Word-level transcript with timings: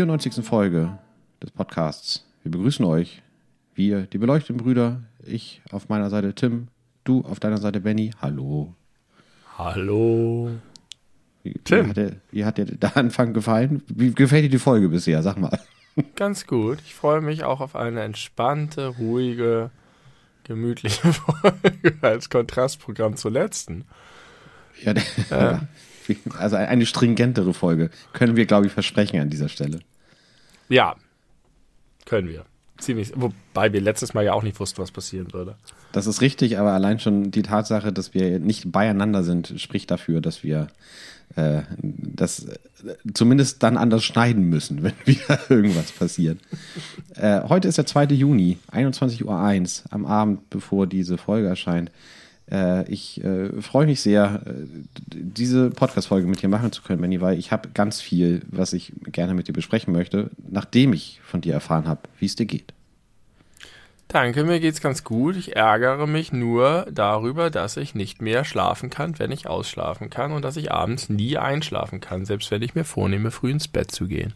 sind 0.00 0.22
zurück 0.22 0.32
zur 0.32 0.44
94. 0.44 0.44
Folge 0.46 0.98
des 1.42 1.50
Podcasts. 1.50 2.26
Wir 2.42 2.52
begrüßen 2.52 2.84
euch, 2.86 3.22
wir, 3.74 4.06
die 4.06 4.16
beleuchteten 4.16 4.56
Brüder, 4.56 5.02
ich 5.22 5.60
auf 5.72 5.90
meiner 5.90 6.08
Seite 6.08 6.34
Tim, 6.34 6.68
du 7.04 7.22
auf 7.22 7.38
deiner 7.38 7.58
Seite 7.58 7.80
Benny. 7.80 8.12
Hallo. 8.22 8.74
Hallo. 9.58 10.52
Wie, 11.42 11.52
Tim. 11.64 11.84
Wie 11.84 11.88
hat, 11.90 11.96
dir, 11.96 12.16
wie 12.30 12.44
hat 12.46 12.58
dir 12.58 12.64
der 12.64 12.96
Anfang 12.96 13.34
gefallen? 13.34 13.82
Wie 13.88 14.14
gefällt 14.14 14.44
dir 14.44 14.48
die 14.48 14.58
Folge 14.58 14.88
bisher? 14.88 15.22
Sag 15.22 15.36
mal. 15.36 15.58
Ganz 16.16 16.46
gut. 16.46 16.78
Ich 16.86 16.94
freue 16.94 17.20
mich 17.20 17.44
auch 17.44 17.60
auf 17.60 17.76
eine 17.76 18.00
entspannte, 18.00 18.86
ruhige, 18.86 19.70
gemütliche 20.44 21.12
Folge 21.12 21.98
als 22.00 22.30
Kontrastprogramm 22.30 23.16
zur 23.16 23.32
letzten. 23.32 23.84
Ja, 24.82 24.94
der, 24.94 25.68
also 26.38 26.56
eine 26.56 26.86
stringentere 26.86 27.52
Folge 27.52 27.90
können 28.14 28.36
wir, 28.36 28.46
glaube 28.46 28.66
ich, 28.66 28.72
versprechen 28.72 29.20
an 29.20 29.28
dieser 29.28 29.50
Stelle. 29.50 29.80
Ja, 30.70 30.96
können 32.06 32.28
wir. 32.28 32.46
Ziemlich. 32.78 33.12
Wobei 33.14 33.72
wir 33.72 33.80
letztes 33.80 34.14
Mal 34.14 34.24
ja 34.24 34.32
auch 34.32 34.42
nicht 34.42 34.58
wussten, 34.58 34.80
was 34.80 34.90
passieren 34.90 35.32
würde. 35.34 35.56
Das 35.92 36.06
ist 36.06 36.22
richtig, 36.22 36.58
aber 36.58 36.72
allein 36.72 36.98
schon 36.98 37.30
die 37.30 37.42
Tatsache, 37.42 37.92
dass 37.92 38.14
wir 38.14 38.38
nicht 38.38 38.72
beieinander 38.72 39.22
sind, 39.22 39.54
spricht 39.58 39.90
dafür, 39.90 40.22
dass 40.22 40.42
wir 40.42 40.68
äh, 41.36 41.62
das 41.82 42.44
äh, 42.46 42.56
zumindest 43.12 43.62
dann 43.62 43.76
anders 43.76 44.04
schneiden 44.04 44.48
müssen, 44.48 44.82
wenn 44.82 44.94
wieder 45.04 45.38
irgendwas 45.50 45.92
passiert. 45.92 46.38
äh, 47.16 47.42
heute 47.48 47.68
ist 47.68 47.76
der 47.76 47.86
2. 47.86 48.04
Juni, 48.06 48.58
21.01 48.72 49.24
Uhr, 49.24 49.92
am 49.92 50.06
Abend, 50.06 50.48
bevor 50.48 50.86
diese 50.86 51.18
Folge 51.18 51.48
erscheint. 51.48 51.90
Äh, 52.50 52.90
ich 52.90 53.22
äh, 53.22 53.60
freue 53.60 53.86
mich 53.86 54.00
sehr, 54.00 54.42
äh, 54.44 54.50
diese 55.12 55.70
Podcast-Folge 55.70 56.26
mit 56.26 56.42
dir 56.42 56.48
machen 56.48 56.72
zu 56.72 56.82
können, 56.82 57.00
Benny, 57.00 57.20
weil 57.20 57.38
ich 57.38 57.52
habe 57.52 57.68
ganz 57.72 58.00
viel, 58.00 58.42
was 58.48 58.72
ich 58.72 58.92
gerne 59.06 59.34
mit 59.34 59.48
dir 59.48 59.52
besprechen 59.52 59.92
möchte, 59.92 60.30
nachdem 60.48 60.92
ich 60.92 61.20
von 61.24 61.40
dir 61.40 61.54
erfahren 61.54 61.86
habe, 61.86 62.00
wie 62.18 62.26
es 62.26 62.36
dir 62.36 62.46
geht. 62.46 62.72
Danke, 64.08 64.42
mir 64.42 64.58
geht's 64.58 64.80
ganz 64.80 65.04
gut. 65.04 65.36
Ich 65.36 65.54
ärgere 65.54 66.08
mich 66.08 66.32
nur 66.32 66.84
darüber, 66.90 67.48
dass 67.48 67.76
ich 67.76 67.94
nicht 67.94 68.20
mehr 68.20 68.44
schlafen 68.44 68.90
kann, 68.90 69.20
wenn 69.20 69.30
ich 69.30 69.46
ausschlafen 69.46 70.10
kann 70.10 70.32
und 70.32 70.42
dass 70.42 70.56
ich 70.56 70.72
abends 70.72 71.08
nie 71.08 71.36
einschlafen 71.36 72.00
kann, 72.00 72.24
selbst 72.24 72.50
wenn 72.50 72.62
ich 72.62 72.74
mir 72.74 72.82
vornehme, 72.82 73.30
früh 73.30 73.52
ins 73.52 73.68
Bett 73.68 73.92
zu 73.92 74.08
gehen. 74.08 74.34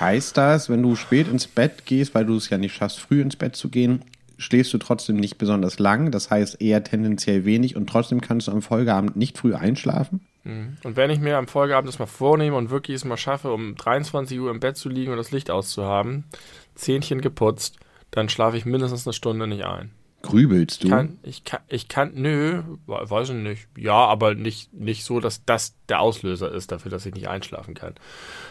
Heißt 0.00 0.36
das, 0.36 0.68
wenn 0.68 0.82
du 0.82 0.96
spät 0.96 1.28
ins 1.28 1.46
Bett 1.46 1.86
gehst, 1.86 2.12
weil 2.16 2.24
du 2.24 2.34
es 2.34 2.50
ja 2.50 2.58
nicht 2.58 2.74
schaffst, 2.74 2.98
früh 2.98 3.20
ins 3.20 3.36
Bett 3.36 3.54
zu 3.54 3.68
gehen, 3.68 4.02
schläfst 4.40 4.72
du 4.72 4.78
trotzdem 4.78 5.16
nicht 5.16 5.38
besonders 5.38 5.78
lang, 5.78 6.10
das 6.10 6.30
heißt 6.30 6.60
eher 6.60 6.82
tendenziell 6.82 7.44
wenig 7.44 7.76
und 7.76 7.88
trotzdem 7.88 8.20
kannst 8.20 8.48
du 8.48 8.52
am 8.52 8.62
Folgeabend 8.62 9.14
nicht 9.16 9.38
früh 9.38 9.54
einschlafen? 9.54 10.26
Mhm. 10.44 10.78
Und 10.82 10.96
wenn 10.96 11.10
ich 11.10 11.20
mir 11.20 11.36
am 11.36 11.46
Folgeabend 11.46 11.88
das 11.88 11.98
mal 11.98 12.06
vornehme 12.06 12.56
und 12.56 12.70
wirklich 12.70 12.96
es 12.96 13.04
mal 13.04 13.18
schaffe, 13.18 13.52
um 13.52 13.76
23 13.76 14.40
Uhr 14.40 14.50
im 14.50 14.60
Bett 14.60 14.76
zu 14.76 14.88
liegen 14.88 15.12
und 15.12 15.18
das 15.18 15.30
Licht 15.30 15.50
auszuhaben, 15.50 16.24
Zähnchen 16.74 17.20
geputzt, 17.20 17.76
dann 18.10 18.28
schlafe 18.28 18.56
ich 18.56 18.64
mindestens 18.64 19.06
eine 19.06 19.12
Stunde 19.12 19.46
nicht 19.46 19.64
ein. 19.64 19.90
Grübelst 20.22 20.82
du? 20.82 20.86
Ich 20.86 20.90
kann, 20.90 21.18
ich 21.22 21.44
kann, 21.44 21.60
ich 21.68 21.88
kann, 21.88 22.12
nö, 22.14 22.62
weiß 22.86 23.30
ich 23.30 23.36
nicht. 23.36 23.68
Ja, 23.76 24.06
aber 24.06 24.34
nicht, 24.34 24.72
nicht 24.72 25.04
so, 25.04 25.20
dass 25.20 25.44
das 25.44 25.74
der 25.88 26.00
Auslöser 26.00 26.52
ist 26.52 26.72
dafür, 26.72 26.90
dass 26.90 27.06
ich 27.06 27.14
nicht 27.14 27.28
einschlafen 27.28 27.74
kann. 27.74 27.94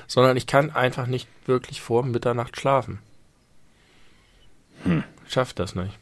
Sondern 0.07 0.37
ich 0.37 0.47
kann 0.47 0.71
einfach 0.71 1.05
nicht 1.05 1.27
wirklich 1.45 1.81
vor 1.81 2.03
Mitternacht 2.03 2.59
schlafen. 2.59 2.99
Hm. 4.83 5.03
Ich 5.30 5.33
schaff 5.35 5.53
das 5.53 5.76
nicht. 5.76 5.93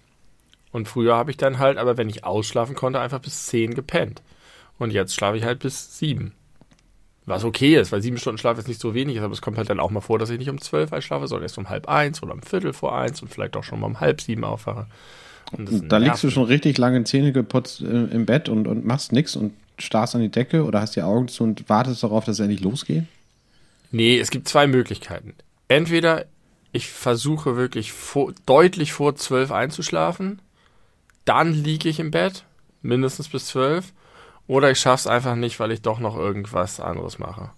Und 0.72 0.88
früher 0.88 1.18
habe 1.18 1.32
ich 1.32 1.36
dann 1.36 1.60
halt, 1.60 1.78
aber 1.78 1.98
wenn 1.98 2.08
ich 2.08 2.24
ausschlafen 2.24 2.76
konnte, 2.76 3.02
einfach 3.02 3.20
bis 3.20 3.48
10 3.48 3.74
gepennt. 3.74 4.22
Und 4.80 4.94
jetzt 4.94 5.14
schlafe 5.14 5.36
ich 5.36 5.44
halt 5.44 5.60
bis 5.60 6.00
7. 6.00 6.32
Was 7.26 7.44
okay 7.44 7.76
ist, 7.76 7.92
weil 7.92 8.02
sieben 8.02 8.18
Stunden 8.18 8.38
Schlaf 8.38 8.56
jetzt 8.56 8.70
nicht 8.70 8.80
so 8.80 8.94
wenig 8.94 9.18
ist, 9.18 9.22
aber 9.24 9.34
es 9.34 9.42
kommt 9.42 9.58
halt 9.58 9.70
dann 9.70 9.82
auch 9.82 9.92
mal 9.92 10.00
vor, 10.00 10.18
dass 10.18 10.30
ich 10.30 10.40
nicht 10.40 10.50
um 10.50 10.62
zwölf 10.62 10.94
einschlafe, 10.94 11.28
sondern 11.28 11.44
erst 11.44 11.58
um 11.58 11.68
halb 11.68 11.90
eins 11.90 12.24
oder 12.24 12.32
um 12.32 12.42
Viertel 12.42 12.72
vor 12.72 12.98
eins 12.98 13.22
und 13.22 13.28
vielleicht 13.28 13.58
auch 13.58 13.66
schon 13.66 13.82
mal 13.82 13.88
um 13.88 14.00
halb 14.00 14.22
sieben 14.22 14.46
aufwache. 14.46 14.88
da 15.52 15.98
liegst 15.98 16.24
du 16.24 16.30
schon 16.30 16.46
richtig 16.46 16.78
lange 16.78 17.04
Zähne 17.04 17.34
geputzt 17.34 17.82
äh, 17.82 17.86
im 17.86 18.26
Bett 18.26 18.48
und, 18.48 18.66
und 18.66 18.86
machst 18.86 19.12
nichts 19.12 19.36
und 19.36 19.52
starrst 19.78 20.16
an 20.16 20.22
die 20.22 20.30
Decke 20.30 20.64
oder 20.64 20.80
hast 20.80 20.96
die 20.96 21.02
Augen 21.02 21.28
zu 21.28 21.44
und 21.44 21.68
wartest 21.68 22.02
darauf, 22.02 22.24
dass 22.24 22.36
es 22.36 22.40
endlich 22.40 22.62
losgeht? 22.62 23.04
Nee, 23.92 24.18
es 24.18 24.32
gibt 24.32 24.48
zwei 24.48 24.66
Möglichkeiten. 24.68 25.34
Entweder 25.68 26.28
ich 26.72 26.90
versuche 26.90 27.56
wirklich 27.56 27.92
vor, 27.94 28.34
deutlich 28.46 28.94
vor 28.94 29.16
zwölf 29.16 29.52
einzuschlafen, 29.52 30.42
dann 31.26 31.54
liege 31.54 31.90
ich 31.90 32.00
im 32.00 32.12
Bett, 32.12 32.46
mindestens 32.82 33.30
bis 33.30 33.48
zwölf, 33.48 33.94
oder 34.48 34.72
ich 34.72 34.80
schaff's 34.80 35.08
einfach 35.08 35.36
nicht, 35.36 35.60
weil 35.60 35.72
ich 35.72 35.82
doch 35.82 36.00
noch 36.00 36.16
irgendwas 36.16 36.80
anderes 36.80 37.20
mache. 37.20 37.52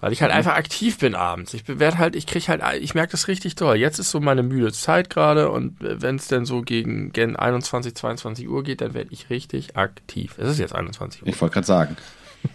Weil 0.00 0.12
ich 0.12 0.22
halt 0.22 0.32
mhm. 0.32 0.38
einfach 0.38 0.54
aktiv 0.54 0.98
bin 0.98 1.14
abends. 1.14 1.52
Ich 1.52 1.68
werde 1.68 1.98
halt, 1.98 2.16
ich 2.16 2.26
krieg 2.26 2.48
halt, 2.48 2.62
ich 2.80 2.94
merke 2.94 3.12
das 3.12 3.28
richtig 3.28 3.54
toll. 3.54 3.76
Jetzt 3.76 3.98
ist 3.98 4.10
so 4.10 4.20
meine 4.20 4.42
müde 4.42 4.72
Zeit 4.72 5.10
gerade 5.10 5.50
und 5.50 5.76
wenn 5.80 6.16
es 6.16 6.28
denn 6.28 6.46
so 6.46 6.62
gegen, 6.62 7.12
gegen 7.12 7.36
21, 7.36 7.94
22 7.94 8.48
Uhr 8.48 8.62
geht, 8.62 8.80
dann 8.80 8.94
werde 8.94 9.12
ich 9.12 9.28
richtig 9.28 9.76
aktiv. 9.76 10.36
Es 10.38 10.48
ist 10.48 10.58
jetzt 10.58 10.74
21 10.74 11.22
Uhr. 11.22 11.28
Ich 11.28 11.40
wollte 11.40 11.54
gerade 11.54 11.66
sagen. 11.66 11.96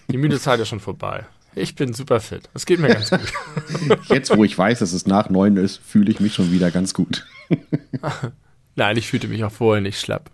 Die 0.09 0.17
müde 0.17 0.39
Zeit 0.39 0.59
ist 0.59 0.69
schon 0.69 0.79
vorbei. 0.79 1.25
Ich 1.55 1.75
bin 1.75 1.93
super 1.93 2.19
fit. 2.19 2.49
Es 2.53 2.65
geht 2.65 2.79
mir 2.79 2.89
ganz 2.89 3.09
gut. 3.09 3.33
Jetzt, 4.09 4.35
wo 4.35 4.43
ich 4.43 4.57
weiß, 4.57 4.79
dass 4.79 4.91
es 4.91 5.07
nach 5.07 5.29
neun 5.29 5.55
ist, 5.57 5.77
fühle 5.77 6.11
ich 6.11 6.19
mich 6.19 6.33
schon 6.33 6.51
wieder 6.51 6.69
ganz 6.69 6.93
gut. 6.93 7.25
Nein, 8.75 8.97
ich 8.97 9.07
fühlte 9.07 9.29
mich 9.29 9.43
auch 9.43 9.51
vorher 9.51 9.81
nicht 9.81 9.99
schlapp. 9.99 10.29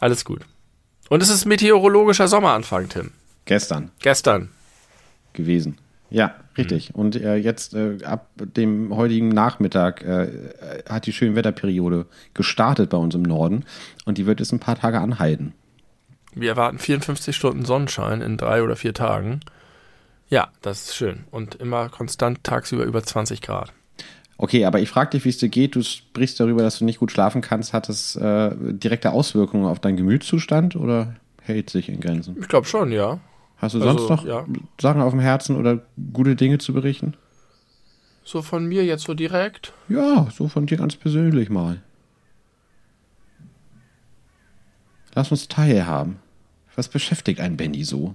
Alles 0.00 0.24
gut. 0.24 0.42
Und 1.08 1.22
es 1.22 1.28
ist 1.28 1.44
meteorologischer 1.44 2.28
Sommeranfang, 2.28 2.88
Tim. 2.88 3.10
Gestern. 3.46 3.90
Gestern. 4.00 4.50
Gewesen. 5.32 5.78
Ja, 6.10 6.36
richtig. 6.56 6.94
Mhm. 6.94 7.00
Und 7.00 7.16
äh, 7.16 7.36
jetzt 7.36 7.74
äh, 7.74 7.98
ab 8.04 8.28
dem 8.38 8.94
heutigen 8.94 9.28
Nachmittag 9.28 10.02
äh, 10.02 10.28
hat 10.88 11.06
die 11.06 11.12
Schönwetterperiode 11.12 12.06
gestartet 12.32 12.90
bei 12.90 12.96
uns 12.96 13.14
im 13.14 13.22
Norden 13.22 13.64
und 14.04 14.18
die 14.18 14.26
wird 14.26 14.40
jetzt 14.40 14.52
ein 14.52 14.60
paar 14.60 14.78
Tage 14.78 15.00
anhalten. 15.00 15.52
Wir 16.34 16.50
erwarten 16.50 16.78
54 16.78 17.34
Stunden 17.34 17.64
Sonnenschein 17.64 18.20
in 18.20 18.36
drei 18.36 18.62
oder 18.62 18.76
vier 18.76 18.94
Tagen. 18.94 19.40
Ja, 20.28 20.48
das 20.62 20.82
ist 20.82 20.96
schön. 20.96 21.24
Und 21.30 21.54
immer 21.56 21.88
konstant 21.88 22.44
tagsüber 22.44 22.84
über 22.84 23.02
20 23.02 23.40
Grad. 23.40 23.72
Okay, 24.36 24.64
aber 24.66 24.80
ich 24.80 24.88
frage 24.88 25.10
dich, 25.10 25.24
wie 25.24 25.30
es 25.30 25.38
dir 25.38 25.48
geht. 25.48 25.74
Du 25.74 25.82
sprichst 25.82 26.38
darüber, 26.38 26.62
dass 26.62 26.78
du 26.78 26.84
nicht 26.84 27.00
gut 27.00 27.10
schlafen 27.10 27.40
kannst. 27.40 27.72
Hat 27.72 27.88
es 27.88 28.14
äh, 28.14 28.50
direkte 28.56 29.10
Auswirkungen 29.10 29.66
auf 29.66 29.80
deinen 29.80 29.96
Gemütszustand 29.96 30.76
oder 30.76 31.16
hält 31.42 31.70
sich 31.70 31.88
in 31.88 32.00
Grenzen? 32.00 32.36
Ich 32.40 32.48
glaube 32.48 32.66
schon, 32.66 32.92
ja. 32.92 33.18
Hast 33.56 33.74
du 33.74 33.80
also, 33.80 33.98
sonst 33.98 34.10
noch 34.10 34.24
ja. 34.24 34.46
Sachen 34.80 35.00
auf 35.00 35.10
dem 35.10 35.18
Herzen 35.18 35.56
oder 35.56 35.80
gute 36.12 36.36
Dinge 36.36 36.58
zu 36.58 36.72
berichten? 36.72 37.14
So 38.22 38.42
von 38.42 38.66
mir 38.66 38.84
jetzt 38.84 39.04
so 39.04 39.14
direkt? 39.14 39.72
Ja, 39.88 40.28
so 40.32 40.46
von 40.46 40.66
dir 40.66 40.76
ganz 40.76 40.94
persönlich 40.94 41.50
mal. 41.50 41.82
Lass 45.14 45.30
uns 45.30 45.48
teilhaben. 45.48 46.16
Was 46.76 46.88
beschäftigt 46.88 47.40
ein 47.40 47.56
Benny 47.56 47.84
so? 47.84 48.14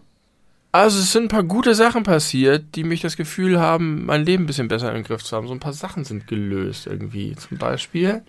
Also 0.72 1.00
es 1.00 1.12
sind 1.12 1.26
ein 1.26 1.30
paar 1.30 1.44
gute 1.44 1.76
Sachen 1.76 2.04
passiert, 2.04 2.76
die 2.76 2.84
mich 2.84 3.02
das 3.02 3.16
Gefühl 3.16 3.60
haben, 3.60 4.06
mein 4.06 4.26
Leben 4.26 4.44
ein 4.44 4.48
bisschen 4.48 4.70
besser 4.70 4.94
im 4.96 5.04
Griff 5.04 5.24
zu 5.24 5.36
haben. 5.36 5.48
So 5.48 5.54
ein 5.54 5.60
paar 5.60 5.74
Sachen 5.74 6.04
sind 6.04 6.28
gelöst 6.28 6.88
irgendwie. 6.88 7.36
Zum 7.36 7.60
Beispiel 7.60 8.24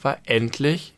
war 0.00 0.18
endlich, 0.24 0.94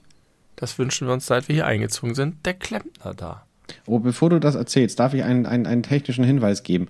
das 0.56 0.78
wünschen 0.78 1.06
wir 1.06 1.14
uns, 1.14 1.26
seit 1.26 1.48
wir 1.48 1.54
hier 1.54 1.66
eingezogen 1.66 2.14
sind, 2.14 2.44
der 2.44 2.54
Klempner 2.54 3.14
da. 3.14 3.46
Oh, 3.86 4.00
bevor 4.00 4.28
du 4.28 4.38
das 4.38 4.54
erzählst, 4.54 5.00
darf 5.00 5.14
ich 5.14 5.24
einen, 5.24 5.46
einen, 5.46 5.66
einen 5.66 5.82
technischen 5.82 6.24
Hinweis 6.24 6.62
geben. 6.62 6.88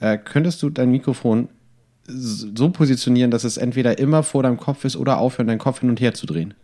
Äh, 0.00 0.18
könntest 0.18 0.62
du 0.62 0.70
dein 0.70 0.90
Mikrofon 0.90 1.48
so 2.06 2.70
positionieren, 2.70 3.30
dass 3.30 3.44
es 3.44 3.56
entweder 3.56 3.98
immer 3.98 4.22
vor 4.22 4.42
deinem 4.42 4.56
Kopf 4.56 4.84
ist 4.84 4.96
oder 4.96 5.18
aufhören, 5.18 5.46
deinen 5.46 5.58
Kopf 5.58 5.80
hin 5.80 5.90
und 5.90 6.00
her 6.00 6.14
zu 6.14 6.26
drehen? 6.26 6.54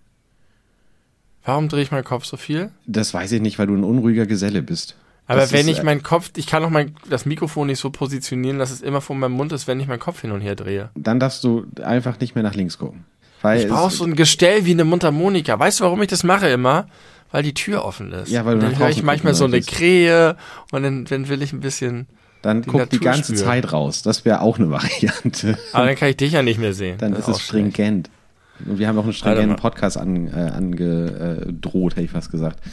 Warum 1.45 1.69
drehe 1.69 1.83
ich 1.83 1.91
meinen 1.91 2.05
Kopf 2.05 2.25
so 2.25 2.37
viel? 2.37 2.71
Das 2.87 3.15
weiß 3.15 3.33
ich 3.33 3.41
nicht, 3.41 3.59
weil 3.59 3.67
du 3.67 3.75
ein 3.75 3.85
unruhiger 3.85 4.27
Geselle 4.27 4.63
bist. 4.63 4.97
Aber 5.27 5.41
das 5.41 5.53
wenn 5.53 5.69
ist, 5.69 5.79
ich 5.79 5.83
meinen 5.85 6.03
Kopf, 6.03 6.33
ich 6.37 6.47
kann 6.47 6.65
auch 6.65 6.71
mein, 6.71 6.97
das 7.09 7.25
Mikrofon 7.25 7.69
nicht 7.69 7.79
so 7.79 7.91
positionieren, 7.91 8.59
dass 8.59 8.71
es 8.71 8.81
immer 8.81 9.01
vor 9.01 9.15
meinem 9.15 9.33
Mund 9.33 9.53
ist, 9.53 9.69
wenn 9.69 9.79
ich 9.79 9.87
meinen 9.87 10.01
Kopf 10.01 10.21
hin 10.23 10.33
und 10.33 10.41
her 10.41 10.57
drehe. 10.57 10.91
Dann 10.97 11.21
darfst 11.21 11.45
du 11.45 11.67
einfach 11.83 12.19
nicht 12.19 12.35
mehr 12.35 12.43
nach 12.43 12.55
links 12.55 12.79
gucken. 12.79 13.05
Ich 13.57 13.69
brauche 13.69 13.91
so 13.93 14.05
ein 14.05 14.17
Gestell 14.17 14.67
wie 14.67 14.73
eine 14.73 14.85
Mundharmonika. 14.85 15.59
Weißt 15.59 15.81
du, 15.81 15.85
warum 15.85 16.03
ich 16.03 16.09
das 16.09 16.25
mache 16.25 16.49
immer? 16.49 16.89
Weil 17.31 17.43
die 17.43 17.55
Tür 17.55 17.85
offen 17.85 18.13
ist. 18.13 18.31
Ja, 18.31 18.45
weil 18.45 18.57
du 18.57 18.63
dann 18.63 18.79
höre 18.79 18.91
ich 18.91 19.03
manchmal 19.03 19.35
so 19.35 19.45
eine 19.45 19.61
Krähe 19.63 20.37
und 20.73 20.83
dann, 20.83 21.05
dann 21.05 21.29
will 21.29 21.41
ich 21.43 21.53
ein 21.53 21.61
bisschen. 21.61 22.07
Dann 22.43 22.63
guck 22.63 22.81
Natur 22.81 22.99
die 22.99 23.05
ganze 23.05 23.35
spüren. 23.35 23.45
Zeit 23.47 23.73
raus. 23.73 24.03
Das 24.03 24.25
wäre 24.25 24.41
auch 24.41 24.59
eine 24.59 24.71
Variante. 24.71 25.57
Aber 25.73 25.87
dann 25.87 25.95
kann 25.95 26.09
ich 26.09 26.17
dich 26.17 26.33
ja 26.33 26.43
nicht 26.43 26.59
mehr 26.59 26.75
sehen. 26.75 26.99
Dann 26.99 27.13
das 27.13 27.29
ist 27.29 27.37
es 27.37 27.43
stringent. 27.43 28.11
Und 28.67 28.79
wir 28.79 28.89
haben 28.89 28.99
auch 28.99 29.05
einen 29.05 29.13
stringenten 29.13 29.57
Podcast 29.57 29.97
angedroht, 29.97 30.45
an, 30.47 30.73
äh, 30.79 31.95
hätte 31.95 32.03
ich 32.03 32.11
fast 32.11 32.31
gesagt. 32.31 32.59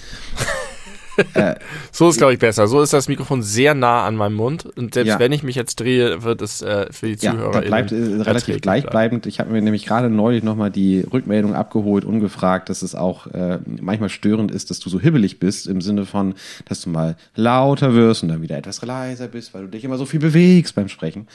Äh, 1.33 1.55
so 1.91 2.09
ist, 2.09 2.17
glaube 2.17 2.33
ich, 2.33 2.39
besser. 2.39 2.67
So 2.67 2.81
ist 2.81 2.93
das 2.93 3.07
Mikrofon 3.07 3.41
sehr 3.41 3.73
nah 3.73 4.05
an 4.05 4.15
meinem 4.15 4.35
Mund. 4.35 4.65
Und 4.77 4.93
selbst 4.93 5.09
Ja. 5.09 5.19
wenn 5.19 5.31
ich 5.31 5.41
mich 5.41 5.55
jetzt 5.55 5.79
drehe, 5.79 6.21
wird 6.23 6.41
es 6.43 6.61
äh, 6.61 6.91
für 6.91 7.07
die 7.07 7.25
Ja, 7.25 7.31
Zuhörer 7.31 7.61
das 7.61 7.65
bleibt 7.65 7.91
äh, 7.91 7.95
relativ 8.21 8.61
gleichbleibend. 8.61 9.25
Ich 9.25 9.39
habe 9.39 9.51
mir 9.51 9.61
nämlich 9.61 9.85
gerade 9.85 10.09
neulich 10.09 10.43
nochmal 10.43 10.69
die 10.69 11.01
Rückmeldung 11.01 11.55
abgeholt 11.55 12.05
und 12.05 12.19
gefragt, 12.19 12.69
dass 12.69 12.81
es 12.83 12.93
auch 12.93 13.27
äh, 13.27 13.59
manchmal 13.81 14.09
störend 14.09 14.51
ist, 14.51 14.69
dass 14.69 14.79
du 14.79 14.89
so 14.89 14.99
hibbelig 14.99 15.39
bist, 15.39 15.65
im 15.67 15.81
Sinne 15.81 16.05
von, 16.05 16.35
dass 16.65 16.81
du 16.81 16.89
mal 16.91 17.15
lauter 17.35 17.95
wirst 17.95 18.21
und 18.23 18.29
dann 18.29 18.41
wieder 18.43 18.57
etwas 18.57 18.83
leiser 18.85 19.27
bist, 19.27 19.53
weil 19.53 19.63
du 19.63 19.69
dich 19.69 19.83
immer 19.83 19.97
so 19.97 20.05
viel 20.05 20.19
bewegst 20.19 20.75
beim 20.75 20.87
Sprechen. 20.87 21.27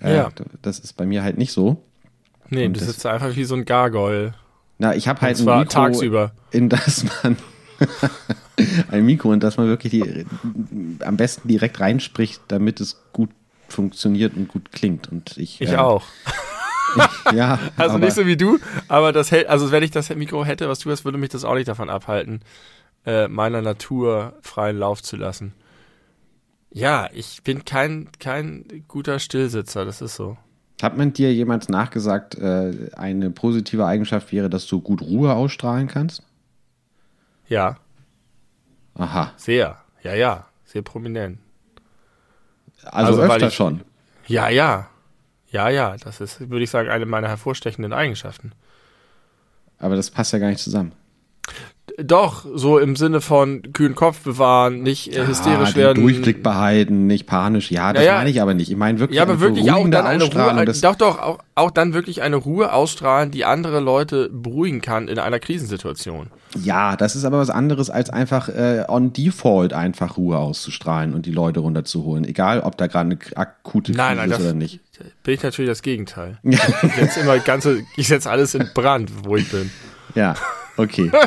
Äh, 0.00 0.14
Ja. 0.14 0.28
Das 0.62 0.78
ist 0.78 0.96
bei 0.96 1.06
mir 1.06 1.24
halt 1.24 1.38
nicht 1.38 1.52
so. 1.52 1.82
Nee, 2.50 2.66
Und 2.66 2.74
du 2.76 2.80
sitzt 2.80 3.04
einfach 3.06 3.34
wie 3.36 3.44
so 3.44 3.54
ein 3.54 3.64
Gargoyle. 3.64 4.34
Na, 4.78 4.94
ich 4.94 5.08
habe 5.08 5.20
halt 5.22 5.38
Und 5.38 5.44
zwar 5.44 5.54
ein 5.56 5.60
Mikro, 5.60 5.72
tagsüber. 5.74 6.32
in 6.50 6.68
das 6.68 7.04
man 7.22 7.36
ein 8.90 9.04
Mikro, 9.06 9.32
in 9.32 9.40
das 9.40 9.56
man 9.56 9.66
wirklich 9.66 9.90
die, 9.92 10.26
am 11.04 11.16
besten 11.16 11.48
direkt 11.48 11.80
reinspricht, 11.80 12.40
damit 12.48 12.80
es 12.80 13.02
gut 13.12 13.30
funktioniert 13.68 14.36
und 14.36 14.48
gut 14.48 14.72
klingt. 14.72 15.10
Und 15.10 15.36
ich, 15.38 15.60
Ich 15.60 15.70
äh, 15.72 15.76
auch. 15.76 16.04
Ja, 17.34 17.58
Also 17.76 17.96
aber- 17.96 18.04
nicht 18.04 18.14
so 18.14 18.24
wie 18.24 18.36
du, 18.36 18.58
aber 18.86 19.12
das 19.12 19.32
hält, 19.32 19.48
also 19.48 19.72
wenn 19.72 19.82
ich 19.82 19.90
das 19.90 20.10
Mikro 20.14 20.44
hätte, 20.44 20.68
was 20.68 20.78
du 20.78 20.90
hast, 20.92 21.04
würde 21.04 21.18
mich 21.18 21.30
das 21.30 21.42
auch 21.44 21.54
nicht 21.54 21.66
davon 21.66 21.90
abhalten, 21.90 22.40
äh, 23.04 23.26
meiner 23.26 23.62
Natur 23.62 24.34
freien 24.42 24.78
Lauf 24.78 25.02
zu 25.02 25.16
lassen. 25.16 25.54
Ja, 26.70 27.08
ich 27.12 27.42
bin 27.42 27.64
kein, 27.64 28.10
kein 28.20 28.84
guter 28.86 29.18
Stillsitzer, 29.18 29.84
das 29.84 30.02
ist 30.02 30.14
so. 30.14 30.36
Hat 30.82 30.96
man 30.96 31.12
dir 31.12 31.32
jemals 31.32 31.68
nachgesagt, 31.68 32.34
äh, 32.36 32.90
eine 32.96 33.30
positive 33.30 33.86
Eigenschaft 33.86 34.32
wäre, 34.32 34.50
dass 34.50 34.66
du 34.66 34.80
gut 34.80 35.00
Ruhe 35.02 35.32
ausstrahlen 35.32 35.86
kannst? 35.88 36.22
Ja, 37.48 37.76
Aha. 38.94 39.32
sehr. 39.36 39.78
Ja, 40.02 40.14
ja, 40.14 40.46
sehr 40.64 40.82
prominent. 40.82 41.38
Also, 42.84 43.20
Also, 43.20 43.22
öfter 43.22 43.48
ich- 43.48 43.54
schon. 43.54 43.82
Ja, 44.26 44.48
ja. 44.48 44.88
Ja, 45.50 45.68
ja, 45.68 45.96
das 45.96 46.20
ist, 46.20 46.40
würde 46.50 46.64
ich 46.64 46.70
sagen, 46.70 46.88
eine 46.88 47.06
meiner 47.06 47.28
hervorstechenden 47.28 47.92
Eigenschaften. 47.92 48.52
Aber 49.78 49.94
das 49.96 50.10
passt 50.10 50.32
ja 50.32 50.38
gar 50.40 50.48
nicht 50.48 50.58
zusammen. 50.60 50.92
Doch, 52.02 52.44
so 52.54 52.78
im 52.78 52.96
Sinne 52.96 53.20
von 53.20 53.72
kühlen 53.72 53.94
Kopf 53.94 54.20
bewahren, 54.20 54.82
nicht 54.82 55.14
äh, 55.14 55.26
hysterisch 55.26 55.68
ah, 55.68 55.72
den 55.72 55.76
werden. 55.76 56.02
Durchblick 56.02 56.42
behalten, 56.42 57.06
nicht 57.06 57.26
panisch. 57.26 57.70
Ja, 57.70 57.92
das 57.92 58.02
Ja, 58.02 58.12
ja. 58.12 58.18
meine 58.18 58.30
ich 58.30 58.40
aber 58.40 58.54
nicht. 58.54 58.70
Ich 58.70 58.76
meine 58.76 58.98
wirklich, 58.98 59.16
Ja, 59.18 59.22
aber 59.22 59.34
eine 59.34 59.40
wirklich 59.42 59.70
auch 59.70 59.88
dann 59.88 60.06
eine 60.06 60.24
Ruhe, 60.24 60.64
das- 60.64 60.80
doch, 60.80 60.96
doch, 60.96 61.18
auch, 61.20 61.38
auch 61.54 61.70
dann 61.70 61.92
wirklich 61.92 62.22
eine 62.22 62.36
Ruhe 62.36 62.72
ausstrahlen, 62.72 63.30
die 63.30 63.44
andere 63.44 63.80
Leute 63.80 64.28
beruhigen 64.32 64.80
kann 64.80 65.08
in 65.08 65.18
einer 65.18 65.38
Krisensituation. 65.38 66.30
Ja, 66.62 66.96
das 66.96 67.16
ist 67.16 67.24
aber 67.24 67.38
was 67.38 67.50
anderes, 67.50 67.90
als 67.90 68.10
einfach 68.10 68.48
äh, 68.48 68.84
on 68.88 69.12
default 69.12 69.72
einfach 69.72 70.16
Ruhe 70.16 70.38
auszustrahlen 70.38 71.14
und 71.14 71.26
die 71.26 71.32
Leute 71.32 71.60
runterzuholen. 71.60 72.24
Egal, 72.24 72.60
ob 72.60 72.76
da 72.78 72.86
gerade 72.86 73.10
eine 73.10 73.18
akute 73.36 73.92
Krise 73.92 73.98
Nein, 73.98 74.16
nein, 74.16 74.30
ist 74.30 74.38
das 74.38 74.46
oder 74.46 74.54
nicht. 74.54 74.80
bin 75.22 75.34
ich 75.34 75.42
natürlich 75.42 75.70
das 75.70 75.82
Gegenteil. 75.82 76.38
Ich 76.44 76.94
setze 76.94 77.20
immer 77.20 77.38
ganze, 77.38 77.82
ich 77.96 78.08
setze 78.08 78.30
alles 78.30 78.54
in 78.54 78.68
Brand, 78.74 79.10
wo 79.24 79.36
ich 79.36 79.48
bin. 79.50 79.70
Ja, 80.14 80.34
okay. 80.76 81.10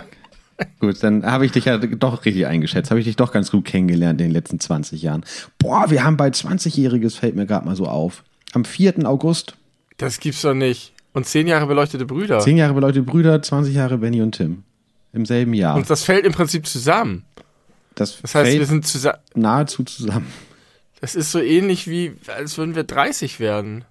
gut, 0.80 1.02
dann 1.04 1.26
habe 1.26 1.46
ich 1.46 1.52
dich 1.52 1.66
ja 1.66 1.78
doch 1.78 2.26
richtig 2.26 2.46
eingeschätzt. 2.48 2.90
Habe 2.90 3.00
ich 3.00 3.06
dich 3.06 3.16
doch 3.16 3.32
ganz 3.32 3.52
gut 3.52 3.66
kennengelernt 3.66 4.20
in 4.22 4.28
den 4.28 4.34
letzten 4.34 4.60
20 4.60 5.02
Jahren. 5.02 5.24
Boah, 5.60 5.90
wir 5.90 6.04
haben 6.04 6.18
bald 6.18 6.36
20-Jähriges, 6.36 7.18
fällt 7.18 7.36
mir 7.36 7.46
gerade 7.46 7.66
mal 7.66 7.76
so 7.76 7.86
auf. 7.88 8.24
Am 8.54 8.66
4. 8.66 9.06
August. 9.08 9.56
Das 9.98 10.20
gibt's 10.20 10.42
doch 10.42 10.54
nicht. 10.54 10.94
Und 11.14 11.26
zehn 11.26 11.48
Jahre 11.48 11.66
beleuchtete 11.68 12.06
Brüder. 12.06 12.40
10 12.40 12.58
Jahre 12.58 12.80
Leute 12.80 13.02
Brüder, 13.02 13.42
20 13.42 13.74
Jahre 13.74 13.98
Benny 13.98 14.22
und 14.22 14.34
Tim. 14.34 14.64
Im 15.14 15.26
selben 15.26 15.54
Jahr. 15.54 15.76
Und 15.76 15.90
das 15.90 16.04
fällt 16.04 16.26
im 16.26 16.34
Prinzip 16.34 16.68
zusammen. 16.68 17.24
das 17.96 18.22
Das 18.22 18.36
heißt, 18.36 18.48
fällt 18.50 18.60
wir 18.60 18.66
sind 18.68 18.86
zusammen. 18.86 19.18
nahezu 19.34 19.84
zusammen. 19.84 20.28
Das 21.02 21.16
ist 21.16 21.32
so 21.32 21.40
ähnlich 21.40 21.88
wie, 21.88 22.14
als 22.28 22.58
würden 22.58 22.76
wir 22.76 22.84
30 22.84 23.40
werden. 23.40 23.86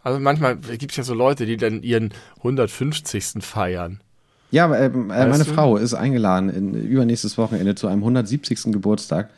Also 0.00 0.20
manchmal 0.20 0.56
gibt's 0.56 0.96
ja 0.96 1.02
so 1.02 1.14
Leute, 1.14 1.44
die 1.46 1.56
dann 1.56 1.82
ihren 1.82 2.12
150. 2.38 3.40
feiern. 3.40 4.00
Ja, 4.50 4.74
ähm, 4.74 5.10
äh, 5.10 5.26
meine 5.26 5.44
du? 5.44 5.52
Frau 5.52 5.76
ist 5.76 5.94
eingeladen 5.94 6.48
in 6.48 6.74
übernächstes 6.74 7.36
Wochenende 7.38 7.74
zu 7.74 7.86
einem 7.86 8.00
170. 8.00 8.72
Geburtstag. 8.72 9.30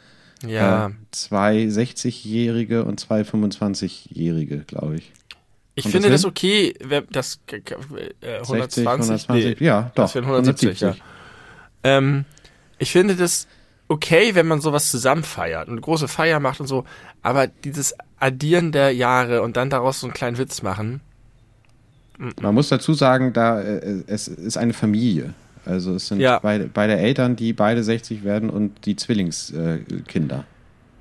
Ja. 0.46 0.86
Äh, 0.86 0.90
zwei 1.10 1.64
60-Jährige 1.64 2.84
und 2.84 3.00
zwei 3.00 3.22
25-Jährige, 3.22 4.58
glaube 4.60 4.96
ich. 4.96 5.12
Ich 5.74 5.84
kommt 5.84 5.92
finde 5.92 6.10
das 6.10 6.22
das 6.22 6.30
okay, 6.30 6.74
das 7.10 7.40
äh, 8.20 8.38
120, 8.38 8.46
60, 8.46 8.86
120, 8.86 9.60
nee, 9.60 9.66
ja, 9.66 9.92
doch. 9.94 10.04
das 10.04 10.14
wären 10.14 10.24
170, 10.24 10.80
ja. 10.80 10.94
Ähm, 11.82 12.24
ich 12.78 12.92
finde 12.92 13.16
das 13.16 13.46
okay, 13.88 14.34
wenn 14.34 14.46
man 14.46 14.60
sowas 14.60 14.90
zusammen 14.90 15.24
feiert 15.24 15.68
und 15.68 15.74
eine 15.74 15.80
große 15.80 16.08
Feier 16.08 16.38
macht 16.40 16.60
und 16.60 16.66
so, 16.66 16.84
aber 17.22 17.46
dieses 17.46 17.94
Addieren 18.18 18.72
der 18.72 18.92
Jahre 18.92 19.42
und 19.42 19.56
dann 19.56 19.70
daraus 19.70 20.00
so 20.00 20.06
einen 20.06 20.14
kleinen 20.14 20.38
Witz 20.38 20.62
machen, 20.62 21.00
Man 22.40 22.54
muss 22.54 22.68
dazu 22.68 22.92
sagen, 22.94 23.32
da 23.32 23.60
äh, 23.60 24.02
es 24.06 24.28
ist 24.28 24.56
eine 24.56 24.72
Familie. 24.72 25.34
Also 25.64 25.94
es 25.94 26.08
sind 26.08 26.20
Ja. 26.20 26.38
beide, 26.38 26.64
beide 26.72 26.96
Eltern, 26.96 27.36
die 27.36 27.52
beide 27.52 27.82
60 27.82 28.24
werden 28.24 28.50
und 28.50 28.86
die 28.86 28.96
Zwillingskinder. 28.96 30.38
Äh, 30.38 30.42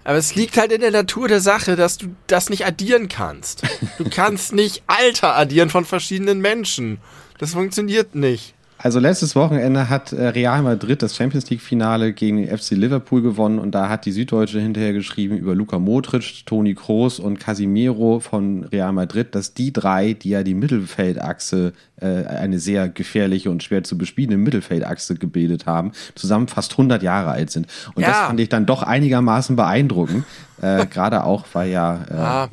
aber 0.09 0.17
es 0.17 0.35
liegt 0.35 0.57
halt 0.57 0.71
in 0.71 0.81
der 0.81 0.91
Natur 0.91 1.27
der 1.27 1.39
Sache, 1.41 1.75
dass 1.75 1.97
du 1.97 2.07
das 2.27 2.49
nicht 2.49 2.65
addieren 2.65 3.09
kannst. 3.09 3.63
Du 3.97 4.05
kannst 4.09 4.53
nicht 4.53 4.83
Alter 4.87 5.35
addieren 5.35 5.69
von 5.69 5.85
verschiedenen 5.85 6.39
Menschen. 6.41 6.99
Das 7.37 7.53
funktioniert 7.53 8.15
nicht. 8.15 8.53
Also 8.81 8.99
letztes 8.99 9.35
Wochenende 9.35 9.89
hat 9.89 10.13
äh, 10.13 10.27
Real 10.29 10.61
Madrid 10.61 11.01
das 11.01 11.13
Champions 11.13 11.49
League 11.49 11.59
Finale 11.59 12.13
gegen 12.13 12.37
den 12.37 12.57
FC 12.57 12.71
Liverpool 12.71 13.21
gewonnen 13.21 13.59
und 13.59 13.75
da 13.75 13.89
hat 13.89 14.05
die 14.05 14.13
Süddeutsche 14.13 14.61
hinterher 14.61 14.93
geschrieben 14.93 15.35
über 15.35 15.53
Luka 15.53 15.79
Modric, 15.79 16.45
Toni 16.45 16.75
Kroos 16.75 17.19
und 17.19 17.41
Casimiro 17.41 18.21
von 18.21 18.63
Real 18.63 18.93
Madrid, 18.93 19.35
dass 19.35 19.53
die 19.53 19.73
drei, 19.73 20.13
die 20.13 20.29
ja 20.29 20.43
die 20.43 20.53
Mittelfeldachse, 20.53 21.73
äh, 21.99 22.05
eine 22.25 22.57
sehr 22.59 22.87
gefährliche 22.87 23.51
und 23.51 23.63
schwer 23.63 23.83
zu 23.83 23.97
bespielende 23.97 24.37
Mittelfeldachse 24.37 25.15
gebildet 25.15 25.65
haben, 25.65 25.91
zusammen 26.15 26.47
fast 26.47 26.71
100 26.71 27.03
Jahre 27.03 27.31
alt 27.31 27.51
sind. 27.51 27.67
Und 27.95 28.03
das 28.07 28.15
Ja. 28.15 28.27
fand 28.27 28.39
ich 28.39 28.47
dann 28.47 28.65
doch 28.65 28.81
einigermaßen 28.83 29.57
beeindruckend, 29.57 30.23
äh, 30.61 30.85
gerade 30.89 31.25
auch, 31.25 31.45
weil 31.51 31.69
ja 31.69 31.99
äh, 32.09 32.13
Ah. 32.13 32.49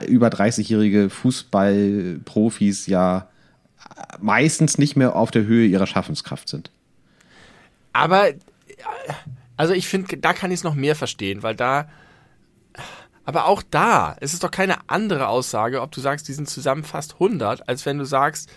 äh, 0.00 0.06
über 0.06 0.28
30-jährige 0.28 1.10
Fußballprofis 1.10 2.86
ja 2.86 3.28
meistens 4.20 4.78
nicht 4.78 4.96
mehr 4.96 5.16
auf 5.16 5.30
der 5.30 5.44
Höhe 5.44 5.66
ihrer 5.66 5.86
Schaffenskraft 5.86 6.48
sind. 6.48 6.70
Aber, 7.92 8.28
also 9.56 9.74
ich 9.74 9.88
finde, 9.88 10.16
da 10.18 10.32
kann 10.32 10.50
ich 10.50 10.58
es 10.60 10.64
noch 10.64 10.74
mehr 10.74 10.94
verstehen, 10.96 11.42
weil 11.42 11.54
da, 11.54 11.88
aber 13.24 13.46
auch 13.46 13.62
da, 13.70 14.16
es 14.20 14.32
ist 14.32 14.44
doch 14.44 14.50
keine 14.50 14.76
andere 14.88 15.28
Aussage, 15.28 15.82
ob 15.82 15.92
du 15.92 16.00
sagst, 16.00 16.28
die 16.28 16.32
sind 16.32 16.48
zusammen 16.48 16.84
fast 16.84 17.14
100, 17.14 17.68
als 17.68 17.84
wenn 17.86 17.98
du 17.98 18.04
sagst, 18.04 18.50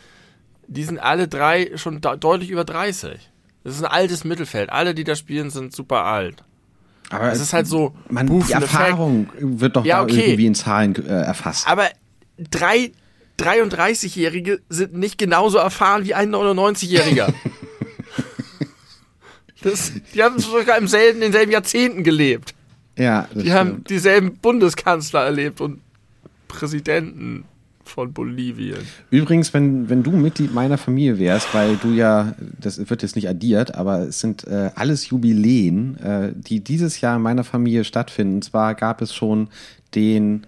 die 0.67 0.83
sind 0.83 0.99
alle 0.99 1.27
drei 1.27 1.71
schon 1.75 1.99
de 2.01 2.17
deutlich 2.17 2.49
über 2.49 2.63
30. 2.63 3.29
Das 3.63 3.75
ist 3.75 3.83
ein 3.83 3.91
altes 3.91 4.23
Mittelfeld. 4.23 4.69
Alle, 4.69 4.95
die 4.95 5.03
da 5.03 5.15
spielen, 5.15 5.49
sind 5.49 5.75
super 5.75 6.05
alt. 6.05 6.43
Aber 7.09 7.31
Es 7.31 7.41
ist 7.41 7.51
halt 7.53 7.67
so, 7.67 7.93
man, 8.09 8.27
die 8.27 8.51
Erfahrung 8.53 9.29
wird 9.39 9.75
doch 9.75 9.83
Ja, 9.85 9.97
da 9.97 10.03
okay. 10.03 10.27
irgendwie 10.29 10.45
in 10.45 10.55
Zahlen 10.55 10.95
äh, 10.95 11.09
erfasst. 11.09 11.67
Aber 11.67 11.89
drei 12.37 12.91
33-Jährige 13.41 14.59
sind 14.69 14.93
nicht 14.93 15.17
genauso 15.17 15.57
erfahren 15.57 16.05
wie 16.05 16.13
ein 16.13 16.33
99-Jähriger. 16.33 17.33
Das, 19.63 19.91
die 20.15 20.23
haben 20.23 20.39
sogar 20.39 20.77
im 20.79 20.87
selben, 20.87 21.17
in 21.21 21.31
denselben 21.31 21.51
Jahrzehnten 21.51 22.03
gelebt. 22.03 22.55
ja, 22.97 23.27
das 23.31 23.43
Die 23.43 23.53
haben 23.53 23.69
stimmt. 23.69 23.89
dieselben 23.91 24.33
Bundeskanzler 24.37 25.23
erlebt 25.23 25.61
und 25.61 25.81
Präsidenten 26.47 27.43
von 27.85 28.11
Bolivien. 28.11 28.79
Übrigens, 29.11 29.53
wenn, 29.53 29.87
wenn 29.89 30.01
du 30.01 30.11
Mitglied 30.11 30.51
meiner 30.53 30.79
Familie 30.79 31.19
wärst, 31.19 31.53
weil 31.53 31.75
du 31.77 31.89
ja, 31.89 32.33
das 32.59 32.89
wird 32.89 33.03
jetzt 33.03 33.15
nicht 33.15 33.29
addiert, 33.29 33.75
aber 33.75 33.99
es 33.99 34.19
sind 34.19 34.47
äh, 34.47 34.71
alles 34.75 35.09
Jubiläen, 35.09 35.97
äh, 35.99 36.31
die 36.35 36.61
dieses 36.61 36.99
Jahr 37.01 37.17
in 37.17 37.21
meiner 37.21 37.43
Familie 37.43 37.83
stattfinden. 37.83 38.35
Und 38.35 38.43
zwar 38.43 38.73
gab 38.73 39.01
es 39.01 39.13
schon 39.13 39.49
den 39.93 40.47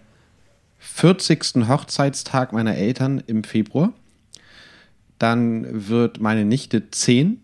40. 0.83 1.67
Hochzeitstag 1.67 2.51
meiner 2.51 2.75
Eltern 2.75 3.23
im 3.25 3.43
Februar. 3.43 3.93
Dann 5.17 5.89
wird 5.89 6.19
meine 6.19 6.43
Nichte 6.43 6.91
10. 6.91 7.41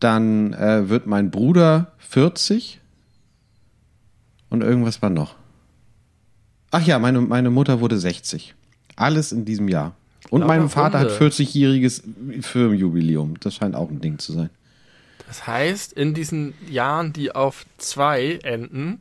Dann 0.00 0.52
äh, 0.52 0.88
wird 0.88 1.06
mein 1.06 1.30
Bruder 1.30 1.92
40. 1.98 2.80
Und 4.50 4.62
irgendwas 4.62 5.00
war 5.00 5.10
noch. 5.10 5.36
Ach 6.72 6.82
ja, 6.82 6.98
meine, 6.98 7.20
meine 7.20 7.50
Mutter 7.50 7.80
wurde 7.80 7.98
60. 7.98 8.54
Alles 8.96 9.30
in 9.32 9.44
diesem 9.44 9.68
Jahr. 9.68 9.94
Und 10.30 10.40
Lauter 10.40 10.54
mein 10.54 10.68
Vater 10.68 10.98
hat 10.98 11.20
Runde. 11.20 11.34
40-jähriges 11.34 12.02
Firmenjubiläum. 12.42 13.38
Das 13.40 13.54
scheint 13.54 13.76
auch 13.76 13.90
ein 13.90 14.00
Ding 14.00 14.18
zu 14.18 14.32
sein. 14.32 14.50
Das 15.28 15.46
heißt, 15.46 15.92
in 15.92 16.14
diesen 16.14 16.54
Jahren, 16.68 17.12
die 17.12 17.34
auf 17.34 17.64
zwei 17.78 18.38
enden, 18.42 19.00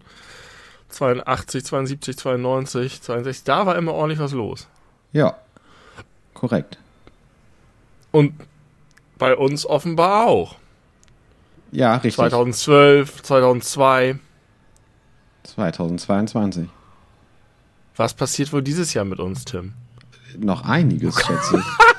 82, 0.94 1.66
72, 1.66 2.18
92, 2.18 3.02
62, 3.02 3.44
da 3.44 3.66
war 3.66 3.76
immer 3.76 3.94
ordentlich 3.94 4.20
was 4.20 4.32
los. 4.32 4.68
Ja, 5.12 5.38
korrekt. 6.34 6.78
Und 8.12 8.34
bei 9.18 9.36
uns 9.36 9.66
offenbar 9.66 10.28
auch. 10.28 10.56
Ja, 11.72 11.96
richtig. 11.96 12.16
2012, 12.16 13.24
2002. 13.24 14.20
2022. 15.44 16.70
Was 17.96 18.14
passiert 18.14 18.54
wohl 18.54 18.62
dieses 18.62 18.94
Jahr 18.94 19.06
mit 19.06 19.20
uns, 19.20 19.46
Tim? 19.46 19.74
Noch 20.38 20.64
einiges, 20.64 21.16
schätze 21.16 21.58
ich. 21.58 21.86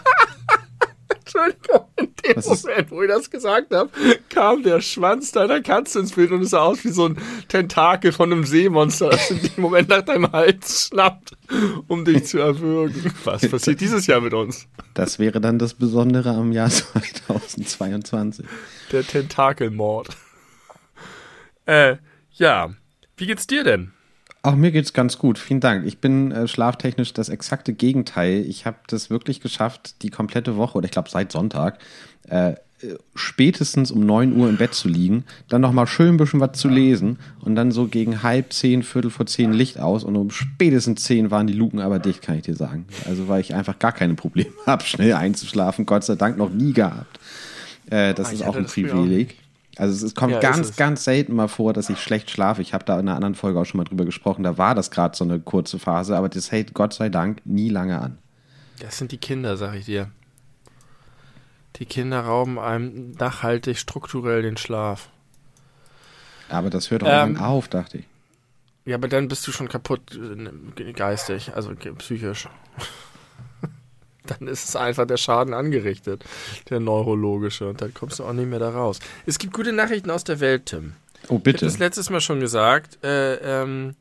Dem 2.35 2.43
Moment, 2.45 2.91
wo 2.91 3.03
ich 3.03 3.09
das 3.09 3.31
gesagt 3.31 3.73
habe, 3.73 3.91
kam 4.29 4.63
der 4.63 4.81
Schwanz 4.81 5.33
deiner 5.33 5.61
Katze 5.61 6.01
ins 6.01 6.13
Bild 6.13 6.31
und 6.31 6.43
es 6.43 6.51
sah 6.51 6.63
aus 6.63 6.85
wie 6.85 6.91
so 6.91 7.07
ein 7.07 7.19
Tentakel 7.49 8.13
von 8.13 8.33
einem 8.33 8.45
Seemonster, 8.45 9.11
das 9.11 9.31
in 9.31 9.43
dem 9.43 9.63
Moment 9.63 9.89
nach 9.89 10.03
deinem 10.03 10.31
Hals 10.33 10.89
schnappt, 10.89 11.33
um 11.89 12.05
dich 12.05 12.25
zu 12.27 12.39
erwürgen. 12.39 13.13
Was 13.25 13.49
passiert 13.51 13.81
dieses 13.81 14.07
Jahr 14.07 14.21
mit 14.21 14.35
uns? 14.35 14.67
Das 14.95 15.19
wäre 15.19 15.41
dann 15.41 15.59
das 15.59 15.75
Besondere 15.75 16.31
am 16.31 16.53
Jahr 16.53 16.71
2022. 16.71 18.47
Der 18.93 19.03
Tentakelmord. 19.03 20.17
Äh, 21.67 21.97
ja. 22.33 22.75
Wie 23.17 23.27
geht's 23.27 23.47
dir 23.47 23.65
denn? 23.65 23.94
Auch 24.45 24.57
mir 24.57 24.73
geht's 24.73 24.93
ganz 24.93 25.17
gut, 25.17 25.39
vielen 25.39 25.61
Dank. 25.61 25.87
Ich 25.87 25.99
bin 25.99 26.31
äh, 26.31 26.47
schlaftechnisch 26.47 27.15
das 27.15 27.31
exakte 27.31 27.73
Gegenteil. 27.73 28.45
Ich 28.47 28.67
habe 28.67 28.77
das 28.89 29.09
wirklich 29.09 29.41
geschafft, 29.41 30.03
die 30.03 30.11
komplette 30.11 30.57
Woche, 30.59 30.77
oder 30.77 30.85
ich 30.85 30.91
glaube 30.91 31.09
seit 31.09 31.33
Sonntag, 31.33 31.79
äh, 32.29 32.51
äh, 32.51 32.57
spätestens 33.15 33.91
um 33.91 34.05
9 34.05 34.37
Uhr 34.37 34.51
im 34.51 34.59
Bett 34.59 34.75
zu 34.75 34.89
liegen, 34.89 35.25
dann 35.49 35.63
nochmal 35.63 35.87
schön 35.87 36.09
ein 36.09 36.17
bisschen 36.19 36.41
was 36.41 36.59
zu 36.59 36.69
lesen 36.69 37.19
und 37.41 37.55
dann 37.55 37.73
so 37.73 37.87
gegen 37.87 38.23
halb 38.23 38.53
zehn, 38.53 38.83
viertel 38.83 39.11
vor 39.11 39.25
zehn 39.25 39.55
Licht 39.55 39.79
aus 39.81 40.05
und 40.05 40.15
um 40.15 40.31
spätestens 40.31 41.05
zehn 41.05 41.31
waren 41.31 41.47
die 41.47 41.55
Luken 41.55 41.81
aber 41.81 41.99
dicht, 41.99 42.21
kann 42.21 42.37
ich 42.37 42.43
dir 42.43 42.55
sagen. 42.55 42.85
Also 43.07 43.29
weil 43.29 43.41
ich 43.41 43.55
einfach 43.55 43.79
gar 43.79 43.93
keine 43.93 44.13
Probleme 44.13 44.53
habe, 44.67 44.85
schnell 44.85 45.15
einzuschlafen, 45.15 45.87
Gott 45.87 46.05
sei 46.05 46.17
Dank 46.17 46.37
noch 46.37 46.51
nie 46.51 46.75
gehabt. 46.75 47.19
Äh, 47.89 48.13
das 48.13 48.29
Ah, 48.29 48.33
ist 48.33 48.43
auch 48.43 48.57
ein 48.57 48.67
Privileg. 48.67 49.37
Also 49.77 50.07
es, 50.07 50.15
kommt 50.15 50.33
Ja, 50.33 50.41
ganz, 50.41 50.71
es. 50.71 50.77
ganz 50.77 51.05
selten 51.05 51.35
mal 51.35 51.49
vor, 51.49 51.73
dass 51.73 51.91
ich 51.91 52.01
schlecht 52.01 52.31
schlafe. 52.31 52.63
Ich 52.63 52.73
habe 52.75 52.85
da 52.85 52.95
in 52.95 53.09
einer 53.09 53.17
anderen 53.17 53.35
Folge 53.35 53.59
auch 53.61 53.65
schon 53.65 53.79
mal 53.79 53.85
drüber 53.85 54.05
gesprochen. 54.05 54.43
Da 54.45 54.57
war 54.59 54.75
das 54.75 54.91
gerade 54.91 55.17
so 55.17 55.25
eine 55.25 55.41
kurze 55.41 55.79
Phase, 55.79 56.17
aber 56.17 56.29
das 56.29 56.53
hält 56.53 56.75
Gott 56.75 56.93
sei 56.95 57.09
Dank 57.09 57.41
nie 57.45 57.69
lange 57.69 58.01
an. 58.01 58.19
Das 58.81 58.99
sind 58.99 59.13
die 59.13 59.19
Kinder, 59.19 59.57
sag 59.57 59.75
ich 59.75 59.87
dir. 59.87 60.11
Die 61.77 61.87
Kinder 61.87 62.21
rauben 62.21 62.59
einem 62.59 63.13
nachhaltig 63.13 63.79
strukturell 63.79 64.43
den 64.43 64.57
Schlaf. 64.57 65.09
Aber 66.49 66.71
das 66.71 66.91
hört 66.91 67.03
auch 67.03 67.09
Ähm, 67.09 67.31
irgendwann 67.31 67.45
auf, 67.45 67.69
dachte 67.69 67.99
ich. 67.99 68.05
Ja, 68.85 68.97
aber 68.97 69.09
dann 69.09 69.29
bist 69.29 69.47
du 69.47 69.51
schon 69.53 69.69
kaputt 69.69 70.17
äh, 70.77 70.93
geistig, 70.93 71.53
also 71.55 71.73
psychisch. 71.75 72.49
Dann 74.27 74.49
ist 74.49 74.69
es 74.69 74.77
einfach 74.77 75.07
der 75.07 75.17
Schaden 75.17 75.55
angerichtet, 75.55 76.25
der 76.71 76.81
neurologische, 76.81 77.69
und 77.69 77.81
dann 77.81 77.93
kommst 77.95 78.19
du 78.19 78.25
auch 78.25 78.33
nicht 78.33 78.49
mehr 78.49 78.59
da 78.59 78.71
raus. 78.71 78.99
Es 79.27 79.39
gibt 79.39 79.53
gute 79.53 79.73
Nachrichten 79.73 80.11
aus 80.11 80.25
der 80.25 80.41
Welt, 80.41 80.67
Tim. 80.67 80.93
Oh, 80.95 81.25
Ich 81.25 81.31
habe 81.31 81.39
bitte. 81.41 81.65
das 81.67 81.79
letztes 81.79 82.11
Mal 82.11 82.21
schon 82.21 82.41
gesagt. 82.41 83.03
Äh, 83.05 83.35
ähm, 83.63 83.95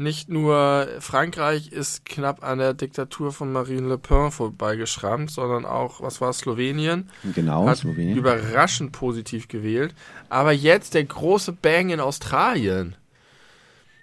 nicht 0.00 0.28
nur 0.28 0.86
Frankreich 1.00 1.72
ist 1.72 2.04
knapp 2.04 2.44
an 2.44 2.58
der 2.58 2.72
Diktatur 2.72 3.32
von 3.32 3.52
Marine 3.52 3.88
Le 3.88 3.98
Pen 3.98 4.30
vorbeigeschrammt, 4.30 5.30
sondern 5.30 5.66
auch, 5.66 6.00
was 6.00 6.20
war 6.20 6.30
es, 6.30 6.38
Slowenien? 6.38 7.10
Genau, 7.34 7.66
hat 7.66 7.78
Slowenien. 7.78 8.16
überraschend 8.16 8.92
positiv 8.92 9.48
gewählt. 9.48 9.94
Aber 10.28 10.52
jetzt 10.52 10.94
der 10.94 11.02
große 11.04 11.52
Bang 11.52 11.90
in 11.90 11.98
Australien. 12.00 12.94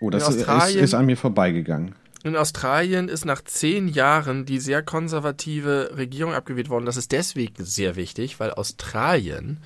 Oh, 0.01 0.09
das 0.09 0.27
in 0.27 0.29
ist, 0.31 0.35
ist, 0.41 0.49
Australien- 0.49 0.83
ist 0.83 0.93
an 0.93 1.05
mir 1.05 1.15
vorbeigegangen. 1.17 1.95
In 2.25 2.35
Australien 2.35 3.07
ist 3.07 3.23
nach 3.23 3.43
zehn 3.43 3.87
Jahren 3.87 4.47
die 4.47 4.57
sehr 4.57 4.81
konservative 4.81 5.91
Regierung 5.95 6.33
abgewählt 6.33 6.69
worden. 6.69 6.87
Das 6.87 6.97
ist 6.97 7.11
deswegen 7.11 7.63
sehr 7.63 7.95
wichtig, 7.95 8.39
weil 8.39 8.49
Australien, 8.49 9.59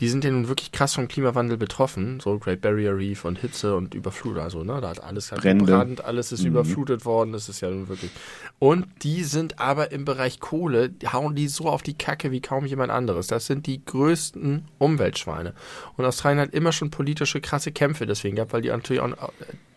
die 0.00 0.08
sind 0.08 0.24
ja 0.24 0.30
nun 0.32 0.48
wirklich 0.48 0.72
krass 0.72 0.94
vom 0.94 1.06
Klimawandel 1.06 1.56
betroffen. 1.56 2.18
So 2.18 2.38
Great 2.40 2.60
Barrier 2.60 2.96
Reef 2.96 3.24
und 3.24 3.38
Hitze 3.38 3.76
und 3.76 3.94
Überflutung. 3.94 4.42
Also, 4.42 4.64
ne, 4.64 4.80
da 4.80 4.88
hat 4.88 5.00
alles 5.02 5.30
halt 5.30 5.42
gebrannt, 5.42 6.04
alles 6.04 6.32
ist 6.32 6.40
Mhm. 6.42 6.48
überflutet 6.48 7.04
worden. 7.04 7.32
Das 7.32 7.48
ist 7.48 7.60
ja 7.60 7.70
nun 7.70 7.88
wirklich. 7.88 8.10
Und 8.58 8.86
die 9.02 9.22
sind 9.22 9.60
aber 9.60 9.92
im 9.92 10.04
Bereich 10.04 10.40
Kohle, 10.40 10.90
hauen 11.12 11.36
die 11.36 11.46
so 11.46 11.68
auf 11.68 11.82
die 11.82 11.96
Kacke 11.96 12.32
wie 12.32 12.40
kaum 12.40 12.66
jemand 12.66 12.90
anderes. 12.90 13.28
Das 13.28 13.46
sind 13.46 13.66
die 13.66 13.84
größten 13.84 14.66
Umweltschweine. 14.78 15.54
Und 15.96 16.04
Australien 16.04 16.40
hat 16.40 16.50
immer 16.54 16.72
schon 16.72 16.90
politische 16.90 17.40
krasse 17.40 17.70
Kämpfe 17.70 18.04
deswegen 18.04 18.34
gehabt, 18.34 18.52
weil 18.52 18.62
die 18.62 18.70
natürlich 18.70 19.00
auch 19.00 19.12
äh, 19.12 19.26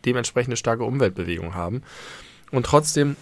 dementsprechend 0.03 0.49
eine 0.49 0.57
starke 0.57 0.83
Umweltbewegung 0.83 1.53
haben. 1.53 1.83
Und 2.49 2.65
trotzdem 2.65 3.17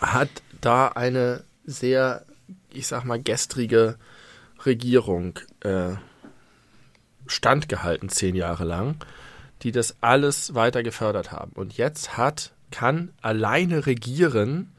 hat 0.00 0.30
da 0.62 0.88
eine 0.88 1.44
sehr, 1.66 2.24
ich 2.72 2.86
sag 2.86 3.04
mal, 3.04 3.20
gestrige 3.20 3.96
Regierung 4.64 5.38
äh, 5.60 5.92
standgehalten, 7.26 8.08
zehn 8.08 8.34
Jahre 8.34 8.64
lang, 8.64 8.96
die 9.62 9.72
das 9.72 9.96
alles 10.00 10.54
weiter 10.54 10.82
gefördert 10.82 11.32
haben. 11.32 11.52
Und 11.52 11.76
jetzt 11.76 12.16
hat, 12.16 12.52
kann 12.70 13.12
alleine 13.20 13.86
regieren 13.86 14.72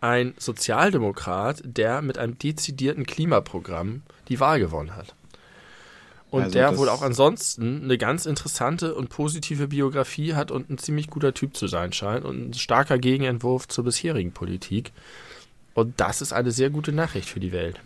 ein 0.00 0.34
Sozialdemokrat, 0.38 1.62
der 1.64 2.02
mit 2.02 2.18
einem 2.18 2.38
dezidierten 2.38 3.04
Klimaprogramm 3.04 4.02
die 4.28 4.38
Wahl 4.38 4.60
gewonnen 4.60 4.94
hat. 4.94 5.14
Und 6.30 6.42
Also 6.42 6.52
der 6.52 6.76
wohl 6.76 6.88
auch 6.90 7.02
ansonsten 7.02 7.82
eine 7.84 7.96
ganz 7.96 8.26
interessante 8.26 8.94
und 8.94 9.08
positive 9.08 9.68
Biografie 9.68 10.34
hat 10.34 10.50
und 10.50 10.68
ein 10.68 10.78
ziemlich 10.78 11.08
guter 11.08 11.32
Typ 11.32 11.56
zu 11.56 11.68
sein 11.68 11.92
scheint 11.92 12.24
und 12.24 12.50
ein 12.50 12.54
starker 12.54 12.98
Gegenentwurf 12.98 13.66
zur 13.66 13.84
bisherigen 13.84 14.32
Politik. 14.32 14.92
Und 15.72 16.00
das 16.00 16.20
ist 16.20 16.34
eine 16.34 16.50
sehr 16.50 16.68
gute 16.68 16.92
Nachricht 16.92 17.30
für 17.30 17.40
die 17.40 17.52
Welt. 17.52 17.80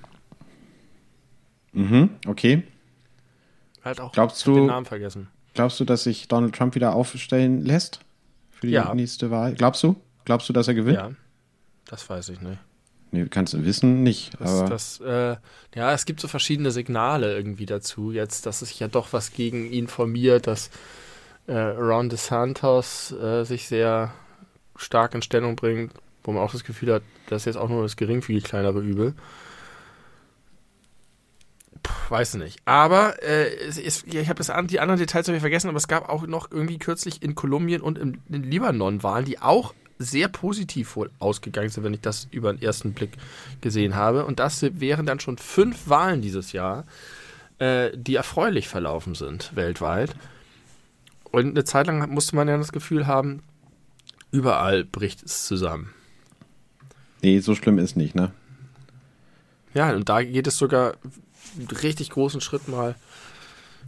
Mhm, 1.72 2.10
okay. 2.26 2.62
Halt 3.84 4.00
auch 4.00 4.12
Glaubst 4.12 4.46
du- 4.46 4.54
den 4.54 4.66
Namen 4.66 4.86
vergessen. 4.86 5.28
Glaubst 5.54 5.78
du, 5.80 5.84
dass 5.84 6.04
sich 6.04 6.28
Donald 6.28 6.54
Trump 6.54 6.74
wieder 6.74 6.94
aufstellen 6.94 7.62
lässt 7.64 8.00
für 8.50 8.66
die 8.66 8.72
Ja. 8.74 8.94
nächste 8.94 9.30
Wahl? 9.30 9.54
Glaubst 9.54 9.82
du? 9.82 9.96
Glaubst 10.24 10.48
du, 10.48 10.52
dass 10.52 10.68
er 10.68 10.74
gewinnt? 10.74 10.96
Ja, 10.98 11.10
das 11.86 12.08
weiß 12.08 12.28
ich 12.30 12.40
nicht. 12.40 12.58
Nee, 13.10 13.26
kannst 13.28 13.52
du 13.52 13.62
wissen, 13.64 14.02
nicht. 14.02 14.32
Das, 14.40 14.64
das, 14.64 15.00
äh, 15.00 15.36
ja, 15.74 15.92
es 15.92 16.06
gibt 16.06 16.20
so 16.20 16.28
verschiedene 16.28 16.70
Signale 16.70 17.34
irgendwie 17.36 17.66
dazu. 17.66 18.10
Jetzt, 18.12 18.46
dass 18.46 18.60
sich 18.60 18.80
ja 18.80 18.88
doch 18.88 19.12
was 19.12 19.32
gegen 19.34 19.70
ihn 19.70 19.88
formiert, 19.88 20.46
dass 20.46 20.70
äh, 21.46 21.52
Ron 21.58 22.08
DeSantos 22.08 23.12
äh, 23.12 23.44
sich 23.44 23.66
sehr 23.68 24.14
stark 24.76 25.14
in 25.14 25.20
Stellung 25.20 25.56
bringt, 25.56 25.92
wo 26.24 26.32
man 26.32 26.42
auch 26.42 26.52
das 26.52 26.64
Gefühl 26.64 26.94
hat, 26.94 27.02
das 27.28 27.42
ist 27.42 27.46
jetzt 27.46 27.56
auch 27.56 27.68
nur 27.68 27.82
das 27.82 27.96
geringfügig 27.96 28.44
kleinere 28.44 28.80
Übel. 28.80 29.12
Puh, 31.82 31.92
weiß 32.10 32.34
nicht. 32.34 32.60
Aber 32.64 33.22
äh, 33.22 33.54
es 33.66 34.04
ja, 34.06 34.20
ich 34.20 34.28
habe 34.28 34.42
die 34.66 34.80
anderen 34.80 34.98
Details 34.98 35.26
habe 35.26 35.36
ich 35.36 35.42
vergessen, 35.42 35.68
aber 35.68 35.78
es 35.78 35.88
gab 35.88 36.08
auch 36.08 36.26
noch 36.26 36.50
irgendwie 36.50 36.78
kürzlich 36.78 37.22
in 37.22 37.34
Kolumbien 37.34 37.80
und 37.80 37.98
im, 37.98 38.18
in 38.28 38.44
Libanon 38.44 39.02
Wahlen, 39.02 39.24
die 39.24 39.40
auch 39.40 39.74
sehr 39.98 40.28
positiv 40.28 40.96
wohl 40.96 41.10
ausgegangen 41.18 41.68
sind, 41.68 41.84
wenn 41.84 41.94
ich 41.94 42.00
das 42.00 42.28
über 42.30 42.52
den 42.52 42.62
ersten 42.62 42.92
Blick 42.92 43.12
gesehen 43.60 43.94
habe. 43.94 44.24
Und 44.26 44.38
das 44.38 44.62
wären 44.62 45.06
dann 45.06 45.20
schon 45.20 45.38
fünf 45.38 45.88
Wahlen 45.88 46.22
dieses 46.22 46.52
Jahr, 46.52 46.84
äh, 47.58 47.90
die 47.96 48.16
erfreulich 48.16 48.68
verlaufen 48.68 49.14
sind 49.14 49.54
weltweit. 49.54 50.14
Und 51.30 51.50
eine 51.50 51.64
Zeit 51.64 51.86
lang 51.86 52.10
musste 52.10 52.36
man 52.36 52.48
ja 52.48 52.58
das 52.58 52.72
Gefühl 52.72 53.06
haben, 53.06 53.42
überall 54.30 54.84
bricht 54.84 55.22
es 55.24 55.46
zusammen. 55.46 55.90
nee, 57.22 57.38
so 57.40 57.54
schlimm 57.54 57.78
ist 57.78 57.96
nicht, 57.96 58.14
ne? 58.14 58.32
Ja, 59.74 59.94
und 59.94 60.08
da 60.08 60.22
geht 60.22 60.46
es 60.46 60.58
sogar 60.58 60.94
richtig 61.82 62.10
großen 62.10 62.40
Schritt 62.40 62.68
mal. 62.68 62.94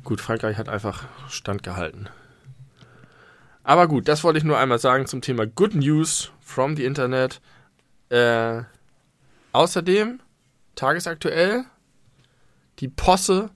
Gut, 0.03 0.21
Frankreich 0.21 0.59
hat 0.59 0.69
einfach 0.69 1.05
standgehalten. 1.29 2.09
Aber 3.63 3.89
gut, 3.89 4.09
das 4.09 4.23
wollte 4.25 4.39
ich 4.39 4.45
nur 4.45 4.59
einmal 4.59 4.79
sagen 4.79 5.07
zum 5.07 5.23
Thema 5.23 5.47
Good 5.47 5.75
News 5.75 6.31
from 6.41 6.77
the 6.77 6.85
Internet. 6.85 7.41
Äh, 8.11 8.63
außerdem, 9.53 10.21
tagesaktuell, 10.75 11.65
die 12.81 12.89
Posse 12.89 13.51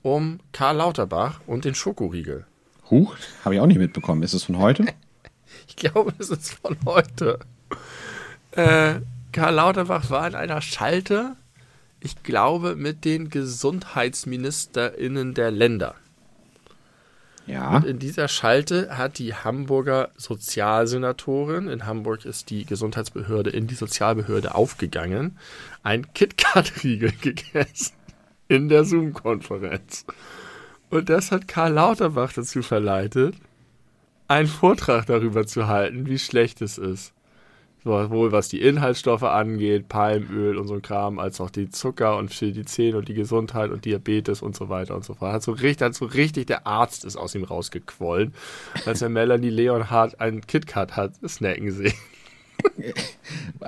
um 0.00 0.40
Karl 0.52 0.76
Lauterbach 0.76 1.40
und 1.46 1.64
den 1.64 1.74
Schokoriegel. 1.74 2.46
Huch, 2.90 3.14
habe 3.44 3.54
ich 3.54 3.60
auch 3.60 3.66
nicht 3.66 3.78
mitbekommen. 3.78 4.22
Ist 4.22 4.34
es 4.34 4.44
von 4.44 4.58
heute? 4.58 4.86
Ich 5.68 5.76
glaube, 5.76 6.12
es 6.18 6.30
ist 6.30 6.54
von 6.54 6.76
heute. 6.86 7.38
Äh, 8.52 9.00
Karl 9.32 9.54
Lauterbach 9.54 10.10
war 10.10 10.26
in 10.26 10.34
einer 10.34 10.60
Schalte, 10.60 11.36
ich 12.04 12.22
glaube, 12.22 12.74
mit 12.74 13.04
den 13.04 13.28
GesundheitsministerInnen 13.28 15.34
der 15.34 15.52
Länder. 15.52 15.94
Ja. 17.46 17.76
Und 17.76 17.86
in 17.86 17.98
dieser 17.98 18.28
Schalte 18.28 18.96
hat 18.96 19.18
die 19.18 19.34
Hamburger 19.34 20.10
Sozialsenatorin, 20.16 21.68
in 21.68 21.86
Hamburg 21.86 22.24
ist 22.24 22.50
die 22.50 22.64
Gesundheitsbehörde 22.64 23.50
in 23.50 23.66
die 23.66 23.74
Sozialbehörde 23.74 24.54
aufgegangen, 24.54 25.38
ein 25.82 26.12
KitKat-Riegel 26.12 27.12
gegessen 27.20 27.94
in 28.48 28.68
der 28.68 28.84
Zoom-Konferenz. 28.84 30.04
Und 30.90 31.08
das 31.08 31.32
hat 31.32 31.48
Karl 31.48 31.72
Lauterbach 31.72 32.32
dazu 32.32 32.62
verleitet, 32.62 33.34
einen 34.28 34.48
Vortrag 34.48 35.06
darüber 35.06 35.46
zu 35.46 35.68
halten, 35.68 36.06
wie 36.06 36.18
schlecht 36.18 36.62
es 36.62 36.78
ist. 36.78 37.12
Sowohl 37.84 38.32
was 38.32 38.48
die 38.48 38.60
Inhaltsstoffe 38.62 39.22
angeht, 39.24 39.88
Palmöl 39.88 40.56
und 40.56 40.68
so 40.68 40.74
ein 40.74 40.82
Kram, 40.82 41.18
als 41.18 41.40
auch 41.40 41.50
die 41.50 41.68
Zucker 41.68 42.16
und 42.16 42.32
für 42.32 42.52
die 42.52 42.64
Zähne 42.64 42.98
und 42.98 43.08
die 43.08 43.14
Gesundheit 43.14 43.70
und 43.70 43.84
Diabetes 43.84 44.42
und 44.42 44.54
so 44.56 44.68
weiter 44.68 44.94
und 44.94 45.04
so 45.04 45.14
fort. 45.14 45.32
Hat 45.32 45.42
so 45.42 45.52
richtig, 45.52 45.82
hat 45.82 45.94
so 45.94 46.04
richtig 46.04 46.46
der 46.46 46.66
Arzt 46.66 47.04
ist 47.04 47.16
aus 47.16 47.34
ihm 47.34 47.44
rausgequollen, 47.44 48.34
als 48.86 49.02
er 49.02 49.08
Melanie 49.08 49.50
Leonhardt 49.50 50.20
einen 50.20 50.46
KitKat 50.46 50.96
hat 50.96 51.14
snacken 51.26 51.72
sehen. 51.72 51.94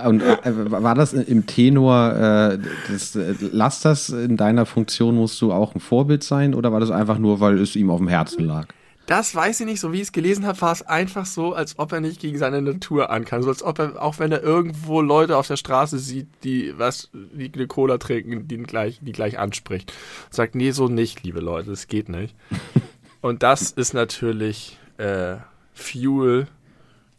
Und 0.05 0.21
äh, 0.21 0.71
war 0.71 0.95
das 0.95 1.13
im 1.13 1.45
Tenor, 1.45 2.13
äh, 2.13 2.59
das, 2.89 3.15
äh, 3.15 4.23
in 4.23 4.37
deiner 4.37 4.65
Funktion, 4.65 5.15
musst 5.15 5.41
du 5.41 5.51
auch 5.51 5.75
ein 5.75 5.79
Vorbild 5.79 6.23
sein 6.23 6.53
oder 6.53 6.71
war 6.71 6.79
das 6.79 6.91
einfach 6.91 7.17
nur, 7.17 7.39
weil 7.39 7.59
es 7.59 7.75
ihm 7.75 7.89
auf 7.89 7.99
dem 7.99 8.07
Herzen 8.07 8.45
lag? 8.45 8.67
Das 9.05 9.35
weiß 9.35 9.59
ich 9.59 9.65
nicht, 9.67 9.79
so 9.79 9.91
wie 9.91 9.97
ich 9.97 10.03
es 10.03 10.11
gelesen 10.11 10.45
habe, 10.45 10.59
war 10.61 10.71
es 10.71 10.81
einfach 10.81 11.25
so, 11.25 11.53
als 11.53 11.77
ob 11.77 11.91
er 11.91 12.01
nicht 12.01 12.19
gegen 12.19 12.37
seine 12.37 12.61
Natur 12.61 13.11
an 13.11 13.23
kann. 13.23 13.43
So 13.43 13.49
als 13.49 13.61
ob 13.61 13.77
er, 13.77 14.01
auch 14.01 14.17
wenn 14.17 14.31
er 14.31 14.41
irgendwo 14.41 15.01
Leute 15.01 15.37
auf 15.37 15.47
der 15.47 15.57
Straße 15.57 15.99
sieht, 15.99 16.27
die 16.43 16.73
was, 16.77 17.09
die 17.13 17.51
eine 17.53 17.67
Cola 17.67 17.97
trinken, 17.97 18.47
die 18.47 18.57
gleich, 18.57 18.99
die 19.01 19.11
gleich 19.11 19.37
anspricht. 19.37 19.93
sagt, 20.31 20.55
nee, 20.55 20.71
so 20.71 20.87
nicht, 20.87 21.23
liebe 21.23 21.39
Leute, 21.39 21.69
das 21.69 21.87
geht 21.87 22.09
nicht. 22.09 22.35
Und 23.21 23.43
das 23.43 23.71
ist 23.71 23.93
natürlich 23.93 24.77
äh, 24.97 25.37
Fuel 25.73 26.47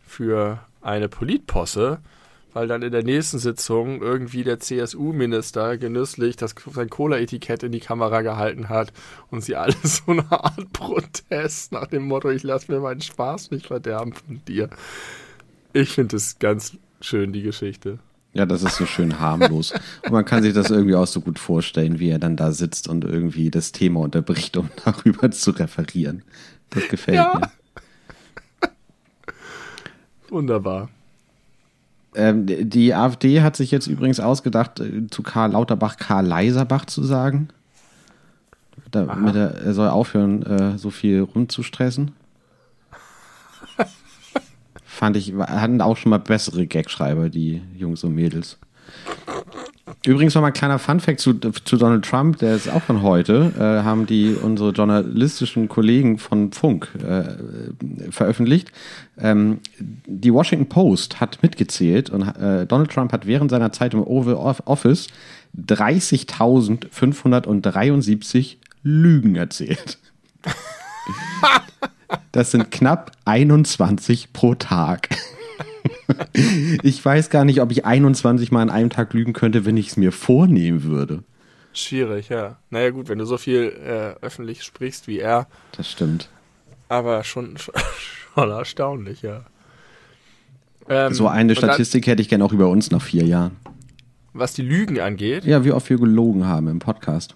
für 0.07 0.61
eine 0.81 1.09
Politposse, 1.09 1.99
weil 2.57 2.69
dann 2.69 2.81
in 2.81 2.91
der 2.91 3.05
nächsten 3.05 3.39
Sitzung 3.39 4.01
irgendwie 4.01 4.43
der 4.43 4.59
CSU-Minister 4.59 5.77
genüsslich 5.77 6.37
das, 6.37 6.55
sein 6.73 6.89
Cola-Etikett 6.89 7.63
in 7.63 7.71
die 7.71 7.81
Kamera 7.81 8.23
gehalten 8.23 8.71
hat 8.71 8.95
und 9.31 9.45
sie 9.45 9.57
alle 9.57 9.75
so 9.83 10.13
eine 10.13 10.25
Art 10.33 10.73
Protest 10.73 11.73
nach 11.73 11.87
dem 11.87 12.05
Motto, 12.05 12.31
ich 12.31 12.43
lasse 12.45 12.73
mir 12.73 12.81
meinen 12.81 13.03
Spaß 13.03 13.51
nicht 13.51 13.67
verderben 13.67 14.15
von 14.15 14.41
dir. 14.49 14.71
Ich 15.75 15.91
finde 15.91 16.17
es 16.17 16.39
ganz 16.39 16.79
schön, 17.03 17.35
die 17.35 17.43
Geschichte. 17.43 17.99
Ja, 18.33 18.47
das 18.47 18.63
ist 18.63 18.77
so 18.77 18.87
schön 18.87 19.21
harmlos. 19.21 19.75
Und 20.05 20.13
man 20.13 20.25
kann 20.25 20.43
sich 20.43 20.55
das 20.55 20.71
irgendwie 20.71 20.95
auch 20.95 21.07
so 21.07 21.21
gut 21.21 21.39
vorstellen, 21.39 21.99
wie 21.99 22.09
er 22.09 22.19
dann 22.19 22.39
da 22.39 22.53
sitzt 22.53 22.89
und 22.89 23.05
irgendwie 23.05 23.51
das 23.51 23.73
Thema 23.73 24.01
unterbricht, 24.01 24.57
um 24.57 24.71
darüber 24.87 25.31
zu 25.31 25.51
referieren. 25.51 26.23
Das 26.71 26.89
gefällt 26.89 27.19
ja. 27.19 27.39
mir. 27.39 28.71
Wunderbar. 30.31 30.89
Ähm, 32.17 32.47
die 32.47 32.95
AfD 32.95 33.43
hat 33.43 33.57
sich 33.57 33.71
jetzt 33.71 33.87
übrigens 33.87 34.21
ausgedacht, 34.21 34.81
äh, 34.81 35.07
zu 35.09 35.23
Karl 35.23 35.53
Lauterbach 35.53 35.97
Karl 35.97 36.27
Leiserbach 36.27 36.87
zu 36.87 37.03
sagen. 37.03 37.49
Damit 38.91 39.35
er, 39.35 39.55
er, 39.63 39.75
soll 39.75 39.89
aufhören, 39.89 40.43
äh, 40.43 40.79
so 40.79 40.91
viel 40.91 41.21
rumzustressen. 41.21 42.13
Fand 44.85 45.17
ich, 45.17 45.35
hatten 45.35 45.81
auch 45.81 45.97
schon 45.97 46.11
mal 46.11 46.19
bessere 46.19 46.67
Gagschreiber, 46.67 47.29
die 47.29 47.63
Jungs 47.77 48.05
und 48.05 48.15
Mädels. 48.15 48.59
Übrigens 50.07 50.35
noch 50.37 50.43
mal 50.43 50.49
ein 50.49 50.53
kleiner 50.53 50.79
Funfact 50.79 51.19
zu, 51.19 51.33
zu 51.35 51.77
Donald 51.77 52.05
Trump, 52.05 52.39
der 52.39 52.55
ist 52.55 52.69
auch 52.69 52.83
von 52.83 53.03
heute, 53.03 53.53
äh, 53.59 53.83
haben 53.83 54.07
die 54.07 54.37
unsere 54.41 54.71
journalistischen 54.71 55.67
Kollegen 55.69 56.19
von 56.19 56.53
Funk 56.53 56.89
äh, 57.03 57.25
veröffentlicht. 58.13 58.71
Ähm, 59.19 59.59
die 59.81 60.33
Washington 60.33 60.69
Post 60.69 61.21
hat 61.21 61.43
mitgezählt 61.43 62.11
und 62.11 62.23
äh, 62.23 62.67
Donald 62.67 62.93
Trump 62.93 63.13
hat 63.13 63.27
während 63.27 63.51
seiner 63.51 63.73
Zeit 63.73 63.95
im 63.95 64.05
Oval 64.05 64.35
Office 64.35 65.09
30.573 65.59 68.59
Lügen 68.85 69.35
erzählt. 69.37 69.99
Das 72.31 72.53
sind 72.53 72.71
knapp 72.71 73.11
21 73.25 74.35
pro 74.35 74.55
Tag 74.55 75.09
ich 76.83 77.05
weiß 77.05 77.31
gar 77.31 77.45
nicht, 77.45 77.61
ob 77.61 77.71
ich 77.71 77.85
21 77.85 78.53
Mal 78.53 78.63
an 78.63 78.71
einem 78.71 78.91
Tag 78.91 79.13
lügen 79.13 79.33
könnte, 79.33 79.65
wenn 79.65 79.77
ich 79.77 79.89
es 79.89 79.97
mir 79.97 80.13
vornehmen 80.13 80.85
würde. 80.85 81.23
Schwierig, 81.73 82.31
ja. 82.31 82.57
Naja, 82.71 82.91
gut, 82.91 83.09
wenn 83.09 83.19
du 83.19 83.27
so 83.27 83.37
viel 83.37 83.65
äh, 83.85 84.25
öffentlich 84.25 84.63
sprichst 84.63 85.09
wie 85.09 85.19
er. 85.19 85.47
Das 85.77 85.91
stimmt. 85.91 86.31
Aber 86.89 87.23
schon, 87.25 87.57
schon, 88.35 88.51
erstaunlich, 88.51 89.23
ja. 89.23 89.45
Ähm, 90.89 91.13
so 91.13 91.29
eine 91.29 91.55
Statistik 91.55 92.05
dann, 92.05 92.13
hätte 92.13 92.23
ich 92.23 92.29
gerne 92.29 92.45
auch 92.45 92.53
über 92.53 92.69
uns 92.69 92.91
nach 92.91 93.03
vier 93.03 93.25
Jahren. 93.25 93.57
Was 94.33 94.55
die 94.55 94.63
Lügen 94.63 95.01
angeht? 95.01 95.45
Ja, 95.45 95.65
wie 95.65 95.73
oft 95.73 95.89
wir 95.91 95.99
gelogen 95.99 96.47
haben 96.47 96.69
im 96.69 96.79
Podcast. 96.79 97.35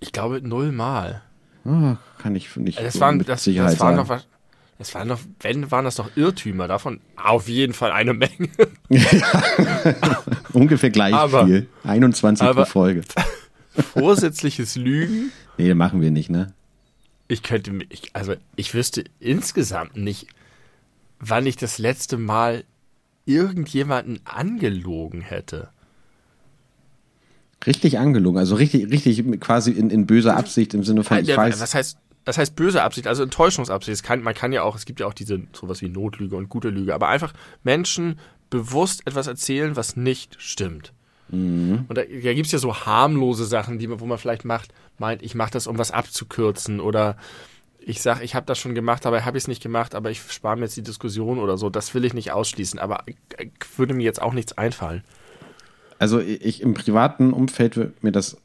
Ich 0.00 0.12
glaube 0.12 0.40
null 0.42 0.72
Mal. 0.72 1.22
Oh, 1.64 1.96
kann 2.18 2.34
ich 2.34 2.54
nicht 2.56 2.80
das 2.80 3.00
waren, 3.00 3.18
mit 3.18 3.28
das, 3.28 3.44
Sicherheit 3.44 3.72
das 3.72 3.80
waren 3.80 3.96
sagen. 3.96 4.08
Noch, 4.08 4.24
es 4.80 4.94
waren 4.94 5.08
doch, 5.08 5.20
wenn, 5.40 5.70
waren 5.70 5.84
das 5.84 5.96
doch 5.96 6.16
Irrtümer, 6.16 6.66
davon 6.66 7.00
auf 7.14 7.48
jeden 7.48 7.74
Fall 7.74 7.92
eine 7.92 8.14
Menge. 8.14 8.48
Ungefähr 10.54 10.88
gleich 10.88 11.12
aber, 11.12 11.46
viel. 11.46 11.68
21 11.84 12.46
aber, 12.46 12.62
pro 12.64 12.70
Folge. 12.70 13.02
Vorsätzliches 13.92 14.76
Lügen? 14.76 15.32
Nee, 15.58 15.74
machen 15.74 16.00
wir 16.00 16.10
nicht, 16.10 16.30
ne? 16.30 16.54
Ich 17.28 17.42
könnte, 17.42 17.78
ich, 17.90 18.10
also 18.14 18.34
ich 18.56 18.74
wüsste 18.74 19.04
insgesamt 19.20 19.96
nicht, 19.96 20.28
wann 21.18 21.46
ich 21.46 21.56
das 21.56 21.76
letzte 21.76 22.16
Mal 22.16 22.64
irgendjemanden 23.26 24.20
angelogen 24.24 25.20
hätte. 25.20 25.68
Richtig 27.66 27.98
angelogen, 27.98 28.38
also 28.38 28.54
richtig, 28.54 28.90
richtig 28.90 29.40
quasi 29.40 29.72
in, 29.72 29.90
in 29.90 30.06
böser 30.06 30.38
Absicht 30.38 30.72
im 30.72 30.84
Sinne 30.84 31.04
von, 31.04 31.18
ich 31.18 31.36
weiß. 31.36 31.60
Was 31.60 31.74
heißt, 31.74 31.98
das 32.24 32.38
heißt 32.38 32.56
böse 32.56 32.82
Absicht, 32.82 33.06
also 33.06 33.22
Enttäuschungsabsicht. 33.22 34.02
Kann, 34.02 34.22
man 34.22 34.34
kann 34.34 34.52
ja 34.52 34.62
auch, 34.62 34.76
es 34.76 34.84
gibt 34.84 35.00
ja 35.00 35.06
auch 35.06 35.14
diese 35.14 35.40
sowas 35.52 35.80
wie 35.82 35.88
Notlüge 35.88 36.36
und 36.36 36.48
gute 36.48 36.68
Lüge, 36.68 36.94
aber 36.94 37.08
einfach 37.08 37.32
Menschen 37.62 38.18
bewusst 38.50 39.06
etwas 39.06 39.26
erzählen, 39.26 39.76
was 39.76 39.96
nicht 39.96 40.36
stimmt. 40.40 40.92
Mhm. 41.30 41.84
Und 41.88 41.96
da, 41.96 42.02
da 42.02 42.34
gibt 42.34 42.46
es 42.46 42.52
ja 42.52 42.58
so 42.58 42.74
harmlose 42.74 43.44
Sachen, 43.44 43.78
die, 43.78 43.88
wo 43.88 44.06
man 44.06 44.18
vielleicht 44.18 44.44
macht, 44.44 44.72
meint, 44.98 45.22
ich 45.22 45.34
mache 45.34 45.52
das, 45.52 45.66
um 45.66 45.78
was 45.78 45.90
abzukürzen 45.90 46.80
oder 46.80 47.16
ich 47.78 48.02
sage, 48.02 48.24
ich 48.24 48.34
habe 48.34 48.46
das 48.46 48.58
schon 48.58 48.74
gemacht, 48.74 49.06
aber 49.06 49.24
habe 49.24 49.38
ich 49.38 49.44
es 49.44 49.48
nicht 49.48 49.62
gemacht, 49.62 49.94
aber 49.94 50.10
ich 50.10 50.20
spare 50.20 50.56
mir 50.56 50.64
jetzt 50.64 50.76
die 50.76 50.82
Diskussion 50.82 51.38
oder 51.38 51.56
so. 51.56 51.70
Das 51.70 51.94
will 51.94 52.04
ich 52.04 52.12
nicht 52.12 52.32
ausschließen, 52.32 52.78
aber 52.78 53.04
würde 53.76 53.94
mir 53.94 54.02
jetzt 54.02 54.20
auch 54.20 54.34
nichts 54.34 54.52
einfallen. 54.58 55.02
Also 55.98 56.20
ich 56.20 56.60
im 56.60 56.74
privaten 56.74 57.32
Umfeld 57.32 57.76
würde 57.76 57.94
mir 58.02 58.12
das 58.12 58.36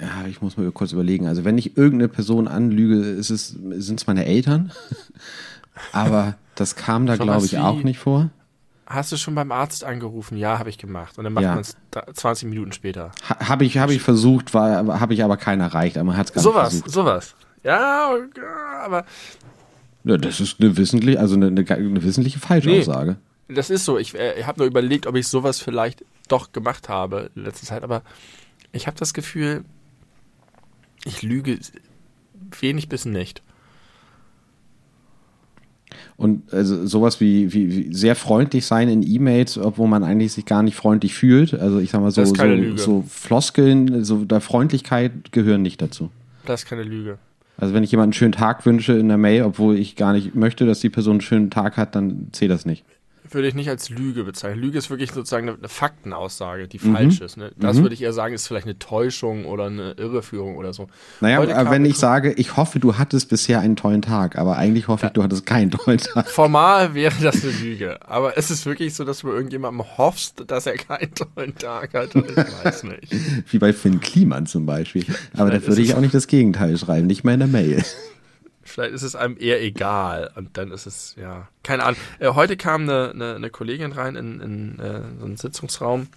ja, 0.00 0.26
ich 0.28 0.40
muss 0.40 0.56
mal 0.56 0.70
kurz 0.72 0.92
überlegen. 0.92 1.26
Also 1.26 1.44
wenn 1.44 1.58
ich 1.58 1.76
irgendeine 1.76 2.08
Person 2.08 2.48
anlüge, 2.48 2.96
ist 2.96 3.30
es, 3.30 3.48
sind 3.48 4.00
es 4.00 4.06
meine 4.06 4.24
Eltern. 4.24 4.72
Aber 5.92 6.36
das 6.54 6.76
kam 6.76 7.06
da, 7.06 7.16
glaube 7.16 7.46
ich, 7.46 7.58
auch 7.58 7.82
nicht 7.82 7.98
vor. 7.98 8.30
Hast 8.86 9.12
du 9.12 9.16
schon 9.16 9.34
beim 9.34 9.52
Arzt 9.52 9.84
angerufen? 9.84 10.36
Ja, 10.36 10.58
habe 10.58 10.68
ich 10.68 10.78
gemacht. 10.78 11.16
Und 11.16 11.24
dann 11.24 11.32
macht 11.32 11.44
ja. 11.44 11.54
man 11.54 11.60
es 11.60 11.76
20 12.14 12.48
Minuten 12.48 12.72
später. 12.72 13.12
Ha, 13.28 13.48
habe 13.48 13.64
ich, 13.64 13.78
hab 13.78 13.90
ich 13.90 14.02
versucht, 14.02 14.52
habe 14.52 15.14
ich 15.14 15.22
aber 15.22 15.36
keinen 15.36 15.60
erreicht. 15.60 15.96
Aber 15.96 16.06
man 16.06 16.16
hat 16.16 16.26
es 16.26 16.32
gar 16.32 16.42
sowas, 16.42 16.72
nicht 16.72 16.82
versucht. 16.82 16.94
Sowas, 16.94 17.34
Ja, 17.62 18.16
aber... 18.84 19.04
Ja, 20.02 20.16
das 20.16 20.40
ist 20.40 20.60
eine 20.60 20.76
wissentliche, 20.76 21.20
also 21.20 21.36
eine, 21.36 21.48
eine, 21.48 21.70
eine 21.70 22.02
wissentliche 22.02 22.38
Falschaussage. 22.40 23.16
Nee, 23.48 23.54
das 23.54 23.68
ist 23.68 23.84
so. 23.84 23.98
Ich, 23.98 24.14
äh, 24.14 24.40
ich 24.40 24.46
habe 24.46 24.60
nur 24.60 24.66
überlegt, 24.66 25.06
ob 25.06 25.14
ich 25.14 25.28
sowas 25.28 25.60
vielleicht 25.60 26.04
doch 26.28 26.52
gemacht 26.52 26.88
habe 26.88 27.30
in 27.36 27.44
letzter 27.44 27.66
Zeit. 27.66 27.82
Aber 27.82 28.02
ich 28.72 28.86
habe 28.86 28.96
das 28.98 29.12
Gefühl, 29.12 29.64
ich 31.04 31.22
lüge 31.22 31.58
wenig 32.60 32.88
bis 32.88 33.04
nicht. 33.04 33.42
Und 36.16 36.52
also 36.52 36.86
sowas 36.86 37.20
wie, 37.20 37.52
wie, 37.52 37.74
wie 37.74 37.94
sehr 37.94 38.14
freundlich 38.14 38.66
sein 38.66 38.88
in 38.88 39.02
E-Mails, 39.02 39.56
obwohl 39.56 39.88
man 39.88 40.04
eigentlich 40.04 40.32
sich 40.32 40.44
gar 40.44 40.62
nicht 40.62 40.76
freundlich 40.76 41.14
fühlt. 41.14 41.54
Also 41.54 41.78
ich 41.78 41.90
sag 41.90 42.02
mal 42.02 42.10
so, 42.10 42.24
so, 42.24 42.76
so, 42.76 43.04
Floskeln, 43.08 44.04
so 44.04 44.24
der 44.24 44.40
Freundlichkeit 44.40 45.32
gehören 45.32 45.62
nicht 45.62 45.80
dazu. 45.80 46.10
Das 46.44 46.62
ist 46.62 46.68
keine 46.68 46.82
Lüge. 46.82 47.18
Also 47.56 47.74
wenn 47.74 47.82
ich 47.82 47.90
jemanden 47.90 48.08
einen 48.08 48.12
schönen 48.14 48.32
Tag 48.32 48.66
wünsche 48.66 48.92
in 48.92 49.08
der 49.08 49.18
Mail, 49.18 49.42
obwohl 49.42 49.78
ich 49.78 49.96
gar 49.96 50.12
nicht 50.12 50.34
möchte, 50.34 50.66
dass 50.66 50.80
die 50.80 50.90
Person 50.90 51.14
einen 51.14 51.20
schönen 51.22 51.50
Tag 51.50 51.76
hat, 51.76 51.94
dann 51.94 52.28
zählt 52.32 52.50
das 52.50 52.66
nicht 52.66 52.84
würde 53.34 53.48
ich 53.48 53.54
nicht 53.54 53.68
als 53.68 53.90
Lüge 53.90 54.24
bezeichnen. 54.24 54.60
Lüge 54.60 54.78
ist 54.78 54.90
wirklich 54.90 55.12
sozusagen 55.12 55.48
eine, 55.48 55.58
eine 55.58 55.68
Faktenaussage, 55.68 56.68
die 56.68 56.78
mhm. 56.82 56.94
falsch 56.94 57.20
ist. 57.20 57.36
Ne? 57.36 57.52
Das 57.56 57.76
mhm. 57.76 57.82
würde 57.82 57.94
ich 57.94 58.02
eher 58.02 58.12
sagen, 58.12 58.34
ist 58.34 58.46
vielleicht 58.46 58.66
eine 58.66 58.78
Täuschung 58.78 59.44
oder 59.44 59.66
eine 59.66 59.92
Irreführung 59.92 60.56
oder 60.56 60.72
so. 60.72 60.88
Naja, 61.20 61.70
wenn 61.70 61.84
ich 61.84 61.96
sage, 61.96 62.32
ich 62.32 62.56
hoffe, 62.56 62.80
du 62.80 62.98
hattest 62.98 63.28
bisher 63.28 63.60
einen 63.60 63.76
tollen 63.76 64.02
Tag, 64.02 64.36
aber 64.36 64.56
eigentlich 64.56 64.88
hoffe 64.88 65.02
ja. 65.02 65.08
ich, 65.08 65.12
du 65.14 65.22
hattest 65.22 65.46
keinen 65.46 65.70
tollen 65.70 65.98
Tag. 65.98 66.28
Formal 66.28 66.94
wäre 66.94 67.14
das 67.22 67.42
eine 67.42 67.52
Lüge, 67.52 67.98
aber 68.08 68.36
es 68.38 68.50
ist 68.50 68.66
wirklich 68.66 68.94
so, 68.94 69.04
dass 69.04 69.20
du 69.20 69.28
irgendjemandem 69.28 69.84
hoffst, 69.98 70.44
dass 70.46 70.66
er 70.66 70.76
keinen 70.76 71.14
tollen 71.14 71.54
Tag 71.56 71.94
hat 71.94 72.14
ich 72.14 72.64
weiß 72.64 72.84
nicht. 72.84 73.14
Wie 73.50 73.58
bei 73.58 73.72
Finn 73.72 74.00
Kliman 74.00 74.46
zum 74.46 74.66
Beispiel. 74.66 75.04
Aber 75.36 75.50
da 75.50 75.64
würde 75.66 75.82
ich 75.82 75.94
auch 75.94 76.00
nicht 76.00 76.14
das 76.14 76.26
Gegenteil 76.26 76.76
schreiben, 76.76 77.06
nicht 77.06 77.24
mal 77.24 77.34
in 77.34 77.40
der 77.40 77.48
Mail. 77.48 77.84
Vielleicht 78.70 78.92
ist 78.92 79.02
es 79.02 79.16
einem 79.16 79.36
eher 79.38 79.62
egal. 79.62 80.30
Und 80.36 80.56
dann 80.56 80.70
ist 80.70 80.86
es, 80.86 81.16
ja, 81.20 81.48
keine 81.62 81.84
Ahnung. 81.84 82.00
Äh, 82.18 82.30
heute 82.30 82.56
kam 82.56 82.82
eine, 82.82 83.10
eine, 83.10 83.34
eine, 83.34 83.50
Kollegin 83.50 83.92
rein 83.92 84.16
in, 84.16 84.40
in 84.40 84.78
äh, 84.78 85.02
so 85.18 85.26
einen 85.26 85.36
Sitzungsraum. 85.36 86.08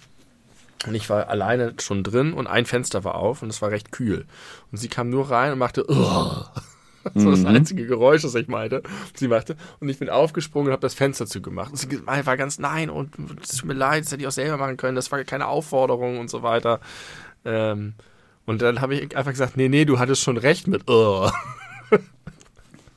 Und 0.86 0.94
ich 0.94 1.08
war 1.08 1.28
alleine 1.28 1.74
schon 1.80 2.02
drin 2.02 2.34
und 2.34 2.46
ein 2.46 2.66
Fenster 2.66 3.04
war 3.04 3.14
auf 3.14 3.42
und 3.42 3.48
es 3.48 3.62
war 3.62 3.70
recht 3.70 3.90
kühl. 3.90 4.26
Und 4.70 4.78
sie 4.78 4.88
kam 4.88 5.08
nur 5.08 5.30
rein 5.30 5.52
und 5.52 5.58
machte, 5.58 5.86
Das 7.12 7.24
war 7.24 7.32
das 7.32 7.44
einzige 7.44 7.86
Geräusch, 7.86 8.22
das 8.22 8.34
ich 8.34 8.48
meinte. 8.48 8.82
Sie 9.14 9.28
machte. 9.28 9.56
Und 9.78 9.88
ich 9.88 9.98
bin 9.98 10.08
aufgesprungen 10.08 10.68
und 10.68 10.72
habe 10.72 10.80
das 10.80 10.94
Fenster 10.94 11.26
zugemacht. 11.26 11.70
Und 11.70 11.76
sie 11.76 12.06
war 12.06 12.36
ganz, 12.36 12.58
nein, 12.58 12.88
und 12.88 13.14
es 13.42 13.58
tut 13.58 13.66
mir 13.66 13.74
leid, 13.74 14.04
das 14.04 14.12
hätte 14.12 14.22
ich 14.22 14.26
auch 14.26 14.32
selber 14.32 14.56
machen 14.56 14.76
können. 14.76 14.96
Das 14.96 15.12
war 15.12 15.22
keine 15.24 15.48
Aufforderung 15.48 16.18
und 16.18 16.30
so 16.30 16.42
weiter. 16.42 16.80
Ähm, 17.44 17.94
und 18.46 18.62
dann 18.62 18.80
habe 18.80 18.94
ich 18.94 19.16
einfach 19.16 19.32
gesagt, 19.32 19.56
nee, 19.56 19.68
nee, 19.68 19.84
du 19.84 19.98
hattest 19.98 20.22
schon 20.22 20.36
recht 20.36 20.66
mit 20.66 20.88
uh. 20.88 21.30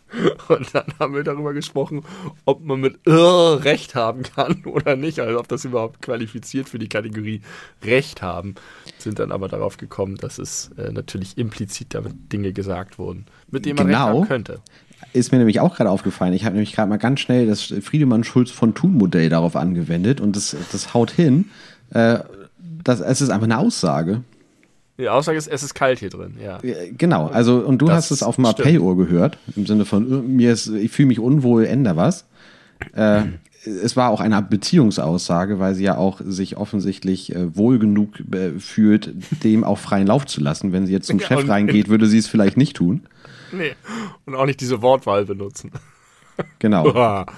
Und 0.48 0.74
dann 0.74 0.86
haben 1.00 1.14
wir 1.14 1.24
darüber 1.24 1.54
gesprochen, 1.54 2.04
ob 2.46 2.64
man 2.64 2.80
mit 2.80 3.08
uh, 3.08 3.54
Recht 3.56 3.96
haben 3.96 4.24
kann 4.24 4.64
oder 4.66 4.96
nicht, 4.96 5.20
also 5.20 5.40
ob 5.40 5.48
das 5.48 5.66
überhaupt 5.66 6.02
qualifiziert 6.02 6.70
für 6.70 6.80
die 6.80 6.90
Kategorie 6.90 7.42
Recht 7.84 8.22
haben. 8.22 8.56
Sind 8.98 9.20
dann 9.20 9.32
aber 9.32 9.48
darauf 9.48 9.78
gekommen, 9.78 10.16
dass 10.16 10.38
es 10.38 10.72
äh, 10.78 10.92
natürlich 10.92 11.38
implizit 11.38 11.94
damit 11.94 12.32
Dinge 12.32 12.54
gesagt 12.54 12.98
wurden, 12.98 13.26
mit 13.52 13.66
denen 13.66 13.78
man 13.78 13.88
Genau. 13.88 14.06
Recht 14.06 14.16
haben 14.16 14.28
könnte. 14.28 14.62
Ist 15.14 15.32
mir 15.32 15.38
nämlich 15.38 15.60
auch 15.60 15.76
gerade 15.76 15.92
aufgefallen. 15.92 16.34
Ich 16.34 16.46
habe 16.46 16.56
nämlich 16.56 16.74
gerade 16.74 16.90
mal 16.90 16.98
ganz 16.98 17.20
schnell 17.20 17.46
das 17.46 17.74
Friedemann 17.82 18.24
Schulz 18.24 18.50
von 18.50 18.74
Thun 18.74 18.94
Modell 18.94 19.30
darauf 19.30 19.56
angewendet 19.56 20.22
und 20.22 20.36
das, 20.36 20.56
das 20.72 20.94
haut 20.94 21.12
hin. 21.12 21.46
Äh, 21.92 22.20
das, 22.84 23.00
es 23.00 23.22
ist 23.22 23.30
einfach 23.30 23.46
eine 23.46 23.60
Aussage. 23.60 24.24
Die 24.98 25.10
Aussage 25.10 25.38
ist, 25.38 25.48
es 25.48 25.62
ist 25.62 25.76
kalt 25.76 26.00
hier 26.00 26.10
drin, 26.10 26.38
ja. 26.44 26.60
Genau, 26.98 27.28
also 27.28 27.58
und 27.60 27.80
du 27.80 27.86
Das 27.86 27.96
hast 27.98 28.12
es 28.12 28.24
auf. 28.24 28.40
Appellohr 28.40 28.98
gehört, 28.98 29.38
im 29.56 29.66
Sinne 29.68 29.86
von 29.86 30.12
äh, 30.12 30.28
mir 30.28 30.54
ist, 30.54 30.68
ich 30.68 30.92
fühle 30.92 31.08
mich 31.08 31.20
unwohl, 31.20 31.66
änder 31.66 31.96
was. 31.96 32.26
Äh, 32.94 33.24
es 33.64 33.96
war 33.96 34.10
auch 34.10 34.22
eine 34.22 34.42
Beziehungsaussage, 34.42 35.60
weil 35.60 35.76
sie 35.76 35.84
ja 35.84 35.98
auch 35.98 36.22
sich 36.24 36.58
offensichtlich 36.58 37.36
äh, 37.36 37.56
wohl 37.56 37.80
genug 37.80 38.20
äh, 38.34 38.60
fühlt, 38.60 39.14
dem 39.44 39.64
auch 39.64 39.78
freien 39.78 40.08
Lauf 40.08 40.26
zu 40.26 40.42
lassen. 40.42 40.72
Wenn 40.72 40.86
sie 40.88 40.94
jetzt 40.94 41.08
zum 41.08 41.20
Ja, 41.20 41.28
Chef 41.28 41.48
reingeht, 41.48 41.90
würde 41.90 42.08
sie 42.08 42.18
es 42.18 42.28
vielleicht 42.28 42.58
nicht 42.58 42.76
tun. 42.76 43.04
Nee. 43.52 43.74
Und 44.26 44.36
auch 44.36 44.46
nicht 44.46 44.62
diese 44.62 44.82
Wortwahl 44.82 45.26
benutzen. 45.26 45.72
Genau. 46.60 47.26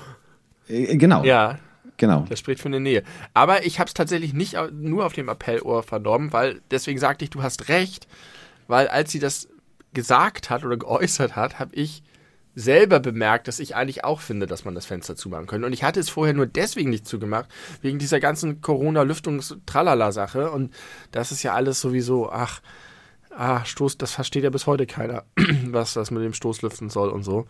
Äh, 0.72 0.98
genau. 0.98 1.24
ja, 1.24 1.58
Genau. 2.00 2.26
Das 2.30 2.40
spricht 2.40 2.62
für 2.62 2.70
eine 2.70 2.80
Nähe. 2.80 3.04
Aber 3.34 3.66
ich 3.66 3.80
habe 3.80 3.90
es 3.90 3.94
tatsächlich 3.94 4.34
nicht 4.34 4.56
nur 4.72 5.06
auf 5.06 5.14
dem 5.14 5.30
Appellohr 5.30 5.84
vernommen, 5.84 6.34
weil 6.34 6.62
deswegen 6.72 6.98
sagte 6.98 7.26
ich, 7.26 7.30
du 7.30 7.44
hast 7.44 7.68
recht, 7.70 8.08
weil 8.68 8.88
als 8.88 9.12
sie 9.12 9.20
das 9.20 9.50
gesagt 9.94 10.50
hat 10.50 10.64
oder 10.64 10.78
geäußert 10.78 11.36
hat, 11.36 11.60
habe 11.60 11.76
ich 11.76 12.02
selber 12.56 13.00
bemerkt, 13.00 13.48
dass 13.48 13.60
ich 13.60 13.76
eigentlich 13.76 14.06
auch 14.06 14.22
finde, 14.22 14.48
dass 14.48 14.66
man 14.66 14.76
das 14.76 14.86
Fenster 14.86 15.16
zumachen 15.16 15.46
könnte. 15.46 15.68
Und 15.68 15.74
ich 15.74 15.84
hatte 15.84 16.00
es 16.00 16.10
vorher 16.10 16.34
nur 16.34 16.48
deswegen 16.48 16.90
nicht 16.90 17.06
zugemacht, 17.06 17.50
wegen 17.82 18.00
dieser 18.00 18.22
ganzen 18.22 18.62
Corona-Lüftungs-Tralala-Sache. 18.62 20.52
Und 20.52 20.74
das 21.12 21.34
ist 21.34 21.44
ja 21.44 21.54
alles 21.54 21.82
sowieso, 21.82 22.32
ach, 22.32 22.62
ah, 23.30 23.66
Stoß, 23.66 23.98
das 23.98 24.14
versteht 24.14 24.44
ja 24.46 24.50
bis 24.50 24.68
heute 24.68 24.86
keiner, 24.86 25.26
was 25.66 25.94
das 25.94 26.12
mit 26.12 26.24
dem 26.24 26.34
Stoßlüften 26.34 26.90
soll 26.90 27.10
und 27.10 27.24
so. 27.24 27.46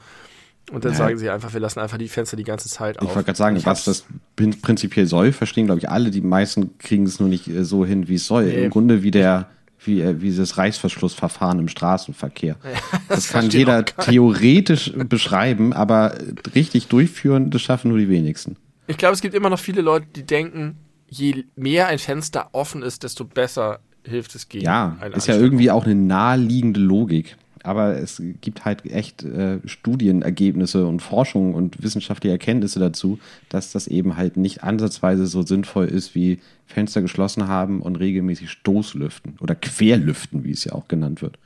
Und 0.71 0.85
dann 0.85 0.91
Ja. 0.91 0.97
sagen 0.99 1.17
sie 1.17 1.29
einfach, 1.29 1.51
wir 1.53 1.59
lassen 1.59 1.79
einfach 1.79 1.97
die 1.97 2.07
Fenster 2.07 2.37
die 2.37 2.43
ganze 2.43 2.69
Zeit 2.69 2.97
Ich 2.97 3.01
auf. 3.01 3.15
wollte 3.15 3.25
gerade 3.25 3.37
sagen, 3.37 3.55
Ich 3.55 3.65
was 3.65 3.85
das 3.85 4.05
prin- 4.35 4.59
prinzipiell 4.61 5.05
soll, 5.07 5.31
verstehen, 5.31 5.65
glaube 5.65 5.79
ich, 5.79 5.89
alle. 5.89 6.11
Die 6.11 6.21
meisten 6.21 6.77
kriegen 6.77 7.05
es 7.05 7.19
nur 7.19 7.27
nicht 7.29 7.47
äh, 7.47 7.63
so 7.65 7.85
hin, 7.85 8.07
wie 8.07 8.15
es 8.15 8.25
soll. 8.27 8.45
Nee. 8.45 8.65
Im 8.65 8.69
Grunde 8.69 9.01
wie 9.01 9.11
der, 9.11 9.47
wie, 9.83 10.01
äh, 10.01 10.21
wie 10.21 10.25
dieses 10.27 10.57
Reißverschlussverfahren 10.57 11.57
im 11.59 11.67
Straßenverkehr. 11.69 12.55
das 13.09 13.29
kann 13.29 13.41
versteht 13.43 13.53
jeder 13.53 13.83
theoretisch 13.85 14.93
beschreiben, 14.95 15.73
aber 15.73 16.15
richtig 16.55 16.87
durchführen, 16.87 17.49
das 17.49 17.61
schaffen 17.61 17.89
nur 17.89 17.97
die 17.97 18.09
wenigsten. 18.09 18.55
Ich 18.87 18.97
glaube, 18.97 19.13
es 19.13 19.21
gibt 19.21 19.33
immer 19.35 19.49
noch 19.49 19.59
viele 19.59 19.81
Leute, 19.81 20.07
die 20.15 20.23
denken, 20.23 20.77
je 21.09 21.45
mehr 21.55 21.87
ein 21.87 21.99
Fenster 21.99 22.49
offen 22.51 22.81
ist, 22.83 23.03
desto 23.03 23.23
besser 23.25 23.79
hilft 24.03 24.35
es 24.35 24.49
gegen 24.49 24.65
Ja, 24.65 24.97
ist 25.15 25.27
ja 25.27 25.35
irgendwie 25.35 25.69
auch 25.71 25.85
eine 25.85 25.95
naheliegende 25.95 26.79
Logik. 26.79 27.37
Aber 27.63 27.97
es 27.97 28.21
gibt 28.41 28.65
halt 28.65 28.85
echt 28.85 29.23
äh, 29.23 29.59
Studienergebnisse 29.65 30.85
und 30.85 31.01
Forschung 31.01 31.53
und 31.53 31.81
wissenschaftliche 31.83 32.31
Erkenntnisse 32.33 32.79
dazu, 32.79 33.19
dass 33.49 33.71
das 33.71 33.87
eben 33.87 34.17
halt 34.17 34.37
nicht 34.37 34.63
ansatzweise 34.63 35.27
so 35.27 35.41
sinnvoll 35.43 35.85
ist, 35.87 36.15
wie 36.15 36.39
Fenster 36.67 37.01
geschlossen 37.01 37.47
haben 37.47 37.81
und 37.81 37.95
regelmäßig 37.97 38.49
Stoßlüften 38.51 39.37
oder 39.41 39.55
Querlüften, 39.55 40.43
wie 40.43 40.51
es 40.51 40.63
ja 40.63 40.73
auch 40.73 40.87
genannt 40.87 41.21
wird. 41.21 41.37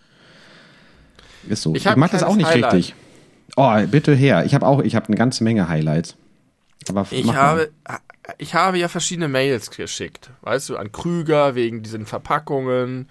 Ist 1.47 1.63
so. 1.63 1.75
Ich 1.75 1.85
Ich, 1.85 1.95
mag 1.95 2.11
das 2.11 2.23
auch 2.23 2.35
nicht 2.35 2.47
Highlight. 2.47 2.73
richtig. 2.73 2.95
Oh, 3.55 3.71
bitte 3.89 4.13
her. 4.15 4.45
Ich 4.45 4.53
habe 4.55 4.65
auch, 4.65 4.81
ich 4.81 4.95
habe 4.95 5.07
eine 5.07 5.17
ganze 5.17 5.43
Menge 5.43 5.67
Highlights. 5.67 6.15
Aber 6.89 7.05
Ich 7.11 7.25
mal. 7.25 7.35
habe, 7.35 7.69
ich 8.37 8.53
habe 8.55 8.77
ja 8.77 8.87
verschiedene 8.87 9.27
Mails 9.27 9.69
geschickt. 9.71 10.31
Weißt 10.41 10.69
du, 10.69 10.77
an 10.77 10.91
Krüger 10.91 11.55
wegen 11.55 11.83
diesen 11.83 12.05
Verpackungen 12.05 13.07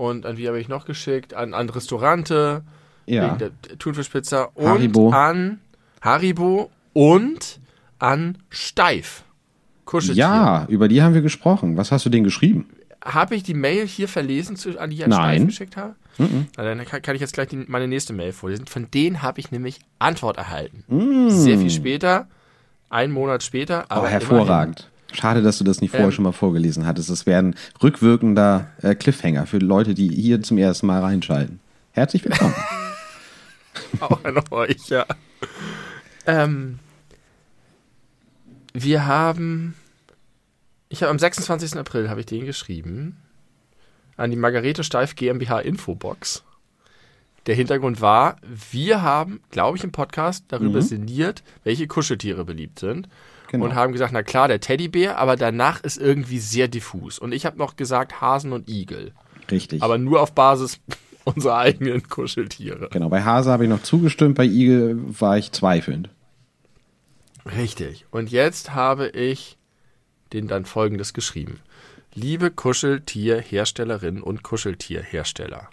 und 0.00 0.24
an 0.26 0.36
wie 0.38 0.48
habe 0.48 0.58
ich 0.58 0.68
noch 0.68 0.86
geschickt? 0.86 1.34
An, 1.34 1.52
an 1.54 1.68
Restaurante 1.68 2.62
Ja. 3.06 3.24
wegen 3.26 3.38
der 3.38 3.50
Thunfischpizza 3.78 4.44
und 4.54 4.66
Haribo. 4.66 5.10
an 5.10 5.60
Haribo 6.00 6.70
und 6.94 7.60
an 7.98 8.38
Steif. 8.48 9.24
Kuscheltier. 9.84 10.20
ja, 10.24 10.66
über 10.68 10.88
die 10.88 11.02
haben 11.02 11.14
wir 11.14 11.20
gesprochen. 11.22 11.76
Was 11.76 11.92
hast 11.92 12.06
du 12.06 12.10
denen 12.10 12.24
geschrieben? 12.24 12.68
Habe 13.04 13.34
ich 13.34 13.42
die 13.42 13.54
Mail 13.54 13.86
hier 13.86 14.08
verlesen, 14.08 14.56
an 14.78 14.90
die 14.90 14.96
ich 14.96 15.04
an 15.04 15.10
Nein. 15.10 15.36
Steif 15.40 15.46
geschickt 15.48 15.76
habe? 15.76 15.94
Na, 16.56 16.62
dann 16.64 16.84
kann, 16.84 17.14
ich 17.14 17.20
jetzt 17.20 17.32
gleich 17.32 17.48
die, 17.48 17.56
meine 17.66 17.88
nächste 17.88 18.12
Mail 18.12 18.32
vorlesen. 18.32 18.66
Von 18.66 18.90
denen 18.90 19.22
habe 19.22 19.40
ich 19.40 19.50
nämlich 19.50 19.80
Antwort 19.98 20.36
erhalten. 20.36 20.84
Sehr 21.30 21.58
viel 21.58 21.70
später, 21.70 22.28
einen 22.90 23.12
Monat 23.12 23.42
später. 23.42 23.84
Aber 23.88 23.92
Aber 24.00 24.06
Oh, 24.06 24.10
hervorragend. 24.10 24.89
Schade, 25.12 25.42
dass 25.42 25.58
du 25.58 25.64
das 25.64 25.80
nicht 25.80 25.90
vorher 25.90 26.06
Ähm. 26.08 26.12
schon 26.12 26.24
mal 26.24 26.32
vorgelesen 26.32 26.86
hattest. 26.86 27.10
Das 27.10 27.26
wäre 27.26 27.42
ein 27.42 27.54
rückwirkender 27.82 28.68
äh, 28.82 28.94
Cliffhanger 28.94 29.46
für 29.46 29.58
Leute, 29.58 29.94
die 29.94 30.08
hier 30.08 30.42
zum 30.42 30.58
ersten 30.58 30.86
Mal 30.86 31.00
reinschalten. 31.00 31.60
Herzlich 31.92 32.24
willkommen. 32.24 32.54
Auch 34.00 34.22
an 34.24 34.40
euch, 34.50 34.88
ja. 34.88 35.04
Ähm, 36.26 36.78
wir 38.72 39.06
haben, 39.06 39.74
ich 40.88 41.02
habe 41.02 41.10
am 41.10 41.18
26. 41.18 41.76
April 41.76 42.08
habe 42.08 42.20
ich 42.20 42.26
den 42.26 42.46
geschrieben 42.46 43.16
an 44.16 44.30
die 44.30 44.36
Margarete 44.36 44.84
Steif 44.84 45.16
GmbH 45.16 45.60
Infobox. 45.60 46.44
Der 47.46 47.54
Hintergrund 47.54 48.00
war, 48.02 48.36
wir 48.70 49.00
haben, 49.00 49.40
glaube 49.50 49.78
ich, 49.78 49.82
im 49.84 49.92
Podcast 49.92 50.44
darüber 50.48 50.80
Mhm. 50.80 50.84
sinniert, 50.84 51.42
welche 51.64 51.86
Kuscheltiere 51.86 52.44
beliebt 52.44 52.78
sind. 52.78 53.08
Genau. 53.50 53.64
Und 53.64 53.74
haben 53.74 53.92
gesagt, 53.92 54.12
na 54.12 54.22
klar, 54.22 54.46
der 54.46 54.60
Teddybär, 54.60 55.18
aber 55.18 55.34
danach 55.34 55.82
ist 55.82 55.96
irgendwie 55.96 56.38
sehr 56.38 56.68
diffus. 56.68 57.18
Und 57.18 57.32
ich 57.32 57.44
habe 57.44 57.58
noch 57.58 57.74
gesagt 57.74 58.20
Hasen 58.20 58.52
und 58.52 58.68
Igel. 58.68 59.12
Richtig. 59.50 59.82
Aber 59.82 59.98
nur 59.98 60.20
auf 60.20 60.32
Basis 60.36 60.78
unserer 61.24 61.58
eigenen 61.58 62.08
Kuscheltiere. 62.08 62.88
genau, 62.92 63.08
bei 63.08 63.24
Hase 63.24 63.50
habe 63.50 63.64
ich 63.64 63.70
noch 63.70 63.82
zugestimmt, 63.82 64.36
bei 64.36 64.44
Igel 64.44 64.98
war 65.18 65.36
ich 65.36 65.50
zweifelnd. 65.50 66.10
Richtig. 67.44 68.06
Und 68.12 68.30
jetzt 68.30 68.72
habe 68.72 69.08
ich 69.08 69.58
den 70.32 70.46
dann 70.46 70.64
folgendes 70.64 71.12
geschrieben. 71.12 71.58
Liebe 72.14 72.52
Kuscheltierherstellerinnen 72.52 74.22
und 74.22 74.44
Kuscheltierhersteller. 74.44 75.68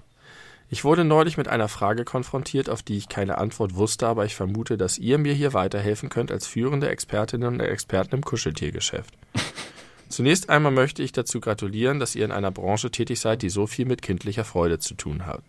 Ich 0.70 0.84
wurde 0.84 1.06
neulich 1.06 1.38
mit 1.38 1.48
einer 1.48 1.70
Frage 1.70 2.04
konfrontiert, 2.04 2.70
auf 2.70 2.84
die 2.84 2.98
ich 2.98 3.08
keine 3.08 3.38
Antwort 3.38 3.76
wusste, 3.76 4.06
aber 4.08 4.26
ich 4.26 4.36
vermute, 4.36 4.78
dass 4.78 4.98
ihr 4.98 5.18
mir 5.18 5.34
hier 5.34 5.54
weiterhelfen 5.54 6.10
könnt 6.10 6.30
als 6.30 6.46
führende 6.46 6.90
Expertinnen 6.90 7.48
und 7.48 7.60
Experten 7.62 8.16
im 8.16 8.24
Kuscheltiergeschäft. 8.24 9.14
Zunächst 10.10 10.50
einmal 10.50 10.74
möchte 10.74 11.04
ich 11.04 11.14
dazu 11.14 11.40
gratulieren, 11.40 12.00
dass 12.00 12.16
ihr 12.16 12.26
in 12.26 12.32
einer 12.32 12.52
Branche 12.52 12.92
tätig 12.92 13.20
seid, 13.20 13.42
die 13.42 13.50
so 13.50 13.66
viel 13.66 13.86
mit 13.86 14.02
kindlicher 14.02 14.44
Freude 14.44 14.80
zu 14.80 14.96
tun 14.96 15.26
hat. 15.26 15.44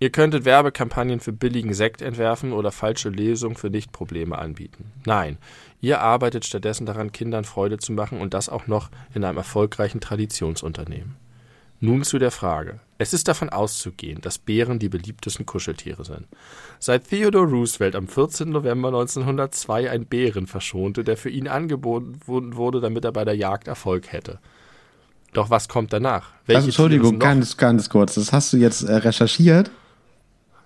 Ihr 0.00 0.10
könntet 0.10 0.44
Werbekampagnen 0.44 1.20
für 1.20 1.32
billigen 1.32 1.74
Sekt 1.74 2.00
entwerfen 2.00 2.52
oder 2.52 2.72
falsche 2.72 3.10
Lesungen 3.10 3.56
für 3.56 3.70
Nichtprobleme 3.70 4.36
anbieten. 4.36 4.90
Nein, 5.04 5.36
ihr 5.80 6.00
arbeitet 6.00 6.46
stattdessen 6.46 6.86
daran, 6.86 7.12
Kindern 7.12 7.44
Freude 7.44 7.78
zu 7.78 7.92
machen 7.92 8.20
und 8.20 8.32
das 8.32 8.48
auch 8.48 8.66
noch 8.66 8.88
in 9.14 9.24
einem 9.24 9.36
erfolgreichen 9.36 10.00
Traditionsunternehmen. 10.00 11.16
Nun 11.80 12.02
zu 12.02 12.18
der 12.18 12.30
Frage. 12.30 12.80
Es 12.98 13.14
ist 13.14 13.26
davon 13.26 13.48
auszugehen, 13.48 14.20
dass 14.20 14.38
Bären 14.38 14.78
die 14.78 14.90
beliebtesten 14.90 15.46
Kuscheltiere 15.46 16.04
sind. 16.04 16.26
Seit 16.78 17.08
Theodore 17.08 17.46
Roosevelt 17.46 17.96
am 17.96 18.06
14. 18.06 18.50
November 18.50 18.88
1902 18.88 19.90
einen 19.90 20.04
Bären 20.04 20.46
verschonte, 20.46 21.04
der 21.04 21.16
für 21.16 21.30
ihn 21.30 21.48
angeboten 21.48 22.20
wurde, 22.26 22.80
damit 22.80 23.04
er 23.06 23.12
bei 23.12 23.24
der 23.24 23.36
Jagd 23.36 23.66
Erfolg 23.66 24.12
hätte. 24.12 24.38
Doch 25.32 25.48
was 25.48 25.68
kommt 25.68 25.92
danach? 25.92 26.32
Welche 26.44 26.58
Also, 26.58 26.68
Entschuldigung, 26.68 27.18
ganz, 27.18 27.56
ganz 27.56 27.88
kurz. 27.88 28.16
Das 28.16 28.32
hast 28.32 28.52
du 28.52 28.58
jetzt 28.58 28.82
äh, 28.82 28.96
recherchiert. 28.96 29.70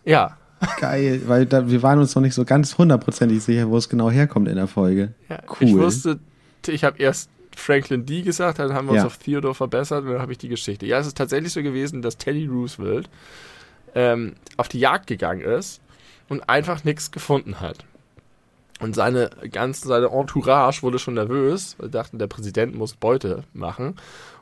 Ja, 0.05 0.37
Geil, 0.81 1.22
weil 1.27 1.46
da, 1.46 1.68
wir 1.68 1.83
waren 1.83 1.98
uns 1.98 2.14
noch 2.14 2.22
nicht 2.22 2.35
so 2.35 2.44
ganz 2.44 2.79
hundertprozentig 2.79 3.42
sicher, 3.42 3.68
wo 3.68 3.77
es 3.77 3.88
genau 3.88 4.11
herkommt 4.11 4.48
in 4.48 4.57
der 4.57 4.66
Folge. 4.66 5.14
Ja, 5.29 5.40
Cool. 5.48 5.68
Ich 5.68 5.74
wusste, 5.74 6.18
ich 6.66 6.85
habe 6.85 6.98
erst 6.98 7.31
Franklin 7.59 8.07
D 8.07 8.23
gesagt, 8.23 8.59
dann 8.59 8.73
haben 8.75 8.87
wir 8.87 8.93
uns 8.93 9.01
Ja. 9.03 9.07
auf 9.07 9.19
Theodore 9.19 9.55
verbessert 9.55 10.05
und 10.05 10.12
dann 10.12 10.21
habe 10.23 10.33
ich 10.33 10.38
die 10.38 10.49
Geschichte. 10.49 10.87
Ja, 10.87 10.99
es 10.99 11.07
ist 11.07 11.17
tatsächlich 11.17 11.53
so 11.53 11.62
gewesen, 11.62 12.03
dass 12.03 12.17
Teddy 12.19 12.47
Roosevelt 12.47 13.09
ähm, 13.95 14.35
auf 14.57 14.69
die 14.69 14.81
Jagd 14.81 15.07
gegangen 15.07 15.40
ist 15.43 15.81
und 16.29 16.49
einfach 16.49 16.85
nichts 16.85 17.11
gefunden 17.11 17.61
hat. 17.61 17.85
Und 18.81 18.95
seine 18.97 19.31
ganze, 19.53 19.87
seine 19.87 20.09
Entourage 20.09 20.83
wurde 20.83 20.99
schon 20.99 21.14
nervös, 21.14 21.77
weil 21.79 21.90
dachten, 21.90 22.19
der 22.19 22.27
Präsident 22.27 22.75
muss 22.75 22.95
Beute 22.95 23.45
machen 23.53 23.95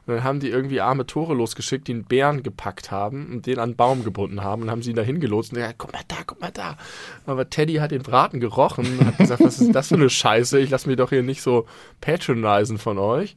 Und 0.06 0.14
dann 0.14 0.24
haben 0.24 0.40
die 0.40 0.48
irgendwie 0.48 0.80
arme 0.80 1.06
Tore 1.06 1.34
losgeschickt, 1.34 1.86
die 1.86 1.92
einen 1.92 2.04
Bären 2.04 2.42
gepackt 2.42 2.90
haben 2.90 3.30
und 3.32 3.46
den 3.46 3.58
an 3.58 3.70
einen 3.70 3.76
Baum 3.76 4.02
gebunden 4.02 4.42
haben 4.42 4.62
und 4.62 4.70
haben 4.70 4.82
sie 4.82 4.90
ihn 4.90 4.96
da 4.96 5.02
hingelotst 5.02 5.52
und 5.52 5.58
gesagt, 5.58 5.78
guck 5.78 5.92
mal 5.92 6.02
da, 6.08 6.16
guck 6.26 6.40
mal 6.40 6.50
da. 6.50 6.76
Aber 7.24 7.48
Teddy 7.48 7.74
hat 7.74 7.92
den 7.92 8.02
Braten 8.02 8.40
gerochen 8.40 8.98
und 8.98 9.06
hat 9.06 9.18
gesagt, 9.18 9.44
was 9.44 9.60
ist 9.60 9.72
das 9.72 9.88
für 9.88 9.94
eine 9.94 10.10
Scheiße? 10.10 10.58
Ich 10.58 10.70
lasse 10.70 10.88
mich 10.88 10.96
doch 10.96 11.10
hier 11.10 11.22
nicht 11.22 11.40
so 11.40 11.66
patronisen 12.00 12.78
von 12.78 12.98
euch. 12.98 13.36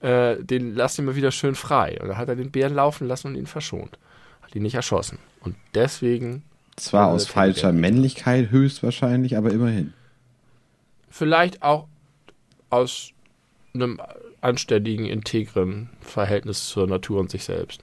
Äh, 0.00 0.42
den 0.42 0.74
lasst 0.74 0.98
ihr 0.98 1.04
mal 1.04 1.16
wieder 1.16 1.30
schön 1.30 1.54
frei. 1.54 1.98
Und 2.00 2.08
dann 2.08 2.18
hat 2.18 2.28
er 2.28 2.36
den 2.36 2.50
Bären 2.50 2.74
laufen 2.74 3.08
lassen 3.08 3.28
und 3.28 3.36
ihn 3.36 3.46
verschont. 3.46 3.98
Hat 4.42 4.54
ihn 4.54 4.62
nicht 4.62 4.74
erschossen. 4.74 5.18
Und 5.40 5.56
deswegen. 5.74 6.42
Zwar 6.76 7.08
aus 7.08 7.26
falscher. 7.26 7.72
Männlichkeit 7.72 8.50
höchstwahrscheinlich, 8.50 9.36
aber 9.38 9.50
immerhin. 9.50 9.94
Vielleicht 11.08 11.62
auch 11.62 11.86
aus 12.68 13.12
einem 13.74 14.00
anständigen, 14.42 15.06
integren 15.06 15.88
Verhältnis 16.00 16.68
zur 16.68 16.86
Natur 16.86 17.20
und 17.20 17.30
sich 17.30 17.44
selbst. 17.44 17.82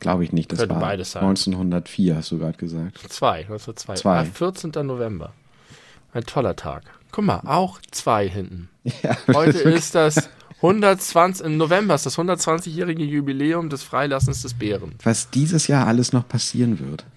Glaube 0.00 0.24
ich 0.24 0.32
nicht. 0.32 0.52
Das 0.52 0.58
Könnte 0.58 0.74
war 0.74 0.80
beides 0.82 1.12
sein. 1.12 1.22
1904, 1.24 2.16
hast 2.16 2.30
du 2.30 2.38
gerade 2.38 2.58
gesagt. 2.58 2.98
Zwei, 3.08 3.38
1902. 3.38 3.94
Zwei. 3.94 4.18
Ah, 4.18 4.24
14. 4.24 4.70
November. 4.86 5.32
Ein 6.12 6.24
toller 6.24 6.56
Tag. 6.56 6.82
Guck 7.10 7.24
mal, 7.24 7.40
auch 7.46 7.80
zwei 7.90 8.28
hinten. 8.28 8.68
Ja, 9.02 9.16
Heute 9.32 9.58
ist 9.60 9.94
das 9.94 10.28
120, 10.56 11.46
im 11.46 11.56
November 11.56 11.94
ist 11.94 12.04
das 12.06 12.18
120-jährige 12.18 13.02
Jubiläum 13.02 13.70
des 13.70 13.82
Freilassens 13.82 14.42
des 14.42 14.52
Bären. 14.54 14.94
was 15.02 15.30
dieses 15.30 15.68
Jahr 15.68 15.86
alles 15.86 16.12
noch 16.12 16.28
passieren 16.28 16.78
wird. 16.80 17.04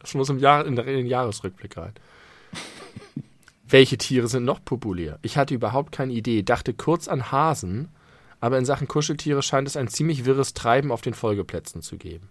Das 0.00 0.14
muss 0.14 0.28
im 0.30 0.38
Jahr, 0.38 0.64
in, 0.64 0.76
der, 0.76 0.86
in 0.86 0.96
den 0.96 1.06
Jahresrückblick 1.06 1.76
rein. 1.76 1.92
Welche 3.70 3.98
Tiere 3.98 4.26
sind 4.26 4.44
noch 4.44 4.64
populär? 4.64 5.20
Ich 5.22 5.36
hatte 5.36 5.54
überhaupt 5.54 5.92
keine 5.92 6.12
Idee, 6.12 6.42
dachte 6.42 6.74
kurz 6.74 7.06
an 7.06 7.30
Hasen, 7.30 7.88
aber 8.40 8.58
in 8.58 8.64
Sachen 8.64 8.88
Kuscheltiere 8.88 9.42
scheint 9.42 9.68
es 9.68 9.76
ein 9.76 9.86
ziemlich 9.86 10.24
wirres 10.24 10.54
Treiben 10.54 10.90
auf 10.90 11.02
den 11.02 11.14
Folgeplätzen 11.14 11.80
zu 11.80 11.96
geben. 11.96 12.28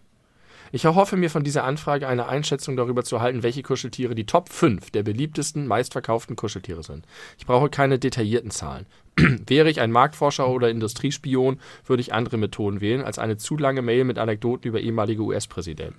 Ich 0.73 0.84
erhoffe 0.84 1.15
mir 1.15 1.30
von 1.30 1.45
dieser 1.45 1.63
Anfrage 1.63 2.10
eine 2.10 2.28
Einschätzung 2.28 2.75
darüber 2.75 3.04
zu 3.06 3.21
halten, 3.21 3.41
welche 3.41 3.63
Kuscheltiere 3.63 4.15
die 4.15 4.25
Top 4.25 4.49
5 4.49 4.91
der 4.91 5.04
beliebtesten, 5.04 5.65
meistverkauften 5.65 6.36
Kuscheltiere 6.36 6.84
sind. 6.84 7.06
Ich 7.38 7.45
brauche 7.45 7.69
keine 7.69 7.99
detaillierten 7.99 8.52
Zahlen. 8.52 8.86
Wäre 9.47 9.69
ich 9.69 9.80
ein 9.80 9.91
Marktforscher 9.91 10.47
oder 10.47 10.69
Industriespion, 10.69 11.60
würde 11.86 12.02
ich 12.02 12.13
andere 12.13 12.38
Methoden 12.38 12.82
wählen 12.82 13.02
als 13.02 13.17
eine 13.17 13.38
zu 13.38 13.58
lange 13.58 13.82
Mail 13.82 14.04
mit 14.04 14.19
Anekdoten 14.19 14.67
über 14.67 14.82
ehemalige 14.82 15.21
US-Präsidenten. 15.21 15.95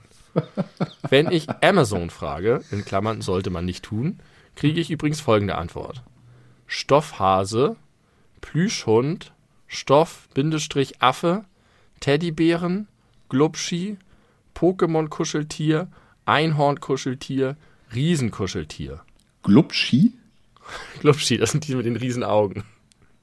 Wenn 1.09 1.33
ich 1.33 1.49
Amazon 1.49 2.11
frage, 2.11 2.63
in 2.71 2.85
Klammern 2.85 3.23
sollte 3.23 3.51
man 3.51 3.65
nicht 3.65 3.85
tun, 3.85 4.21
kriege 4.61 4.79
ich 4.79 4.91
übrigens 4.91 5.21
folgende 5.23 5.55
Antwort. 5.57 6.03
Stoffhase, 6.67 7.77
Plüschhund, 8.43 9.33
Stoff-Affe, 9.67 11.45
Teddybären, 12.01 12.87
Glubschi, 13.31 13.97
Pokémon-Kuscheltier, 14.55 15.89
Einhorn-Kuscheltier, 16.27 17.57
Riesenkuscheltier. 17.95 19.01
Glubschi? 19.43 20.13
Glubschi, 21.01 21.39
das 21.39 21.53
sind 21.53 21.67
die 21.67 21.75
mit 21.75 21.87
den 21.87 21.97
Riesenaugen. 21.97 22.65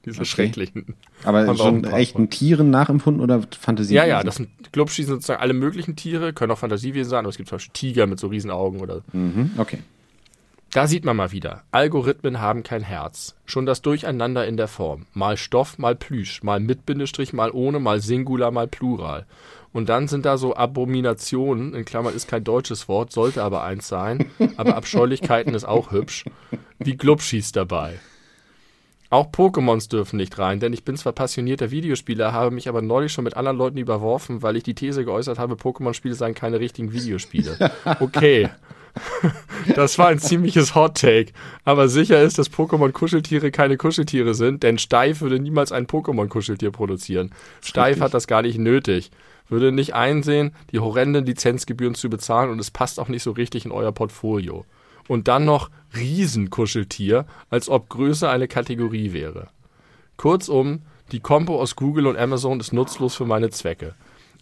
Diese 0.04 0.16
Okay. 0.22 0.26
schrecklichen. 0.26 0.96
Aber 1.22 1.56
schon 1.56 1.84
echten 1.84 2.30
Tieren 2.30 2.70
nachempfunden 2.70 3.22
oder 3.22 3.42
Fantasie? 3.60 3.94
Ja, 3.94 4.04
ja, 4.06 4.24
das 4.24 4.36
sind 4.36 4.48
Glubschi 4.72 5.04
sind 5.04 5.14
sozusagen 5.14 5.40
alle 5.40 5.52
möglichen 5.54 5.94
Tiere, 5.94 6.32
können 6.32 6.50
auch 6.50 6.58
Fantasiewesen 6.58 7.10
sein, 7.10 7.20
aber 7.20 7.28
es 7.28 7.36
gibt 7.36 7.48
zum 7.48 7.56
Beispiel 7.56 7.72
Tiger 7.74 8.06
mit 8.08 8.18
so 8.18 8.26
Riesenaugen 8.26 8.80
oder 8.80 9.02
Mhm, 9.12 9.52
okay. 9.58 9.78
Da 10.70 10.86
sieht 10.86 11.06
man 11.06 11.16
mal 11.16 11.32
wieder, 11.32 11.62
Algorithmen 11.70 12.42
haben 12.42 12.62
kein 12.62 12.82
Herz. 12.82 13.34
Schon 13.46 13.64
das 13.64 13.80
Durcheinander 13.80 14.46
in 14.46 14.58
der 14.58 14.68
Form. 14.68 15.06
Mal 15.14 15.38
Stoff, 15.38 15.78
mal 15.78 15.96
Plüsch, 15.96 16.42
mal 16.42 16.60
mit 16.60 16.84
Bindestrich, 16.84 17.32
mal 17.32 17.50
ohne, 17.52 17.80
mal 17.80 18.02
Singular, 18.02 18.50
mal 18.50 18.68
Plural. 18.68 19.24
Und 19.72 19.88
dann 19.88 20.08
sind 20.08 20.26
da 20.26 20.36
so 20.36 20.54
Abominationen, 20.54 21.72
in 21.74 21.86
Klammern 21.86 22.14
ist 22.14 22.28
kein 22.28 22.44
deutsches 22.44 22.86
Wort, 22.86 23.12
sollte 23.12 23.42
aber 23.42 23.62
eins 23.62 23.88
sein, 23.88 24.30
aber 24.58 24.76
Abscheulichkeiten 24.76 25.54
ist 25.54 25.64
auch 25.64 25.90
hübsch, 25.90 26.26
wie 26.78 26.96
Glubschis 26.96 27.52
dabei. 27.52 27.98
Auch 29.10 29.30
Pokémons 29.30 29.88
dürfen 29.88 30.18
nicht 30.18 30.38
rein, 30.38 30.60
denn 30.60 30.74
ich 30.74 30.84
bin 30.84 30.96
zwar 30.96 31.14
passionierter 31.14 31.70
Videospieler, 31.70 32.32
habe 32.32 32.50
mich 32.50 32.68
aber 32.68 32.82
neulich 32.82 33.12
schon 33.12 33.24
mit 33.24 33.36
anderen 33.36 33.56
Leuten 33.56 33.78
überworfen, 33.78 34.42
weil 34.42 34.56
ich 34.56 34.64
die 34.64 34.74
These 34.74 35.04
geäußert 35.04 35.38
habe, 35.38 35.54
Pokémon-Spiele 35.54 36.14
seien 36.14 36.34
keine 36.34 36.60
richtigen 36.60 36.92
Videospiele. 36.92 37.56
Okay. 38.00 38.48
Das 39.74 39.98
war 39.98 40.08
ein 40.08 40.18
ziemliches 40.18 40.74
Hot 40.74 40.96
Take. 41.00 41.32
Aber 41.64 41.88
sicher 41.88 42.20
ist, 42.22 42.38
dass 42.38 42.50
Pokémon-Kuscheltiere 42.50 43.50
keine 43.50 43.76
Kuscheltiere 43.76 44.34
sind, 44.34 44.62
denn 44.62 44.78
Steif 44.78 45.20
würde 45.20 45.38
niemals 45.38 45.72
ein 45.72 45.86
Pokémon-Kuscheltier 45.86 46.70
produzieren. 46.70 47.30
Steif 47.62 47.86
richtig. 47.86 48.02
hat 48.02 48.14
das 48.14 48.26
gar 48.26 48.42
nicht 48.42 48.58
nötig. 48.58 49.10
Würde 49.48 49.72
nicht 49.72 49.94
einsehen, 49.94 50.52
die 50.72 50.78
horrenden 50.78 51.24
Lizenzgebühren 51.26 51.94
zu 51.94 52.10
bezahlen 52.10 52.50
und 52.50 52.58
es 52.58 52.70
passt 52.70 53.00
auch 53.00 53.08
nicht 53.08 53.22
so 53.22 53.32
richtig 53.32 53.64
in 53.64 53.72
euer 53.72 53.92
Portfolio. 53.92 54.64
Und 55.08 55.26
dann 55.26 55.44
noch 55.44 55.70
Riesenkuscheltier, 55.96 57.26
als 57.50 57.68
ob 57.68 57.88
Größe 57.88 58.28
eine 58.28 58.46
Kategorie 58.46 59.12
wäre. 59.12 59.48
Kurzum, 60.16 60.82
die 61.12 61.20
Kombo 61.20 61.60
aus 61.60 61.74
Google 61.74 62.06
und 62.06 62.18
Amazon 62.18 62.60
ist 62.60 62.72
nutzlos 62.72 63.14
für 63.14 63.24
meine 63.24 63.50
Zwecke. 63.50 63.94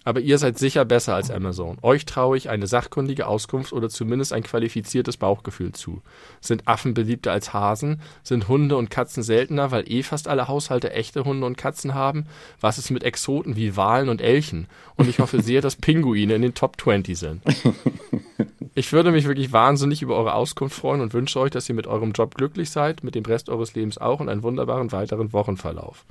Aber 0.06 0.20
ihr 0.20 0.38
seid 0.38 0.56
sicher 0.56 0.84
besser 0.84 1.16
als 1.16 1.32
Amazon. 1.32 1.78
Euch 1.82 2.06
traue 2.06 2.36
ich 2.36 2.48
eine 2.48 2.68
sachkundige 2.68 3.26
Auskunft 3.26 3.72
oder 3.72 3.88
zumindest 3.88 4.32
ein 4.32 4.44
qualifiziertes 4.44 5.16
Bauchgefühl 5.16 5.72
zu. 5.72 6.00
Sind 6.40 6.68
Affen 6.68 6.94
beliebter 6.94 7.32
als 7.32 7.52
Hasen? 7.52 8.00
Sind 8.22 8.46
Hunde 8.46 8.76
und 8.76 8.88
Katzen 8.88 9.24
seltener, 9.24 9.72
weil 9.72 9.90
eh 9.90 10.04
fast 10.04 10.28
alle 10.28 10.46
Haushalte 10.46 10.92
echte 10.92 11.24
Hunde 11.24 11.44
und 11.44 11.58
Katzen 11.58 11.92
haben? 11.94 12.26
Was 12.60 12.78
ist 12.78 12.90
mit 12.90 13.02
Exoten 13.02 13.56
wie 13.56 13.76
Walen 13.76 14.08
und 14.08 14.20
Elchen? 14.20 14.68
Und 14.94 15.08
ich 15.08 15.18
hoffe 15.18 15.42
sehr, 15.42 15.60
dass 15.60 15.74
Pinguine 15.74 16.36
in 16.36 16.42
den 16.42 16.54
Top 16.54 16.80
20 16.80 17.18
sind. 17.18 17.42
Ich 18.78 18.92
würde 18.92 19.10
mich 19.10 19.26
wirklich 19.26 19.52
wahnsinnig 19.52 20.02
über 20.02 20.16
eure 20.16 20.34
Auskunft 20.34 20.76
freuen 20.76 21.00
und 21.00 21.14
wünsche 21.14 21.40
euch, 21.40 21.50
dass 21.50 21.66
ihr 21.66 21.74
mit 21.74 21.86
eurem 21.86 22.12
Job 22.12 22.34
glücklich 22.34 22.68
seid, 22.68 23.02
mit 23.02 23.14
dem 23.14 23.24
Rest 23.24 23.48
eures 23.48 23.74
Lebens 23.74 23.96
auch 23.96 24.20
und 24.20 24.28
einen 24.28 24.42
wunderbaren 24.42 24.92
weiteren 24.92 25.32
Wochenverlauf. 25.32 26.04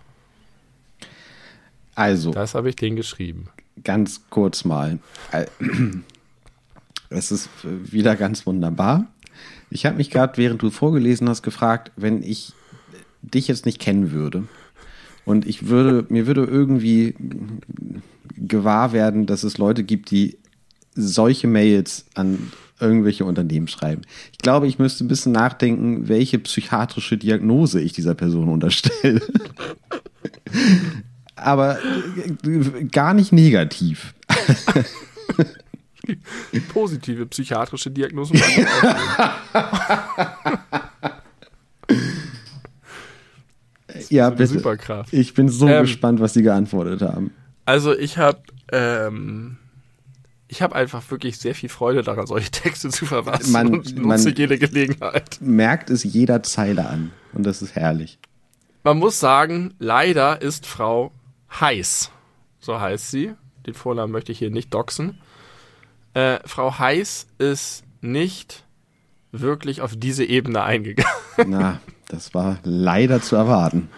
Also, 1.93 2.31
Das 2.31 2.55
habe 2.55 2.69
ich 2.69 2.75
denen 2.75 2.95
geschrieben. 2.95 3.49
ganz 3.83 4.21
kurz 4.31 4.65
mal. 4.65 4.97
Äh, 5.31 5.45
Es 7.11 7.31
ist 7.31 7.49
wieder 7.63 8.15
ganz 8.15 8.47
wunderbar. 8.47 9.05
Ich 9.69 9.85
habe 9.85 9.97
mich 9.97 10.09
gerade, 10.09 10.37
während 10.37 10.59
du 10.63 10.71
vorgelesen 10.71 11.29
hast, 11.29 11.43
gefragt, 11.43 11.91
wenn 11.95 12.23
ich 12.23 12.53
dich 13.21 13.47
jetzt 13.47 13.67
nicht 13.67 13.79
kennen 13.79 14.11
würde 14.11 14.45
und 15.23 15.45
ich 15.45 15.67
würde, 15.67 16.07
mir 16.09 16.25
würde 16.25 16.45
irgendwie 16.45 17.13
gewahr 18.35 18.91
werden, 18.91 19.27
dass 19.27 19.43
es 19.43 19.59
Leute 19.59 19.83
gibt, 19.83 20.09
die 20.09 20.39
solche 20.95 21.47
Mails 21.47 22.05
an 22.15 22.51
irgendwelche 22.79 23.25
Unternehmen 23.25 23.67
schreiben. 23.67 24.01
Ich 24.31 24.39
glaube, 24.39 24.67
ich 24.67 24.79
müsste 24.79 25.05
ein 25.05 25.07
bisschen 25.07 25.31
nachdenken, 25.31 26.07
welche 26.07 26.39
psychiatrische 26.39 27.17
Diagnose 27.17 27.79
ich 27.81 27.93
dieser 27.93 28.15
Person 28.15 28.49
unterstelle. 28.49 29.21
Aber 31.35 31.77
äh, 31.77 32.85
gar 32.85 33.13
nicht 33.13 33.31
negativ. 33.31 34.13
Positive 36.73 37.25
psychiatrische 37.27 37.91
Diagnosen. 37.91 38.41
Ja, 44.09 44.29
bitte. 44.29 44.47
Superkraft. 44.47 45.13
Ich 45.13 45.33
bin 45.33 45.49
so 45.49 45.67
Ähm, 45.67 45.83
gespannt, 45.83 46.19
was 46.19 46.33
die 46.33 46.41
geantwortet 46.41 47.01
haben. 47.01 47.31
Also 47.65 47.97
ich 47.97 48.17
habe 48.17 48.39
ähm, 48.71 49.57
ich 50.47 50.61
habe 50.61 50.75
einfach 50.75 51.09
wirklich 51.11 51.37
sehr 51.37 51.55
viel 51.55 51.69
Freude 51.69 52.03
daran, 52.03 52.27
solche 52.27 52.51
Texte 52.51 52.89
zu 52.89 53.05
verfassen 53.05 53.51
Man- 53.51 53.73
und 53.73 53.95
man- 53.97 54.17
nutze 54.17 54.29
jede 54.29 54.57
Gelegenheit. 54.57 55.37
Merkt 55.41 55.89
es 55.89 56.03
jeder 56.03 56.43
Zeile 56.43 56.87
an. 56.87 57.11
Und 57.33 57.43
das 57.43 57.61
ist 57.61 57.75
herrlich. 57.75 58.19
Man 58.83 58.99
muss 58.99 59.19
sagen, 59.19 59.73
leider 59.79 60.41
ist 60.41 60.65
Frau 60.67 61.11
Heiß, 61.59 62.11
so 62.59 62.79
heißt 62.79 63.09
sie. 63.11 63.33
Den 63.65 63.73
Vornamen 63.73 64.11
möchte 64.11 64.31
ich 64.31 64.37
hier 64.39 64.51
nicht 64.51 64.73
doxen. 64.73 65.17
Äh, 66.13 66.37
Frau 66.45 66.77
Heiß 66.77 67.27
ist 67.39 67.83
nicht 68.01 68.63
wirklich 69.31 69.81
auf 69.81 69.93
diese 69.97 70.23
Ebene 70.23 70.63
eingegangen. 70.63 71.11
Na, 71.47 71.79
das 72.07 72.33
war 72.35 72.59
leider 72.63 73.21
zu 73.21 73.35
erwarten. 73.35 73.89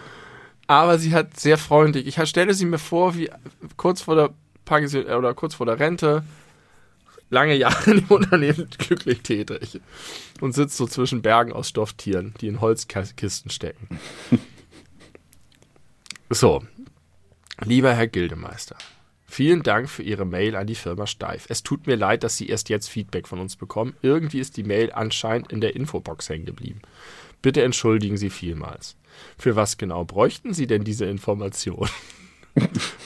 Aber 0.66 0.98
sie 0.98 1.14
hat 1.14 1.38
sehr 1.38 1.58
freundlich. 1.58 2.06
Ich 2.06 2.28
stelle 2.28 2.54
sie 2.54 2.66
mir 2.66 2.78
vor, 2.78 3.14
wie 3.14 3.30
kurz 3.76 4.02
vor 4.02 4.16
der 4.16 4.30
Pension 4.68 5.06
äh, 5.08 5.14
oder 5.14 5.34
kurz 5.34 5.54
vor 5.54 5.66
der 5.66 5.80
Rente, 5.80 6.22
lange 7.30 7.56
Jahre 7.56 7.92
im 7.92 8.04
Unternehmen 8.08 8.68
glücklich 8.78 9.22
tätig 9.22 9.80
und 10.40 10.52
sitzt 10.54 10.76
so 10.76 10.86
zwischen 10.86 11.22
Bergen 11.22 11.52
aus 11.52 11.68
Stofftieren, 11.68 12.34
die 12.40 12.48
in 12.48 12.60
Holzkisten 12.60 13.50
stecken. 13.50 13.98
So, 16.30 16.62
lieber 17.64 17.94
Herr 17.94 18.06
Gildemeister, 18.06 18.76
vielen 19.26 19.62
Dank 19.62 19.88
für 19.88 20.02
Ihre 20.02 20.26
Mail 20.26 20.56
an 20.56 20.66
die 20.66 20.74
Firma 20.74 21.06
Steif. 21.06 21.46
Es 21.48 21.62
tut 21.62 21.86
mir 21.86 21.96
leid, 21.96 22.22
dass 22.22 22.36
Sie 22.36 22.48
erst 22.48 22.68
jetzt 22.68 22.88
Feedback 22.88 23.26
von 23.26 23.40
uns 23.40 23.56
bekommen. 23.56 23.96
Irgendwie 24.02 24.38
ist 24.38 24.58
die 24.58 24.62
Mail 24.62 24.92
anscheinend 24.92 25.50
in 25.50 25.62
der 25.62 25.74
Infobox 25.74 26.28
hängen 26.28 26.44
geblieben. 26.44 26.82
Bitte 27.40 27.62
entschuldigen 27.62 28.18
Sie 28.18 28.28
vielmals. 28.28 28.96
Für 29.38 29.56
was 29.56 29.78
genau 29.78 30.04
bräuchten 30.04 30.52
Sie 30.52 30.66
denn 30.66 30.84
diese 30.84 31.06
Information? 31.06 31.88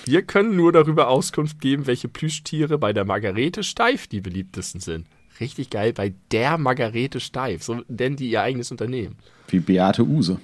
Wir 0.05 0.23
können 0.23 0.57
nur 0.57 0.73
darüber 0.73 1.09
Auskunft 1.09 1.61
geben, 1.61 1.87
welche 1.87 2.09
Plüschtiere 2.09 2.79
bei 2.79 2.93
der 2.93 3.05
Margarete 3.05 3.63
Steif 3.63 4.07
die 4.07 4.21
beliebtesten 4.21 4.81
sind. 4.81 5.07
Richtig 5.41 5.71
geil, 5.71 5.93
bei 5.93 6.15
der 6.31 6.59
Margarete 6.59 7.21
Steif. 7.21 7.63
So 7.63 7.83
nennen 7.89 8.17
die 8.17 8.31
ihr 8.31 8.43
eigenes 8.43 8.71
Unternehmen. 8.71 9.17
Wie 9.49 9.61
Beate 9.61 10.05
Use. 10.05 10.39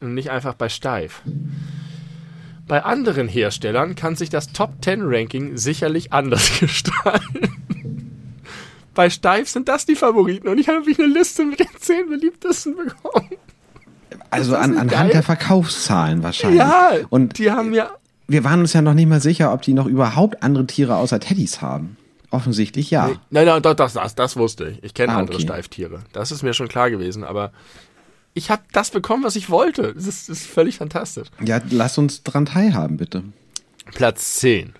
Und 0.00 0.14
nicht 0.14 0.30
einfach 0.30 0.54
bei 0.54 0.68
Steif. 0.68 1.22
Bei 2.66 2.84
anderen 2.84 3.28
Herstellern 3.28 3.94
kann 3.94 4.14
sich 4.14 4.28
das 4.28 4.52
Top 4.52 4.72
10 4.82 5.00
Ranking 5.02 5.56
sicherlich 5.56 6.12
anders 6.12 6.58
gestalten. 6.60 7.48
bei 8.94 9.10
Steif 9.10 9.48
sind 9.48 9.68
das 9.68 9.86
die 9.86 9.94
Favoriten 9.96 10.48
und 10.48 10.58
ich 10.58 10.68
habe 10.68 10.82
eine 10.86 11.06
Liste 11.06 11.44
mit 11.44 11.60
den 11.60 11.68
10 11.78 12.08
beliebtesten 12.08 12.76
bekommen. 12.76 13.30
Also 14.30 14.54
an, 14.56 14.72
anhand 14.72 14.90
geil? 14.90 15.10
der 15.10 15.22
Verkaufszahlen 15.22 16.22
wahrscheinlich. 16.22 16.58
Ja, 16.58 16.90
und 17.08 17.38
die 17.38 17.50
haben 17.50 17.72
ja 17.72 17.90
wir 18.28 18.44
waren 18.44 18.60
uns 18.60 18.74
ja 18.74 18.82
noch 18.82 18.94
nicht 18.94 19.08
mal 19.08 19.20
sicher, 19.20 19.52
ob 19.52 19.62
die 19.62 19.72
noch 19.72 19.86
überhaupt 19.86 20.42
andere 20.42 20.66
Tiere 20.66 20.96
außer 20.96 21.18
Teddys 21.18 21.60
haben. 21.62 21.96
Offensichtlich 22.30 22.90
ja. 22.90 23.10
Nein, 23.30 23.46
nein, 23.46 23.62
doch, 23.62 23.72
das, 23.74 23.94
das, 23.94 24.14
das 24.14 24.36
wusste 24.36 24.68
ich. 24.68 24.84
Ich 24.84 24.92
kenne 24.94 25.14
Ah, 25.14 25.18
andere 25.18 25.36
okay. 25.36 25.46
Steiftiere. 25.46 26.04
Das 26.12 26.30
ist 26.30 26.42
mir 26.42 26.52
schon 26.52 26.68
klar 26.68 26.90
gewesen, 26.90 27.24
aber 27.24 27.52
ich 28.34 28.50
habe 28.50 28.62
das 28.72 28.90
bekommen, 28.90 29.24
was 29.24 29.34
ich 29.34 29.48
wollte. 29.48 29.94
Das 29.94 30.06
ist, 30.06 30.28
das 30.28 30.40
ist 30.40 30.46
völlig 30.46 30.76
fantastisch. 30.76 31.28
Ja, 31.42 31.60
lass 31.70 31.96
uns 31.96 32.22
dran 32.22 32.44
teilhaben, 32.44 32.98
bitte. 32.98 33.22
Platz 33.94 34.34
10. 34.34 34.74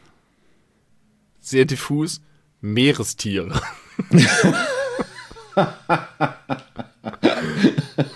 Sehr 1.41 1.65
diffus. 1.65 2.21
Meerestiere. 2.61 3.59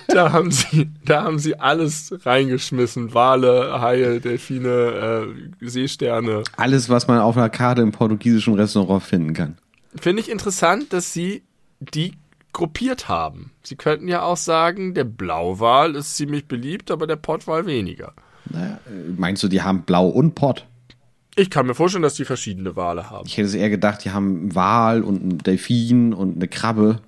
da, 0.08 0.32
haben 0.32 0.50
sie, 0.50 0.90
da 1.04 1.24
haben 1.24 1.38
sie 1.38 1.58
alles 1.58 2.14
reingeschmissen. 2.24 3.14
Wale, 3.14 3.80
Haie, 3.80 4.20
Delfine, 4.20 5.26
äh, 5.60 5.66
Seesterne. 5.68 6.42
Alles, 6.56 6.88
was 6.88 7.08
man 7.08 7.18
auf 7.18 7.36
einer 7.36 7.50
Karte 7.50 7.82
im 7.82 7.92
portugiesischen 7.92 8.54
Restaurant 8.54 9.02
finden 9.02 9.34
kann. 9.34 9.58
Finde 9.94 10.22
ich 10.22 10.30
interessant, 10.30 10.92
dass 10.92 11.12
sie 11.12 11.42
die 11.80 12.12
gruppiert 12.52 13.08
haben. 13.08 13.50
Sie 13.62 13.76
könnten 13.76 14.08
ja 14.08 14.22
auch 14.22 14.36
sagen, 14.36 14.94
der 14.94 15.04
Blauwal 15.04 15.96
ist 15.96 16.16
ziemlich 16.16 16.46
beliebt, 16.46 16.90
aber 16.90 17.06
der 17.06 17.16
Pottwal 17.16 17.66
weniger. 17.66 18.12
Naja, 18.50 18.78
äh, 18.86 19.10
meinst 19.16 19.42
du, 19.42 19.48
die 19.48 19.62
haben 19.62 19.82
Blau 19.82 20.08
und 20.08 20.34
Pott? 20.34 20.66
Ich 21.34 21.48
kann 21.48 21.66
mir 21.66 21.74
vorstellen, 21.74 22.02
dass 22.02 22.14
die 22.14 22.26
verschiedene 22.26 22.76
Wale 22.76 23.08
haben. 23.08 23.26
Ich 23.26 23.38
hätte 23.38 23.48
es 23.48 23.54
eher 23.54 23.70
gedacht, 23.70 24.04
die 24.04 24.10
haben 24.10 24.36
einen 24.36 24.54
Wal 24.54 25.02
und 25.02 25.22
einen 25.22 25.38
Delfin 25.38 26.12
und 26.12 26.36
eine 26.36 26.48
Krabbe. 26.48 27.00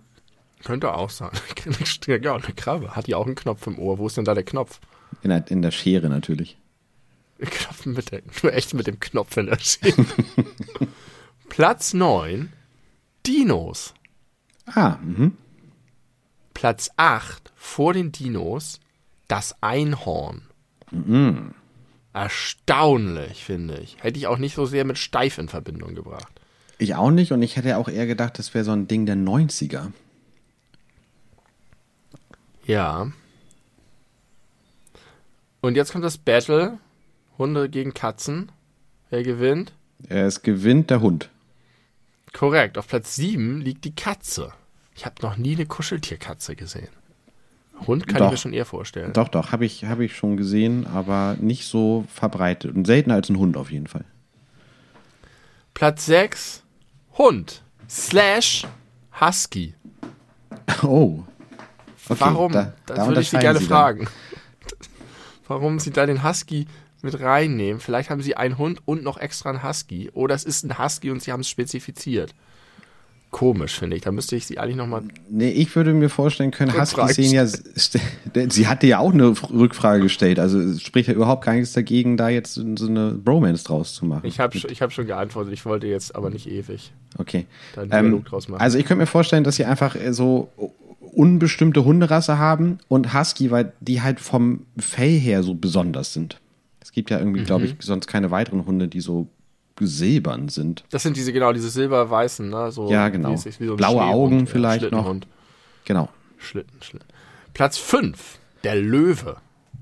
Könnte 0.64 0.94
auch 0.94 1.10
sein. 1.10 1.30
Ja, 2.06 2.34
eine 2.34 2.54
Krabbe. 2.54 2.96
Hat 2.96 3.06
die 3.06 3.14
auch 3.14 3.26
einen 3.26 3.34
Knopf 3.34 3.66
im 3.66 3.78
Ohr? 3.78 3.98
Wo 3.98 4.06
ist 4.06 4.16
denn 4.16 4.24
da 4.24 4.34
der 4.34 4.44
Knopf? 4.44 4.80
In 5.22 5.30
der, 5.30 5.44
in 5.50 5.62
der 5.62 5.70
Schere 5.70 6.08
natürlich. 6.08 6.58
Knopf 7.38 7.86
mit 7.86 8.10
der, 8.10 8.22
nur 8.42 8.52
echt 8.54 8.74
mit 8.74 8.86
dem 8.86 9.00
Knopf 9.00 9.36
in 9.36 9.46
der 9.46 9.58
Schere. 9.58 10.04
Platz 11.48 11.94
9. 11.94 12.52
Dinos. 13.26 13.94
Ah, 14.66 14.96
mhm. 15.02 15.36
Platz 16.52 16.90
8 16.96 17.52
vor 17.56 17.92
den 17.92 18.12
Dinos 18.12 18.80
das 19.28 19.54
Einhorn. 19.62 20.42
Erstaunlich, 22.12 23.44
finde 23.44 23.78
ich. 23.78 23.96
Hätte 24.00 24.18
ich 24.18 24.26
auch 24.26 24.38
nicht 24.38 24.54
so 24.54 24.66
sehr 24.66 24.84
mit 24.84 24.98
Steif 24.98 25.38
in 25.38 25.48
Verbindung 25.48 25.94
gebracht. 25.94 26.40
Ich 26.78 26.94
auch 26.94 27.10
nicht 27.10 27.32
und 27.32 27.42
ich 27.42 27.56
hätte 27.56 27.76
auch 27.78 27.88
eher 27.88 28.06
gedacht, 28.06 28.38
das 28.38 28.54
wäre 28.54 28.64
so 28.64 28.72
ein 28.72 28.86
Ding 28.86 29.06
der 29.06 29.16
90er. 29.16 29.92
Ja. 32.66 33.10
Und 35.60 35.76
jetzt 35.76 35.92
kommt 35.92 36.04
das 36.04 36.18
Battle. 36.18 36.78
Hunde 37.38 37.68
gegen 37.68 37.94
Katzen. 37.94 38.52
Wer 39.10 39.22
gewinnt? 39.22 39.72
Es 40.08 40.42
gewinnt 40.42 40.90
der 40.90 41.00
Hund. 41.00 41.30
Korrekt. 42.32 42.78
Auf 42.78 42.88
Platz 42.88 43.16
7 43.16 43.60
liegt 43.60 43.84
die 43.84 43.94
Katze. 43.94 44.52
Ich 44.94 45.04
habe 45.06 45.16
noch 45.22 45.36
nie 45.36 45.54
eine 45.54 45.66
Kuscheltierkatze 45.66 46.56
gesehen. 46.56 46.88
Hund 47.86 48.06
kann 48.06 48.18
Doch. 48.18 48.26
ich 48.26 48.32
mir 48.32 48.38
schon 48.38 48.52
eher 48.52 48.64
vorstellen. 48.64 49.12
Doch, 49.12 49.28
doch, 49.28 49.50
habe 49.50 49.64
ich, 49.64 49.84
hab 49.84 50.00
ich 50.00 50.16
schon 50.16 50.36
gesehen, 50.36 50.86
aber 50.86 51.36
nicht 51.40 51.66
so 51.66 52.04
verbreitet. 52.12 52.74
Und 52.74 52.86
seltener 52.86 53.16
als 53.16 53.28
ein 53.28 53.38
Hund 53.38 53.56
auf 53.56 53.70
jeden 53.70 53.88
Fall. 53.88 54.04
Platz 55.74 56.06
6, 56.06 56.62
Hund. 57.18 57.62
Slash 57.88 58.66
Husky. 59.20 59.74
Oh. 60.82 61.24
Okay, 62.08 62.20
Warum? 62.20 62.52
da- 62.52 62.72
das 62.86 62.96
da 62.98 63.06
würde 63.06 63.20
ich 63.20 63.30
Sie 63.30 63.38
gerne 63.38 63.58
Sie 63.58 63.64
fragen. 63.66 64.06
Warum 65.48 65.78
Sie 65.78 65.90
da 65.90 66.06
den 66.06 66.22
Husky 66.24 66.66
mit 67.02 67.20
reinnehmen? 67.20 67.80
Vielleicht 67.80 68.10
haben 68.10 68.22
Sie 68.22 68.36
einen 68.36 68.56
Hund 68.58 68.80
und 68.86 69.02
noch 69.02 69.18
extra 69.18 69.50
einen 69.50 69.62
Husky. 69.62 70.10
Oder 70.14 70.34
es 70.34 70.44
ist 70.44 70.64
ein 70.64 70.78
Husky 70.78 71.10
und 71.10 71.22
Sie 71.22 71.32
haben 71.32 71.40
es 71.40 71.48
spezifiziert. 71.48 72.34
Komisch, 73.30 73.76
finde 73.80 73.96
ich. 73.96 74.02
Da 74.02 74.12
müsste 74.12 74.36
ich 74.36 74.46
Sie 74.46 74.58
eigentlich 74.58 74.76
nochmal. 74.76 75.02
Nee, 75.28 75.50
ich 75.50 75.74
würde 75.74 75.92
mir 75.92 76.08
vorstellen 76.08 76.52
können, 76.52 76.70
Rückfrage 76.70 77.08
Huskies 77.08 77.30
sehen 77.30 77.34
ja. 78.32 78.48
Sie 78.48 78.68
hatte 78.68 78.86
ja 78.86 79.00
auch 79.00 79.12
eine 79.12 79.34
Rückfrage 79.50 80.02
gestellt. 80.04 80.38
Also 80.38 80.60
es 80.60 80.80
spricht 80.82 81.08
ja 81.08 81.14
überhaupt 81.14 81.44
gar 81.44 81.54
nichts 81.54 81.72
dagegen, 81.72 82.16
da 82.16 82.28
jetzt 82.28 82.54
so 82.54 82.86
eine 82.86 83.10
Bromance 83.10 83.64
draus 83.64 83.92
zu 83.92 84.06
machen. 84.06 84.24
Ich 84.24 84.38
habe 84.38 84.56
ich 84.56 84.80
hab 84.80 84.92
schon 84.92 85.06
geantwortet. 85.08 85.52
Ich 85.52 85.66
wollte 85.66 85.88
jetzt 85.88 86.14
aber 86.14 86.30
nicht 86.30 86.48
ewig. 86.48 86.92
Okay. 87.18 87.46
Da 87.74 87.82
einen 87.82 88.14
Ähm, 88.14 88.24
draus 88.24 88.48
machen. 88.48 88.60
also 88.62 88.78
ich 88.78 88.84
könnte 88.86 89.00
mir 89.00 89.06
vorstellen, 89.06 89.42
dass 89.42 89.56
sie 89.56 89.64
einfach 89.64 89.96
äh, 89.96 90.12
so 90.14 90.48
unbestimmte 91.12 91.84
Hunderasse 91.84 92.38
haben 92.38 92.78
und 92.88 93.14
Husky, 93.14 93.50
weil 93.50 93.72
die 93.80 94.02
halt 94.02 94.20
vom 94.20 94.66
Fell 94.78 95.18
her 95.18 95.42
so 95.42 95.54
besonders 95.54 96.12
sind. 96.12 96.40
Es 96.80 96.92
gibt 96.92 97.10
ja 97.10 97.18
irgendwie, 97.18 97.42
glaube 97.44 97.64
Mhm. 97.64 97.76
ich, 97.78 97.86
sonst 97.86 98.06
keine 98.06 98.30
weiteren 98.30 98.66
Hunde, 98.66 98.88
die 98.88 99.00
so 99.00 99.28
silbern 99.80 100.48
sind. 100.48 100.84
Das 100.90 101.02
sind 101.02 101.16
diese, 101.16 101.32
genau, 101.32 101.52
diese 101.52 101.68
silberweißen, 101.70 102.48
ne? 102.48 102.70
So 102.70 102.90
Ja, 102.90 103.08
genau. 103.08 103.30
mäßig 103.30 103.56
so 103.58 103.74
Blaue 103.76 103.96
Schneehund, 104.02 104.14
Augen 104.14 104.46
vielleicht 104.46 104.82
noch. 104.82 104.88
Schlittenhund. 104.90 105.26
Genau. 105.84 106.08
Schlitten, 106.38 106.80
Schlitten. 106.82 107.08
Platz 107.54 107.78
5, 107.78 108.38
der 108.62 108.76
Löwe. 108.76 109.36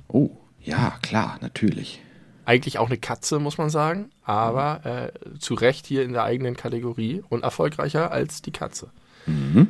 Oh, 0.08 0.30
ja, 0.62 0.94
klar, 1.02 1.38
natürlich. 1.42 2.00
Eigentlich 2.44 2.78
auch 2.78 2.86
eine 2.88 2.98
Katze, 2.98 3.38
muss 3.38 3.58
man 3.58 3.68
sagen, 3.70 4.10
aber 4.24 4.80
äh, 4.84 5.38
zu 5.38 5.54
Recht 5.54 5.86
hier 5.86 6.02
in 6.04 6.12
der 6.12 6.24
eigenen 6.24 6.56
Kategorie 6.56 7.22
und 7.28 7.42
erfolgreicher 7.44 8.10
als 8.10 8.42
die 8.42 8.50
Katze. 8.50 8.90
Mhm. 9.26 9.68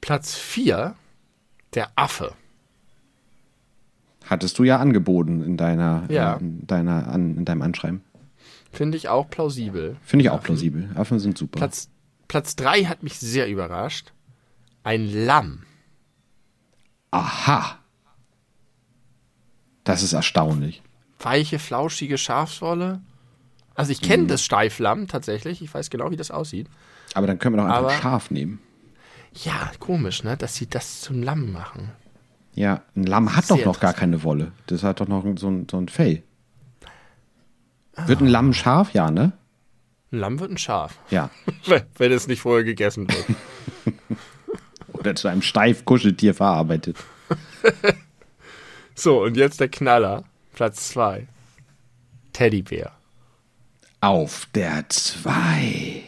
Platz 0.00 0.34
4, 0.34 0.94
der 1.74 1.90
Affe. 1.96 2.32
Hattest 4.26 4.58
du 4.58 4.64
ja 4.64 4.78
angeboten 4.78 5.42
in 5.42 5.56
deiner, 5.56 6.04
Ja. 6.08 6.34
äh, 6.34 6.40
in 6.40 6.66
deiner 6.66 7.08
an, 7.08 7.36
in 7.36 7.44
deinem 7.44 7.62
Anschreiben. 7.62 8.02
Finde 8.72 8.96
ich 8.96 9.08
auch 9.08 9.28
plausibel. 9.28 9.96
Finde 10.02 10.24
ich 10.24 10.30
auch 10.30 10.34
Affen. 10.36 10.44
plausibel. 10.44 10.90
Affen 10.94 11.18
sind 11.18 11.36
super. 11.36 11.58
Platz, 11.58 11.88
Platz 12.28 12.54
3 12.56 12.84
hat 12.84 13.02
mich 13.02 13.18
sehr 13.18 13.48
überrascht. 13.48 14.12
Ein 14.84 15.12
Lamm. 15.26 15.64
Aha. 17.10 17.78
Das 19.84 20.02
ist 20.02 20.12
erstaunlich. 20.12 20.82
Weiche, 21.18 21.58
flauschige 21.58 22.16
Schafswolle. 22.16 23.00
Also 23.74 23.90
ich 23.92 24.00
kenne 24.00 24.24
Mhm. 24.24 24.28
das 24.28 24.44
Steiflamm 24.44 25.08
tatsächlich. 25.08 25.60
Ich 25.62 25.72
weiß 25.74 25.90
genau, 25.90 26.10
wie 26.10 26.16
das 26.16 26.30
aussieht. 26.30 26.68
Aber 27.14 27.26
dann 27.26 27.38
können 27.38 27.56
wir 27.56 27.62
doch 27.62 27.64
einfach 27.68 27.78
Aber- 27.78 27.88
ein 27.90 28.00
Schaf 28.00 28.30
nehmen. 28.30 28.60
Ja, 29.32 29.70
komisch, 29.78 30.24
ne? 30.24 30.36
Dass 30.36 30.54
sie 30.56 30.68
das 30.68 31.00
zum 31.00 31.22
Lamm 31.22 31.52
machen. 31.52 31.90
Ja, 32.54 32.82
ein 32.96 33.04
Lamm 33.04 33.36
hat 33.36 33.50
doch 33.50 33.64
noch 33.64 33.80
gar 33.80 33.92
keine 33.94 34.22
Wolle. 34.22 34.52
Das 34.66 34.82
hat 34.82 35.00
doch 35.00 35.08
noch 35.08 35.24
so 35.36 35.48
ein, 35.48 35.66
so 35.70 35.78
ein 35.78 35.88
Fell. 35.88 36.22
Wird 38.06 38.20
ein 38.20 38.26
Ah. 38.26 38.30
Lamm 38.30 38.52
scharf? 38.52 38.92
Ja, 38.92 39.10
ne? 39.10 39.32
Ein 40.12 40.18
Lamm 40.18 40.40
wird 40.40 40.50
ein 40.50 40.58
Schaf. 40.58 40.98
Ja. 41.10 41.30
Wenn, 41.66 41.82
wenn 41.96 42.12
es 42.12 42.26
nicht 42.26 42.40
vorher 42.40 42.64
gegessen 42.64 43.06
wird. 43.08 43.96
Oder 44.92 45.14
zu 45.14 45.28
einem 45.28 45.42
Steif-Kuscheltier 45.42 46.34
verarbeitet. 46.34 46.96
so, 48.94 49.22
und 49.22 49.36
jetzt 49.36 49.60
der 49.60 49.68
Knaller. 49.68 50.24
Platz 50.52 50.88
2. 50.90 51.26
Teddybär. 52.32 52.92
Auf 54.00 54.46
der 54.54 54.88
2. 54.88 56.02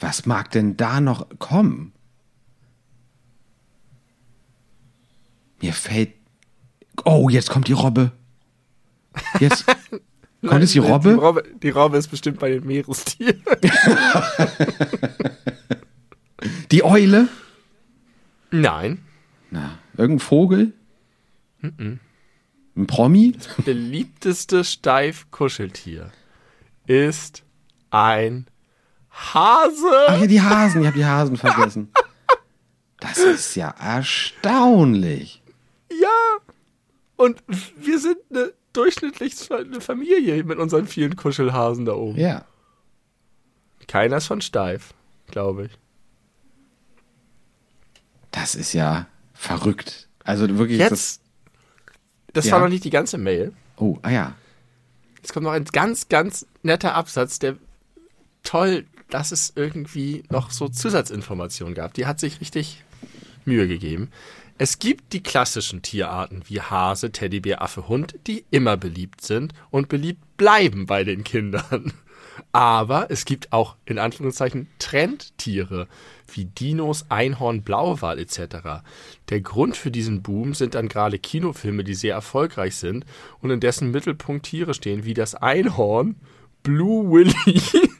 Was 0.00 0.26
mag 0.26 0.50
denn 0.50 0.76
da 0.76 1.00
noch 1.00 1.26
kommen? 1.38 1.92
Mir 5.60 5.72
fällt. 5.72 6.12
Oh, 7.04 7.28
jetzt 7.28 7.50
kommt 7.50 7.68
die 7.68 7.72
Robbe. 7.72 8.12
Jetzt. 9.40 9.66
kommt 10.46 10.60
jetzt 10.60 10.74
die 10.74 10.78
Robbe? 10.78 11.10
Die 11.10 11.20
Robbe, 11.20 11.42
die 11.62 11.70
Robbe 11.70 11.96
ist 11.96 12.08
bestimmt 12.08 12.38
bei 12.38 12.50
den 12.50 12.66
Meerestieren. 12.66 13.42
Die 16.70 16.84
Eule? 16.84 17.28
Nein. 18.50 18.98
Na, 19.50 19.78
irgendein 19.96 20.20
Vogel? 20.20 20.72
Ein 21.62 22.00
Promi? 22.86 23.36
Beliebteste 23.64 24.64
Steif-Kuscheltier 24.64 26.12
ist 26.86 27.42
ein 27.90 28.46
Hase. 29.10 30.06
Ach 30.08 30.20
ja, 30.20 30.26
die 30.26 30.40
Hasen. 30.40 30.80
Ich 30.82 30.86
habe 30.86 30.98
die 30.98 31.04
Hasen 31.04 31.36
vergessen. 31.36 31.90
Das 33.00 33.18
ist 33.18 33.54
ja 33.54 33.74
erstaunlich. 33.78 35.42
Ja. 35.90 36.08
Und 37.16 37.42
wir 37.76 37.98
sind 37.98 38.18
eine 38.30 38.52
durchschnittlich 38.72 39.34
eine 39.52 39.80
Familie 39.80 40.42
mit 40.44 40.58
unseren 40.58 40.86
vielen 40.86 41.16
Kuschelhasen 41.16 41.84
da 41.84 41.92
oben. 41.94 42.18
Ja. 42.18 42.44
Keiner 43.86 44.18
ist 44.18 44.26
von 44.26 44.40
steif, 44.40 44.92
glaube 45.30 45.66
ich. 45.66 45.72
Das 48.30 48.54
ist 48.54 48.72
ja 48.72 49.06
verrückt. 49.32 50.08
Also 50.24 50.58
wirklich. 50.58 50.78
Jetzt, 50.78 51.22
das 52.32 52.46
Ja. 52.46 52.52
war 52.52 52.60
noch 52.60 52.68
nicht 52.68 52.84
die 52.84 52.90
ganze 52.90 53.18
Mail. 53.18 53.46
Das, 53.76 53.82
oh, 53.82 53.98
ah 54.02 54.10
ja. 54.10 54.34
Jetzt 55.16 55.32
kommt 55.32 55.44
noch 55.44 55.52
ein 55.52 55.64
ganz, 55.64 56.08
ganz 56.08 56.46
netter 56.62 56.94
Absatz, 56.94 57.38
der 57.38 57.56
toll, 58.42 58.86
dass 59.10 59.32
es 59.32 59.52
irgendwie 59.56 60.22
noch 60.30 60.50
so 60.50 60.68
Zusatzinformationen 60.68 61.74
gab. 61.74 61.94
Die 61.94 62.06
hat 62.06 62.20
sich 62.20 62.40
richtig 62.40 62.84
Mühe 63.44 63.66
gegeben. 63.66 64.10
Es 64.60 64.80
gibt 64.80 65.12
die 65.12 65.22
klassischen 65.22 65.82
Tierarten 65.82 66.42
wie 66.46 66.60
Hase, 66.60 67.12
Teddybär, 67.12 67.62
Affe, 67.62 67.88
Hund, 67.88 68.16
die 68.26 68.44
immer 68.50 68.76
beliebt 68.76 69.20
sind 69.20 69.54
und 69.70 69.88
beliebt 69.88 70.36
bleiben 70.36 70.86
bei 70.86 71.04
den 71.04 71.22
Kindern. 71.22 71.92
Aber 72.52 73.10
es 73.10 73.24
gibt 73.24 73.52
auch 73.52 73.76
in 73.84 73.98
Anführungszeichen 73.98 74.68
Trendtiere 74.78 75.86
wie 76.32 76.44
Dinos, 76.44 77.06
Einhorn, 77.08 77.62
Blauwal 77.62 78.18
etc. 78.18 78.82
Der 79.28 79.40
Grund 79.40 79.76
für 79.76 79.90
diesen 79.90 80.22
Boom 80.22 80.54
sind 80.54 80.74
dann 80.74 80.88
gerade 80.88 81.18
Kinofilme, 81.18 81.84
die 81.84 81.94
sehr 81.94 82.14
erfolgreich 82.14 82.76
sind 82.76 83.04
und 83.40 83.50
in 83.50 83.60
dessen 83.60 83.90
Mittelpunkt 83.90 84.46
Tiere 84.46 84.74
stehen 84.74 85.04
wie 85.04 85.14
das 85.14 85.34
Einhorn, 85.34 86.16
Blue 86.62 87.10
Willy, 87.10 87.60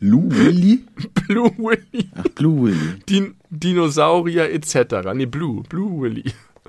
Lou 0.00 0.28
Willy? 0.30 0.84
Blue 1.26 1.50
Willy, 1.58 2.10
Ach, 2.14 2.24
Blue 2.34 2.64
Willy. 2.64 2.98
Din 3.08 3.34
Dinosaurier 3.50 4.50
etc. 4.52 5.12
Nee, 5.14 5.26
Blue, 5.26 5.62
Blue 5.62 6.00
Willy. 6.02 6.24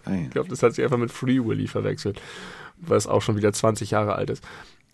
Ah, 0.05 0.13
ja. 0.13 0.21
Ich 0.21 0.29
glaube, 0.29 0.49
das 0.49 0.63
hat 0.63 0.73
sich 0.75 0.83
einfach 0.83 0.97
mit 0.97 1.11
Free 1.11 1.39
Willy 1.43 1.67
verwechselt, 1.67 2.21
was 2.77 3.07
auch 3.07 3.21
schon 3.21 3.35
wieder 3.35 3.51
20 3.51 3.91
Jahre 3.91 4.15
alt 4.15 4.29
ist. 4.29 4.43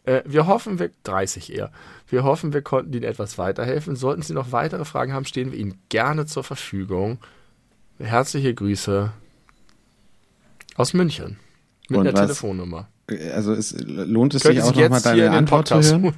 Äh, 0.06 0.22
wir 0.26 0.48
hoffen, 0.48 0.80
wir, 0.80 0.90
30 1.04 1.54
eher, 1.54 1.72
wir 2.10 2.24
hoffen, 2.24 2.52
wir 2.54 2.62
konnten 2.62 2.92
Ihnen 2.94 3.04
etwas 3.04 3.38
weiterhelfen. 3.38 3.96
Sollten 3.96 4.22
Sie 4.24 4.34
noch 4.34 4.52
weitere 4.52 4.86
Fragen 4.86 5.14
haben, 5.14 5.26
stehen 5.26 5.52
wir 5.52 5.60
Ihnen 5.60 5.76
gerne 5.90 6.26
zur 6.26 6.44
Verfügung. 6.44 7.20
Herzliche 8.00 8.54
Grüße 8.54 9.12
aus 10.76 10.94
München 10.94 11.38
mit 11.90 12.00
Und 12.00 12.08
einer 12.08 12.14
was- 12.18 12.22
Telefonnummer. 12.22 12.88
Also 13.34 13.54
es 13.54 13.76
lohnt 13.86 14.34
es 14.34 14.44
Könnte 14.44 14.62
sich 14.62 14.72
auch 14.72 14.76
nochmal 14.76 15.02
deine 15.02 15.30
Antwort 15.32 15.68
zu 15.68 15.76
hören? 15.76 16.14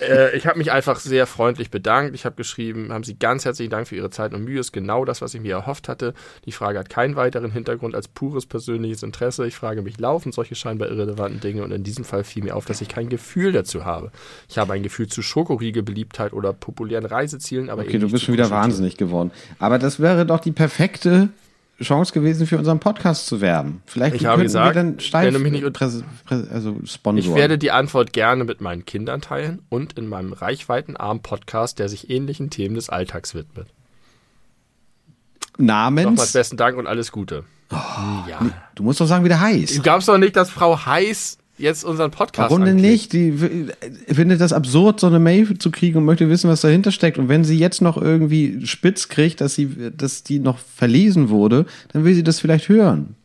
Äh, 0.00 0.36
ich 0.36 0.46
habe 0.46 0.58
mich 0.58 0.70
einfach 0.72 1.00
sehr 1.00 1.26
freundlich 1.26 1.70
bedankt. 1.70 2.14
Ich 2.14 2.24
habe 2.24 2.36
geschrieben, 2.36 2.92
haben 2.92 3.04
Sie 3.04 3.18
ganz 3.18 3.44
herzlichen 3.44 3.70
Dank 3.70 3.88
für 3.88 3.96
Ihre 3.96 4.10
Zeit 4.10 4.34
und 4.34 4.44
Mühe. 4.44 4.60
Ist 4.60 4.72
genau 4.72 5.04
das, 5.04 5.20
was 5.20 5.34
ich 5.34 5.40
mir 5.40 5.54
erhofft 5.54 5.88
hatte. 5.88 6.14
Die 6.44 6.52
Frage 6.52 6.78
hat 6.78 6.88
keinen 6.88 7.16
weiteren 7.16 7.50
Hintergrund 7.50 7.94
als 7.94 8.08
pures 8.08 8.46
persönliches 8.46 9.02
Interesse. 9.02 9.46
Ich 9.46 9.56
frage 9.56 9.82
mich 9.82 9.98
laufend 9.98 10.34
solche 10.34 10.54
scheinbar 10.54 10.88
irrelevanten 10.88 11.40
Dinge 11.40 11.62
und 11.62 11.72
in 11.72 11.82
diesem 11.82 12.04
Fall 12.04 12.24
fiel 12.24 12.44
mir 12.44 12.56
auf, 12.56 12.64
dass 12.64 12.80
ich 12.80 12.88
kein 12.88 13.08
Gefühl 13.08 13.52
dazu 13.52 13.84
habe. 13.84 14.12
Ich 14.48 14.58
habe 14.58 14.72
ein 14.72 14.82
Gefühl 14.82 15.08
zu 15.08 15.22
Schokoriegel, 15.22 15.82
Beliebtheit 15.82 16.32
oder 16.32 16.52
populären 16.52 17.04
Reisezielen, 17.04 17.70
aber 17.70 17.82
Okay, 17.82 17.98
du 17.98 18.10
bist 18.10 18.24
schon 18.24 18.34
wieder 18.34 18.50
wahnsinnig 18.50 18.96
geworden. 18.96 19.30
Aber 19.58 19.78
das 19.78 20.00
wäre 20.00 20.26
doch 20.26 20.40
die 20.40 20.52
perfekte 20.52 21.30
Chance 21.80 22.12
gewesen, 22.12 22.46
für 22.46 22.58
unseren 22.58 22.80
Podcast 22.80 23.26
zu 23.26 23.40
werben. 23.40 23.82
Vielleicht 23.86 24.16
Ich 24.16 24.26
habe 24.26 24.42
gesagt, 24.42 24.74
wir 24.74 24.82
dann 24.82 24.98
steif 25.00 25.26
wenn 25.26 25.34
du 25.34 25.40
mich 25.40 25.52
nicht- 25.52 25.72
präs, 25.72 26.02
präs, 26.26 26.48
also 26.48 26.76
Ich 26.82 27.34
werde 27.34 27.56
die 27.56 27.70
Antwort 27.70 28.12
gerne 28.12 28.42
mit 28.44 28.60
meinen 28.60 28.84
Kindern 28.84 29.20
teilen 29.20 29.62
und 29.68 29.92
in 29.98 30.08
meinem 30.08 30.32
reichweitenarmen 30.32 31.22
Podcast, 31.22 31.78
der 31.78 31.88
sich 31.88 32.10
ähnlichen 32.10 32.50
Themen 32.50 32.74
des 32.74 32.88
Alltags 32.90 33.34
widmet. 33.34 33.68
Nochmals 35.56 35.94
Namens. 36.04 36.32
besten 36.32 36.56
Dank 36.56 36.76
und 36.78 36.86
alles 36.86 37.12
Gute. 37.12 37.44
Oh, 37.70 37.76
ja. 38.28 38.38
Du 38.74 38.82
musst 38.82 39.00
doch 39.00 39.06
sagen, 39.06 39.24
wie 39.24 39.28
der 39.28 39.40
heißt. 39.40 39.78
Du 39.78 39.82
glaubst 39.82 40.08
doch 40.08 40.18
nicht, 40.18 40.36
dass 40.36 40.50
Frau 40.50 40.84
Heiß 40.86 41.38
jetzt 41.58 41.84
unseren 41.84 42.10
Podcast 42.10 42.50
Warum 42.50 42.64
denn 42.64 42.76
nicht? 42.76 43.12
Die 43.12 43.32
findet 44.08 44.40
das 44.40 44.52
absurd, 44.52 45.00
so 45.00 45.06
eine 45.06 45.18
Mail 45.18 45.58
zu 45.58 45.70
kriegen 45.70 45.98
und 45.98 46.04
möchte 46.04 46.28
wissen, 46.28 46.48
was 46.48 46.60
dahinter 46.60 46.92
steckt. 46.92 47.18
Und 47.18 47.28
wenn 47.28 47.44
sie 47.44 47.58
jetzt 47.58 47.82
noch 47.82 47.96
irgendwie 47.96 48.66
spitz 48.66 49.08
kriegt, 49.08 49.40
dass 49.40 49.54
sie, 49.54 49.92
dass 49.96 50.22
die 50.22 50.38
noch 50.38 50.58
verlesen 50.58 51.28
wurde, 51.28 51.66
dann 51.92 52.04
will 52.04 52.14
sie 52.14 52.22
das 52.22 52.40
vielleicht 52.40 52.68
hören. 52.68 53.16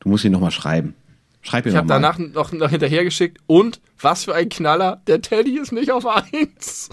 Du 0.00 0.08
musst 0.08 0.22
sie 0.22 0.30
noch 0.30 0.40
mal 0.40 0.50
schreiben. 0.50 0.94
Schreib 1.42 1.66
ihr 1.66 1.72
Ich 1.72 1.76
habe 1.76 1.88
danach 1.88 2.18
noch, 2.18 2.52
noch 2.52 2.70
hinterhergeschickt 2.70 3.38
und 3.46 3.80
was 4.00 4.24
für 4.24 4.34
ein 4.34 4.48
Knaller, 4.48 5.00
der 5.06 5.20
Teddy 5.20 5.58
ist 5.58 5.72
nicht 5.72 5.90
auf 5.90 6.06
eins. 6.06 6.90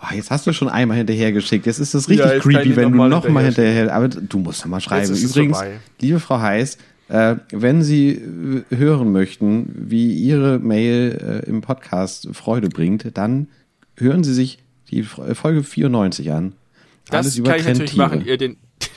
Oh, 0.00 0.14
jetzt 0.14 0.30
hast 0.30 0.46
du 0.46 0.52
schon 0.52 0.68
einmal 0.68 0.98
hinterhergeschickt. 0.98 1.66
Jetzt 1.66 1.78
ist 1.78 1.94
das 1.94 2.08
richtig 2.08 2.26
Ja, 2.26 2.38
creepy, 2.38 2.76
wenn 2.76 2.84
noch 2.84 2.90
du 2.90 2.96
mal 2.96 3.08
noch 3.08 3.28
mal 3.28 3.44
hinterher 3.44 3.72
hinterher. 3.72 3.94
Aber 3.94 4.08
du 4.08 4.38
musst 4.38 4.64
noch 4.64 4.70
mal 4.70 4.80
schreiben. 4.80 5.14
Übrigens, 5.14 5.58
vorbei. 5.58 5.80
liebe 6.00 6.20
Frau 6.20 6.40
Heiß, 6.40 6.78
äh, 7.08 7.36
wenn 7.50 7.82
Sie 7.82 8.10
äh, 8.10 8.76
hören 8.76 9.12
möchten, 9.12 9.70
wie 9.90 10.12
Ihre 10.12 10.58
Mail 10.58 11.42
äh, 11.44 11.48
im 11.48 11.60
Podcast 11.60 12.28
Freude 12.32 12.68
bringt, 12.68 13.16
dann 13.16 13.48
hören 13.96 14.24
Sie 14.24 14.34
sich 14.34 14.58
die 14.90 15.00
F- 15.00 15.20
Folge 15.34 15.62
94 15.62 16.32
an. 16.32 16.54
Das 17.10 17.34
kann 17.42 17.56
ich 17.60 17.64
natürlich 17.66 17.96
machen. 17.96 18.24
Ihr 18.24 18.38
den, 18.38 18.56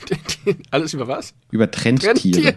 den, 0.09 0.17
den, 0.45 0.57
alles 0.71 0.93
über 0.93 1.07
was? 1.07 1.33
Über 1.51 1.69
Trendtiere. 1.69 2.13
Trendtiere. 2.13 2.55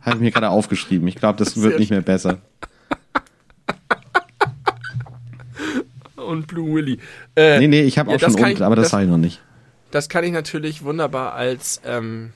Habe 0.00 0.16
ich 0.16 0.22
mir 0.22 0.30
gerade 0.30 0.48
aufgeschrieben. 0.50 1.06
Ich 1.08 1.16
glaube, 1.16 1.38
das 1.38 1.56
wird 1.60 1.72
Sehr 1.72 1.78
nicht 1.80 1.90
mehr 1.90 2.00
besser. 2.00 2.38
Und 6.16 6.46
Blue 6.46 6.74
Willy. 6.74 6.98
Äh, 7.36 7.58
Nee, 7.60 7.68
nee, 7.68 7.82
ich 7.82 7.98
habe 7.98 8.10
ja, 8.10 8.16
auch 8.16 8.20
schon 8.20 8.34
und, 8.34 8.50
ich- 8.50 8.62
aber 8.62 8.74
das, 8.76 8.84
das- 8.84 8.90
sage 8.92 9.04
ich 9.04 9.10
noch 9.10 9.18
nicht. 9.18 9.40
Das 9.90 10.08
kann 10.08 10.24
ich 10.24 10.32
natürlich 10.32 10.82
wunderbar 10.82 11.34
als 11.34 11.80
ähm, 11.86 12.32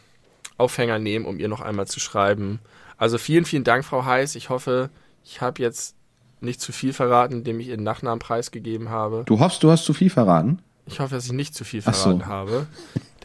Aufhänger 0.60 0.98
nehmen, 0.98 1.24
um 1.24 1.38
ihr 1.38 1.48
noch 1.48 1.60
einmal 1.60 1.86
zu 1.86 1.98
schreiben. 2.00 2.60
Also 2.98 3.18
vielen, 3.18 3.44
vielen 3.44 3.64
Dank, 3.64 3.84
Frau 3.84 4.04
Heiß. 4.04 4.34
Ich 4.34 4.50
hoffe, 4.50 4.90
ich 5.24 5.40
habe 5.40 5.62
jetzt 5.62 5.96
nicht 6.40 6.60
zu 6.60 6.72
viel 6.72 6.92
verraten, 6.92 7.34
indem 7.38 7.60
ich 7.60 7.68
ihren 7.68 7.82
Nachnamen 7.82 8.18
preisgegeben 8.18 8.90
habe. 8.90 9.24
Du 9.26 9.40
hoffst, 9.40 9.62
du 9.62 9.70
hast 9.70 9.84
zu 9.84 9.92
viel 9.94 10.10
verraten? 10.10 10.60
Ich 10.86 11.00
hoffe, 11.00 11.14
dass 11.14 11.26
ich 11.26 11.32
nicht 11.32 11.54
zu 11.54 11.64
viel 11.64 11.82
Ach 11.84 11.94
so. 11.94 12.10
verraten 12.10 12.26
habe. 12.26 12.66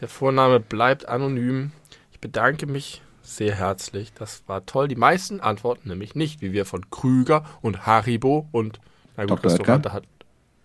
Der 0.00 0.08
Vorname 0.08 0.60
bleibt 0.60 1.08
anonym. 1.08 1.72
Ich 2.12 2.20
bedanke 2.20 2.66
mich 2.66 3.02
sehr 3.22 3.54
herzlich. 3.54 4.12
Das 4.18 4.42
war 4.46 4.64
toll. 4.66 4.88
Die 4.88 4.96
meisten 4.96 5.40
antworten 5.40 5.88
nämlich 5.88 6.14
nicht, 6.14 6.40
wie 6.42 6.52
wir 6.52 6.64
von 6.64 6.90
Krüger 6.90 7.44
und 7.60 7.86
Haribo 7.86 8.48
und 8.52 8.80
na 9.16 9.24
gut, 9.24 9.38
Dr. 9.38 9.50
Restaurante 9.52 9.92
hat 9.92 10.04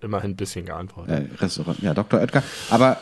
immerhin 0.01 0.31
ein 0.31 0.35
bisschen 0.35 0.65
geantwortet. 0.65 1.29
äh, 1.31 1.43
Restaurant, 1.43 1.79
ja, 1.81 1.93
Dr. 1.93 2.19
Oetker. 2.19 2.43
Aber 2.69 2.97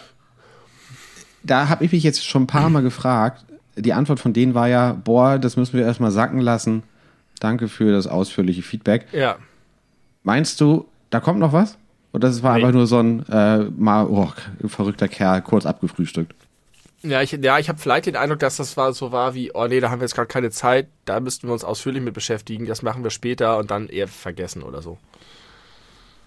da 1.43 1.70
habe 1.70 1.86
ich 1.86 1.91
mich 1.91 2.03
jetzt 2.03 2.26
schon 2.26 2.43
ein 2.43 2.47
paar 2.47 2.70
Mal 2.70 2.84
gefragt. 2.84 3.45
Die 3.82 3.93
Antwort 3.93 4.19
von 4.19 4.34
denen 4.34 4.53
war 4.53 4.67
ja, 4.67 4.93
boah, 4.93 5.39
das 5.39 5.55
müssen 5.57 5.77
wir 5.77 5.86
erstmal 5.86 6.11
sacken 6.11 6.41
lassen. 6.41 6.84
Danke 7.39 7.67
für 7.67 7.91
das 7.91 8.07
ausführliche 8.07 8.61
Feedback. 8.61 9.07
Ja, 9.13 9.38
Meinst 10.23 10.59
du, 10.59 10.86
da 11.09 11.19
kommt 11.21 11.39
noch 11.39 11.53
was? 11.53 11.77
Oder 12.11 12.27
das 12.27 12.43
war 12.43 12.55
Nee. 12.55 12.63
einfach 12.63 12.73
nur 12.73 12.88
so 12.88 12.99
ein 12.99 13.25
äh, 13.30 13.59
mal, 13.77 14.05
oh, 14.07 14.30
verrückter 14.67 15.07
Kerl, 15.07 15.41
kurz 15.41 15.65
abgefrühstückt? 15.65 16.36
Ja, 17.01 17.21
ich, 17.21 17.32
ja, 17.32 17.57
ich 17.57 17.69
habe 17.69 17.80
vielleicht 17.80 18.07
den 18.07 18.17
Eindruck, 18.17 18.39
dass 18.39 18.57
das 18.57 18.75
war, 18.75 18.91
so 18.91 19.13
war 19.13 19.34
wie, 19.34 19.51
oh 19.53 19.67
nee, 19.67 19.80
da 19.80 19.89
haben 19.89 20.01
wir 20.01 20.05
jetzt 20.05 20.15
gerade 20.15 20.27
keine 20.27 20.51
Zeit, 20.51 20.88
da 21.05 21.21
müssten 21.21 21.47
wir 21.47 21.53
uns 21.53 21.63
ausführlich 21.63 22.03
mit 22.03 22.13
beschäftigen, 22.13 22.65
das 22.65 22.82
machen 22.82 23.03
wir 23.03 23.09
später 23.11 23.57
und 23.57 23.71
dann 23.71 23.88
eher 23.88 24.09
vergessen 24.09 24.61
oder 24.61 24.82
so. 24.82 24.97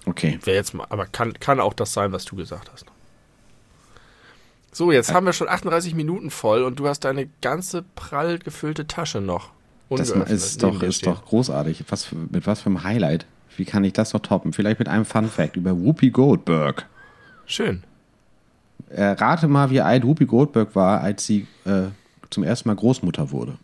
Okay. 0.07 0.39
Wäre 0.45 0.57
jetzt 0.57 0.73
mal, 0.73 0.87
aber 0.89 1.05
kann, 1.07 1.35
kann 1.35 1.61
auch 1.61 1.75
das 1.75 1.93
sein, 1.93 2.13
was 2.13 2.25
du 2.25 2.37
gesagt 2.37 2.71
hast. 2.73 2.87
So, 4.73 4.91
jetzt 4.91 5.13
haben 5.13 5.27
wir 5.27 5.33
schon 5.35 5.49
38 5.49 5.95
Minuten 5.95 6.31
voll 6.31 6.63
und 6.65 6.79
du 6.79 6.89
hast 6.89 7.01
deine 7.01 7.29
ganze 7.43 7.83
prall 7.95 8.39
gefüllte 8.39 8.87
Tasche 8.87 9.21
noch. 9.21 9.51
Das 9.91 10.09
ist 10.11 10.63
doch, 10.63 10.83
ist 10.83 11.07
doch 11.07 11.27
großartig. 11.27 11.85
Was, 11.91 12.05
für- 12.07 12.17
mit 12.17 12.47
was 12.47 12.63
für 12.63 12.67
einem 12.71 12.83
Highlight? 12.83 13.27
Wie 13.59 13.67
kann 13.67 13.85
ich 13.85 13.93
das 13.93 14.15
noch 14.15 14.21
toppen? 14.21 14.55
Vielleicht 14.55 14.79
mit 14.79 14.89
einem 14.89 15.05
Fun 15.05 15.29
Fact 15.29 15.57
über 15.57 15.79
Whoopi 15.79 16.11
Goldberg. 16.11 16.87
Schön. 17.45 17.85
Äh, 18.89 19.05
rate 19.05 19.49
mal, 19.49 19.69
wie 19.69 19.83
alt 19.83 20.05
Whoopi 20.05 20.25
Goldberg 20.25 20.75
war, 20.75 21.03
als 21.03 21.27
sie 21.27 21.47
äh, 21.67 21.89
zum 22.31 22.43
ersten 22.45 22.71
Mal 22.71 22.77
Großmutter 22.77 23.31
wurde. 23.31 23.59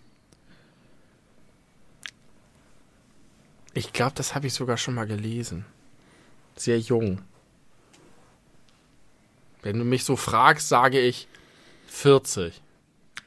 Ich 3.73 3.93
glaube, 3.95 4.13
das 4.15 4.35
habe 4.35 4.47
ich 4.47 4.53
sogar 4.55 4.77
schon 4.77 4.95
mal 4.95 5.07
gelesen. 5.07 5.65
Sehr 6.57 6.79
jung. 6.79 7.21
Wenn 9.63 9.79
du 9.79 9.85
mich 9.85 10.05
so 10.05 10.17
fragst, 10.17 10.69
sage 10.69 11.01
ich 11.01 11.29
40. 11.89 12.61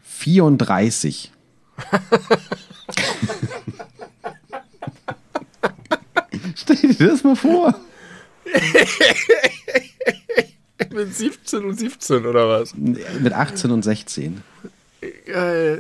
34. 0.04 1.32
Stell 6.56 6.76
dir 6.76 7.08
das 7.08 7.24
mal 7.24 7.36
vor. 7.36 7.80
Mit 10.92 11.16
17 11.16 11.66
und 11.66 11.78
17 11.78 12.26
oder 12.26 12.50
was? 12.50 12.74
Mit 12.76 13.34
18 13.34 13.72
und 13.72 13.84
16. 13.84 14.44
Äh, 15.26 15.78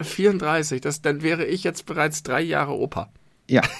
34, 0.00 0.80
das, 0.80 1.02
dann 1.02 1.22
wäre 1.22 1.44
ich 1.44 1.64
jetzt 1.64 1.86
bereits 1.86 2.22
drei 2.22 2.40
Jahre 2.40 2.72
Opa. 2.72 3.10
Ja. 3.48 3.62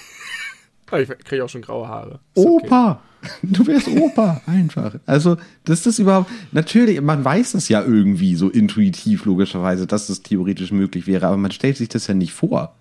Ich 0.93 1.09
kriege 1.25 1.45
auch 1.45 1.49
schon 1.49 1.63
graue 1.63 1.89
Haare. 1.89 2.21
Ist 2.35 2.47
okay. 2.47 2.67
Opa. 2.67 3.03
Du 3.43 3.67
wärst 3.67 3.89
Opa, 3.89 4.41
einfach. 4.47 4.95
Also, 5.05 5.37
das 5.65 5.85
ist 5.87 5.99
überhaupt, 5.99 6.31
natürlich, 6.53 7.01
man 7.01 7.25
weiß 7.25 7.53
das 7.53 7.69
ja 7.69 7.83
irgendwie 7.83 8.37
so 8.37 8.49
intuitiv, 8.49 9.25
logischerweise, 9.25 9.87
dass 9.89 10.07
das 10.07 10.23
theoretisch 10.23 10.71
möglich 10.71 11.07
wäre, 11.09 11.27
aber 11.27 11.37
man 11.37 11.51
stellt 11.51 11.77
sich 11.77 11.89
das 11.89 12.07
ja 12.07 12.15
nicht 12.15 12.33
vor. 12.33 12.77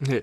Nee. 0.00 0.22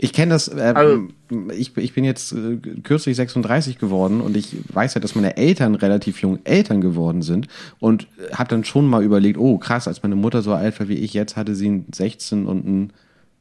Ich 0.00 0.12
kenne 0.12 0.30
das, 0.34 0.46
äh, 0.46 0.60
Also- 0.76 1.08
ich, 1.56 1.76
ich 1.76 1.92
bin 1.92 2.04
jetzt 2.04 2.30
äh, 2.32 2.58
kürzlich 2.84 3.16
36 3.16 3.78
geworden 3.78 4.20
und 4.20 4.36
ich 4.36 4.56
weiß 4.72 4.94
ja, 4.94 5.00
dass 5.00 5.16
meine 5.16 5.36
Eltern 5.36 5.74
relativ 5.74 6.22
jung 6.22 6.38
Eltern 6.44 6.80
geworden 6.80 7.22
sind 7.22 7.48
und 7.80 8.06
habe 8.32 8.48
dann 8.48 8.62
schon 8.64 8.86
mal 8.86 9.02
überlegt, 9.02 9.38
oh 9.38 9.58
krass, 9.58 9.88
als 9.88 10.04
meine 10.04 10.14
Mutter 10.14 10.42
so 10.42 10.52
alt 10.54 10.78
war 10.78 10.86
wie 10.88 10.94
ich 10.94 11.14
jetzt, 11.14 11.36
hatte 11.36 11.56
sie 11.56 11.66
einen 11.66 11.86
16 11.92 12.46
und 12.46 12.64
einen 12.64 12.92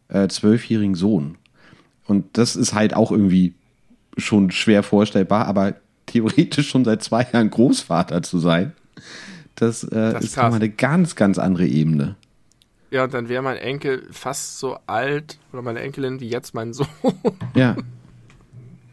äh, 0.07 0.25
12-jährigen 0.27 0.95
Sohn. 0.95 1.35
Und 2.07 2.25
das 2.37 2.55
ist 2.55 2.73
halt 2.73 2.93
auch 2.95 3.11
irgendwie 3.11 3.53
schon 4.17 4.51
schwer 4.51 4.83
vorstellbar, 4.83 5.45
aber 5.45 5.75
theoretisch 6.05 6.69
schon 6.69 6.85
seit 6.85 7.03
zwei 7.03 7.27
Jahren 7.31 7.49
Großvater 7.49 8.23
zu 8.23 8.39
sein, 8.39 8.73
das, 9.55 9.83
äh, 9.83 10.13
Das 10.13 10.23
ist 10.23 10.35
krass. 10.35 10.43
nochmal 10.45 10.59
eine 10.61 10.69
ganz, 10.69 11.15
ganz 11.15 11.37
andere 11.39 11.65
Ebene. 11.65 12.15
Ja, 12.89 13.03
und 13.03 13.13
dann 13.13 13.27
wäre 13.27 13.41
mein 13.43 13.57
Enkel 13.57 14.07
fast 14.11 14.59
so 14.59 14.77
alt 14.87 15.37
oder 15.51 15.61
meine 15.61 15.81
Enkelin 15.81 16.19
wie 16.21 16.29
jetzt 16.29 16.53
mein 16.53 16.73
Sohn. 16.73 16.87
Ja. 17.55 17.75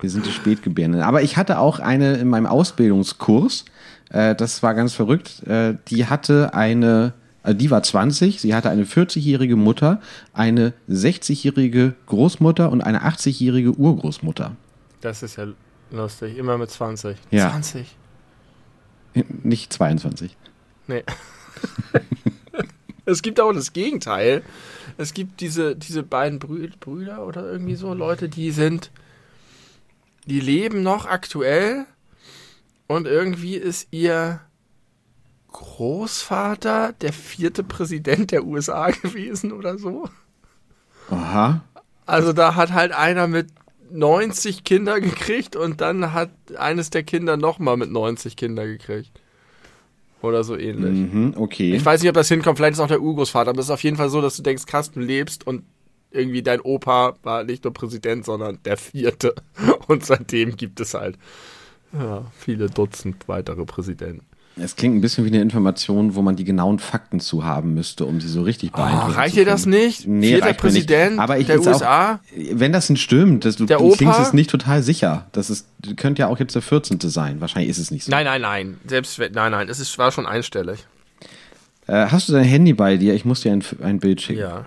Wir 0.01 0.11
sind 0.11 0.27
die 0.27 0.33
Spätgebärenden. 0.33 1.03
Aber 1.03 1.23
ich 1.23 1.37
hatte 1.37 1.59
auch 1.59 1.79
eine 1.79 2.15
in 2.17 2.29
meinem 2.29 2.47
Ausbildungskurs, 2.47 3.65
äh, 4.11 4.35
das 4.35 4.63
war 4.63 4.75
ganz 4.75 4.93
verrückt, 4.93 5.47
äh, 5.47 5.77
die 5.89 6.07
hatte 6.07 6.53
eine, 6.55 7.15
also 7.45 7.59
die 7.59 7.71
war 7.71 7.83
20, 7.83 8.41
sie 8.41 8.55
hatte 8.55 8.71
eine 8.71 8.85
40-jährige 8.85 9.57
Mutter, 9.57 10.01
eine 10.33 10.73
60-jährige 10.89 11.95
Großmutter 12.07 12.73
und 12.73 12.81
eine 12.81 13.05
80-jährige 13.05 13.73
Urgroßmutter. 13.73 14.57
Das 15.03 15.23
ist 15.23 15.37
ja 15.37 15.49
lustig. 15.91 16.39
Immer 16.39 16.57
mit 16.57 16.71
20. 16.71 17.19
Ja. 17.31 17.51
20. 17.51 17.97
Nicht 19.43 19.75
22. 19.75 20.35
Nee. 20.87 21.05
es 23.05 23.21
gibt 23.21 23.39
auch 23.41 23.53
das 23.53 23.75
Gegenteil. 23.75 24.43
Es 24.97 25.13
gibt 25.13 25.43
diese, 25.43 25.77
diese 25.77 26.03
beiden 26.03 26.39
Brü 26.39 26.71
Brüder 26.81 27.27
oder 27.27 27.45
irgendwie 27.45 27.75
so 27.75 27.93
Leute, 27.93 28.31
die 28.31 28.53
sind, 28.53 28.91
die 30.25 30.41
leben 30.41 30.83
noch 30.83 31.05
aktuell 31.05 31.85
und 32.87 33.07
irgendwie 33.07 33.57
ist 33.57 33.89
ihr 33.91 34.41
Großvater 35.55 36.95
der 37.01 37.13
vierte 37.13 37.63
Präsident 37.63 38.33
der 38.33 38.45
USA 38.45 38.91
gewesen 39.03 39.53
oder 39.53 39.79
so. 39.79 40.09
Aha. 41.11 41.63
Also 42.07 42.33
da 42.33 42.57
hat 42.57 42.73
halt 42.73 42.93
einer 42.93 43.29
mit 43.29 43.49
90 43.91 44.65
Kinder 44.65 45.01
gekriegt 45.01 45.55
und 45.55 45.81
dann 45.81 46.13
hat 46.13 46.31
eines 46.59 46.91
der 46.91 47.05
Kinder 47.05 47.37
nochmal 47.37 47.77
mit 47.77 47.91
90 47.91 48.37
Kinder 48.37 48.67
gekriegt. 48.67 49.13
Oder 50.23 50.43
so 50.43 50.57
ähnlich. 50.57 51.13
Mhm, 51.13 51.35
okay. 51.37 51.75
Ich 51.75 51.85
weiß 51.85 52.01
nicht, 52.01 52.09
ob 52.09 52.15
das 52.15 52.29
hinkommt, 52.29 52.59
vielleicht 52.59 52.75
ist 52.75 52.81
auch 52.81 52.89
der 52.89 53.03
Urgroßvater, 53.03 53.51
aber 53.51 53.61
es 53.61 53.67
ist 53.67 53.71
auf 53.71 53.85
jeden 53.85 53.97
Fall 53.97 54.09
so, 54.09 54.21
dass 54.21 54.37
du 54.37 54.43
denkst, 54.43 54.67
krass, 54.67 54.91
du 54.91 55.01
lebst 55.01 55.47
und 55.47 55.65
irgendwie 56.11 56.43
dein 56.43 56.61
Opa 56.61 57.15
war 57.23 57.45
nicht 57.45 57.65
nur 57.65 57.73
Präsident, 57.73 58.25
sondern 58.25 58.59
der 58.65 58.77
vierte. 58.77 59.35
Und 59.89 60.07
seitdem 60.07 60.57
gibt 60.57 60.81
es 60.81 60.95
halt 60.95 61.19
ja, 61.93 62.25
viele 62.39 62.71
Dutzend 62.71 63.29
weitere 63.29 63.65
Präsidenten. 63.65 64.25
Es 64.57 64.77
klingt 64.77 64.95
ein 64.95 65.01
bisschen 65.01 65.25
wie 65.25 65.31
eine 65.31 65.41
Information, 65.43 66.15
wo 66.15 66.23
man 66.23 66.37
die 66.37 66.45
genauen 66.45 66.79
Fakten 66.79 67.19
zu 67.19 67.45
haben 67.45 67.75
müsste, 67.75 68.07
um 68.07 68.21
sie 68.21 68.29
so 68.29 68.43
richtig 68.43 68.71
Oh, 68.73 68.77
beeindruckend 68.77 69.17
reicht 69.17 69.35
zu 69.35 69.41
dir 69.41 69.47
das 69.47 69.67
nicht? 69.67 70.07
Nee, 70.07 70.29
Vierter 70.29 70.47
reicht 70.47 70.63
mir 70.63 70.71
nicht. 70.71 70.87
Präsident 70.87 71.19
Aber 71.19 71.39
ich 71.39 71.47
der 71.47 71.57
jetzt 71.57 71.67
auch- 71.67 71.73
USA? 71.73 72.21
Wenn 72.53 72.71
das 72.73 72.89
nicht 72.89 73.03
stimmt, 73.03 73.45
das, 73.45 73.57
du, 73.57 73.67
Der 73.67 73.79
du 73.79 73.91
klingst 73.91 74.19
jetzt 74.21 74.33
nicht 74.35 74.51
total 74.51 74.83
sicher. 74.85 75.27
Das 75.33 75.51
ist, 75.51 75.67
könnte 75.97 76.21
ja 76.23 76.29
auch 76.29 76.39
jetzt 76.39 76.55
der 76.55 76.63
14. 76.63 77.01
sein. 77.01 77.41
Wahrscheinlich 77.41 77.69
ist 77.71 77.79
es 77.79 77.91
nicht 77.91 78.05
so. 78.05 78.13
Nein, 78.13 78.27
nein, 78.27 78.41
nein. 78.43 78.77
Selbst 78.87 79.19
nein, 79.19 79.51
nein, 79.51 79.69
es 79.69 79.81
ist, 79.81 79.99
war 79.99 80.13
schon 80.13 80.27
einstellig. 80.27 80.87
Äh, 81.89 82.07
hast 82.07 82.29
du 82.29 82.33
dein 82.33 82.45
Handy 82.45 82.75
bei 82.75 82.97
dir? 82.97 83.15
Ich 83.15 83.25
muss 83.25 83.41
dir 83.41 83.51
ein, 83.53 83.65
ein 83.83 83.99
Bild 83.99 84.21
schicken. 84.23 84.41
Ja. 84.41 84.67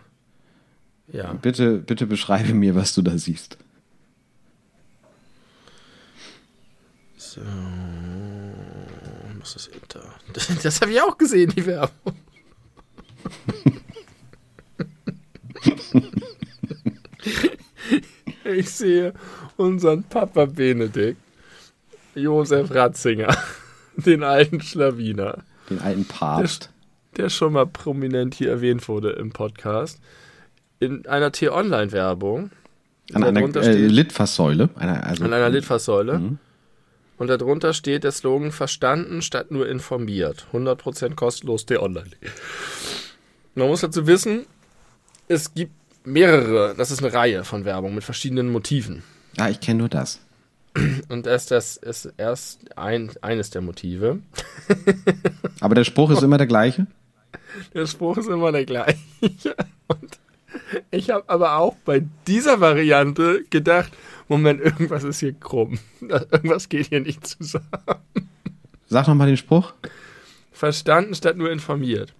Ja. 1.14 1.32
Bitte, 1.42 1.78
bitte 1.78 2.06
beschreibe 2.08 2.54
mir, 2.54 2.76
was 2.76 2.94
du 2.94 3.02
da 3.02 3.18
siehst. 3.18 3.58
So. 7.16 7.40
Was 9.48 9.56
ist 9.56 9.74
hinter? 9.74 10.02
Das 10.64 10.82
habe 10.82 10.92
ich 10.92 11.02
auch 11.02 11.18
gesehen, 11.18 11.54
die 11.56 11.66
Werbung. 11.66 11.92
Ich 18.44 18.70
sehe 18.70 19.14
unseren 19.58 20.04
Papa 20.04 20.46
Benedikt, 20.46 21.20
Josef 22.16 22.74
Ratzinger, 22.74 23.36
den 23.98 24.24
alten 24.24 24.62
Schlawiner, 24.62 25.40
Den 25.70 25.80
alten 25.80 26.06
Papst. 26.06 26.70
der 27.18 27.30
schon 27.30 27.54
mal 27.54 27.66
prominent 27.68 28.36
hier 28.36 28.52
erwähnt 28.52 28.88
wurde 28.88 29.12
im 29.12 29.32
Podcast, 29.32 30.00
in 30.80 31.06
einer 31.08 31.32
T-Online-Werbung. 31.32 32.52
An 33.14 33.24
einer 33.24 33.42
äh, 33.58 33.88
Litfaßsäule. 33.88 34.70
Einer, 34.76 35.06
also, 35.06 35.26
An 35.26 35.34
einer 35.34 35.50
Litfaßsäule. 35.50 36.20
Mhm. 36.20 36.40
Und 37.18 37.28
darunter 37.28 37.74
steht 37.74 38.04
der 38.04 38.12
Slogan 38.12 38.52
verstanden 38.52 39.22
statt 39.22 39.52
nur 39.52 39.68
informiert. 39.68 40.48
100% 40.54 41.16
kostenlos 41.16 41.66
der 41.66 41.82
online 41.82 42.12
Man 43.56 43.68
muss 43.68 43.82
dazu 43.82 44.06
wissen, 44.06 44.46
es 45.28 45.54
gibt 45.54 45.74
mehrere, 46.06 46.76
das 46.76 46.92
ist 46.92 47.04
eine 47.04 47.14
Reihe 47.14 47.44
von 47.44 47.66
Werbung 47.66 47.96
mit 47.96 48.04
verschiedenen 48.04 48.52
Motiven. 48.52 49.04
Ah, 49.38 49.50
ich 49.50 49.60
kenne 49.60 49.80
nur 49.80 49.90
das. 49.90 50.20
Und 51.10 51.26
erst 51.26 51.52
das 51.52 51.78
ist 51.78 52.14
erst 52.18 52.78
ein, 52.78 53.12
eines 53.22 53.50
der 53.50 53.62
Motive. 53.62 54.20
Aber 55.60 55.76
der 55.76 55.84
Spruch 55.84 56.12
ist 56.12 56.22
immer 56.22 56.38
der 56.38 56.48
gleiche. 56.48 56.88
Der 57.74 57.88
Spruch 57.88 58.18
ist 58.18 58.30
immer 58.30 58.52
der 58.52 58.66
gleiche. 58.66 58.98
Und 59.88 60.20
ich 60.92 61.10
habe 61.10 61.24
aber 61.28 61.58
auch 61.58 61.76
bei 61.86 62.04
dieser 62.26 62.60
Variante 62.60 63.44
gedacht, 63.50 63.92
Moment, 64.28 64.62
irgendwas 64.62 65.04
ist 65.04 65.20
hier 65.20 65.34
krumm. 65.34 65.80
Irgendwas 66.02 66.70
geht 66.70 66.88
hier 66.88 67.00
nicht 67.02 67.26
zusammen. 67.26 67.68
Sag 68.88 69.08
nochmal 69.08 69.28
den 69.28 69.38
Spruch. 69.38 69.74
Verstanden 70.52 71.14
statt 71.16 71.38
nur 71.38 71.52
informiert. 71.52 72.14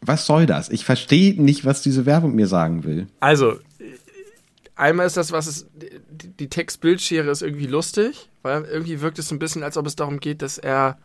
Was 0.00 0.26
soll 0.26 0.46
das? 0.46 0.68
Ich 0.68 0.84
verstehe 0.84 1.40
nicht, 1.40 1.64
was 1.64 1.82
diese 1.82 2.06
Werbung 2.06 2.34
mir 2.34 2.46
sagen 2.46 2.84
will. 2.84 3.08
Also, 3.20 3.58
einmal 4.76 5.06
ist 5.06 5.16
das, 5.16 5.32
was 5.32 5.46
es, 5.46 5.66
die, 5.74 6.48
Text-Bildschere 6.48 7.30
ist 7.30 7.42
irgendwie 7.42 7.66
lustig, 7.66 8.28
weil 8.42 8.64
irgendwie 8.64 9.00
wirkt 9.00 9.18
es 9.18 9.28
so 9.28 9.34
ein 9.34 9.38
bisschen, 9.38 9.62
als 9.62 9.76
ob 9.76 9.86
es 9.86 9.96
darum 9.96 10.20
geht, 10.20 10.42
dass 10.42 10.58
er 10.58 10.98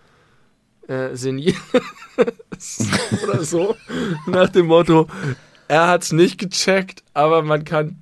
äh, 0.88 1.16
senil 1.16 1.56
ist 2.58 2.86
oder 3.24 3.44
so. 3.44 3.76
Nach 4.28 4.50
dem 4.50 4.68
Motto, 4.68 5.08
er 5.68 5.88
hat 5.88 6.04
es 6.04 6.12
nicht 6.12 6.38
gecheckt, 6.38 7.04
aber 7.14 7.42
man 7.42 7.64
kann, 7.64 7.98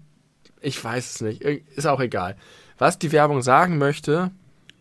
ich 0.61 0.83
weiß 0.83 1.15
es 1.15 1.21
nicht, 1.21 1.41
ist 1.41 1.87
auch 1.87 1.99
egal. 1.99 2.35
Was 2.77 2.99
die 2.99 3.11
Werbung 3.11 3.41
sagen 3.41 3.77
möchte, 3.77 4.31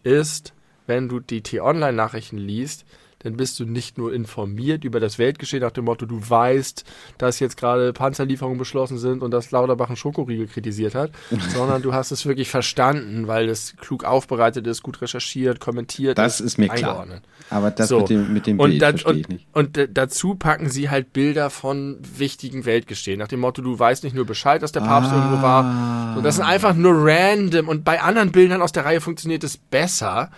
ist, 0.03 0.55
wenn 0.87 1.09
du 1.09 1.21
die 1.21 1.43
T-Online-Nachrichten 1.43 2.39
liest, 2.39 2.85
dann 3.21 3.37
bist 3.37 3.59
du 3.59 3.65
nicht 3.65 3.99
nur 3.99 4.13
informiert 4.15 4.85
über 4.85 5.01
das 5.01 5.19
Weltgeschehen 5.19 5.63
nach 5.63 5.73
dem 5.73 5.87
Motto, 5.87 6.07
du 6.07 6.21
weißt, 6.29 6.85
dass 7.19 7.41
jetzt 7.41 7.57
gerade 7.57 7.93
Panzerlieferungen 7.93 8.59
beschlossen 8.59 8.97
sind 8.99 9.23
und 9.23 9.33
dass 9.33 9.51
Lauterbach 9.51 9.89
einen 9.89 9.97
Schokoriegel 9.97 10.47
kritisiert 10.47 10.95
hat, 10.95 11.11
sondern 11.55 11.83
du 11.83 11.93
hast 11.95 12.13
es 12.13 12.27
wirklich 12.27 12.49
verstanden, 12.49 13.27
weil 13.27 13.49
es 13.49 13.75
klug 13.77 14.05
aufbereitet 14.05 14.67
ist, 14.67 14.83
gut 14.83 15.03
recherchiert, 15.03 15.59
kommentiert 15.61 16.17
Das 16.19 16.41
ist 16.41 16.59
mir 16.59 16.69
klar. 16.69 16.91
eingeordnet. 17.01 17.23
Aber 17.51 17.71
das 17.71 17.89
So. 17.89 18.01
mit 18.01 18.11
dem, 18.11 18.33
mit 18.33 18.47
dem 18.47 18.61
Und, 18.61 18.71
Bild 18.71 18.83
da, 18.83 18.91
verstehe 18.91 19.13
und, 19.13 19.19
ich 19.21 19.29
nicht. 19.29 19.47
und 19.53 19.89
dazu 19.93 20.35
packen 20.37 20.69
sie 20.71 20.91
halt 20.91 21.13
Bilder 21.13 21.51
von 21.51 21.99
wichtigen 22.17 22.65
Weltgeschehen. 22.67 23.19
Nach 23.19 23.29
dem 23.29 23.41
Motto, 23.41 23.63
du 23.63 23.79
weißt 23.79 24.05
nicht 24.05 24.15
nur 24.15 24.27
Bescheid, 24.27 24.63
dass 24.63 24.73
der 24.73 24.81
Papst 24.81 25.11
Ah. 25.13 25.17
irgendwo 25.17 25.43
war. 25.43 26.17
Und 26.17 26.23
das 26.25 26.37
sind 26.37 26.45
einfach 26.45 26.75
nur 26.75 26.95
random. 26.97 27.69
Und 27.69 27.85
bei 27.85 28.01
anderen 28.01 28.31
Bildern 28.33 28.63
aus 28.63 28.73
der 28.73 28.85
Reihe 28.85 29.01
funktioniert 29.01 29.43
es 29.45 29.57
besser. 29.57 30.31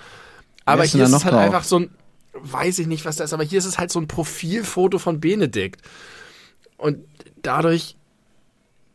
Aber 0.65 0.85
hier 0.85 1.05
ist 1.05 1.13
es 1.13 1.25
halt 1.25 1.35
drauf? 1.35 1.41
einfach 1.43 1.65
so 1.65 1.81
ein, 1.81 1.91
weiß 2.33 2.79
ich 2.79 2.87
nicht, 2.87 3.05
was 3.05 3.17
das 3.17 3.31
ist, 3.31 3.33
aber 3.35 3.45
hier 3.45 3.59
ist 3.59 3.65
es 3.65 3.79
halt 3.79 3.91
so 3.91 4.01
ein 4.01 4.09
Profilfoto 4.09 4.99
von 4.99 5.21
Benedikt. 5.21 5.81
Und 6.77 6.99
dadurch 7.43 7.97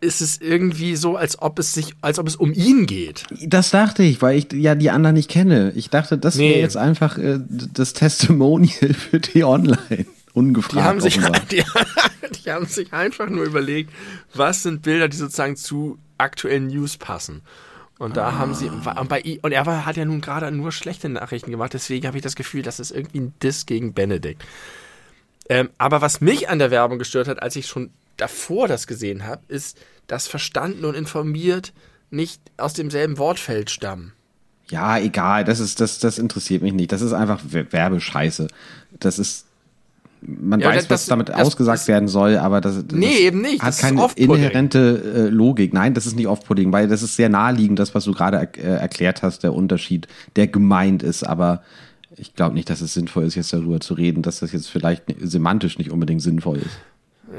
ist 0.01 0.21
es 0.21 0.39
irgendwie 0.39 0.95
so, 0.95 1.15
als 1.15 1.41
ob 1.41 1.57
es 1.57 1.73
sich, 1.73 1.95
als 2.01 2.19
ob 2.19 2.27
es 2.27 2.35
um 2.35 2.53
ihn 2.53 2.85
geht. 2.85 3.23
Das 3.45 3.71
dachte 3.71 4.03
ich, 4.03 4.21
weil 4.21 4.37
ich 4.37 4.51
ja 4.53 4.75
die 4.75 4.89
anderen 4.91 5.15
nicht 5.15 5.29
kenne. 5.29 5.71
Ich 5.75 5.89
dachte, 5.89 6.17
das 6.17 6.37
wäre 6.37 6.53
Nee. 6.55 6.61
jetzt 6.61 6.77
einfach 6.77 7.17
äh, 7.17 7.39
das 7.49 7.93
Testimonial 7.93 8.93
für 8.93 9.19
die 9.19 9.43
Online. 9.43 10.05
Ungefragt. 10.33 10.75
Die 10.75 10.81
haben, 10.83 10.99
sich, 11.01 11.17
die, 11.51 11.63
die 12.43 12.51
haben 12.51 12.65
sich 12.65 12.91
einfach 12.93 13.29
nur 13.29 13.45
überlegt, 13.45 13.91
was 14.33 14.63
sind 14.63 14.81
Bilder, 14.81 15.07
die 15.07 15.17
sozusagen 15.17 15.55
zu 15.55 15.97
aktuellen 16.17 16.67
News 16.67 16.97
passen. 16.97 17.41
Und 17.97 18.17
da 18.17 18.33
haben 18.33 18.53
sie, 18.53 18.67
und, 18.69 19.07
bei, 19.07 19.21
I- 19.21 19.39
und 19.41 19.53
er 19.53 19.65
war, 19.65 19.85
hat 19.85 19.95
ja 19.95 20.03
nun 20.03 20.19
gerade 20.19 20.51
nur 20.51 20.73
schlechte 20.73 21.07
Nachrichten 21.07 21.51
gemacht, 21.51 21.73
deswegen 21.73 22.07
habe 22.07 22.17
ich 22.17 22.23
das 22.23 22.35
Gefühl, 22.35 22.61
das 22.61 22.79
ist 22.81 22.91
irgendwie 22.91 23.19
ein 23.19 23.33
Diss 23.41 23.65
gegen 23.65 23.93
Benedikt. 23.93 24.43
Ähm, 25.47 25.69
aber 25.77 26.01
was 26.01 26.19
mich 26.19 26.49
an 26.49 26.59
der 26.59 26.71
Werbung 26.71 26.99
gestört 26.99 27.27
hat, 27.27 27.41
als 27.41 27.55
ich 27.55 27.67
schon 27.67 27.91
davor 28.17 28.67
das 28.67 28.87
gesehen 28.87 29.25
habe, 29.25 29.43
ist, 29.47 29.77
dass 30.07 30.27
verstanden 30.27 30.83
und 30.85 30.95
informiert 30.95 31.71
nicht 32.09 32.41
aus 32.57 32.73
demselben 32.73 33.17
Wortfeld 33.17 33.69
stammen. 33.69 34.11
Ja, 34.69 34.97
egal, 34.97 35.43
das 35.43 35.59
ist, 35.59 35.79
das, 35.79 35.99
das 35.99 36.17
interessiert 36.17 36.63
mich 36.63 36.73
nicht. 36.73 36.91
Das 36.91 37.01
ist 37.01 37.13
einfach 37.13 37.39
We- 37.47 37.71
Werbescheiße. 37.71 38.47
Das 38.99 39.19
ist, 39.19 39.44
man 40.27 40.59
Ja, 40.59 40.69
weiß, 40.69 40.87
das- 40.87 40.89
was 40.89 41.05
damit 41.07 41.29
das- 41.29 41.35
ausgesagt 41.37 41.79
das- 41.79 41.87
werden 41.87 42.07
soll, 42.07 42.37
aber 42.37 42.61
das, 42.61 42.83
Nee, 42.91 43.17
eben 43.19 43.41
nicht. 43.41 43.61
hat 43.61 43.77
keine 43.77 44.07
inhärente 44.15 45.27
äh, 45.27 45.29
Logik. 45.29 45.73
Nein, 45.73 45.93
das 45.93 46.05
ist 46.05 46.15
nicht 46.15 46.27
off-putting, 46.27 46.71
weil 46.71 46.87
das 46.87 47.01
ist 47.03 47.15
sehr 47.15 47.29
naheliegend, 47.29 47.79
das, 47.79 47.93
was 47.95 48.05
du 48.05 48.13
gerade 48.13 48.37
er 48.37 48.57
äh, 48.57 48.77
erklärt 48.81 49.21
hast, 49.23 49.43
der 49.43 49.53
Unterschied, 49.53 50.07
der 50.35 50.47
gemeint 50.47 51.03
ist, 51.03 51.23
aber 51.23 51.61
ich 52.17 52.33
glaube 52.33 52.55
nicht, 52.55 52.69
dass 52.69 52.81
es 52.81 52.93
sinnvoll 52.93 53.23
ist, 53.25 53.35
jetzt 53.35 53.51
darüber 53.51 53.79
zu 53.81 53.93
reden, 53.93 54.21
dass 54.21 54.39
das 54.39 54.51
jetzt 54.53 54.69
vielleicht 54.69 55.03
semantisch 55.21 55.77
nicht 55.77 55.91
unbedingt 55.91 56.21
sinnvoll 56.21 56.57
ist. 56.57 56.77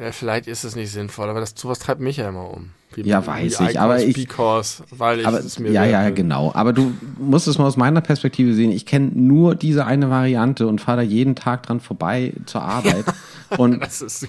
Ja, 0.03 0.13
vielleicht 0.13 0.47
ist 0.47 0.65
es 0.65 0.77
nicht 0.77 0.91
sinnvoll, 0.91 1.29
aber 1.29 1.41
das 1.41 1.55
sowas 1.57 1.79
treibt 1.79 2.01
mich 2.01 2.17
ja 2.19 2.29
immer 2.29 2.51
um. 2.51 2.71
Wie, 2.95 3.03
Ja, 3.03 3.27
weiß 3.27 3.61
ich, 3.61 3.79
aber 3.81 4.03
ich- 4.03 4.15
Because, 4.15 4.83
weil 4.91 5.21
ich 5.21 5.27
Aber 5.27 5.39
es 5.39 5.59
mir 5.59 5.71
ja, 5.71 5.83
wert 5.83 5.91
ja, 5.93 6.11
genau. 6.11 6.53
Aber 6.55 6.73
du 6.73 6.93
musst 7.19 7.47
es 7.49 7.59
mal 7.59 7.67
aus 7.67 7.77
meiner 7.77 8.01
Perspektive 8.01 8.55
sehen. 8.55 8.71
Ich 8.71 8.87
kenne 8.87 9.11
nur 9.15 9.55
diese 9.55 9.85
eine 9.87 10.09
Variante 10.09 10.67
und 10.67 10.81
fahre 10.81 10.99
da 10.99 11.03
jeden 11.03 11.35
Tag 11.35 11.65
dran 11.65 11.81
vorbei 11.81 12.33
zur 12.47 12.63
Arbeit 12.63 13.05
und 13.59 13.81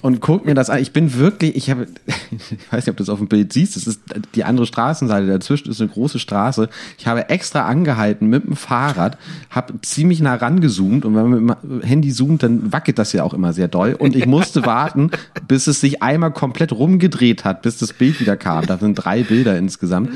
und 0.02 0.20
guck 0.20 0.46
mir 0.46 0.54
das 0.54 0.70
an. 0.70 0.80
Ich 0.80 0.92
bin 0.92 1.14
wirklich, 1.14 1.56
ich 1.56 1.70
habe, 1.70 1.86
ich 2.30 2.72
weiß 2.72 2.86
nicht, 2.86 2.90
ob 2.90 2.96
du 2.96 3.02
das 3.02 3.08
auf 3.08 3.18
dem 3.18 3.28
Bild 3.28 3.52
siehst. 3.52 3.76
Das 3.76 3.86
ist 3.86 4.00
die 4.34 4.44
andere 4.44 4.66
Straßenseite. 4.66 5.26
Dazwischen 5.26 5.70
ist 5.70 5.80
eine 5.80 5.90
große 5.90 6.18
Straße. 6.18 6.68
Ich 6.98 7.06
habe 7.06 7.28
extra 7.28 7.66
angehalten 7.66 8.28
mit 8.28 8.44
dem 8.44 8.56
Fahrrad, 8.56 9.18
habe 9.50 9.74
ziemlich 9.82 10.20
nah 10.20 10.34
rangezoomt 10.34 11.04
und 11.04 11.14
wenn 11.14 11.30
man 11.30 11.44
mit 11.44 11.56
dem 11.62 11.82
Handy 11.82 12.12
zoomt, 12.12 12.42
dann 12.42 12.72
wackelt 12.72 12.98
das 12.98 13.12
ja 13.12 13.24
auch 13.24 13.34
immer 13.34 13.52
sehr 13.52 13.68
doll. 13.68 13.94
Und 13.94 14.14
ich 14.14 14.26
musste 14.38 14.64
warten, 14.66 15.10
bis 15.46 15.66
es 15.66 15.80
sich 15.80 16.02
einmal 16.02 16.32
komplett 16.32 16.72
rumgedreht 16.72 17.44
hat, 17.44 17.62
bis 17.62 17.78
das 17.78 17.92
Bild 17.92 18.20
wieder 18.20 18.36
kam. 18.36 18.66
Da 18.66 18.78
sind 18.78 18.94
drei 18.94 19.22
Bilder 19.22 19.58
insgesamt. 19.58 20.10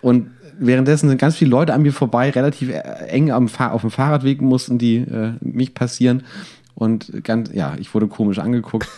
Und 0.00 0.30
währenddessen 0.58 1.08
sind 1.08 1.18
ganz 1.18 1.36
viele 1.36 1.50
Leute 1.50 1.74
an 1.74 1.82
mir 1.82 1.92
vorbei, 1.92 2.30
relativ 2.30 2.70
äh, 2.70 2.80
eng 3.08 3.30
am 3.30 3.48
Fahr 3.48 3.72
auf 3.72 3.82
dem 3.82 3.90
Fahrradweg 3.90 4.40
mussten 4.40 4.78
die 4.78 4.96
äh, 4.96 5.32
mich 5.40 5.74
passieren. 5.74 6.22
Und 6.74 7.24
ganz, 7.24 7.50
ja, 7.52 7.76
ich 7.78 7.92
wurde 7.94 8.06
komisch 8.08 8.38
angeguckt. 8.38 8.88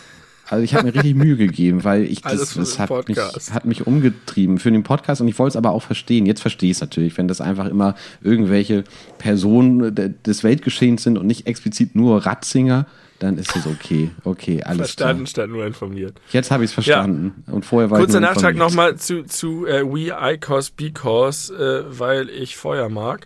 Also 0.47 0.63
ich 0.63 0.75
habe 0.75 0.85
mir 0.85 0.93
richtig 0.93 1.15
Mühe 1.15 1.37
gegeben, 1.37 1.83
weil 1.83 2.03
ich 2.03 2.21
das, 2.21 2.53
das 2.53 2.77
hat 2.77 3.07
mich, 3.07 3.17
hat 3.17 3.65
mich 3.65 3.87
umgetrieben 3.87 4.59
für 4.59 4.71
den 4.71 4.83
Podcast 4.83 5.19
und 5.19 5.27
ich 5.27 5.39
wollte 5.39 5.49
es 5.49 5.55
aber 5.55 5.71
auch 5.71 5.81
verstehen. 5.81 6.27
Jetzt 6.27 6.41
verstehe 6.41 6.69
ich 6.69 6.77
es 6.77 6.81
natürlich, 6.81 7.17
wenn 7.17 7.27
das 7.27 7.41
einfach 7.41 7.65
immer 7.65 7.95
irgendwelche 8.21 8.83
Personen 9.17 9.95
de- 9.95 10.13
des 10.23 10.43
Weltgeschehens 10.43 11.01
sind 11.01 11.17
und 11.17 11.25
nicht 11.25 11.47
explizit 11.47 11.95
nur 11.95 12.27
Ratzinger, 12.27 12.85
dann 13.17 13.39
ist 13.39 13.55
es 13.55 13.65
okay. 13.65 14.11
Okay, 14.23 14.61
alles 14.61 14.93
Verstanden 14.93 15.23
klar. 15.23 15.27
statt 15.29 15.49
nur 15.49 15.65
informiert. 15.65 16.21
Jetzt 16.31 16.51
habe 16.51 16.63
ich 16.63 16.69
es 16.69 16.73
verstanden. 16.75 17.43
Und 17.47 17.65
vorher 17.65 17.89
war 17.89 17.97
Kurzer 17.97 18.19
ich 18.19 18.21
nur 18.21 18.29
Nachtrag 18.29 18.55
nochmal 18.55 18.97
zu, 18.97 19.23
zu 19.23 19.65
äh, 19.65 19.81
We 19.83 20.11
Icos 20.33 20.69
Because, 20.69 21.51
äh, 21.51 21.85
weil 21.97 22.29
ich 22.29 22.55
Feuer 22.55 22.89
mag. 22.89 23.25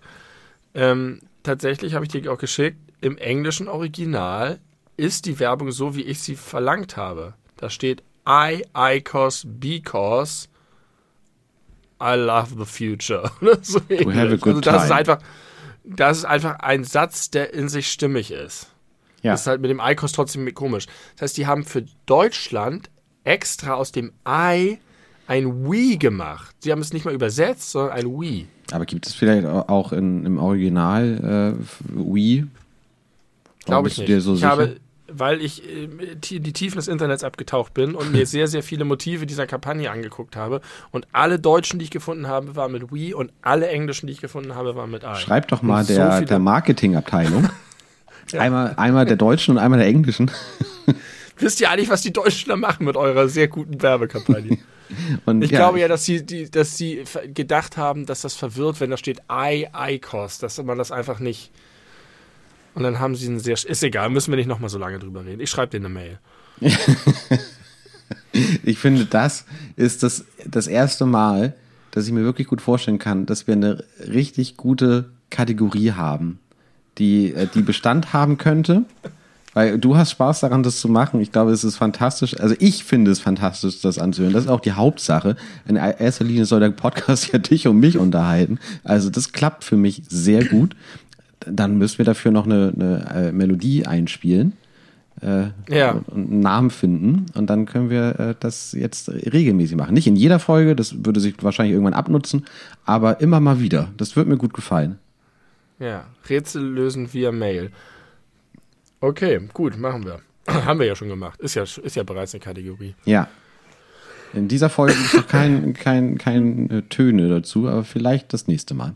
Ähm, 0.73 1.19
tatsächlich 1.43 1.95
habe 1.95 2.05
ich 2.05 2.11
dir 2.11 2.31
auch 2.31 2.37
geschickt, 2.37 2.77
im 3.01 3.17
englischen 3.17 3.67
Original 3.67 4.59
ist 4.97 5.25
die 5.25 5.39
Werbung 5.39 5.71
so, 5.71 5.95
wie 5.95 6.03
ich 6.03 6.19
sie 6.19 6.35
verlangt 6.35 6.97
habe. 6.97 7.33
Da 7.57 7.69
steht 7.69 8.03
I 8.27 8.63
Icos 8.75 9.45
Because 9.47 10.47
I 12.01 12.15
love 12.15 12.55
the 12.57 12.65
future. 12.65 13.31
So 13.61 13.79
also 13.89 14.61
das 14.61 14.85
ist 14.85 14.91
einfach, 14.91 15.19
das 15.83 16.17
ist 16.19 16.25
einfach 16.25 16.59
ein 16.59 16.83
Satz, 16.83 17.29
der 17.29 17.53
in 17.53 17.69
sich 17.69 17.91
stimmig 17.91 18.31
ist. 18.31 18.67
Ja. 19.21 19.31
Das 19.31 19.41
ist 19.41 19.47
halt 19.47 19.61
mit 19.61 19.69
dem 19.69 19.81
Icos 19.83 20.11
trotzdem 20.11 20.53
komisch. 20.53 20.85
Das 21.15 21.23
heißt, 21.23 21.37
die 21.37 21.47
haben 21.47 21.65
für 21.65 21.85
Deutschland 22.05 22.89
extra 23.23 23.73
aus 23.73 23.91
dem 23.91 24.13
I 24.27 24.79
ein 25.27 25.69
Wii 25.69 25.97
gemacht. 25.97 26.55
Sie 26.59 26.71
haben 26.71 26.79
es 26.79 26.93
nicht 26.93 27.05
mal 27.05 27.13
übersetzt, 27.13 27.71
sondern 27.71 27.97
ein 27.97 28.05
Wii. 28.07 28.47
Aber 28.71 28.85
gibt 28.85 29.07
es 29.07 29.13
vielleicht 29.13 29.45
auch 29.45 29.91
in, 29.91 30.25
im 30.25 30.37
Original 30.37 31.55
äh, 31.57 31.63
Wii? 31.93 32.47
Glaube 33.69 33.87
ich 33.87 33.97
nicht. 33.97 34.07
dir 34.09 34.21
so 34.21 34.33
ich 34.33 34.39
sicher? 34.39 34.49
habe, 34.51 34.75
weil 35.11 35.41
ich 35.41 35.63
äh, 35.67 35.87
tie- 36.21 36.39
die 36.39 36.53
Tiefen 36.53 36.75
des 36.77 36.87
Internets 36.87 37.23
abgetaucht 37.23 37.73
bin 37.73 37.95
und 37.95 38.11
mir 38.11 38.25
sehr, 38.27 38.47
sehr 38.47 38.61
viele 38.63 38.85
Motive 38.85 39.25
dieser 39.25 39.47
Kampagne 39.47 39.89
angeguckt 39.89 40.35
habe. 40.35 40.61
Und 40.91 41.07
alle 41.13 41.39
Deutschen, 41.39 41.79
die 41.79 41.85
ich 41.85 41.91
gefunden 41.91 42.27
habe, 42.27 42.55
waren 42.55 42.71
mit 42.71 42.93
Wii 42.93 43.13
und 43.15 43.31
alle 43.41 43.67
Englischen, 43.69 44.07
die 44.07 44.13
ich 44.13 44.21
gefunden 44.21 44.53
habe, 44.55 44.75
waren 44.75 44.91
mit 44.91 45.03
I. 45.03 45.15
Schreib 45.15 45.47
doch 45.47 45.61
mal 45.61 45.79
Und 45.79 45.87
so 45.87 45.93
der, 45.95 46.21
der 46.21 46.39
Marketingabteilung. 46.39 47.49
Ja. 48.31 48.41
einmal, 48.41 48.75
einmal 48.77 49.05
der 49.07 49.15
deutschen 49.15 49.53
und 49.53 49.57
einmal 49.57 49.79
der 49.79 49.87
englischen. 49.87 50.29
Wisst 51.39 51.61
ihr 51.61 51.71
eigentlich, 51.71 51.89
was 51.89 52.01
die 52.03 52.13
Deutschen 52.13 52.49
da 52.49 52.55
machen 52.57 52.85
mit 52.85 52.95
eurer 52.95 53.27
sehr 53.27 53.47
guten 53.47 53.81
Werbekampagne? 53.81 54.59
Und 55.25 55.41
Ich 55.43 55.49
glaube 55.49 55.79
ja, 55.79 55.87
dass 55.87 56.05
sie, 56.05 56.23
die, 56.23 56.47
dass 56.51 56.77
sie 56.77 57.03
gedacht 57.33 57.75
haben, 57.77 58.05
dass 58.05 58.21
das 58.21 58.35
verwirrt, 58.35 58.81
wenn 58.81 58.91
da 58.91 58.97
steht 58.97 59.21
I, 59.31 59.67
ICOS, 59.75 60.37
dass 60.37 60.61
man 60.61 60.77
das 60.77 60.91
einfach 60.91 61.19
nicht. 61.19 61.49
Und 62.75 62.83
dann 62.83 62.99
haben 62.99 63.15
sie 63.15 63.27
einen 63.27 63.39
sehr. 63.39 63.53
Ist 63.53 63.83
egal, 63.83 64.09
müssen 64.09 64.31
wir 64.31 64.37
nicht 64.37 64.47
nochmal 64.47 64.69
so 64.69 64.77
lange 64.77 64.99
drüber 64.99 65.25
reden. 65.25 65.41
Ich 65.41 65.49
schreibe 65.49 65.71
dir 65.71 65.77
eine 65.77 65.89
Mail. 65.89 66.19
Ich 68.63 68.77
finde, 68.77 69.05
das 69.05 69.45
ist 69.75 70.03
das, 70.03 70.25
das 70.45 70.67
erste 70.67 71.05
Mal, 71.05 71.55
dass 71.91 72.05
ich 72.05 72.13
mir 72.13 72.23
wirklich 72.23 72.47
gut 72.47 72.61
vorstellen 72.61 72.99
kann, 72.99 73.25
dass 73.25 73.47
wir 73.47 73.53
eine 73.53 73.83
richtig 74.07 74.57
gute 74.57 75.09
Kategorie 75.29 75.91
haben, 75.91 76.39
die, 76.97 77.33
äh, 77.33 77.47
die 77.53 77.61
Bestand 77.61 78.13
haben 78.13 78.37
könnte. 78.37 78.85
Weil 79.55 79.79
du 79.79 79.97
hast 79.97 80.11
Spaß 80.11 80.41
daran, 80.41 80.61
das 80.61 80.79
zu 80.79 80.87
machen. 80.87 81.19
Ich 81.21 81.31
glaube, 81.31 81.51
es 81.51 81.63
ist 81.63 81.75
fantastisch. 81.75 82.39
Also 82.39 82.55
ich 82.59 82.83
finde 82.83 83.09
es 83.09 83.19
fantastisch, 83.19 83.81
das 83.81 83.97
anzuhören. 83.97 84.31
Das 84.31 84.43
ist 84.43 84.49
auch 84.49 84.59
die 84.59 84.73
Hauptsache. 84.73 85.35
In 85.67 85.75
erster 85.75 86.23
Linie 86.23 86.45
soll 86.45 86.59
der 86.59 86.69
Podcast 86.69 87.27
ja 87.33 87.39
dich 87.39 87.67
und 87.67 87.79
mich 87.79 87.97
unterhalten. 87.97 88.59
Also 88.83 89.09
das 89.09 89.31
klappt 89.31 89.63
für 89.63 89.75
mich 89.75 90.03
sehr 90.07 90.45
gut. 90.45 90.75
Dann 91.51 91.77
müssen 91.77 91.97
wir 91.97 92.05
dafür 92.05 92.31
noch 92.31 92.45
eine, 92.45 92.73
eine 92.75 93.27
äh, 93.27 93.31
Melodie 93.31 93.85
einspielen 93.85 94.53
äh, 95.21 95.47
Ja. 95.69 95.91
und 95.91 96.07
und 96.09 96.31
einen 96.31 96.39
Namen 96.39 96.69
finden 96.69 97.25
und 97.35 97.49
dann 97.49 97.65
können 97.65 97.89
wir 97.89 98.19
äh, 98.19 98.35
das 98.39 98.73
jetzt 98.73 99.09
regelmäßig 99.09 99.75
machen. 99.77 99.93
Nicht 99.93 100.07
in 100.07 100.15
jeder 100.15 100.39
Folge, 100.39 100.75
das 100.75 101.03
würde 101.05 101.19
sich 101.19 101.35
wahrscheinlich 101.41 101.73
irgendwann 101.73 101.93
abnutzen, 101.93 102.45
aber 102.85 103.21
immer 103.21 103.39
mal 103.39 103.59
wieder. 103.59 103.89
Das 103.97 104.15
wird 104.15 104.27
mir 104.27 104.37
gut 104.37 104.53
gefallen. 104.53 104.97
Ja, 105.79 106.05
Rätsel 106.29 106.63
lösen 106.63 107.13
via 107.13 107.31
Mail. 107.31 107.71
Okay, 109.01 109.39
gut, 109.53 109.77
machen 109.77 110.05
wir. 110.05 110.19
Haben 110.65 110.79
wir 110.79 110.87
ja 110.87 110.95
schon 110.95 111.09
gemacht. 111.09 111.39
Ist 111.39 111.55
ja, 111.55 111.63
ist 111.63 111.95
ja 111.95 112.03
bereits 112.03 112.33
eine 112.33 112.41
Kategorie. 112.41 112.95
Ja. 113.05 113.27
In 114.33 114.47
dieser 114.47 114.69
Folge 114.69 114.93
gibt 114.93 115.07
es 115.07 115.13
noch 115.13 115.27
kein, 115.27 115.73
kein, 115.73 116.17
kein 116.17 116.69
äh, 116.69 116.81
Töne 116.83 117.29
dazu, 117.29 117.67
aber 117.67 117.83
vielleicht 117.83 118.31
das 118.33 118.47
nächste 118.47 118.73
Mal. 118.75 118.93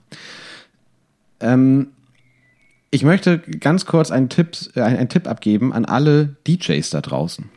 Ähm, 1.40 1.88
ich 2.94 3.04
möchte 3.04 3.40
ganz 3.40 3.88
kurz 3.88 4.12
einen 4.12 4.30
Tipp, 4.30 4.56
äh, 4.76 4.82
einen 4.82 5.10
Tipp 5.10 5.28
abgeben 5.28 5.74
an 5.74 5.84
alle 5.86 6.36
DJs 6.48 6.88
da 6.92 7.02
draußen. 7.02 7.50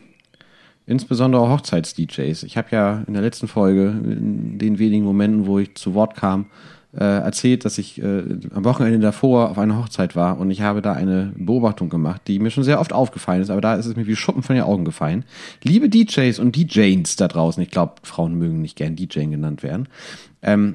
Insbesondere 0.87 1.51
Hochzeits-DJs. 1.51 2.45
Ich 2.45 2.57
habe 2.57 2.69
ja 2.71 3.03
in 3.07 3.13
der 3.13 3.23
letzten 3.23 3.47
Folge, 3.47 3.89
in 3.89 4.59
den 4.59 4.79
wenigen 4.79 5.05
Momenten, 5.05 5.47
wo 5.47 5.59
ich 5.59 5.75
zu 5.75 5.93
Wort 5.93 6.15
kam, 6.15 6.47
äh, 6.95 7.05
erzählt, 7.05 7.67
dass 7.67 7.77
ich 7.77 8.01
äh, 8.01 8.23
am 8.55 8.65
Wochenende 8.65 9.01
davor 9.01 9.51
auf 9.51 9.59
einer 9.59 9.79
Hochzeit 9.79 10.17
war 10.17 10.39
und 10.39 10.51
ich 10.51 10.63
habe 10.63 10.81
da 10.81 10.95
eine 10.95 11.35
Beobachtung 11.37 11.91
gemacht, 11.91 12.23
die 12.29 12.39
mir 12.39 12.51
schon 12.51 12.65
sehr 12.65 12.81
oft 12.81 12.95
aufgefallen 12.95 13.43
ist, 13.43 13.51
aber 13.51 13.61
da 13.61 13.75
ist 13.75 13.85
es 13.85 13.97
mir 13.97 14.07
wie 14.07 14.17
Schuppen 14.17 14.43
von 14.43 14.57
den 14.57 14.65
Augen 14.65 14.87
gefallen. 14.87 15.27
Liebe 15.63 15.91
DJs 15.91 16.39
und 16.39 16.57
DJs 16.57 17.17
da 17.17 17.29
draußen, 17.29 17.63
ich 17.63 17.71
glaube, 17.71 17.97
Frauen 18.05 18.37
mögen 18.37 18.63
nicht 18.63 18.77
gern 18.77 18.97
DJ 18.97 19.25
genannt 19.27 19.63
werden, 19.63 19.89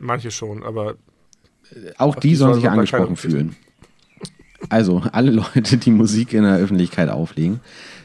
Manche 0.01 0.29
schon, 0.29 0.61
aber 0.61 0.95
auch 1.97 2.15
die 2.15 2.35
sollen 2.35 2.55
sich 2.55 2.69
angesprochen 2.69 3.15
fühlen. 3.15 3.55
Also, 4.69 5.03
alle 5.11 5.31
Leute, 5.31 5.77
die 5.77 5.91
Musik 5.91 6.33
in 6.33 6.43
der 6.43 6.57
Öffentlichkeit 6.57 7.09
auflegen, 7.09 7.59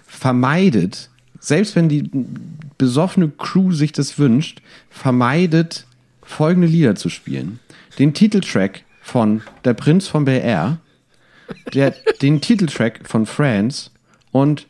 vermeidet, 0.06 1.10
selbst 1.38 1.76
wenn 1.76 1.88
die 1.88 2.10
besoffene 2.78 3.30
Crew 3.30 3.72
sich 3.72 3.92
das 3.92 4.18
wünscht, 4.18 4.62
vermeidet, 4.90 5.86
folgende 6.22 6.66
Lieder 6.66 6.94
zu 6.94 7.08
spielen. 7.08 7.60
Den 7.98 8.14
Titeltrack 8.14 8.82
von 9.00 9.42
Der 9.64 9.74
Prinz 9.74 10.08
von 10.08 10.24
Bel 10.24 10.40
Air, 10.40 10.78
der, 11.72 11.94
den 12.20 12.40
Titeltrack 12.40 13.00
von 13.04 13.26
Friends 13.26 13.92
und 14.32 14.66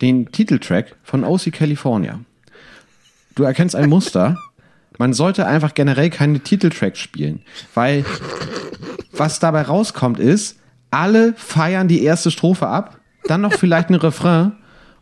den 0.00 0.30
Titeltrack 0.30 0.94
von 1.02 1.24
OC 1.24 1.52
California. 1.52 2.20
Du 3.34 3.42
erkennst 3.42 3.74
ein 3.74 3.88
Muster. 3.88 4.38
Man 4.98 5.12
sollte 5.12 5.46
einfach 5.46 5.74
generell 5.74 6.10
keine 6.10 6.40
Titeltracks 6.40 6.98
spielen, 6.98 7.42
weil 7.74 8.04
was 9.12 9.40
dabei 9.40 9.62
rauskommt 9.62 10.18
ist, 10.18 10.58
alle 10.96 11.34
feiern 11.36 11.88
die 11.88 12.02
erste 12.02 12.30
Strophe 12.30 12.66
ab, 12.66 12.98
dann 13.24 13.40
noch 13.42 13.52
vielleicht 13.54 13.90
ein 13.90 13.94
Refrain 13.94 14.52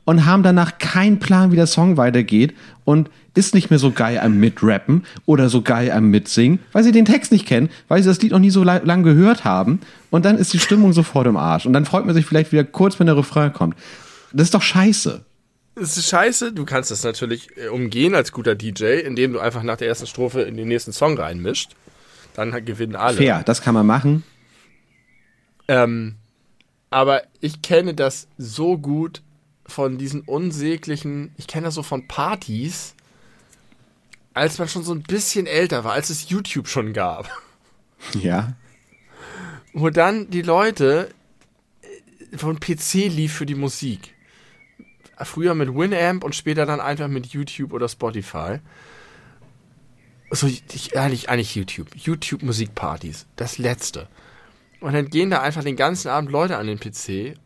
und 0.05 0.27
haben 0.27 0.43
danach 0.43 0.79
keinen 0.79 1.19
Plan, 1.19 1.51
wie 1.53 1.57
der 1.57 1.67
Song 1.67 1.97
weitergeht 1.97 2.55
und 2.85 3.09
ist 3.35 3.55
nicht 3.55 3.71
mehr 3.71 3.79
so 3.79 3.91
geil 3.91 4.19
am 4.23 4.39
Mitrappen 4.39 5.05
oder 5.27 5.49
so 5.49 5.63
geil 5.63 5.91
am 5.91 6.11
Mitsingen, 6.11 6.59
weil 6.73 6.85
sie 6.85 6.93
den 6.93 7.05
Text 7.05 7.33
nicht 7.33 7.47
kennen, 7.47 7.69
weil 7.89 8.03
sie 8.03 8.09
das 8.09 8.21
Lied 8.23 8.33
noch 8.33 8.39
nie 8.39 8.51
so 8.51 8.63
la- 8.65 8.83
lang 8.85 9.03
gehört 9.03 9.45
haben 9.45 9.81
und 10.11 10.25
dann 10.25 10.37
ist 10.39 10.53
die 10.53 10.59
Stimmung 10.59 10.93
sofort 10.93 11.27
im 11.27 11.37
Arsch 11.37 11.67
und 11.67 11.73
dann 11.73 11.85
freut 11.85 12.05
man 12.07 12.15
sich 12.15 12.27
vielleicht 12.27 12.53
wieder 12.53 12.65
kurz, 12.65 12.99
wenn 12.99 13.07
der 13.07 13.17
Refrain 13.17 13.53
kommt. 13.53 13.77
Das 14.33 14.45
ist 14.49 14.55
doch 14.55 14.63
scheiße. 14.63 15.25
es 15.77 15.97
ist 15.97 16.09
scheiße. 16.09 16.53
Du 16.53 16.65
kannst 16.65 16.91
das 16.91 17.03
natürlich 17.05 17.49
äh, 17.57 17.69
umgehen 17.69 18.15
als 18.15 18.31
guter 18.33 18.55
DJ, 18.55 19.01
indem 19.01 19.33
du 19.33 19.41
einfach 19.41 19.63
nach 19.63 19.77
der 19.77 19.89
ersten 19.89 20.07
Strophe 20.07 20.43
in 20.43 20.57
den 20.57 20.69
nächsten 20.69 20.93
Song 20.93 21.17
reinmischt. 21.19 21.71
Dann 22.35 22.53
gewinnen 22.65 22.97
alle. 22.97 23.17
Fair, 23.17 23.43
das 23.45 23.63
kann 23.63 23.75
man 23.75 23.87
machen. 23.87 24.23
Ähm, 25.69 26.17
aber 26.91 27.23
ich 27.41 27.63
kenne 27.63 27.95
das 27.95 28.29
so 28.39 28.79
gut, 28.79 29.23
von 29.67 29.99
diesen 29.99 30.21
unsäglichen, 30.23 31.33
ich 31.37 31.47
kenne 31.47 31.67
das 31.67 31.75
so 31.75 31.83
von 31.83 32.07
Partys, 32.07 32.95
als 34.35 34.59
man 34.59 34.69
schon 34.69 34.83
so 34.83 34.93
ein 34.93 35.03
bisschen 35.03 35.47
älter 35.47 35.85
war, 35.85 35.93
als 35.93 36.11
es 36.11 36.29
YouTube 36.29 36.69
schon 36.69 36.93
gab. 36.93 37.31
Ja. 38.21 38.53
Wo 39.73 39.89
dann 39.91 40.31
die 40.31 40.43
Leute 40.43 41.11
äh, 42.33 42.37
von 42.37 42.61
PC 42.61 43.09
lief 43.09 43.33
für 43.33 43.47
die 43.47 43.55
Musik. 43.55 44.15
Früher 45.17 45.55
mit 45.55 45.75
Winamp 45.75 46.25
und 46.25 46.35
später 46.35 46.67
dann 46.67 46.81
einfach 46.81 47.09
mit 47.09 47.27
YouTube 47.29 47.73
oder 47.73 47.89
Spotify. 47.89 48.59
So, 50.31 50.49
ich, 50.49 50.99
eigentlich, 50.99 51.31
eigentlich 51.31 51.55
YouTube. 51.55 51.89
YouTube 51.95 52.43
Musikpartys. 52.43 53.27
Das 53.37 53.57
letzte. 53.59 54.09
Und 54.85 54.93
dann 54.93 55.09
gehen 55.09 55.31
da 55.31 55.41
einfach 55.41 55.65
den 55.65 55.77
ganzen 55.77 56.09
Abend 56.09 56.31
Leute 56.31 56.59
an 56.59 56.67
den 56.67 56.79
PC 56.79 57.37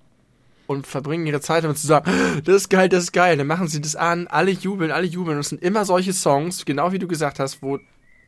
und 0.67 0.87
verbringen 0.87 1.25
ihre 1.27 1.41
Zeit 1.41 1.63
damit 1.63 1.79
zu 1.79 1.87
sagen, 1.87 2.11
das 2.45 2.55
ist 2.57 2.69
geil, 2.69 2.89
das 2.89 3.05
ist 3.05 3.13
geil. 3.13 3.37
Dann 3.37 3.47
machen 3.47 3.69
sie 3.69 3.81
das 3.81 3.95
an, 3.97 4.27
alle 4.27 4.51
jubeln, 4.51 4.91
alle 4.91 5.07
jubeln. 5.07 5.37
Und 5.37 5.43
es 5.43 5.51
sind 5.51 5.63
immer 5.63 5.85
solche 5.85 6.13
Songs, 6.13 6.65
genau 6.65 6.91
wie 6.93 6.99
du 6.99 7.07
gesagt 7.07 7.39
hast, 7.39 7.63
wo 7.63 7.79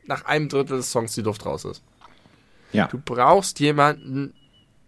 nach 0.05 0.25
einem 0.25 0.47
Drittel 0.47 0.77
des 0.77 0.91
Songs 0.91 1.13
die 1.13 1.21
Luft 1.21 1.45
raus 1.45 1.65
ist. 1.65 1.83
Ja. 2.71 2.87
Du 2.87 2.99
brauchst 3.03 3.59
jemanden, 3.59 4.33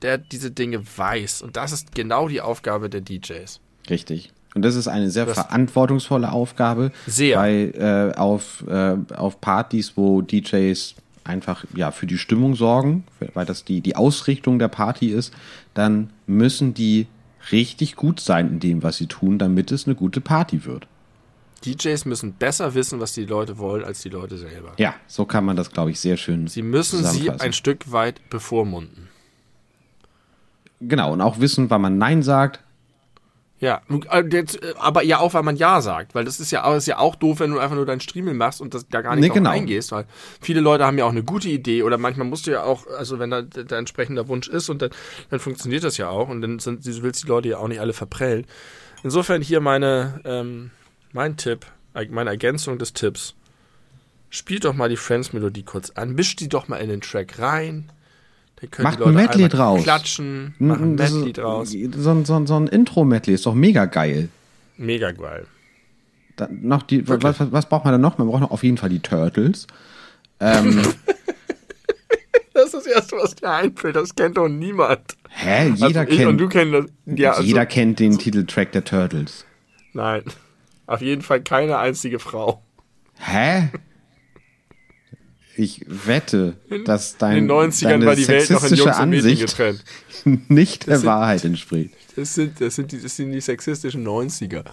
der 0.02 0.18
diese 0.18 0.52
Dinge 0.52 0.82
weiß. 0.98 1.42
Und 1.42 1.58
das 1.58 1.74
ist 1.74 1.94
genau 1.94 2.30
die 2.30 2.40
Aufgabe 2.40 2.90
der 2.90 3.02
DJs. 3.02 3.60
Richtig. 3.90 4.32
Und 4.56 4.62
das 4.64 4.76
ist 4.76 4.88
eine 4.88 5.10
sehr 5.12 5.26
Das- 5.26 5.34
verantwortungsvolle 5.36 6.32
Aufgabe. 6.32 6.92
Sehr. 7.08 7.38
Weil 7.40 7.74
äh, 8.16 8.18
auf, 8.18 8.64
äh, 8.70 8.96
auf 9.16 9.42
Partys, 9.42 9.94
wo 9.98 10.22
DJs 10.22 10.96
einfach 11.24 11.66
ja 11.76 11.92
für 11.92 12.08
die 12.08 12.18
Stimmung 12.18 12.56
sorgen, 12.56 13.04
weil 13.34 13.46
das 13.46 13.64
die, 13.64 13.82
die 13.82 13.96
Ausrichtung 13.96 14.60
der 14.60 14.68
Party 14.68 15.08
ist, 15.08 15.34
dann 15.74 16.10
müssen 16.28 16.74
die 16.74 17.08
richtig 17.52 17.96
gut 17.96 18.20
sein 18.20 18.50
in 18.50 18.60
dem, 18.60 18.84
was 18.84 18.98
sie 18.98 19.08
tun, 19.08 19.38
damit 19.38 19.72
es 19.72 19.86
eine 19.86 19.96
gute 19.96 20.22
Party 20.22 20.66
wird. 20.66 20.88
DJs 21.66 22.06
müssen 22.06 22.34
besser 22.34 22.74
wissen, 22.74 23.00
was 23.00 23.14
die 23.14 23.26
Leute 23.26 23.58
wollen, 23.58 23.84
als 23.86 24.02
die 24.02 24.10
Leute 24.10 24.38
selber. 24.38 24.74
Ja, 24.78 24.96
so 25.08 25.26
kann 25.26 25.46
man 25.46 25.56
das, 25.56 25.72
glaube 25.72 25.92
ich, 25.92 26.00
sehr 26.00 26.18
schön 26.18 26.48
Sie 26.48 26.62
müssen 26.62 27.04
sie 27.06 27.30
ein 27.30 27.54
Stück 27.54 27.92
weit 27.92 28.30
bevormunden. 28.30 29.10
Genau, 30.82 31.14
und 31.14 31.22
auch 31.22 31.40
wissen, 31.40 31.70
wann 31.70 31.82
man 31.82 31.98
Nein 31.98 32.24
sagt. 32.24 32.63
Ja, 33.64 33.82
äh, 34.12 34.20
äh, 34.20 34.46
aber 34.78 35.04
ja 35.04 35.20
auch, 35.20 35.34
weil 35.34 35.44
man 35.44 35.56
Ja 35.56 35.80
sagt, 35.80 36.16
weil 36.16 36.26
das 36.26 36.42
ist 36.42 36.52
ja, 36.52 36.76
ist 36.76 36.86
ja 36.86 37.00
auch 37.00 37.16
doof, 37.16 37.40
wenn 37.40 37.52
du 37.52 37.60
einfach 37.60 37.78
nur 37.78 37.86
deinen 37.86 38.02
Streaming 38.02 38.36
machst 38.36 38.60
und 38.60 38.74
das, 38.74 38.86
da 38.90 39.02
gar 39.02 39.16
nicht 39.16 39.26
Nee, 39.26 39.34
genau. 39.34 39.52
eingehst, 39.52 39.94
weil 39.94 40.06
viele 40.42 40.60
Leute 40.60 40.86
haben 40.86 40.98
ja 40.98 41.06
auch 41.06 41.12
eine 41.12 41.24
gute 41.24 41.48
Idee 41.48 41.84
oder 41.84 41.98
manchmal 41.98 42.28
musst 42.28 42.46
du 42.46 42.52
ja 42.52 42.64
auch, 42.64 42.86
also 42.88 43.20
wenn 43.20 43.30
da 43.30 43.42
der 43.42 43.78
entsprechende 43.78 44.28
Wunsch 44.28 44.50
ist 44.50 44.68
und 44.68 44.82
dann, 44.82 44.90
dann 45.30 45.40
funktioniert 45.40 45.86
das 45.86 45.96
ja 45.96 46.10
auch 46.10 46.28
und 46.28 46.42
dann 46.42 46.60
sind, 46.60 46.86
du 46.86 47.04
willst 47.04 47.24
die 47.24 47.28
Leute 47.28 47.48
ja 47.48 47.58
auch 47.58 47.70
nicht 47.70 47.80
alle 47.80 47.94
verprellen. 47.94 48.46
Insofern 49.02 49.42
hier 49.42 49.62
meine, 49.62 50.20
ähm, 50.26 50.72
mein 51.14 51.38
Tipp, 51.38 51.66
meine 52.10 52.32
Ergänzung 52.32 52.78
des 52.78 52.92
Tipps. 52.92 53.34
Spielt 54.30 54.66
doch 54.66 54.74
mal 54.74 54.90
die 54.90 54.98
Friends-Melodie 54.98 55.64
kurz 55.64 55.92
an, 55.92 56.16
mischt 56.16 56.42
die 56.42 56.50
doch 56.50 56.68
mal 56.68 56.78
in 56.78 56.90
den 56.90 57.00
Track 57.00 57.40
rein. 57.40 57.92
Dann 58.72 58.84
Macht 58.84 59.02
ein 59.02 59.14
Medley 59.14 59.50
draus. 59.50 59.84
Klatschen, 59.84 60.56
machen 60.60 60.94
ein 60.94 60.96
Medley 60.96 61.34
draus. 61.34 61.72
So, 61.72 62.12
ein- 62.12 62.26
so, 62.26 62.46
so 62.46 62.56
ein 62.56 62.68
Intro-Medley 62.68 63.34
ist 63.34 63.46
doch 63.46 63.54
mega 63.56 63.86
geil. 63.86 64.30
Mega 64.78 65.12
geil. 65.12 65.46
Dann 66.36 66.60
noch 66.64 66.84
die, 66.84 67.08
was, 67.08 67.36
was, 67.52 67.70
braucht 67.70 67.86
man 67.86 67.94
da 67.94 67.98
noch? 67.98 68.18
Man 68.18 68.28
braucht 68.28 68.42
noch 68.42 68.52
auf 68.52 68.64
jeden 68.64 68.78
Fall 68.78 68.90
die 68.90 69.00
Turtles. 69.00 69.68
Ähm, 70.40 70.82
Das 72.54 72.66
ist 72.66 72.74
das 72.76 72.86
Erste, 72.86 73.16
was 73.18 73.36
dir 73.36 73.50
einfällt. 73.50 73.96
Das 73.96 74.14
kennt 74.14 74.38
doch 74.38 74.48
niemand. 74.48 75.18
hä? 75.30 75.70
Jeder 75.76 76.02
also 76.02 76.14
ich 76.14 76.26
und 76.26 76.38
du 76.38 76.48
kennt, 76.48 76.72
kennen 76.72 76.92
das. 77.06 77.18
Ja, 77.20 77.32
also, 77.32 77.44
jeder 77.44 77.66
kennt 77.66 78.00
den 78.00 78.18
Titeltrack 78.18 78.72
der 78.72 78.84
Turtles. 78.84 79.46
Nein. 79.94 80.24
Auf 80.86 81.02
jeden 81.02 81.22
Fall 81.24 81.42
keine 81.42 81.78
einzige 81.80 82.20
Frau. 82.20 82.62
Hä? 83.18 83.70
Ich 85.56 85.86
wette, 85.88 86.56
dass 86.86 87.18
dein, 87.18 87.38
In 87.38 87.48
den 87.48 87.58
90ern 87.58 87.84
deine 87.84 88.06
war 88.06 88.16
die 88.16 88.28
Welt 88.28 88.50
noch 88.50 88.64
in 88.64 88.76
Jungs 88.76 89.00
und 89.00 89.10
Mädchen 89.10 89.30
Ansicht 89.32 89.42
getrennt. 89.48 89.84
nicht 90.50 90.88
der 90.88 90.98
sind- 90.98 91.08
Wahrheit 91.08 91.46
entspricht. 91.46 91.94
Das 92.16 92.34
sind, 92.36 92.60
das, 92.62 92.76
sind 92.76 92.92
die, 92.92 93.02
das 93.02 93.16
sind 93.16 93.32
die 93.32 93.42
sexistischen 93.42 94.06
90er. 94.06 94.64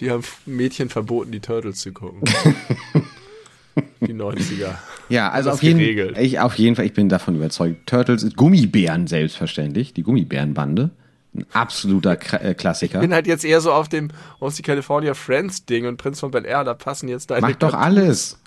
Die 0.00 0.10
haben 0.10 0.22
Mädchen 0.44 0.88
verboten, 0.88 1.32
die 1.32 1.40
Turtles 1.40 1.78
zu 1.80 1.92
gucken. 1.92 2.22
die 4.00 4.14
90er. 4.14 4.74
Ja, 5.08 5.30
also 5.30 5.50
auf 5.50 5.62
jeden, 5.62 6.16
ich, 6.16 6.40
auf 6.40 6.54
jeden 6.56 6.76
Fall, 6.76 6.86
ich 6.86 6.92
bin 6.92 7.08
davon 7.08 7.36
überzeugt. 7.36 7.86
Turtles 7.86 8.22
ist 8.22 8.36
Gummibären 8.36 9.06
selbstverständlich, 9.06 9.94
die 9.94 10.02
Gummibärenbande. 10.02 10.90
Ein 11.34 11.46
absoluter 11.52 12.18
äh, 12.42 12.54
Klassiker. 12.54 12.96
Ich 12.96 13.00
bin 13.02 13.12
halt 13.12 13.26
jetzt 13.26 13.44
eher 13.44 13.60
so 13.60 13.72
auf 13.72 13.88
dem 13.88 14.10
aus 14.40 14.56
die 14.56 14.62
California 14.62 15.14
Friends 15.14 15.66
Ding 15.66 15.86
und 15.86 15.98
Prinz 15.98 16.20
von 16.20 16.30
Bel 16.30 16.46
Air, 16.46 16.64
da 16.64 16.74
passen 16.74 17.08
jetzt 17.08 17.30
deine 17.30 17.42
Mach 17.42 17.56
doch 17.56 17.74
alles. 17.74 18.38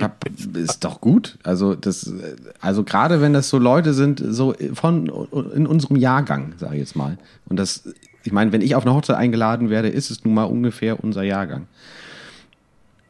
Ja, 0.00 0.14
Ist 0.54 0.84
doch 0.84 1.00
gut. 1.00 1.38
Also 1.42 1.74
das, 1.74 2.12
also 2.60 2.84
gerade 2.84 3.20
wenn 3.20 3.32
das 3.32 3.48
so 3.48 3.58
Leute 3.58 3.94
sind, 3.94 4.22
so 4.24 4.54
von 4.74 5.06
in 5.54 5.66
unserem 5.66 5.96
Jahrgang, 5.96 6.54
sage 6.58 6.74
ich 6.74 6.80
jetzt 6.80 6.96
mal. 6.96 7.18
Und 7.46 7.56
das, 7.56 7.88
ich 8.22 8.32
meine, 8.32 8.52
wenn 8.52 8.60
ich 8.60 8.74
auf 8.74 8.84
eine 8.84 8.94
Hochzeit 8.94 9.16
eingeladen 9.16 9.70
werde, 9.70 9.88
ist 9.88 10.10
es 10.10 10.24
nun 10.24 10.34
mal 10.34 10.44
ungefähr 10.44 11.02
unser 11.02 11.22
Jahrgang. 11.22 11.68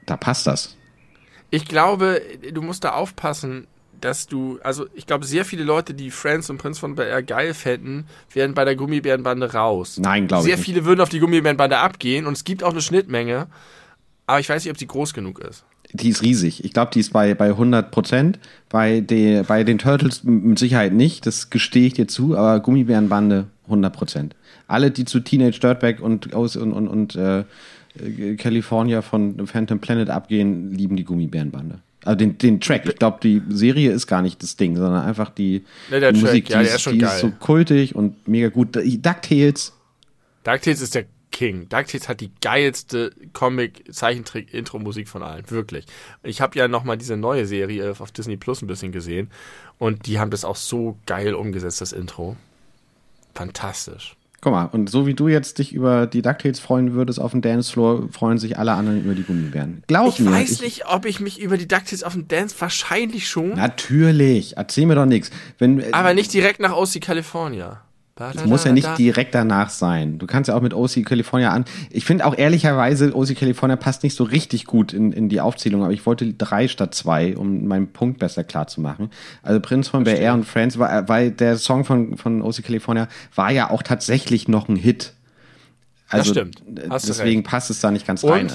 Da 0.06 0.16
passt 0.16 0.46
das. 0.46 0.76
Ich 1.50 1.66
glaube, 1.66 2.20
du 2.52 2.62
musst 2.62 2.84
da 2.84 2.92
aufpassen, 2.92 3.66
dass 4.00 4.26
du, 4.26 4.58
also 4.62 4.86
ich 4.94 5.06
glaube, 5.06 5.24
sehr 5.24 5.44
viele 5.44 5.64
Leute, 5.64 5.94
die 5.94 6.10
Friends 6.10 6.50
und 6.50 6.58
Prinz 6.58 6.78
von 6.78 6.94
Bel 6.94 7.06
Air 7.06 7.22
geil 7.22 7.54
fänden, 7.54 8.06
werden 8.32 8.54
bei 8.54 8.64
der 8.64 8.76
Gummibärenbande 8.76 9.52
raus. 9.52 9.98
Nein, 9.98 10.26
glaube 10.28 10.42
ich 10.42 10.46
Sehr 10.46 10.56
nicht. 10.56 10.64
viele 10.64 10.84
würden 10.84 11.00
auf 11.00 11.08
die 11.08 11.18
Gummibärenbande 11.18 11.78
abgehen 11.78 12.26
und 12.26 12.34
es 12.34 12.44
gibt 12.44 12.62
auch 12.62 12.72
eine 12.72 12.82
Schnittmenge, 12.82 13.46
aber 14.26 14.40
ich 14.40 14.48
weiß 14.48 14.64
nicht, 14.64 14.70
ob 14.70 14.78
sie 14.78 14.86
groß 14.86 15.14
genug 15.14 15.38
ist. 15.38 15.64
Die 15.92 16.08
ist 16.08 16.22
riesig. 16.22 16.64
Ich 16.64 16.72
glaube, 16.72 16.90
die 16.92 17.00
ist 17.00 17.12
bei, 17.12 17.34
bei 17.34 17.48
100 17.48 17.90
Prozent. 17.90 18.38
Bei, 18.68 19.00
de, 19.00 19.42
bei 19.44 19.64
den 19.64 19.78
Turtles 19.78 20.24
mit 20.24 20.58
Sicherheit 20.58 20.92
nicht. 20.92 21.26
Das 21.26 21.50
gestehe 21.50 21.86
ich 21.86 21.94
dir 21.94 22.08
zu. 22.08 22.36
Aber 22.36 22.60
Gummibärenbande 22.60 23.46
100 23.64 23.92
Prozent. 23.92 24.34
Alle, 24.68 24.90
die 24.90 25.04
zu 25.04 25.20
Teenage 25.20 25.60
Dirtbag 25.60 26.00
und, 26.00 26.34
aus, 26.34 26.56
und, 26.56 26.72
und, 26.72 26.88
und 26.88 27.14
äh, 27.14 27.40
äh, 27.40 28.34
California 28.36 29.00
von 29.02 29.46
Phantom 29.46 29.78
Planet 29.78 30.10
abgehen, 30.10 30.72
lieben 30.74 30.96
die 30.96 31.04
Gummibärenbande. 31.04 31.78
Also 32.04 32.16
den, 32.16 32.38
den 32.38 32.60
Track. 32.60 32.86
Ich 32.86 32.96
glaube, 32.96 33.18
die 33.22 33.42
Serie 33.48 33.90
ist 33.90 34.06
gar 34.06 34.22
nicht 34.22 34.42
das 34.42 34.56
Ding, 34.56 34.76
sondern 34.76 35.04
einfach 35.04 35.30
die, 35.30 35.64
Ja, 35.90 35.98
die 35.98 36.20
Track, 36.20 36.22
Musik. 36.22 36.50
ja, 36.50 36.60
die 36.60 36.66
ist 36.68 36.80
schon 36.82 36.98
die 36.98 37.04
ist 37.04 37.18
so 37.20 37.30
kultig 37.30 37.94
und 37.96 38.28
mega 38.28 38.48
gut. 38.48 38.76
DuckTales. 38.76 39.72
DuckTales 40.44 40.80
ist 40.82 40.94
der 40.94 41.04
King. 41.36 41.68
DuckTales 41.68 42.08
hat 42.08 42.20
die 42.22 42.30
geilste 42.40 43.10
Comic-Zeichentrick-Intro-Musik 43.34 45.06
von 45.06 45.22
allen. 45.22 45.44
Wirklich. 45.50 45.84
Ich 46.22 46.40
habe 46.40 46.58
ja 46.58 46.66
nochmal 46.66 46.96
diese 46.96 47.18
neue 47.18 47.44
Serie 47.46 47.94
auf 47.98 48.10
Disney 48.10 48.38
Plus 48.38 48.62
ein 48.62 48.66
bisschen 48.66 48.90
gesehen 48.90 49.30
und 49.78 50.06
die 50.06 50.18
haben 50.18 50.30
das 50.30 50.46
auch 50.46 50.56
so 50.56 50.96
geil 51.04 51.34
umgesetzt, 51.34 51.82
das 51.82 51.92
Intro. 51.92 52.36
Fantastisch. 53.34 54.16
Guck 54.40 54.52
mal, 54.52 54.64
und 54.66 54.88
so 54.88 55.06
wie 55.06 55.14
du 55.14 55.28
jetzt 55.28 55.58
dich 55.58 55.72
über 55.74 56.06
die 56.06 56.22
DuckTales 56.22 56.58
freuen 56.60 56.92
würdest 56.94 57.18
auf 57.20 57.32
dem 57.32 57.40
Dancefloor, 57.42 58.08
freuen 58.12 58.38
sich 58.38 58.58
alle 58.58 58.72
anderen 58.72 59.02
über 59.04 59.14
die 59.14 59.24
Gummibären. 59.24 59.82
Glaub 59.88 60.14
Ich 60.14 60.20
mir. 60.20 60.30
weiß 60.30 60.52
ich- 60.52 60.60
nicht, 60.62 60.86
ob 60.88 61.04
ich 61.04 61.20
mich 61.20 61.40
über 61.40 61.56
die 61.58 61.66
DuckTales 61.68 62.02
auf 62.02 62.12
dem 62.14 62.28
Dance 62.28 62.54
wahrscheinlich 62.58 63.28
schon, 63.28 63.50
Natürlich, 63.50 64.56
erzähl 64.56 64.86
mir 64.86 64.94
doch 64.94 65.06
nichts. 65.06 65.30
Wenn, 65.58 65.80
äh, 65.80 65.88
aber 65.92 66.14
nicht 66.14 66.32
direkt 66.32 66.60
nach 66.60 66.72
OC 66.76 67.00
California. 67.00 67.82
Es 68.18 68.44
muss 68.46 68.64
ja 68.64 68.72
nicht 68.72 68.96
direkt 68.98 69.34
danach 69.34 69.68
sein. 69.68 70.18
Du 70.18 70.26
kannst 70.26 70.48
ja 70.48 70.56
auch 70.56 70.62
mit 70.62 70.72
OC 70.72 71.04
California 71.04 71.50
an. 71.50 71.66
Ich 71.90 72.04
finde 72.06 72.24
auch 72.24 72.36
ehrlicherweise, 72.36 73.14
OC 73.14 73.34
California 73.36 73.76
passt 73.76 74.02
nicht 74.02 74.16
so 74.16 74.24
richtig 74.24 74.64
gut 74.64 74.94
in, 74.94 75.12
in 75.12 75.28
die 75.28 75.40
Aufzählung, 75.42 75.82
aber 75.84 75.92
ich 75.92 76.06
wollte 76.06 76.32
drei 76.32 76.66
statt 76.68 76.94
zwei, 76.94 77.36
um 77.36 77.66
meinen 77.66 77.92
Punkt 77.92 78.18
besser 78.18 78.42
klar 78.42 78.68
zu 78.68 78.80
machen. 78.80 79.10
Also 79.42 79.60
Prinz 79.60 79.88
von 79.88 80.04
Bel 80.04 80.16
Air 80.16 80.32
und 80.34 80.44
Friends, 80.44 80.78
war, 80.78 81.08
weil 81.10 81.30
der 81.30 81.58
Song 81.58 81.84
von, 81.84 82.16
von 82.16 82.40
OC 82.40 82.62
California 82.62 83.08
war 83.34 83.50
ja 83.52 83.68
auch 83.70 83.82
tatsächlich 83.82 84.48
noch 84.48 84.68
ein 84.68 84.76
Hit. 84.76 85.12
Also, 86.08 86.30
stimmt. 86.30 86.62
äh, 86.74 86.88
Hast 86.88 87.08
deswegen 87.08 87.42
passt 87.42 87.68
es 87.68 87.80
da 87.80 87.90
nicht 87.90 88.06
ganz 88.06 88.22
Und 88.24 88.30
rein. 88.30 88.52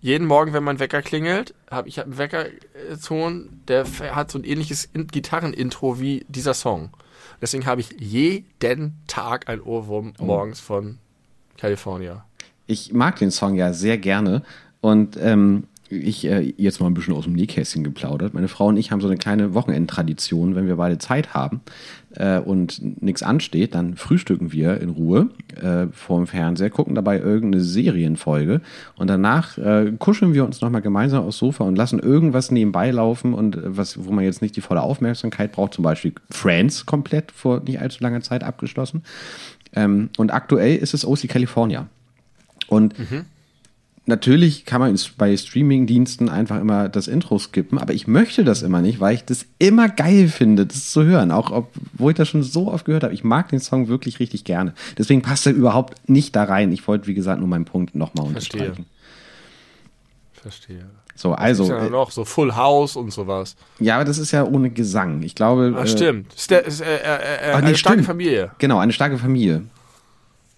jeden 0.00 0.26
Morgen, 0.26 0.52
wenn 0.54 0.62
mein 0.64 0.78
Wecker 0.78 1.02
klingelt, 1.02 1.52
habe 1.70 1.88
ich 1.88 1.98
hab 1.98 2.06
einen 2.06 2.16
Weckerton, 2.16 3.60
der 3.68 3.84
hat 4.14 4.30
so 4.30 4.38
ein 4.38 4.44
ähnliches 4.44 4.86
In- 4.92 5.06
Gitarrenintro 5.06 6.00
wie 6.00 6.24
dieser 6.28 6.54
Song. 6.54 6.90
Deswegen 7.40 7.66
habe 7.66 7.80
ich 7.80 7.90
jeden 7.98 8.94
Tag 9.06 9.48
ein 9.48 9.60
Ohrwurm 9.60 10.12
Oh. 10.18 10.24
morgens 10.24 10.60
von 10.60 10.98
California. 11.56 12.24
Ich 12.66 12.92
mag 12.92 13.16
den 13.16 13.30
Song 13.30 13.54
ja 13.56 13.72
sehr 13.72 13.98
gerne 13.98 14.42
und 14.80 15.16
ähm, 15.20 15.64
ich 15.88 16.24
äh, 16.24 16.54
jetzt 16.56 16.80
mal 16.80 16.86
ein 16.86 16.94
bisschen 16.94 17.14
aus 17.14 17.24
dem 17.24 17.32
Nähkästchen 17.32 17.82
geplaudert. 17.82 18.32
Meine 18.32 18.46
Frau 18.48 18.66
und 18.66 18.76
ich 18.76 18.92
haben 18.92 19.00
so 19.00 19.08
eine 19.08 19.16
kleine 19.16 19.54
Wochenendtradition, 19.54 20.54
wenn 20.54 20.66
wir 20.68 20.76
beide 20.76 20.98
Zeit 20.98 21.34
haben 21.34 21.62
äh, 22.16 22.38
und 22.38 23.02
nichts 23.02 23.22
ansteht, 23.22 23.74
dann 23.74 23.96
frühstücken 23.96 24.52
wir 24.52 24.80
in 24.80 24.90
Ruhe 24.90 25.30
äh, 25.60 25.86
vor 25.92 26.18
dem 26.18 26.26
Fernseher, 26.26 26.70
gucken 26.70 26.94
dabei 26.94 27.18
irgendeine 27.18 27.62
Serienfolge 27.62 28.60
und 28.96 29.08
danach 29.08 29.58
äh, 29.58 29.92
kuscheln 29.98 30.34
wir 30.34 30.44
uns 30.44 30.60
nochmal 30.60 30.82
gemeinsam 30.82 31.24
aufs 31.24 31.38
Sofa 31.38 31.64
und 31.64 31.76
lassen 31.76 31.98
irgendwas 31.98 32.50
nebenbei 32.50 32.90
laufen 32.90 33.34
und 33.34 33.56
äh, 33.56 33.76
was, 33.76 34.04
wo 34.04 34.12
man 34.12 34.24
jetzt 34.24 34.42
nicht 34.42 34.56
die 34.56 34.60
volle 34.60 34.82
Aufmerksamkeit 34.82 35.52
braucht, 35.52 35.74
zum 35.74 35.84
Beispiel 35.84 36.12
Friends 36.30 36.86
komplett 36.86 37.32
vor 37.32 37.60
nicht 37.60 37.80
allzu 37.80 38.02
langer 38.02 38.20
Zeit 38.22 38.42
abgeschlossen. 38.44 39.02
Ähm, 39.72 40.10
und 40.16 40.32
aktuell 40.32 40.76
ist 40.76 40.94
es 40.94 41.04
OC 41.04 41.28
California. 41.28 41.86
Und 42.68 42.94
natürlich 44.06 44.64
kann 44.64 44.80
man 44.80 44.98
bei 45.16 45.36
Streaming-Diensten 45.36 46.28
einfach 46.28 46.60
immer 46.60 46.88
das 46.88 47.08
Intro 47.08 47.38
skippen, 47.38 47.78
aber 47.78 47.94
ich 47.94 48.06
möchte 48.06 48.44
das 48.44 48.62
immer 48.62 48.82
nicht, 48.82 49.00
weil 49.00 49.14
ich 49.14 49.24
das 49.24 49.46
immer 49.58 49.88
geil 49.88 50.28
finde, 50.28 50.66
das 50.66 50.90
zu 50.90 51.04
hören. 51.04 51.30
Auch 51.30 51.50
obwohl 51.50 52.12
ich 52.12 52.16
das 52.16 52.28
schon 52.28 52.42
so 52.42 52.68
oft 52.68 52.84
gehört 52.84 53.04
habe. 53.04 53.14
Ich 53.14 53.24
mag 53.24 53.48
den 53.48 53.60
Song 53.60 53.88
wirklich 53.88 54.20
richtig 54.20 54.44
gerne. 54.44 54.74
Deswegen 54.98 55.22
passt 55.22 55.46
er 55.46 55.52
überhaupt 55.52 56.08
nicht 56.08 56.34
da 56.36 56.44
rein. 56.44 56.72
Ich 56.72 56.86
wollte, 56.88 57.06
wie 57.06 57.14
gesagt, 57.14 57.40
nur 57.40 57.48
meinen 57.48 57.64
Punkt 57.64 57.94
nochmal 57.94 58.26
unterstreichen. 58.26 58.86
Verstehe. 60.32 60.86
So, 61.14 61.34
also. 61.34 61.64
Ist 61.64 61.68
ja 61.68 61.86
äh, 61.86 61.90
noch 61.90 62.10
so 62.10 62.24
Full 62.24 62.56
House 62.56 62.96
und 62.96 63.12
sowas. 63.12 63.54
Ja, 63.78 63.96
aber 63.96 64.04
das 64.04 64.16
ist 64.16 64.32
ja 64.32 64.42
ohne 64.42 64.70
Gesang. 64.70 65.22
Ich 65.22 65.34
glaube. 65.34 65.74
Ah, 65.76 65.82
äh, 65.82 65.86
stimmt. 65.86 66.32
Ist, 66.32 66.50
ist 66.50 66.80
äh, 66.80 66.84
äh, 66.84 66.98
äh, 66.98 67.52
Ach, 67.52 67.60
nee, 67.60 67.66
eine 67.66 67.76
starke 67.76 67.98
stimmt. 67.98 68.06
Familie. 68.06 68.50
Genau, 68.56 68.78
eine 68.78 68.92
starke 68.92 69.18
Familie. 69.18 69.64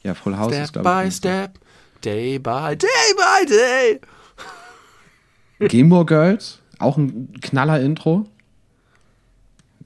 Ja, 0.04 0.14
Full 0.14 0.36
House 0.36 0.52
ist, 0.52 0.68
Step 0.68 0.82
glaube 0.84 1.02
by 1.02 1.08
ich. 1.08 1.14
step, 1.14 1.58
day 2.02 2.38
by 2.38 2.74
day 2.74 3.12
by 3.16 3.44
day. 3.46 4.00
Gilmore 5.68 6.04
Girls, 6.04 6.60
auch 6.78 6.98
ein 6.98 7.32
Knaller-Intro. 7.40 8.26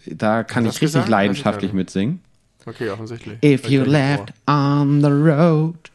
Da 0.06 0.42
kann 0.42 0.64
ich 0.64 0.72
richtig 0.72 0.88
gesagt? 0.88 1.08
leidenschaftlich 1.08 1.70
ich 1.70 1.74
mitsingen. 1.74 2.20
Okay, 2.64 2.90
offensichtlich. 2.90 3.38
If 3.42 3.68
you 3.68 3.84
left 3.84 4.32
on 4.48 5.00
the 5.02 5.10
road, 5.10 5.90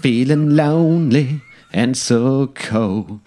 feeling 0.00 0.50
lonely 0.50 1.40
and 1.72 1.96
so 1.96 2.52
cold, 2.54 3.20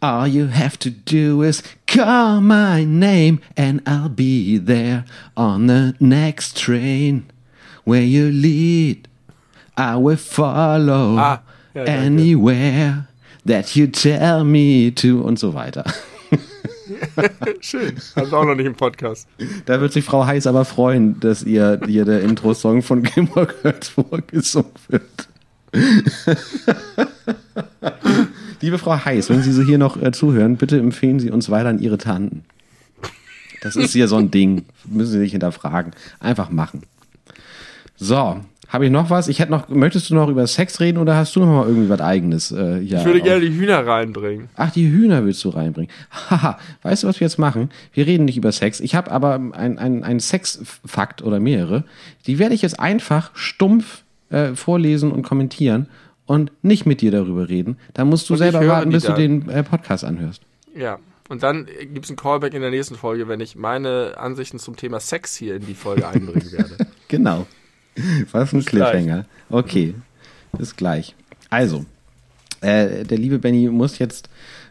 all 0.00 0.26
you 0.26 0.48
have 0.48 0.78
to 0.78 0.90
do 0.90 1.42
is 1.42 1.62
call 1.86 2.40
my 2.40 2.84
name 2.84 3.40
and 3.56 3.80
I'll 3.86 4.08
be 4.08 4.58
there 4.58 5.04
on 5.36 5.66
the 5.66 5.94
next 6.00 6.56
train. 6.56 7.30
Where 7.84 8.02
you 8.02 8.30
lead, 8.30 9.08
I 9.78 9.94
will 9.96 10.16
follow 10.16 11.16
Ah, 11.18 11.42
ja, 11.74 11.84
anywhere 11.84 13.06
that 13.46 13.74
you 13.76 13.86
tell 13.86 14.44
me 14.44 14.92
to 14.94 15.20
und 15.22 15.38
so 15.38 15.54
weiter. 15.54 15.84
Schön. 17.60 17.94
Haben 18.16 18.30
wir 18.30 18.38
auch 18.38 18.44
noch 18.44 18.54
nicht 18.54 18.66
im 18.66 18.74
Podcast. 18.74 19.26
Da 19.66 19.80
wird 19.80 19.92
sich 19.92 20.04
Frau 20.04 20.26
Heiß 20.26 20.46
aber 20.46 20.64
freuen, 20.64 21.18
dass 21.20 21.42
ihr 21.42 21.80
hier 21.86 22.04
der 22.04 22.20
Intro-Song 22.22 22.82
von 22.82 23.02
Gilmore 23.02 23.46
Girls 23.62 23.88
vorgesungen 23.88 24.70
wird. 24.88 25.28
Liebe 28.60 28.78
Frau 28.78 29.02
Heiß, 29.04 29.30
wenn 29.30 29.42
Sie 29.42 29.52
so 29.52 29.62
hier 29.62 29.78
noch 29.78 30.00
äh, 30.02 30.12
zuhören, 30.12 30.56
bitte 30.56 30.78
empfehlen 30.78 31.20
Sie 31.20 31.30
uns 31.30 31.48
weiter 31.48 31.68
an 31.70 31.78
Ihre 31.78 31.96
Tanten. 31.98 32.44
Das 33.62 33.76
ist 33.76 33.92
hier 33.92 34.08
so 34.08 34.16
ein 34.16 34.30
Ding. 34.30 34.64
Müssen 34.86 35.12
Sie 35.12 35.18
nicht 35.18 35.32
hinterfragen. 35.32 35.92
Einfach 36.18 36.50
machen. 36.50 36.82
So, 37.96 38.40
habe 38.72 38.86
ich 38.86 38.90
noch 38.90 39.10
was? 39.10 39.28
Ich 39.28 39.38
hätte 39.40 39.50
noch, 39.50 39.68
möchtest 39.68 40.08
du 40.10 40.14
noch 40.14 40.28
über 40.28 40.46
Sex 40.46 40.80
reden 40.80 40.98
oder 40.98 41.16
hast 41.16 41.36
du 41.36 41.40
noch 41.40 41.46
mal 41.46 41.66
irgendwie 41.66 41.88
was 41.90 42.00
eigenes? 42.00 42.50
Äh, 42.52 42.78
Ich 42.80 42.92
würde 42.92 43.18
auf- 43.18 43.24
gerne 43.24 43.40
die 43.42 43.54
Hühner 43.54 43.86
reinbringen. 43.86 44.48
Ach, 44.56 44.70
die 44.70 44.88
Hühner 44.90 45.24
willst 45.24 45.44
du 45.44 45.48
reinbringen. 45.50 45.90
Haha, 46.30 46.58
weißt 46.82 47.02
du, 47.02 47.08
was 47.08 47.20
wir 47.20 47.26
jetzt 47.26 47.38
machen? 47.38 47.70
Wir 47.92 48.06
reden 48.06 48.24
nicht 48.24 48.36
über 48.38 48.52
Sex. 48.52 48.80
Ich 48.80 48.94
habe 48.94 49.10
aber 49.10 49.34
einen 49.52 50.02
ein 50.04 50.20
Sexfakt 50.20 51.22
oder 51.22 51.40
mehrere. 51.40 51.84
Die 52.26 52.38
werde 52.38 52.54
ich 52.54 52.62
jetzt 52.62 52.78
einfach 52.80 53.30
stumpf 53.34 54.02
äh, 54.30 54.54
vorlesen 54.54 55.12
und 55.12 55.22
kommentieren 55.22 55.88
und 56.26 56.52
nicht 56.62 56.86
mit 56.86 57.00
dir 57.00 57.10
darüber 57.10 57.48
reden. 57.48 57.76
Da 57.94 58.04
musst 58.04 58.28
du 58.30 58.34
Und 58.34 58.38
selber 58.38 58.66
warten, 58.66 58.90
bis 58.90 59.02
du 59.02 59.08
dann. 59.12 59.16
den 59.44 59.48
äh, 59.50 59.62
Podcast 59.64 60.04
anhörst. 60.04 60.42
Ja. 60.76 60.98
Und 61.28 61.44
dann 61.44 61.66
gibt 61.92 62.06
es 62.06 62.10
ein 62.10 62.16
Callback 62.16 62.54
in 62.54 62.60
der 62.60 62.70
nächsten 62.70 62.96
Folge, 62.96 63.28
wenn 63.28 63.38
ich 63.40 63.54
meine 63.54 64.14
Ansichten 64.16 64.58
zum 64.58 64.74
Thema 64.76 64.98
Sex 64.98 65.36
hier 65.36 65.54
in 65.56 65.64
die 65.66 65.74
Folge 65.74 66.06
einbringen 66.08 66.50
werde. 66.52 66.76
Genau. 67.08 67.46
Was 68.32 68.52
ein. 68.52 68.64
Cliffhanger. 68.64 69.24
Okay, 69.48 69.94
bis 70.56 70.76
gleich. 70.76 71.14
Also, 71.48 71.84
äh, 72.60 73.04
der 73.04 73.18
liebe 73.18 73.38
Benny 73.38 73.68
muss 73.68 73.98
jetzt 73.98 74.28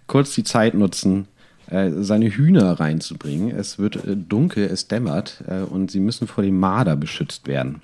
kurz 0.07 0.33
die 0.35 0.43
Zeit 0.43 0.73
nutzen, 0.73 1.27
äh, 1.67 1.91
seine 1.99 2.29
Hühner 2.29 2.79
reinzubringen. 2.79 3.51
Es 3.55 3.77
wird 3.79 3.97
äh, 3.97 4.15
dunkel, 4.15 4.65
es 4.65 4.87
dämmert 4.87 5.43
äh, 5.47 5.61
und 5.61 5.91
sie 5.91 5.99
müssen 5.99 6.27
vor 6.27 6.43
dem 6.43 6.59
Marder 6.59 6.95
beschützt 6.95 7.47
werden. 7.47 7.81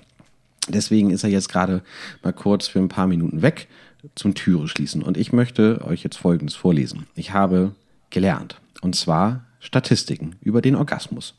Deswegen 0.68 1.10
ist 1.10 1.22
er 1.22 1.30
jetzt 1.30 1.48
gerade 1.48 1.82
mal 2.22 2.32
kurz 2.32 2.66
für 2.66 2.80
ein 2.80 2.88
paar 2.88 3.06
Minuten 3.06 3.42
weg 3.42 3.68
zum 4.14 4.34
Türe 4.34 4.68
schließen. 4.68 5.02
Und 5.02 5.16
ich 5.16 5.32
möchte 5.32 5.84
euch 5.84 6.02
jetzt 6.02 6.16
Folgendes 6.16 6.56
vorlesen. 6.56 7.06
Ich 7.14 7.32
habe 7.32 7.72
gelernt, 8.10 8.60
und 8.80 8.96
zwar 8.96 9.44
Statistiken 9.60 10.36
über 10.40 10.62
den 10.62 10.74
Orgasmus. 10.74 11.34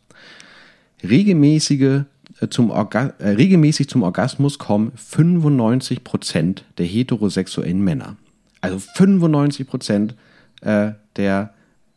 Regelmäßige, 1.04 2.04
zum 2.50 2.70
Orga 2.70 3.14
äh, 3.20 3.30
regelmäßig 3.30 3.90
zum 3.90 4.04
Orgasmus 4.04 4.60
kommen 4.60 4.92
95% 4.96 6.62
der 6.78 6.86
heterosexuellen 6.86 7.84
Männer. 7.84 8.16
Also 8.62 8.78
95% 8.78 10.12
äh, 10.62 10.92
der 11.16 11.54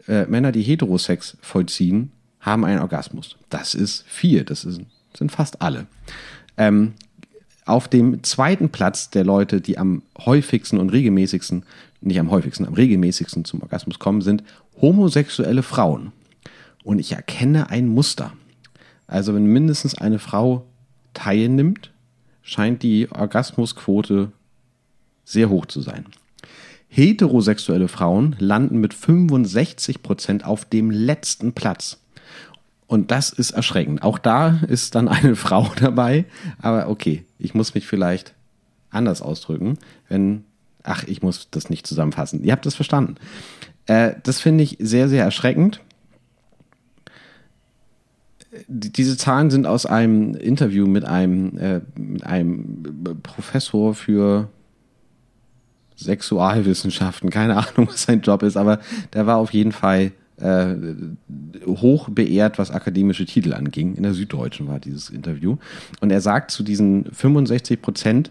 äh, 0.09 0.27
Männer, 0.27 0.53
die 0.53 0.63
Heterosex 0.63 1.37
vollziehen, 1.41 2.13
haben 2.41 2.65
einen 2.65 2.81
Orgasmus. 2.81 3.37
Das 3.51 3.75
ist 3.75 4.05
viel, 4.07 4.45
das 4.45 4.65
ist, 4.65 4.81
sind 5.15 5.31
fast 5.31 5.61
alle. 5.61 5.87
Ähm, 6.57 6.95
auf 7.67 7.89
dem 7.89 8.23
zweiten 8.23 8.71
Platz 8.71 9.11
der 9.11 9.25
Leute, 9.25 9.61
die 9.61 9.79
am 9.79 10.03
häufigsten 10.19 10.79
und 10.79 10.91
regelmäßigsten, 10.91 11.65
nicht 12.01 12.19
am 12.19 12.31
häufigsten, 12.31 12.67
am 12.67 12.75
regelmäßigsten 12.75 13.45
zum 13.45 13.63
Orgasmus 13.63 13.99
kommen, 13.99 14.23
sind 14.23 14.43
homosexuelle 14.81 15.63
Frauen. 15.63 16.13
Und 16.83 16.99
ich 16.99 17.13
erkenne 17.13 17.69
ein 17.69 17.89
Muster. 17.89 18.33
Also 19.11 19.35
wenn 19.35 19.45
mindestens 19.47 19.97
eine 19.97 20.21
Frau 20.21 20.65
teilnimmt, 21.15 21.91
scheint 22.43 22.85
die 22.85 23.11
Orgasmusquote 23.11 24.31
sehr 25.25 25.51
hoch 25.51 25.67
zu 25.67 25.81
sein. 25.81 26.07
Heterosexuelle 26.89 27.89
Frauen 27.89 28.37
landen 28.39 28.79
mit 28.79 28.95
65% 28.95 30.45
auf 30.45 30.65
dem 30.65 30.93
letzten 30.93 31.53
Platz. 31.53 31.99
Und 32.87 33.11
das 33.11 33.31
ist 33.31 33.51
erschreckend. 33.51 34.05
Auch 34.05 34.19
da 34.19 34.61
ist 34.69 34.95
dann 34.95 35.09
eine 35.09 35.35
Frau 35.47 35.69
dabei. 35.81 36.25
Aber 36.63 36.89
okay, 36.89 37.25
ich 37.39 37.53
muss 37.53 37.75
mich 37.75 37.89
vielleicht 37.89 38.35
anders 38.91 39.23
ausdrücken, 39.23 39.77
wenn. 40.09 40.45
Ach, 40.83 41.05
ich 41.05 41.21
muss 41.21 41.49
das 41.51 41.69
nicht 41.69 41.87
zusammenfassen. 41.87 42.43
Ihr 42.43 42.53
habt 42.53 42.65
das 42.65 42.75
verstanden. 42.75 43.17
Äh, 43.87 44.15
das 44.23 44.41
finde 44.41 44.65
ich 44.65 44.79
sehr, 44.81 45.11
sehr 45.11 45.25
erschreckend. 45.25 45.81
Die- 48.69 48.93
Diese 48.93 49.17
Zahlen 49.17 49.51
sind 49.51 49.67
aus 49.67 49.87
einem 49.87 50.35
Interview 50.35 50.87
mit 50.87 51.05
einem, 51.05 51.57
äh, 51.59 51.81
mit 51.97 52.25
einem 52.27 52.83
Professor 53.23 53.95
für 53.95 54.49
Sexualwissenschaften, 55.97 57.31
keine 57.31 57.57
Ahnung, 57.57 57.89
was 57.89 58.03
sein 58.05 58.23
Job 58.23 58.43
ist, 58.43 58.57
aber 58.57 58.81
der 59.13 59.27
war 59.27 59.37
auf 59.37 59.53
jeden 59.53 59.73
Fall 59.73 60.13
äh, 60.41 60.75
hoch 61.67 62.09
beehrt, 62.09 62.59
was 62.59 62.71
akademische 62.71 63.27
Titel 63.27 63.53
anging. 63.53 63.95
In 63.97 64.03
der 64.05 64.15
Süddeutschen 64.15 64.69
war 64.69 64.81
dieses 64.81 65.11
Interview. 65.11 65.59
Und 66.01 66.11
er 66.11 66.23
sagt 66.23 66.51
zu 66.51 66.63
diesen 66.63 67.05
65 67.13 67.83
Prozent, 67.83 68.31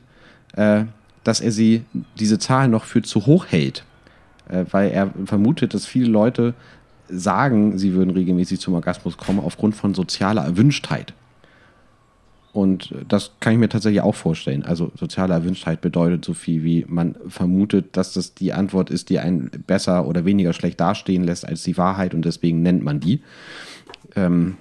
äh, 0.54 0.86
dass 1.24 1.40
er 1.40 1.52
sie, 1.52 1.84
diese 2.20 2.40
Zahl 2.40 2.68
noch 2.68 2.86
für 2.86 3.04
zu 3.04 3.28
hoch 3.28 3.46
hält, 3.48 3.84
äh, 4.48 4.66
weil 4.72 4.90
er 4.90 5.14
vermutet, 5.26 5.76
dass 5.76 5.86
viele 5.86 6.10
Leute 6.10 6.56
sagen, 7.10 7.78
sie 7.78 7.94
würden 7.94 8.12
regelmäßig 8.12 8.60
zum 8.60 8.74
Orgasmus 8.74 9.18
kommen 9.18 9.40
aufgrund 9.40 9.76
von 9.76 9.94
sozialer 9.94 10.44
Erwünschtheit. 10.44 11.14
Und 12.52 12.94
das 13.08 13.32
kann 13.40 13.54
ich 13.54 13.60
mir 13.60 13.70
tatsächlich 13.70 14.02
auch 14.02 14.16
vorstellen. 14.16 14.64
Also 14.64 14.92
soziale 14.96 15.34
Erwünschtheit 15.34 15.82
bedeutet 15.82 16.26
so 16.26 16.34
viel 16.34 16.64
wie 16.64 16.86
man 16.88 17.16
vermutet, 17.28 17.96
dass 17.96 18.14
das 18.14 18.34
die 18.34 18.54
Antwort 18.54 18.90
ist, 18.90 19.10
die 19.10 19.20
einen 19.20 19.52
besser 19.68 20.08
oder 20.08 20.26
weniger 20.26 20.54
schlecht 20.54 20.80
dastehen 20.80 21.24
lässt 21.24 21.48
als 21.48 21.64
die 21.64 21.78
Wahrheit 21.78 22.14
und 22.14 22.26
deswegen 22.26 22.62
nennt 22.64 22.84
man 22.84 23.00
die. 23.00 23.22
Ähm 24.16 24.58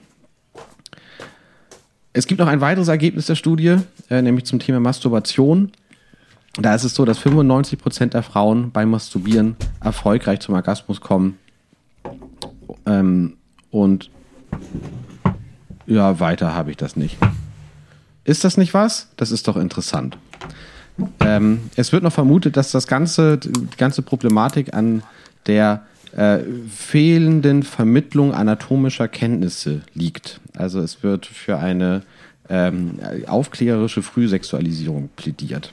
es 2.13 2.27
gibt 2.27 2.41
noch 2.41 2.49
ein 2.49 2.61
weiteres 2.61 2.89
Ergebnis 2.89 3.27
der 3.27 3.37
Studie, 3.37 3.77
äh, 4.11 4.23
nämlich 4.23 4.45
zum 4.45 4.59
Thema 4.59 4.81
Masturbation. 4.81 5.71
Da 6.61 6.75
ist 6.75 6.85
es 6.85 6.95
so, 6.95 7.05
dass 7.05 7.19
95% 7.21 8.07
der 8.07 8.23
Frauen 8.23 8.73
beim 8.73 8.91
Masturbieren 8.91 9.57
erfolgreich 9.81 10.41
zum 10.41 10.57
Orgasmus 10.57 11.01
kommen. 11.01 11.39
Ähm, 12.89 13.37
und 13.71 14.11
ja, 15.87 16.21
weiter 16.21 16.55
habe 16.55 16.71
ich 16.71 16.77
das 16.77 16.97
nicht. 16.97 17.19
Ist 18.25 18.45
das 18.45 18.57
nicht 18.57 18.75
was? 18.75 19.09
Das 19.17 19.31
ist 19.31 19.49
doch 19.49 19.57
interessant. 19.57 20.19
Ähm, 21.21 21.71
es 21.77 21.93
wird 21.93 22.03
noch 22.03 22.13
vermutet, 22.13 22.57
dass 22.57 22.73
das 22.73 22.87
ganze, 22.87 23.39
die 23.39 23.77
ganze 23.77 24.03
Problematik 24.03 24.75
an 24.75 25.03
der 25.47 25.83
äh, 26.17 26.41
fehlenden 26.69 27.63
Vermittlung 27.63 28.35
anatomischer 28.35 29.09
Kenntnisse 29.09 29.83
liegt. 29.95 30.41
Also 30.57 30.81
es 30.81 31.03
wird 31.03 31.27
für 31.27 31.59
eine 31.59 32.03
ähm, 32.49 32.99
aufklärerische 33.27 34.03
Frühsexualisierung 34.03 35.11
plädiert. 35.17 35.73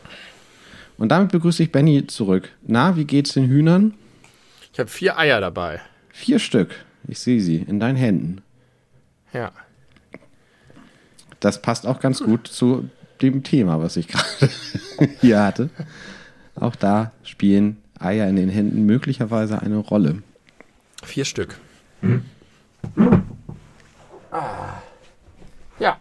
Und 0.97 1.09
damit 1.09 1.31
begrüße 1.31 1.63
ich 1.63 1.71
Benny 1.71 2.07
zurück. 2.07 2.49
Na, 2.65 2.95
wie 2.95 3.05
geht's 3.05 3.33
den 3.33 3.47
Hühnern? 3.47 3.93
Ich 4.71 4.79
habe 4.79 4.89
vier 4.89 5.17
Eier 5.17 5.41
dabei. 5.41 5.81
Vier 6.09 6.39
Stück. 6.39 6.75
Ich 7.07 7.19
sehe 7.19 7.41
sie 7.41 7.57
in 7.57 7.79
deinen 7.79 7.95
Händen. 7.95 8.41
Ja. 9.33 9.51
Das 11.39 11.61
passt 11.61 11.85
auch 11.85 11.99
ganz 11.99 12.21
gut 12.21 12.47
zu 12.47 12.89
dem 13.21 13.43
Thema, 13.43 13.79
was 13.79 13.97
ich 13.97 14.07
gerade 14.07 14.49
hier 15.21 15.43
hatte. 15.43 15.69
Auch 16.55 16.75
da 16.75 17.11
spielen 17.23 17.77
Eier 17.99 18.27
in 18.27 18.35
den 18.35 18.49
Händen 18.49 18.85
möglicherweise 18.85 19.61
eine 19.61 19.77
Rolle. 19.77 20.23
Vier 21.03 21.25
Stück. 21.25 21.59
Ah. 24.31 24.81
Ja. 25.79 25.97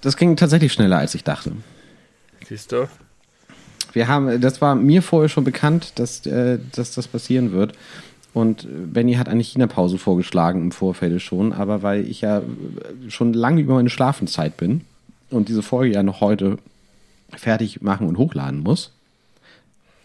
Das 0.00 0.16
ging 0.16 0.36
tatsächlich 0.36 0.72
schneller, 0.72 0.98
als 0.98 1.14
ich 1.14 1.24
dachte. 1.24 1.52
Siehst 2.46 2.72
du? 2.72 2.88
Wir 3.92 4.08
haben, 4.08 4.40
das 4.40 4.60
war 4.60 4.74
mir 4.74 5.02
vorher 5.02 5.28
schon 5.28 5.44
bekannt, 5.44 5.98
dass, 5.98 6.24
äh, 6.26 6.58
dass 6.72 6.94
das 6.94 7.08
passieren 7.08 7.52
wird. 7.52 7.74
Und 8.38 8.68
Benny 8.92 9.14
hat 9.14 9.28
eine 9.28 9.42
China-Pause 9.42 9.98
vorgeschlagen 9.98 10.60
im 10.60 10.70
Vorfeld 10.70 11.20
schon, 11.20 11.52
aber 11.52 11.82
weil 11.82 12.08
ich 12.08 12.20
ja 12.20 12.40
schon 13.08 13.32
lange 13.32 13.62
über 13.62 13.74
meine 13.74 13.90
Schlafenszeit 13.90 14.56
bin 14.56 14.82
und 15.30 15.48
diese 15.48 15.60
Folge 15.60 15.94
ja 15.94 16.04
noch 16.04 16.20
heute 16.20 16.58
fertig 17.36 17.82
machen 17.82 18.06
und 18.06 18.16
hochladen 18.16 18.60
muss, 18.60 18.92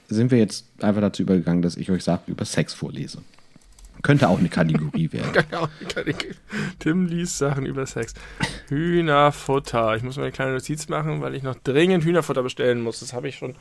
sind 0.08 0.32
wir 0.32 0.40
jetzt 0.40 0.66
einfach 0.82 1.02
dazu 1.02 1.22
übergegangen, 1.22 1.62
dass 1.62 1.78
ich 1.78 1.92
euch 1.92 2.04
Sachen 2.04 2.24
über 2.26 2.44
Sex 2.44 2.74
vorlese. 2.74 3.20
Könnte 4.02 4.28
auch 4.28 4.40
eine 4.40 4.50
Kategorie 4.50 5.12
werden. 5.12 5.46
Tim 6.80 7.06
liest 7.06 7.38
Sachen 7.38 7.68
über 7.68 7.86
Sex. 7.86 8.16
Hühnerfutter. 8.68 9.96
Ich 9.96 10.02
muss 10.02 10.18
mal 10.18 10.24
eine 10.24 10.32
kleine 10.32 10.54
Notiz 10.54 10.90
machen, 10.90 11.22
weil 11.22 11.36
ich 11.36 11.44
noch 11.44 11.56
dringend 11.64 12.04
Hühnerfutter 12.04 12.42
bestellen 12.42 12.82
muss. 12.82 13.00
Das 13.00 13.14
habe 13.14 13.28
ich 13.28 13.36
schon 13.36 13.54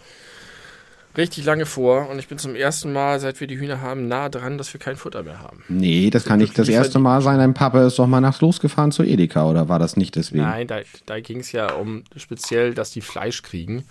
richtig 1.17 1.45
lange 1.45 1.67
vor 1.67 2.09
und 2.09 2.19
ich 2.19 2.29
bin 2.29 2.39
zum 2.39 2.55
ersten 2.55 2.93
Mal, 2.93 3.21
seit 3.21 3.41
wir 3.41 3.47
die 3.47 3.59
Hühner 3.59 3.81
haben, 3.81 4.09
nah 4.09 4.29
dran, 4.29 4.59
dass 4.59 4.73
wir 4.73 4.81
kein 4.81 4.97
Futter 4.97 5.23
mehr 5.23 5.41
haben. 5.41 5.63
Nee, 5.69 6.11
das 6.11 6.25
kann 6.25 6.39
nicht 6.39 6.59
das 6.59 6.69
erste 6.69 6.99
Mal 6.99 7.21
sein. 7.23 7.39
Dein 7.39 7.55
Papa 7.55 7.87
ist 7.87 7.99
doch 7.99 8.07
mal 8.07 8.21
nachts 8.21 8.41
losgefahren 8.41 8.93
zu 8.93 9.03
Edeka 9.03 9.49
oder 9.49 9.69
war 9.69 9.79
das 9.79 9.97
nicht 9.97 10.17
deswegen? 10.17 10.45
Nein, 10.45 10.67
da, 10.67 10.81
da 11.07 11.21
ging 11.21 11.41
es 11.41 11.53
ja 11.53 11.73
um 11.73 12.05
speziell, 12.17 12.75
dass 12.75 12.91
die 12.91 13.01
Fleisch 13.01 13.43
kriegen, 13.43 13.85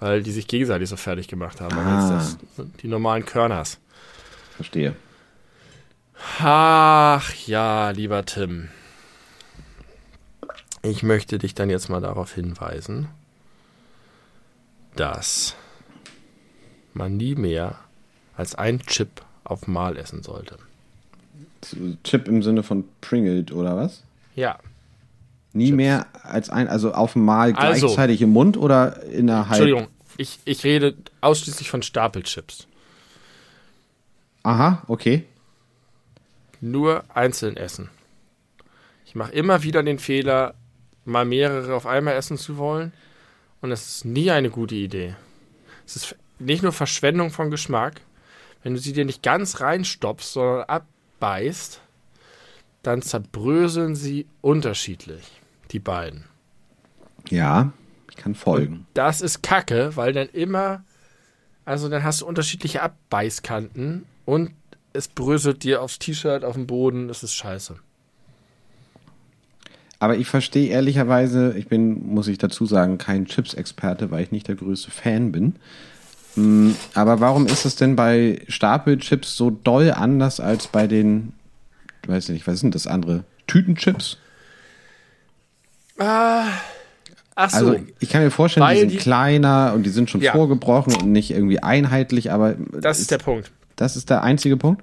weil 0.00 0.22
die 0.22 0.32
sich 0.32 0.46
gegenseitig 0.46 0.88
so 0.88 0.96
fertig 0.96 1.28
gemacht 1.28 1.60
haben. 1.60 1.76
Ah. 1.78 2.10
Das, 2.10 2.38
die 2.82 2.88
normalen 2.88 3.24
Körners. 3.24 3.78
Verstehe. 4.56 4.94
Ach 6.40 7.32
ja, 7.46 7.90
lieber 7.90 8.24
Tim. 8.24 8.68
Ich 10.82 11.02
möchte 11.02 11.38
dich 11.38 11.54
dann 11.54 11.68
jetzt 11.68 11.88
mal 11.88 12.00
darauf 12.00 12.32
hinweisen, 12.32 13.08
dass 14.94 15.56
man 16.96 17.16
nie 17.16 17.34
mehr 17.34 17.78
als 18.36 18.54
ein 18.54 18.80
Chip 18.80 19.22
auf 19.44 19.66
Mal 19.66 19.96
essen 19.96 20.22
sollte. 20.22 20.58
Chip 22.04 22.28
im 22.28 22.42
Sinne 22.42 22.62
von 22.62 22.84
Pringled 23.00 23.52
oder 23.52 23.76
was? 23.76 24.02
Ja. 24.34 24.58
Nie 25.52 25.66
Chips. 25.66 25.76
mehr 25.76 26.06
als 26.22 26.50
ein, 26.50 26.68
also 26.68 26.92
auf 26.92 27.16
Mal 27.16 27.54
Also- 27.54 27.86
gleichzeitig 27.86 28.20
im 28.22 28.30
Mund 28.30 28.56
oder 28.56 29.02
innerhalb? 29.04 29.60
Entschuldigung, 29.60 29.88
ich, 30.16 30.38
ich 30.44 30.64
rede 30.64 30.94
ausschließlich 31.20 31.70
von 31.70 31.82
Stapelchips. 31.82 32.66
Aha, 34.42 34.82
okay. 34.86 35.24
Nur 36.60 37.04
einzeln 37.14 37.56
essen. 37.56 37.88
Ich 39.06 39.14
mache 39.14 39.32
immer 39.32 39.62
wieder 39.62 39.82
den 39.82 39.98
Fehler, 39.98 40.54
mal 41.04 41.24
mehrere 41.24 41.74
auf 41.74 41.86
einmal 41.86 42.14
essen 42.14 42.38
zu 42.38 42.56
wollen. 42.58 42.92
Und 43.60 43.72
es 43.72 43.86
ist 43.96 44.04
nie 44.04 44.30
eine 44.30 44.50
gute 44.50 44.74
Idee. 44.74 45.14
Es 45.86 45.96
ist 45.96 46.16
nicht 46.38 46.62
nur 46.62 46.72
Verschwendung 46.72 47.30
von 47.30 47.50
Geschmack. 47.50 48.00
Wenn 48.62 48.74
du 48.74 48.80
sie 48.80 48.92
dir 48.92 49.04
nicht 49.04 49.22
ganz 49.22 49.60
reinstopfst, 49.60 50.32
sondern 50.32 50.64
abbeißt, 50.64 51.80
dann 52.82 53.02
zerbröseln 53.02 53.94
sie 53.94 54.26
unterschiedlich, 54.40 55.40
die 55.70 55.78
beiden. 55.78 56.24
Ja, 57.28 57.72
ich 58.10 58.16
kann 58.16 58.34
folgen. 58.34 58.86
Das 58.94 59.20
ist 59.20 59.42
Kacke, 59.42 59.96
weil 59.96 60.12
dann 60.12 60.28
immer, 60.28 60.84
also 61.64 61.88
dann 61.88 62.04
hast 62.04 62.20
du 62.20 62.26
unterschiedliche 62.26 62.82
Abbeißkanten 62.82 64.04
und 64.24 64.52
es 64.92 65.08
bröselt 65.08 65.62
dir 65.64 65.82
aufs 65.82 65.98
T-Shirt, 65.98 66.44
auf 66.44 66.54
den 66.54 66.66
Boden, 66.66 67.08
das 67.08 67.22
ist 67.22 67.34
scheiße. 67.34 67.76
Aber 69.98 70.16
ich 70.16 70.28
verstehe 70.28 70.68
ehrlicherweise, 70.68 71.56
ich 71.56 71.68
bin, 71.68 72.06
muss 72.08 72.28
ich 72.28 72.38
dazu 72.38 72.66
sagen, 72.66 72.98
kein 72.98 73.26
Chips-Experte, 73.26 74.10
weil 74.10 74.22
ich 74.22 74.30
nicht 74.30 74.48
der 74.48 74.54
größte 74.54 74.90
Fan 74.90 75.32
bin. 75.32 75.56
Mm, 76.36 76.72
Aber 76.94 77.20
warum 77.20 77.46
ist 77.46 77.64
es 77.64 77.76
denn 77.76 77.96
bei 77.96 78.40
Stapelchips 78.48 79.36
so 79.36 79.50
doll 79.50 79.90
anders 79.90 80.38
als 80.40 80.66
bei 80.68 80.86
den, 80.86 81.32
ich 82.02 82.08
weiß 82.08 82.28
nicht, 82.28 82.46
was 82.46 82.60
sind 82.60 82.74
das 82.74 82.86
andere? 82.86 83.24
Tütenchips? 83.46 84.18
Ach 85.98 86.50
so. 87.50 87.56
Also 87.56 87.76
ich 88.00 88.08
kann 88.10 88.22
mir 88.22 88.30
vorstellen, 88.30 88.68
die 88.72 88.80
sind 88.80 88.92
die- 88.92 88.96
kleiner 88.96 89.72
und 89.74 89.82
die 89.84 89.90
sind 89.90 90.10
schon 90.10 90.20
Ja. 90.20 90.32
vorgebrochen 90.32 90.94
und 90.94 91.12
nicht 91.12 91.30
irgendwie 91.30 91.62
einheitlich, 91.62 92.30
aber 92.32 92.54
das 92.72 92.98
ist 93.00 93.10
der 93.10 93.18
Punkt. 93.18 93.50
das 93.76 93.96
ist 93.96 94.08
der 94.10 94.22
einzige 94.22 94.56
Punkt? 94.56 94.82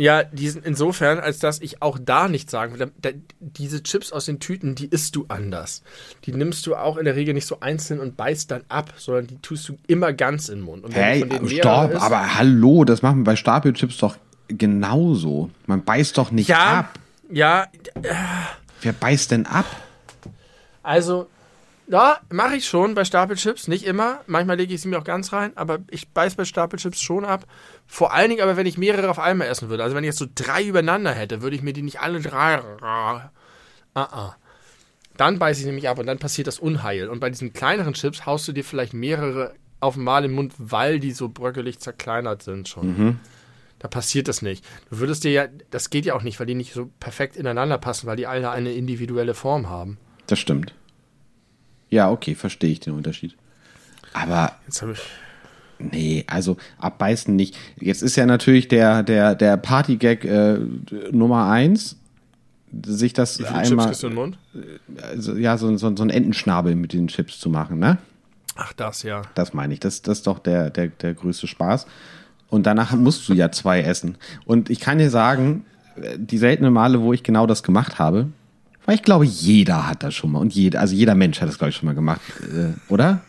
Ja, 0.00 0.22
die 0.24 0.48
sind 0.48 0.64
insofern, 0.64 1.18
als 1.18 1.40
dass 1.40 1.60
ich 1.60 1.82
auch 1.82 1.98
da 2.02 2.26
nicht 2.28 2.48
sagen 2.50 2.78
will, 2.78 2.90
da, 3.02 3.10
diese 3.38 3.82
Chips 3.82 4.12
aus 4.12 4.24
den 4.24 4.40
Tüten, 4.40 4.74
die 4.74 4.86
isst 4.86 5.14
du 5.14 5.26
anders. 5.28 5.82
Die 6.24 6.32
nimmst 6.32 6.66
du 6.66 6.74
auch 6.74 6.96
in 6.96 7.04
der 7.04 7.16
Regel 7.16 7.34
nicht 7.34 7.46
so 7.46 7.60
einzeln 7.60 8.00
und 8.00 8.16
beißt 8.16 8.50
dann 8.50 8.62
ab, 8.68 8.94
sondern 8.96 9.26
die 9.26 9.36
tust 9.42 9.68
du 9.68 9.76
immer 9.86 10.12
ganz 10.14 10.48
in 10.48 10.60
den 10.60 10.64
Mund. 10.64 10.84
Und 10.84 10.94
Hey, 10.94 11.20
stopp, 11.58 11.92
isst- 11.92 12.00
aber 12.02 12.34
hallo, 12.38 12.84
das 12.84 13.02
machen 13.02 13.18
wir 13.18 13.24
bei 13.24 13.36
Stapelchips 13.36 13.98
doch 13.98 14.16
genauso. 14.48 15.50
Man 15.66 15.84
beißt 15.84 16.16
doch 16.16 16.30
nicht 16.30 16.48
ja, 16.48 16.78
ab. 16.80 16.98
ja, 17.30 17.66
Wer 18.80 18.92
beißt 18.94 19.30
denn 19.32 19.44
ab? 19.44 19.66
Also, 20.82 21.28
ja, 21.90 22.20
mache 22.30 22.54
ich 22.54 22.66
schon 22.66 22.94
bei 22.94 23.04
Stapelchips. 23.04 23.66
Nicht 23.66 23.84
immer. 23.84 24.20
Manchmal 24.26 24.56
lege 24.56 24.72
ich 24.72 24.80
sie 24.80 24.86
mir 24.86 24.98
auch 24.98 25.04
ganz 25.04 25.32
rein, 25.32 25.56
aber 25.56 25.80
ich 25.90 26.08
beiß 26.08 26.36
bei 26.36 26.44
Stapelchips 26.44 27.00
schon 27.00 27.24
ab. 27.24 27.46
Vor 27.84 28.12
allen 28.12 28.30
Dingen 28.30 28.42
aber, 28.42 28.56
wenn 28.56 28.66
ich 28.66 28.78
mehrere 28.78 29.10
auf 29.10 29.18
einmal 29.18 29.48
essen 29.48 29.70
würde. 29.70 29.82
Also, 29.82 29.96
wenn 29.96 30.04
ich 30.04 30.08
jetzt 30.08 30.20
so 30.20 30.26
drei 30.32 30.62
übereinander 30.62 31.10
hätte, 31.10 31.42
würde 31.42 31.56
ich 31.56 31.62
mir 31.62 31.72
die 31.72 31.82
nicht 31.82 32.00
alle 32.00 32.20
drei. 32.20 32.60
Ah, 32.80 33.30
ah. 33.94 34.36
Dann 35.16 35.40
beiße 35.40 35.60
ich 35.60 35.66
nämlich 35.66 35.88
ab 35.88 35.98
und 35.98 36.06
dann 36.06 36.20
passiert 36.20 36.46
das 36.46 36.60
Unheil. 36.60 37.08
Und 37.08 37.18
bei 37.18 37.28
diesen 37.28 37.52
kleineren 37.52 37.94
Chips 37.94 38.24
haust 38.24 38.46
du 38.46 38.52
dir 38.52 38.64
vielleicht 38.64 38.94
mehrere 38.94 39.54
auf 39.80 39.96
einmal 39.96 40.24
im 40.24 40.32
Mund, 40.32 40.54
weil 40.58 41.00
die 41.00 41.10
so 41.10 41.28
bröckelig 41.28 41.80
zerkleinert 41.80 42.44
sind 42.44 42.68
schon. 42.68 43.18
Da 43.80 43.88
passiert 43.88 44.28
das 44.28 44.42
nicht. 44.42 44.64
Du 44.90 44.98
würdest 44.98 45.24
dir 45.24 45.32
ja, 45.32 45.48
das 45.70 45.90
geht 45.90 46.04
ja 46.06 46.14
auch 46.14 46.22
nicht, 46.22 46.38
weil 46.38 46.46
die 46.46 46.54
nicht 46.54 46.72
so 46.72 46.88
perfekt 47.00 47.34
ineinander 47.34 47.78
passen, 47.78 48.06
weil 48.06 48.16
die 48.16 48.28
alle 48.28 48.50
eine 48.50 48.72
individuelle 48.72 49.34
Form 49.34 49.68
haben. 49.68 49.98
Das 50.26 50.38
stimmt. 50.38 50.74
Ja, 51.90 52.10
okay, 52.10 52.34
verstehe 52.34 52.70
ich 52.70 52.80
den 52.80 52.94
Unterschied. 52.94 53.36
Aber 54.12 54.52
Jetzt 54.66 54.82
habe 54.82 54.92
ich. 54.92 55.00
nee, 55.78 56.24
also 56.26 56.56
abbeißen 56.78 57.34
nicht. 57.34 57.56
Jetzt 57.80 58.02
ist 58.02 58.16
ja 58.16 58.26
natürlich 58.26 58.68
der, 58.68 59.02
der, 59.02 59.34
der 59.34 59.56
Partygag 59.56 60.24
äh, 60.24 60.58
Nummer 61.10 61.50
eins, 61.50 61.96
sich 62.84 63.12
das 63.12 63.38
Wie 63.38 63.44
viele 63.44 63.62
Chips 63.62 63.70
einmal, 63.70 63.92
du 63.92 64.06
in 64.06 64.12
den 64.12 64.14
Mund? 64.14 64.38
also, 65.02 65.36
ja, 65.36 65.58
so, 65.58 65.76
so, 65.76 65.94
so 65.96 66.02
ein 66.02 66.10
Entenschnabel 66.10 66.76
mit 66.76 66.92
den 66.92 67.08
Chips 67.08 67.38
zu 67.40 67.50
machen, 67.50 67.78
ne? 67.78 67.98
Ach, 68.56 68.72
das, 68.74 69.02
ja. 69.02 69.22
Das 69.34 69.54
meine 69.54 69.72
ich. 69.74 69.80
Das, 69.80 70.02
das 70.02 70.18
ist 70.18 70.26
doch 70.26 70.38
der, 70.38 70.70
der, 70.70 70.88
der 70.88 71.14
größte 71.14 71.46
Spaß. 71.46 71.86
Und 72.48 72.66
danach 72.66 72.92
musst 72.92 73.28
du 73.28 73.32
ja 73.32 73.50
zwei 73.50 73.80
essen. 73.82 74.16
Und 74.44 74.70
ich 74.70 74.80
kann 74.80 74.98
dir 74.98 75.10
sagen, 75.10 75.64
äh, 75.96 76.18
die 76.18 76.38
seltenen 76.38 76.72
Male, 76.72 77.00
wo 77.00 77.12
ich 77.12 77.22
genau 77.22 77.46
das 77.46 77.62
gemacht 77.62 77.98
habe, 77.98 78.28
weil 78.86 78.94
ich 78.94 79.02
glaube, 79.02 79.24
jeder 79.24 79.86
hat 79.86 80.02
das 80.02 80.14
schon 80.14 80.32
mal. 80.32 80.38
Und 80.38 80.54
jeder, 80.54 80.80
also 80.80 80.94
jeder 80.94 81.14
Mensch 81.14 81.40
hat 81.40 81.48
das, 81.48 81.58
glaube 81.58 81.70
ich, 81.70 81.76
schon 81.76 81.86
mal 81.86 81.94
gemacht, 81.94 82.20
äh, 82.42 82.92
oder? 82.92 83.20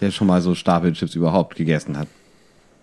Der 0.00 0.10
schon 0.10 0.26
mal 0.26 0.40
so 0.40 0.54
Stapelchips 0.54 1.14
überhaupt 1.14 1.56
gegessen 1.56 1.98
hat. 1.98 2.08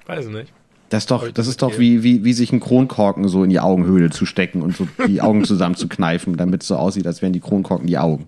Weiß 0.05 0.25
ich 0.25 0.31
nicht. 0.31 0.53
Das 0.89 1.03
ist 1.03 1.11
doch, 1.11 1.31
das 1.31 1.47
ist 1.47 1.61
doch 1.61 1.79
wie, 1.79 2.03
wie, 2.03 2.25
wie 2.25 2.33
sich 2.33 2.51
ein 2.51 2.59
Kronkorken 2.59 3.29
so 3.29 3.45
in 3.45 3.49
die 3.49 3.61
Augenhöhle 3.61 4.09
zu 4.09 4.25
stecken 4.25 4.61
und 4.61 4.75
so 4.75 4.87
die 5.07 5.21
Augen 5.21 5.45
zusammen 5.45 5.75
zu 5.75 5.87
kneifen, 5.87 6.35
damit 6.35 6.63
es 6.63 6.67
so 6.67 6.75
aussieht, 6.75 7.07
als 7.07 7.21
wären 7.21 7.31
die 7.31 7.39
Kronkorken 7.39 7.87
die 7.87 7.97
Augen. 7.97 8.27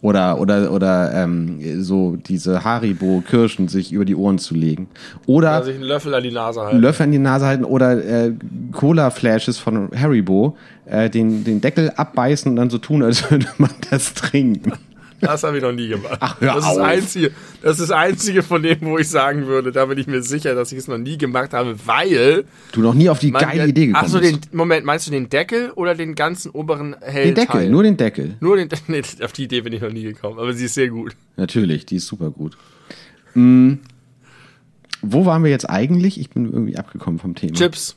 Oder, 0.00 0.40
oder, 0.40 0.70
oder 0.70 1.12
ähm, 1.12 1.82
so 1.82 2.14
diese 2.14 2.62
Haribo-Kirschen 2.62 3.66
sich 3.66 3.92
über 3.92 4.04
die 4.04 4.14
Ohren 4.14 4.38
zu 4.38 4.54
legen. 4.54 4.88
Oder 5.26 5.58
Oder 5.58 5.64
sich 5.64 5.74
einen 5.74 5.84
Löffel 5.84 6.14
an 6.14 6.22
die 6.22 6.30
Nase 6.30 6.60
einen 6.60 6.68
halten. 6.68 6.80
Löffel 6.80 7.06
in 7.06 7.12
die 7.12 7.18
Nase 7.18 7.46
halten 7.46 7.64
oder 7.64 8.04
äh, 8.04 8.32
Cola-Flashes 8.70 9.58
von 9.58 9.90
Haribo, 9.90 10.56
äh, 10.86 11.10
den, 11.10 11.42
den 11.42 11.60
Deckel 11.60 11.90
abbeißen 11.90 12.48
und 12.48 12.56
dann 12.56 12.70
so 12.70 12.78
tun, 12.78 13.02
als 13.02 13.28
würde 13.30 13.46
man 13.58 13.70
das 13.90 14.14
trinken. 14.14 14.72
Das 15.20 15.42
habe 15.42 15.56
ich 15.56 15.62
noch 15.62 15.72
nie 15.72 15.88
gemacht. 15.88 16.16
Ach, 16.20 16.38
das, 16.38 16.58
ist 16.58 16.64
auf. 16.64 16.76
das, 16.76 16.84
einzige, 16.86 17.30
das 17.62 17.72
ist 17.80 17.90
das 17.90 17.90
Einzige 17.90 18.42
von 18.42 18.62
dem, 18.62 18.78
wo 18.82 18.98
ich 18.98 19.08
sagen 19.08 19.46
würde, 19.46 19.72
da 19.72 19.86
bin 19.86 19.98
ich 19.98 20.06
mir 20.06 20.22
sicher, 20.22 20.54
dass 20.54 20.70
ich 20.70 20.78
es 20.78 20.86
noch 20.88 20.98
nie 20.98 21.18
gemacht 21.18 21.52
habe, 21.52 21.74
weil. 21.86 22.44
Du 22.72 22.80
noch 22.80 22.94
nie 22.94 23.08
auf 23.10 23.18
die 23.18 23.32
man- 23.32 23.42
geile 23.42 23.66
Idee 23.66 23.86
gekommen 23.86 24.04
Ach 24.06 24.10
so, 24.10 24.20
den. 24.20 24.38
Moment, 24.52 24.84
meinst 24.86 25.06
du 25.06 25.10
den 25.10 25.28
Deckel 25.28 25.72
oder 25.72 25.94
den 25.94 26.14
ganzen 26.14 26.50
oberen 26.50 26.94
hellen 27.00 27.28
Den 27.28 27.34
Deckel, 27.34 27.60
Teil? 27.62 27.70
nur 27.70 27.82
den 27.82 27.96
Deckel. 27.96 28.36
Nur 28.40 28.56
den 28.56 28.68
Nee, 28.86 29.02
auf 29.24 29.32
die 29.32 29.44
Idee 29.44 29.60
bin 29.62 29.72
ich 29.72 29.80
noch 29.82 29.90
nie 29.92 30.04
gekommen, 30.04 30.38
aber 30.38 30.52
sie 30.52 30.66
ist 30.66 30.74
sehr 30.74 30.88
gut. 30.88 31.16
Natürlich, 31.36 31.84
die 31.86 31.96
ist 31.96 32.06
super 32.06 32.30
gut. 32.30 32.56
Mm, 33.34 33.74
wo 35.02 35.26
waren 35.26 35.44
wir 35.44 35.50
jetzt 35.50 35.68
eigentlich? 35.68 36.20
Ich 36.20 36.30
bin 36.30 36.46
irgendwie 36.46 36.76
abgekommen 36.76 37.18
vom 37.18 37.34
Thema. 37.34 37.54
Chips. 37.54 37.96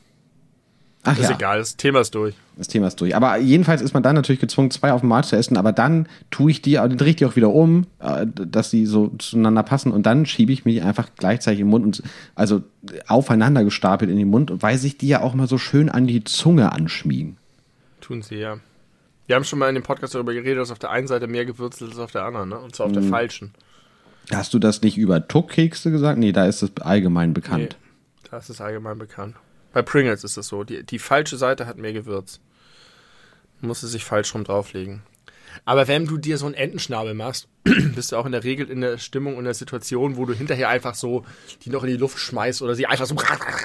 Ach 1.04 1.18
ist 1.18 1.28
ja. 1.28 1.34
egal, 1.34 1.58
das 1.58 1.76
Thema 1.76 2.00
ist 2.00 2.14
durch. 2.14 2.34
Das 2.56 2.68
Thema 2.68 2.86
ist 2.86 3.00
durch. 3.00 3.16
Aber 3.16 3.36
jedenfalls 3.36 3.82
ist 3.82 3.92
man 3.92 4.04
dann 4.04 4.14
natürlich 4.14 4.40
gezwungen, 4.40 4.70
zwei 4.70 4.92
auf 4.92 5.02
einmal 5.02 5.24
zu 5.24 5.34
essen. 5.34 5.56
Aber 5.56 5.72
dann 5.72 6.06
tue 6.30 6.52
ich 6.52 6.62
die, 6.62 6.74
dann 6.74 6.96
drehe 6.96 7.10
ich 7.10 7.16
die 7.16 7.26
auch 7.26 7.34
wieder 7.34 7.52
um, 7.52 7.86
äh, 7.98 8.24
dass 8.26 8.70
die 8.70 8.86
so 8.86 9.08
zueinander 9.18 9.64
passen. 9.64 9.90
Und 9.90 10.06
dann 10.06 10.26
schiebe 10.26 10.52
ich 10.52 10.64
mir 10.64 10.72
die 10.72 10.82
einfach 10.82 11.08
gleichzeitig 11.16 11.60
im 11.60 11.68
Mund 11.68 11.84
und 11.84 12.02
also 12.36 12.62
aufeinander 13.08 13.64
gestapelt 13.64 14.10
in 14.12 14.16
den 14.16 14.28
Mund, 14.28 14.52
weil 14.60 14.78
sich 14.78 14.96
die 14.96 15.08
ja 15.08 15.22
auch 15.22 15.34
mal 15.34 15.48
so 15.48 15.58
schön 15.58 15.88
an 15.88 16.06
die 16.06 16.22
Zunge 16.22 16.70
anschmiegen. 16.70 17.36
Tun 18.00 18.22
sie, 18.22 18.36
ja. 18.36 18.58
Wir 19.26 19.36
haben 19.36 19.44
schon 19.44 19.58
mal 19.58 19.68
in 19.68 19.74
dem 19.74 19.84
Podcast 19.84 20.14
darüber 20.14 20.34
geredet, 20.34 20.58
dass 20.58 20.70
auf 20.70 20.78
der 20.78 20.90
einen 20.90 21.08
Seite 21.08 21.26
mehr 21.26 21.44
gewürzt 21.44 21.82
ist 21.82 21.90
als 21.90 21.98
auf 21.98 22.12
der 22.12 22.24
anderen, 22.24 22.48
ne? 22.50 22.58
Und 22.58 22.76
zwar 22.76 22.86
auf 22.86 22.92
der 22.92 23.02
falschen. 23.02 23.52
Hast 24.30 24.54
du 24.54 24.60
das 24.60 24.82
nicht 24.82 24.98
über 24.98 25.26
Tuckkekse 25.26 25.90
gesagt? 25.90 26.18
Nee, 26.18 26.32
da 26.32 26.46
ist 26.46 26.62
das 26.62 26.70
allgemein 26.80 27.34
bekannt. 27.34 27.76
Nee, 27.80 28.28
das 28.30 28.50
ist 28.50 28.60
allgemein 28.60 28.98
bekannt. 28.98 29.34
Bei 29.72 29.82
Pringles 29.82 30.24
ist 30.24 30.36
das 30.36 30.48
so. 30.48 30.64
Die, 30.64 30.84
die 30.84 30.98
falsche 30.98 31.36
Seite 31.36 31.66
hat 31.66 31.78
mehr 31.78 31.92
Gewürz. 31.92 32.40
Muss 33.60 33.82
es 33.82 33.92
sich 33.92 34.04
falsch 34.04 34.34
rum 34.34 34.44
drauflegen. 34.44 35.02
Aber 35.64 35.86
wenn 35.86 36.06
du 36.06 36.16
dir 36.16 36.38
so 36.38 36.46
einen 36.46 36.54
Entenschnabel 36.54 37.14
machst, 37.14 37.48
bist 37.64 38.12
du 38.12 38.16
auch 38.16 38.26
in 38.26 38.32
der 38.32 38.44
Regel 38.44 38.70
in 38.70 38.80
der 38.80 38.98
Stimmung, 38.98 39.38
in 39.38 39.44
der 39.44 39.54
Situation, 39.54 40.16
wo 40.16 40.24
du 40.24 40.32
hinterher 40.32 40.68
einfach 40.68 40.94
so 40.94 41.24
die 41.62 41.70
noch 41.70 41.84
in 41.84 41.90
die 41.90 41.96
Luft 41.96 42.18
schmeißt 42.18 42.62
oder 42.62 42.74
sie 42.74 42.86
einfach 42.86 43.06
so 43.06 43.14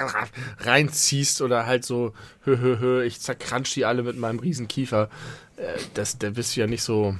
reinziehst 0.59 1.41
oder 1.41 1.65
halt 1.65 1.85
so, 1.85 2.13
hö, 2.43 2.57
hö, 2.59 2.79
hö, 2.79 3.03
ich 3.03 3.19
zerkransch 3.21 3.73
die 3.73 3.85
alle 3.85 4.03
mit 4.03 4.17
meinem 4.17 4.39
riesen 4.39 4.67
Kiefer. 4.67 5.09
Äh, 5.55 5.77
Das, 5.93 6.17
da 6.17 6.29
bist 6.31 6.55
du 6.55 6.61
ja 6.61 6.67
nicht 6.67 6.83
so 6.83 7.15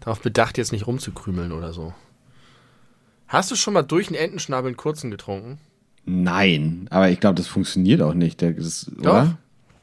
darauf 0.00 0.20
bedacht, 0.20 0.58
jetzt 0.58 0.72
nicht 0.72 0.86
rumzukrümeln 0.86 1.52
oder 1.52 1.72
so. 1.72 1.94
Hast 3.26 3.50
du 3.50 3.56
schon 3.56 3.74
mal 3.74 3.82
durch 3.82 4.08
einen 4.08 4.16
Entenschnabel 4.16 4.68
einen 4.68 4.76
kurzen 4.76 5.10
getrunken? 5.10 5.60
Nein, 6.10 6.86
aber 6.90 7.10
ich 7.10 7.20
glaube, 7.20 7.34
das 7.34 7.46
funktioniert 7.46 8.00
auch 8.00 8.14
nicht. 8.14 8.40
Das, 8.40 8.90
Doch. 8.96 9.00
Oder? 9.02 9.38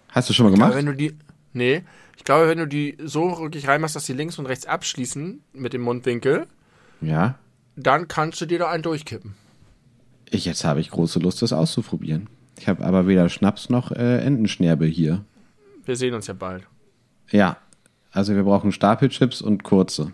Hast 0.10 0.30
du 0.30 0.34
schon 0.34 0.46
mal 0.46 0.50
Aber 0.54 0.58
gemacht? 0.58 0.76
wenn 0.76 0.86
du 0.88 0.94
die. 0.96 1.14
Nee. 1.54 1.84
Ich 2.18 2.24
glaube, 2.24 2.48
wenn 2.48 2.58
du 2.58 2.68
die 2.68 2.98
so 3.04 3.38
wirklich 3.40 3.68
reinmachst, 3.68 3.96
dass 3.96 4.06
die 4.06 4.14
links 4.14 4.40
und 4.40 4.48
rechts 4.48 4.66
abschließen 4.66 5.42
mit 5.54 5.74
dem 5.74 5.82
Mundwinkel, 5.82 6.48
Ja. 7.02 7.36
dann 7.76 8.08
kannst 8.08 8.42
du 8.42 8.46
dir 8.48 8.58
da 8.60 8.70
einen 8.72 8.82
durchkippen. 8.82 9.36
Ich, 10.32 10.46
jetzt 10.46 10.64
habe 10.66 10.80
ich 10.80 10.90
große 10.90 11.20
Lust, 11.20 11.42
das 11.44 11.54
auszuprobieren. 11.54 12.28
Ich 12.58 12.68
habe 12.68 12.84
aber 12.84 13.06
weder 13.08 13.30
Schnaps 13.30 13.70
noch 13.70 13.92
äh, 13.92 14.18
Entenschnärbel 14.20 14.88
hier. 14.88 15.24
Wir 15.86 15.96
sehen 15.96 16.16
uns 16.16 16.26
ja 16.28 16.34
bald. 16.34 16.64
Ja, 17.30 17.58
also 18.12 18.34
wir 18.36 18.44
brauchen 18.44 18.72
Stapelchips 18.72 19.42
und 19.42 19.64
kurze. 19.64 20.12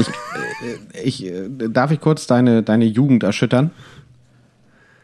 Ich, 0.00 0.08
äh, 0.08 1.02
ich, 1.02 1.24
äh, 1.26 1.48
darf 1.68 1.90
ich 1.90 2.00
kurz 2.00 2.26
deine, 2.26 2.62
deine 2.62 2.84
Jugend 2.84 3.22
erschüttern? 3.22 3.70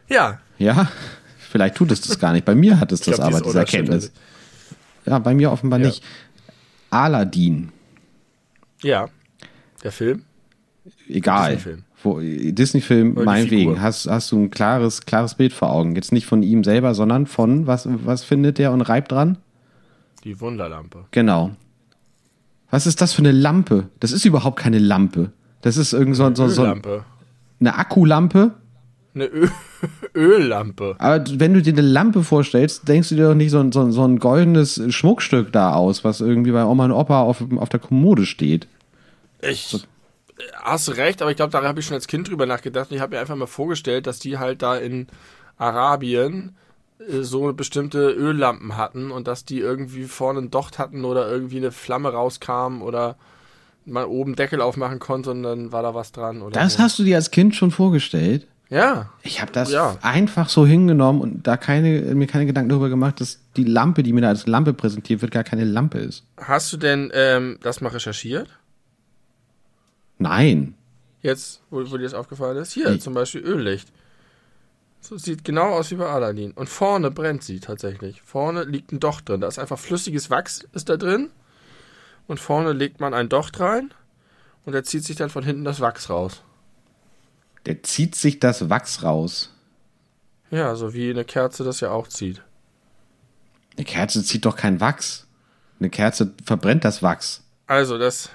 Ja. 0.08 0.38
Ja? 0.58 0.88
Vielleicht 1.38 1.76
tut 1.76 1.90
es 1.92 2.00
das 2.00 2.18
gar 2.18 2.32
nicht. 2.32 2.44
Bei 2.44 2.54
mir 2.54 2.80
hat 2.80 2.92
es 2.92 3.00
das 3.00 3.16
glaub, 3.16 3.28
aber, 3.28 3.40
diese 3.40 3.58
Erkenntnis. 3.58 4.12
Ja, 5.04 5.18
bei 5.18 5.34
mir 5.34 5.52
offenbar 5.52 5.78
Ja. 5.80 5.86
nicht. 5.86 6.02
Aladdin, 6.90 7.70
Ja. 8.82 9.08
Der 9.82 9.92
Film? 9.92 10.22
egal. 11.08 11.58
Disney-Film. 12.04 13.16
Die 13.16 13.22
meinetwegen. 13.22 13.80
Hast, 13.80 14.06
hast 14.06 14.30
du 14.30 14.44
ein 14.44 14.50
klares, 14.50 15.04
klares 15.06 15.34
Bild 15.34 15.52
vor 15.52 15.70
Augen. 15.70 15.96
Jetzt 15.96 16.12
nicht 16.12 16.26
von 16.26 16.42
ihm 16.42 16.62
selber, 16.62 16.94
sondern 16.94 17.26
von, 17.26 17.66
was, 17.66 17.88
was 17.88 18.22
findet 18.22 18.58
der 18.58 18.70
und 18.72 18.82
reibt 18.82 19.10
dran? 19.12 19.38
Die 20.24 20.40
Wunderlampe. 20.40 21.06
Genau. 21.10 21.56
Was 22.70 22.86
ist 22.86 23.00
das 23.00 23.12
für 23.12 23.20
eine 23.20 23.32
Lampe? 23.32 23.88
Das 24.00 24.12
ist 24.12 24.24
überhaupt 24.24 24.58
keine 24.58 24.78
Lampe. 24.78 25.30
Das 25.62 25.76
ist 25.76 25.92
irgend 25.92 26.16
so, 26.16 26.34
so, 26.34 26.48
so 26.48 26.62
Öllampe. 26.62 27.04
eine 27.60 27.74
Akkulampe. 27.76 28.52
Eine 29.14 29.26
Ö 29.26 29.48
Öllampe. 30.14 30.94
Aber 30.98 31.24
wenn 31.38 31.54
du 31.54 31.62
dir 31.62 31.72
eine 31.72 31.82
Lampe 31.82 32.22
vorstellst, 32.22 32.86
denkst 32.88 33.08
du 33.10 33.14
dir 33.14 33.28
doch 33.28 33.34
nicht 33.34 33.50
so, 33.50 33.60
ein- 33.60 33.72
so, 33.72 33.90
so 33.90 34.04
ein 34.06 34.18
goldenes 34.18 34.80
Schmuckstück 34.88 35.52
da 35.52 35.72
aus, 35.72 36.04
was 36.04 36.20
irgendwie 36.20 36.52
bei 36.52 36.64
Oma 36.64 36.84
und 36.86 36.92
Opa 36.92 37.22
auf, 37.22 37.42
auf 37.56 37.68
der 37.68 37.80
Kommode 37.80 38.26
steht. 38.26 38.66
Ich. 39.42 39.86
Hast 40.62 40.88
du 40.88 40.92
recht, 40.92 41.22
aber 41.22 41.30
ich 41.30 41.36
glaube, 41.36 41.50
da 41.52 41.62
habe 41.62 41.80
ich 41.80 41.86
schon 41.86 41.94
als 41.94 42.06
Kind 42.08 42.28
drüber 42.28 42.44
nachgedacht. 42.46 42.90
Und 42.90 42.96
ich 42.96 43.02
habe 43.02 43.14
mir 43.14 43.20
einfach 43.20 43.36
mal 43.36 43.46
vorgestellt, 43.46 44.06
dass 44.06 44.18
die 44.18 44.36
halt 44.38 44.60
da 44.60 44.76
in 44.76 45.06
Arabien 45.56 46.54
so 47.20 47.52
bestimmte 47.52 48.10
Öllampen 48.10 48.76
hatten 48.76 49.10
und 49.10 49.26
dass 49.28 49.44
die 49.44 49.58
irgendwie 49.60 50.04
vorne 50.04 50.38
einen 50.40 50.50
Docht 50.50 50.78
hatten 50.78 51.04
oder 51.04 51.30
irgendwie 51.30 51.58
eine 51.58 51.72
Flamme 51.72 52.10
rauskam 52.12 52.82
oder 52.82 53.16
man 53.84 54.04
oben 54.06 54.34
Deckel 54.34 54.60
aufmachen 54.60 54.98
konnte 54.98 55.30
und 55.30 55.42
dann 55.42 55.72
war 55.72 55.82
da 55.82 55.94
was 55.94 56.10
dran. 56.12 56.42
Oder 56.42 56.58
Das 56.60 56.74
so. 56.74 56.78
hast 56.80 56.98
du 56.98 57.04
dir 57.04 57.16
als 57.16 57.30
Kind 57.30 57.54
schon 57.54 57.70
vorgestellt? 57.70 58.46
Ja. 58.68 59.10
Ich 59.22 59.40
habe 59.40 59.52
das 59.52 59.70
Ja. 59.70 59.96
einfach 60.02 60.48
so 60.48 60.66
hingenommen 60.66 61.20
und 61.20 61.46
da 61.46 61.56
keine, 61.56 62.00
mir 62.16 62.26
keine 62.26 62.46
Gedanken 62.46 62.70
darüber 62.70 62.88
gemacht, 62.88 63.20
dass 63.20 63.38
die 63.56 63.62
Lampe, 63.62 64.02
die 64.02 64.12
mir 64.12 64.22
da 64.22 64.28
als 64.28 64.46
Lampe 64.48 64.72
präsentiert 64.72 65.22
wird, 65.22 65.30
gar 65.30 65.44
keine 65.44 65.62
Lampe 65.64 65.98
ist. 65.98 66.24
Hast 66.36 66.72
du 66.72 66.76
denn 66.76 67.12
ähm, 67.14 67.58
das 67.62 67.80
mal 67.80 67.90
recherchiert? 67.90 68.48
Nein. 70.18 70.74
Jetzt, 71.22 71.60
wo, 71.70 71.78
wo 71.90 71.96
dir 71.96 72.04
das 72.04 72.14
aufgefallen 72.14 72.56
ist? 72.56 72.72
Hier, 72.72 72.90
Nee. 72.90 72.98
zum 72.98 73.14
Beispiel 73.14 73.42
Öllicht. 73.42 73.88
So 75.08 75.16
sieht 75.18 75.44
genau 75.44 75.68
aus 75.68 75.92
wie 75.92 75.94
bei 75.94 76.08
Aladdin. 76.08 76.50
Und 76.50 76.68
vorne 76.68 77.12
brennt 77.12 77.44
sie 77.44 77.60
tatsächlich. 77.60 78.22
Vorne 78.22 78.64
liegt 78.64 78.90
ein 78.90 78.98
Docht 78.98 79.28
drin. 79.28 79.40
Da 79.40 79.46
ist 79.46 79.60
einfach 79.60 79.78
flüssiges 79.78 80.30
Wachs 80.30 80.66
ist 80.72 80.88
da 80.88 80.96
drin. 80.96 81.30
Und 82.26 82.40
vorne 82.40 82.72
legt 82.72 82.98
man 82.98 83.14
ein 83.14 83.28
Docht 83.28 83.60
rein. 83.60 83.94
Und 84.64 84.74
er 84.74 84.82
zieht 84.82 85.04
sich 85.04 85.14
dann 85.14 85.30
von 85.30 85.44
hinten 85.44 85.62
das 85.62 85.80
Wachs 85.80 86.10
raus. 86.10 86.42
Der 87.66 87.84
zieht 87.84 88.16
sich 88.16 88.40
das 88.40 88.68
Wachs 88.68 89.04
raus. 89.04 89.54
Ja, 90.50 90.74
so 90.74 90.92
wie 90.92 91.10
eine 91.10 91.24
Kerze 91.24 91.62
das 91.62 91.78
ja 91.78 91.92
auch 91.92 92.08
zieht. 92.08 92.42
Eine 93.76 93.84
Kerze 93.84 94.24
zieht 94.24 94.44
doch 94.44 94.56
kein 94.56 94.80
Wachs. 94.80 95.28
Eine 95.78 95.90
Kerze 95.90 96.34
verbrennt 96.44 96.84
das 96.84 97.04
Wachs. 97.04 97.44
Also 97.68 97.96
das. 97.96 98.28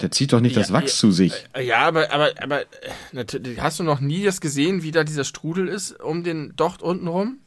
Der 0.00 0.10
zieht 0.10 0.32
doch 0.32 0.40
nicht 0.40 0.56
Ja, 0.56 0.62
das 0.62 0.72
Wachs 0.72 0.94
ja, 0.94 1.00
zu 1.00 1.12
sich. 1.12 1.46
Ja, 1.60 1.78
aber, 1.78 2.12
aber, 2.12 2.30
aber, 2.40 2.62
äh, 2.62 3.56
hast 3.58 3.78
du 3.78 3.82
noch 3.82 4.00
nie 4.00 4.24
das 4.24 4.40
gesehen, 4.40 4.82
wie 4.82 4.92
da 4.92 5.04
dieser 5.04 5.24
Strudel 5.24 5.68
ist 5.68 6.00
um 6.00 6.24
den 6.24 6.54
Docht 6.56 6.82
unten 6.82 7.06
rum? 7.06 7.38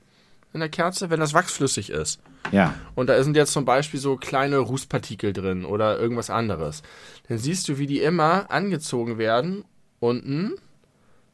In 0.54 0.60
der 0.60 0.70
Kerze, 0.70 1.10
wenn 1.10 1.20
das 1.20 1.34
Wachs 1.34 1.52
flüssig 1.52 1.90
ist. 1.90 2.20
Ja. 2.52 2.76
Und 2.94 3.08
da 3.08 3.22
sind 3.24 3.36
jetzt 3.36 3.54
zum 3.54 3.66
Beispiel 3.66 4.00
so 4.00 4.18
kleine 4.18 4.58
Rußpartikel 4.58 5.34
drin 5.34 5.66
oder 5.66 5.98
irgendwas 5.98 6.30
anderes. 6.30 6.84
Dann 7.28 7.40
siehst 7.40 7.68
du, 7.68 7.80
wie 7.80 7.88
die 7.88 8.02
immer 8.02 8.52
angezogen 8.52 9.18
werden, 9.18 9.66
unten 10.00 10.54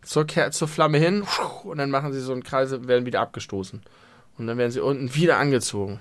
zur, 0.02 0.26
Ker 0.26 0.52
zur 0.52 0.70
Flamme 0.70 1.00
hin 1.00 1.24
und 1.64 1.78
dann 1.78 1.90
machen 1.90 2.14
sie 2.14 2.22
so 2.22 2.32
einen 2.32 2.44
Kreis 2.44 2.72
und 2.72 2.88
werden 2.88 3.06
wieder 3.06 3.20
abgestoßen. 3.20 3.82
Und 4.38 4.48
dann 4.48 4.58
werden 4.58 4.72
sie 4.72 4.80
unten 4.80 5.14
wieder 5.16 5.38
angezogen. 5.38 6.00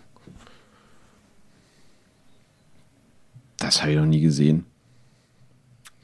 Das 3.56 3.82
habe 3.82 3.92
ich 3.92 3.98
noch 3.98 4.06
nie 4.06 4.20
gesehen. 4.20 4.64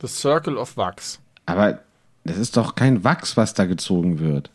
The 0.06 0.12
Circle 0.12 0.56
of 0.58 0.76
Wax. 0.76 1.20
Aber 1.46 1.80
das 2.24 2.36
ist 2.38 2.56
doch 2.56 2.74
kein 2.74 3.04
Wachs, 3.04 3.36
was 3.36 3.54
da 3.54 3.64
gezogen 3.66 4.18
wird. 4.18 4.50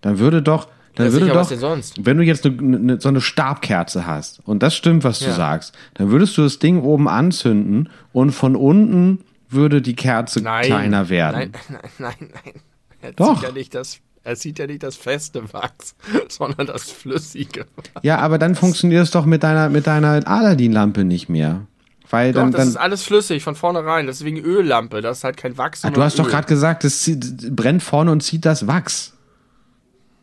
Dann 0.00 0.18
würde 0.18 0.42
doch, 0.42 0.68
dann 0.96 1.06
Ja, 1.06 1.12
würde 1.12 1.24
sicher, 1.26 1.34
doch, 1.34 1.40
was 1.42 1.48
denn 1.48 1.58
sonst? 1.58 2.04
wenn 2.04 2.16
du 2.18 2.24
jetzt 2.24 2.44
eine, 2.46 2.76
eine, 2.76 3.00
so 3.00 3.08
eine 3.08 3.20
Stabkerze 3.20 4.06
hast 4.06 4.40
und 4.46 4.62
das 4.62 4.74
stimmt, 4.74 5.04
was 5.04 5.20
du 5.20 5.26
Ja. 5.26 5.32
sagst, 5.32 5.74
dann 5.94 6.10
würdest 6.10 6.36
du 6.36 6.42
das 6.42 6.58
Ding 6.58 6.82
oben 6.82 7.08
anzünden 7.08 7.88
und 8.12 8.32
von 8.32 8.56
unten 8.56 9.20
würde 9.48 9.80
die 9.82 9.94
Kerze 9.96 10.40
kleiner 10.40 11.08
werden. 11.08 11.52
Nein, 11.52 11.52
nein, 11.98 12.14
nein, 12.20 12.30
nein. 12.44 12.54
Er 13.00 13.12
Doch. 13.12 13.36
Sieht 13.40 13.48
ja 13.48 13.52
nicht 13.54 13.74
das, 13.74 13.98
er 14.24 14.36
sieht 14.36 14.58
ja 14.58 14.66
nicht 14.66 14.82
das 14.82 14.96
feste 14.96 15.52
Wachs, 15.52 15.94
sondern 16.28 16.66
das 16.66 16.90
flüssige. 16.90 17.66
Ja, 18.02 18.18
aber 18.18 18.38
dann 18.38 18.54
funktioniert 18.54 19.02
es 19.04 19.10
doch 19.10 19.24
mit 19.26 19.42
deiner, 19.42 19.68
mit 19.68 19.86
deiner 19.86 20.26
Aladdin-Lampe 20.26 21.04
nicht 21.04 21.28
mehr. 21.28 21.66
Weil 22.12 22.32
Doch, 22.34 22.42
dann, 22.42 22.52
das 22.52 22.60
dann 22.60 22.68
ist 22.68 22.76
alles 22.76 23.04
flüssig 23.04 23.42
von 23.42 23.54
vornherein. 23.54 24.06
Deswegen 24.06 24.36
Öllampe. 24.36 25.00
Das 25.00 25.18
ist 25.18 25.24
halt 25.24 25.38
kein 25.38 25.56
Wachs. 25.56 25.82
Ah, 25.82 25.88
du 25.90 26.02
hast 26.02 26.18
doch 26.18 26.26
Öl. 26.26 26.30
gerade 26.30 26.46
gesagt, 26.46 26.84
es 26.84 27.00
zieht, 27.02 27.56
brennt 27.56 27.82
vorne 27.82 28.12
und 28.12 28.22
zieht 28.22 28.44
das 28.44 28.66
Wachs. 28.66 29.14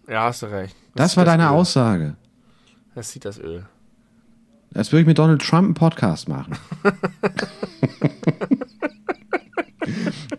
Ja, 0.07 0.25
hast 0.25 0.43
du 0.43 0.45
recht. 0.45 0.75
Das 0.93 1.09
zieht 1.11 1.17
war 1.17 1.25
deine 1.25 1.45
Öl. 1.45 1.49
Aussage. 1.49 2.15
Das 2.93 3.11
sieht 3.11 3.25
das 3.25 3.39
Öl. 3.39 3.65
Als 4.75 4.91
würde 4.91 5.01
ich 5.01 5.07
mit 5.07 5.17
Donald 5.17 5.41
Trump 5.41 5.65
einen 5.65 5.73
Podcast 5.73 6.29
machen. 6.29 6.55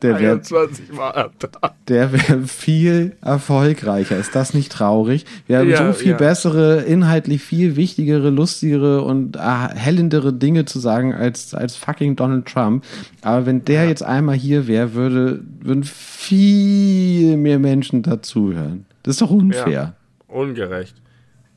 der 0.02 0.18
wäre 0.20 0.32
21 0.32 0.92
Mal 0.92 1.30
da. 1.38 1.74
der 1.88 2.12
wär 2.12 2.42
viel 2.46 3.16
erfolgreicher. 3.20 4.16
Ist 4.16 4.34
das 4.34 4.54
nicht 4.54 4.72
traurig? 4.72 5.24
Wir 5.46 5.58
haben 5.58 5.70
Ja, 5.70 5.86
so 5.86 5.92
viel 5.92 6.12
ja. 6.12 6.16
bessere, 6.16 6.82
inhaltlich 6.82 7.42
viel 7.42 7.76
wichtigere, 7.76 8.30
lustigere 8.30 9.02
und 9.02 9.38
ah, 9.38 9.70
hellendere 9.74 10.32
Dinge 10.32 10.64
zu 10.64 10.78
sagen 10.78 11.14
als, 11.14 11.54
als 11.54 11.76
fucking 11.76 12.16
Donald 12.16 12.46
Trump. 12.46 12.84
Aber 13.22 13.46
wenn 13.46 13.64
der 13.64 13.88
jetzt 13.88 14.02
einmal 14.02 14.36
hier 14.36 14.66
wäre, 14.66 14.94
würde, 14.94 15.42
würden 15.60 15.84
viel 15.84 17.36
mehr 17.36 17.58
Menschen 17.58 18.02
dazuhören. 18.02 18.86
Das 19.02 19.14
ist 19.14 19.22
doch 19.22 19.30
unfair. 19.30 19.68
Ja. 19.70 19.94
Ungerecht. 20.28 20.94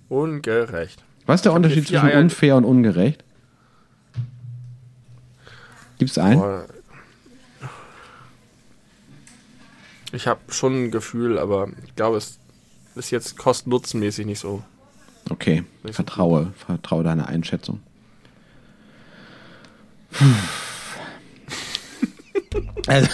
Ungerecht. 0.09 1.03
Was 1.25 1.35
ist 1.35 1.45
der 1.45 1.51
hier 1.51 1.57
Unterschied 1.57 1.87
zwischen 1.87 2.11
unfair 2.11 2.55
und 2.55 2.65
ungerecht? 2.65 3.23
Gibt's 5.99 6.17
einen? 6.17 6.39
Boah. 6.39 6.65
Ich 10.13 10.27
habe 10.27 10.39
schon 10.49 10.85
ein 10.85 10.91
Gefühl, 10.91 11.39
aber 11.39 11.69
ich 11.85 11.95
glaube, 11.95 12.17
es 12.17 12.37
ist 12.95 13.09
jetzt 13.09 13.35
kosten-nutzenmäßig 13.35 14.27
nicht 14.27 14.39
so. 14.39 14.63
Okay, 15.29 15.63
vertraue, 15.91 16.53
vertraue 16.55 17.03
deiner 17.03 17.27
Einschätzung. 17.27 17.81
Also, 22.85 23.09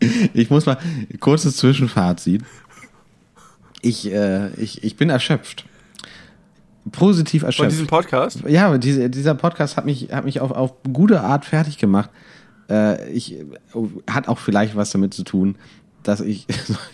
ich 0.32 0.48
muss 0.48 0.64
mal 0.64 0.78
kurzes 1.20 1.58
Zwischenfazit. 1.58 2.42
Ich, 3.82 4.10
äh, 4.10 4.54
ich, 4.54 4.82
ich 4.82 4.96
bin 4.96 5.10
erschöpft. 5.10 5.66
Positiv 6.92 7.42
Von 7.42 7.48
erschöpft. 7.48 7.72
diesem 7.72 7.86
Podcast? 7.88 8.40
Ja, 8.48 8.78
diese, 8.78 9.10
dieser 9.10 9.34
Podcast 9.34 9.76
hat 9.76 9.84
mich, 9.84 10.12
hat 10.12 10.24
mich 10.24 10.40
auf, 10.40 10.50
auf 10.52 10.72
gute 10.90 11.20
Art 11.20 11.44
fertig 11.44 11.76
gemacht. 11.76 12.08
Äh, 12.68 13.10
ich, 13.10 13.36
hat 14.08 14.28
auch 14.28 14.38
vielleicht 14.38 14.76
was 14.76 14.90
damit 14.90 15.14
zu 15.14 15.24
tun, 15.24 15.56
dass 16.02 16.20
ich 16.20 16.46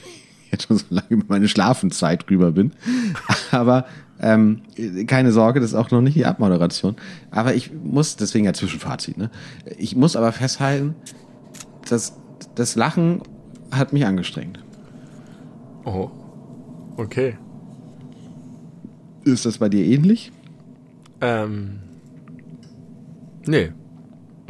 jetzt 0.51 0.67
schon 0.67 0.79
so 0.79 0.85
lange 0.91 1.09
über 1.11 1.25
meine 1.29 1.49
Schlafenszeit 1.49 2.29
drüber 2.29 2.53
bin. 2.53 2.73
Aber 3.51 3.87
ähm, 4.21 4.63
keine 5.07 5.33
Sorge, 5.33 5.61
das 5.61 5.71
ist 5.71 5.77
auch 5.77 5.91
noch 5.91 6.01
nicht 6.01 6.17
die 6.17 6.27
Abmoderation. 6.27 6.97
Aber 7.31 7.55
ich 7.55 7.71
muss, 7.73 8.17
deswegen 8.17 8.45
ja 8.45 8.53
Zwischenfazit, 8.53 9.17
ne? 9.17 9.31
Ich 9.79 9.97
muss 9.97 10.15
aber 10.15 10.31
festhalten, 10.33 10.95
dass 11.89 12.19
das 12.55 12.77
Lachen 12.77 13.23
hat 13.71 13.93
mich 13.95 14.05
angestrengt. 14.05 14.63
Oh. 15.85 16.11
Okay. 16.97 17.39
Ist 19.25 19.47
das 19.47 19.59
bei 19.59 19.71
dir 19.71 19.87
ähnlich? 19.87 20.33
Ähm. 21.23 21.79
Nee, 23.47 23.73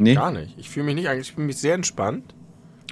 Nee. 0.03 0.15
gar 0.15 0.31
nicht. 0.31 0.55
Ich 0.57 0.69
fühle 0.69 0.85
mich 0.87 0.95
nicht 0.95 1.09
eigentlich, 1.09 1.29
ich 1.29 1.35
fühle 1.35 1.47
mich 1.47 1.57
sehr 1.57 1.75
entspannt. 1.75 2.33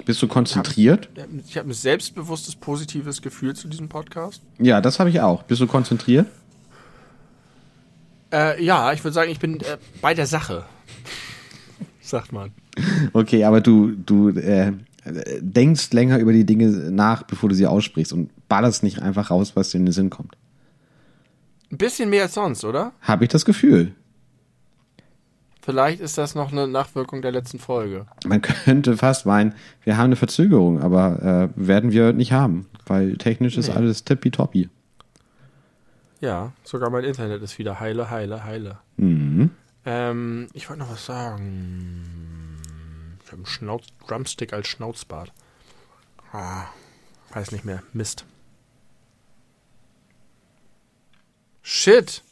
Bist 0.04 0.22
du 0.22 0.28
konzentriert? 0.28 1.10
Ich 1.46 1.58
habe 1.58 1.68
ein 1.68 1.72
selbstbewusstes, 1.72 2.56
positives 2.56 3.20
Gefühl 3.20 3.54
zu 3.54 3.68
diesem 3.68 3.88
Podcast. 3.88 4.42
Ja, 4.58 4.80
das 4.80 4.98
habe 4.98 5.10
ich 5.10 5.20
auch. 5.20 5.42
Bist 5.42 5.60
du 5.60 5.66
konzentriert? 5.66 6.26
Äh, 8.32 8.62
ja, 8.64 8.92
ich 8.92 9.02
würde 9.04 9.14
sagen, 9.14 9.30
ich 9.30 9.40
bin 9.40 9.60
äh, 9.60 9.76
bei 10.00 10.14
der 10.14 10.26
Sache. 10.26 10.64
Sagt 12.00 12.32
man. 12.32 12.52
Okay, 13.12 13.44
aber 13.44 13.60
du, 13.60 13.90
du 13.90 14.30
äh, 14.30 14.72
denkst 15.40 15.92
länger 15.92 16.18
über 16.18 16.32
die 16.32 16.46
Dinge 16.46 16.68
nach, 16.90 17.24
bevor 17.24 17.48
du 17.48 17.54
sie 17.54 17.66
aussprichst 17.66 18.12
und 18.12 18.30
ballerst 18.48 18.82
nicht 18.82 19.02
einfach 19.02 19.30
raus, 19.30 19.52
was 19.54 19.70
dir 19.70 19.78
in 19.78 19.86
den 19.86 19.92
Sinn 19.92 20.10
kommt. 20.10 20.36
Ein 21.70 21.78
bisschen 21.78 22.10
mehr 22.10 22.24
als 22.24 22.34
sonst, 22.34 22.64
oder? 22.64 22.92
Habe 23.00 23.24
ich 23.24 23.30
das 23.30 23.44
Gefühl. 23.44 23.94
Vielleicht 25.62 26.00
ist 26.00 26.16
das 26.18 26.34
noch 26.34 26.52
eine 26.52 26.66
Nachwirkung 26.66 27.20
der 27.22 27.32
letzten 27.32 27.58
Folge. 27.58 28.06
Man 28.24 28.40
könnte 28.40 28.96
fast 28.96 29.26
meinen, 29.26 29.54
wir 29.84 29.96
haben 29.96 30.06
eine 30.06 30.16
Verzögerung, 30.16 30.80
aber 30.80 31.22
äh, 31.22 31.48
werden 31.54 31.92
wir 31.92 32.12
nicht 32.12 32.32
haben, 32.32 32.66
weil 32.86 33.16
technisch 33.18 33.56
ist 33.58 33.68
Nee. 33.68 33.74
alles 33.74 34.04
tippitoppi. 34.04 34.70
Ja, 36.20 36.52
sogar 36.64 36.90
mein 36.90 37.04
Internet 37.04 37.42
ist 37.42 37.58
wieder 37.58 37.78
heile, 37.80 38.10
heile, 38.10 38.44
heile. 38.44 38.78
Mhm. 38.96 39.50
Ähm, 39.86 40.48
ich 40.52 40.68
wollte 40.68 40.82
noch 40.82 40.90
was 40.90 41.04
sagen. 41.06 42.58
Ich 43.24 43.26
habe 43.28 43.36
einen 43.38 43.46
Schnauz 43.46 43.84
Drumstick 44.06 44.52
als 44.52 44.66
Schnauzbart. 44.68 45.32
Ah, 46.32 46.64
weiß 47.32 47.52
nicht 47.52 47.64
mehr. 47.64 47.82
Mist. 47.92 48.24
Shit! 51.62 52.22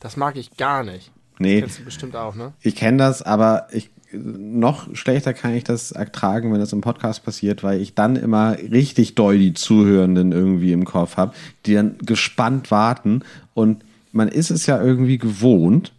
Das 0.00 0.16
mag 0.16 0.36
ich 0.36 0.56
gar 0.56 0.82
nicht. 0.82 1.11
Nee, 1.38 1.60
Kennst 1.60 1.78
du 1.80 1.84
bestimmt 1.84 2.14
auch, 2.16 2.34
ne? 2.34 2.52
ich 2.60 2.74
kenne 2.76 2.98
das, 2.98 3.22
aber 3.22 3.66
ich, 3.72 3.90
noch 4.12 4.94
schlechter 4.94 5.32
kann 5.32 5.54
ich 5.54 5.64
das 5.64 5.90
ertragen, 5.92 6.52
wenn 6.52 6.60
das 6.60 6.72
im 6.72 6.82
Podcast 6.82 7.24
passiert, 7.24 7.62
weil 7.62 7.80
ich 7.80 7.94
dann 7.94 8.16
immer 8.16 8.56
richtig 8.58 9.14
doll 9.14 9.38
die 9.38 9.54
Zuhörenden 9.54 10.32
irgendwie 10.32 10.72
im 10.72 10.84
Kopf 10.84 11.16
habe, 11.16 11.32
die 11.66 11.74
dann 11.74 11.96
gespannt 11.98 12.70
warten 12.70 13.22
und 13.54 13.84
man 14.12 14.28
ist 14.28 14.50
es 14.50 14.66
ja 14.66 14.80
irgendwie 14.82 15.16
gewohnt 15.16 15.92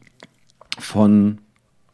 von, 0.78 1.40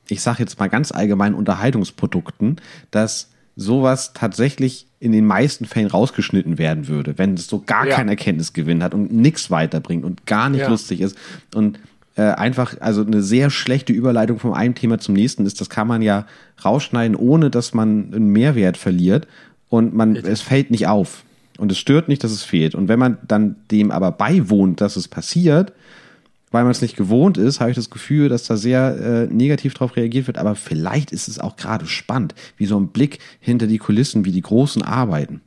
ich 0.10 0.22
sage 0.22 0.40
jetzt 0.40 0.60
mal 0.60 0.68
ganz 0.68 0.92
allgemein 0.92 1.34
Unterhaltungsprodukten, 1.34 2.58
dass 2.92 3.30
sowas 3.56 4.14
tatsächlich 4.14 4.88
in 5.02 5.12
den 5.14 5.26
meisten 5.26 5.66
Fällen 5.66 5.88
rausgeschnitten 5.88 6.58
werden 6.58 6.88
würde, 6.88 7.18
wenn 7.18 7.34
es 7.36 7.48
so 7.48 7.62
gar 7.62 7.88
Ja. 7.88 7.96
keinen 7.96 8.10
Erkenntnisgewinn 8.10 8.84
hat 8.84 8.94
und 8.94 9.14
nichts 9.14 9.50
weiterbringt 9.52 10.04
und 10.04 10.26
gar 10.26 10.50
nicht 10.50 10.62
Ja. 10.62 10.70
lustig 10.70 11.00
ist 11.02 11.18
und 11.56 11.80
äh, 12.20 12.34
einfach, 12.34 12.76
also 12.82 13.06
eine 13.06 13.22
sehr 13.22 13.50
schlechte 13.50 13.94
Überleitung 13.94 14.40
von 14.40 14.54
einem 14.54 14.76
Thema 14.76 14.98
zum 14.98 15.14
nächsten 15.16 15.46
ist, 15.46 15.62
das 15.62 15.70
kann 15.70 15.88
man 15.88 16.02
ja 16.02 16.26
rausschneiden, 16.66 17.16
ohne 17.16 17.50
dass 17.50 17.74
man 17.74 18.14
einen 18.14 18.28
Mehrwert 18.30 18.76
verliert 18.76 19.26
und 19.70 19.94
man, 19.94 20.18
es 20.18 20.42
fällt 20.42 20.70
nicht 20.70 20.88
auf 20.88 21.24
und 21.58 21.72
es 21.72 21.78
stört 21.78 22.10
nicht, 22.10 22.22
dass 22.26 22.32
es 22.32 22.44
fehlt. 22.44 22.76
Und 22.76 22.90
wenn 22.90 23.00
man 23.00 23.20
dann 23.26 23.56
dem 23.72 23.90
aber 23.90 24.12
beiwohnt, 24.12 24.82
dass 24.82 24.98
es 24.98 25.08
passiert, 25.08 25.72
weil 26.52 26.64
man 26.64 26.72
es 26.72 26.82
nicht 26.82 26.98
gewohnt 26.98 27.38
ist, 27.38 27.62
habe 27.62 27.70
ich 27.70 27.78
das 27.78 27.90
Gefühl, 27.90 28.28
dass 28.28 28.44
da 28.44 28.58
sehr 28.58 28.98
äh, 28.98 29.34
negativ 29.34 29.74
drauf 29.74 29.96
reagiert 29.96 30.28
wird. 30.28 30.40
Aber 30.40 30.56
vielleicht 30.56 31.14
ist 31.14 31.30
es 31.30 31.40
auch 31.40 31.56
gerade 31.56 31.86
spannend, 31.86 32.36
wie 32.58 32.66
so 32.66 32.78
ein 32.78 32.90
Blick 32.90 33.20
hinter 33.40 33.68
die 33.68 33.78
Kulissen, 33.78 34.26
wie 34.26 34.34
die 34.34 34.42
Großen 34.42 34.82
arbeiten. 34.82 35.40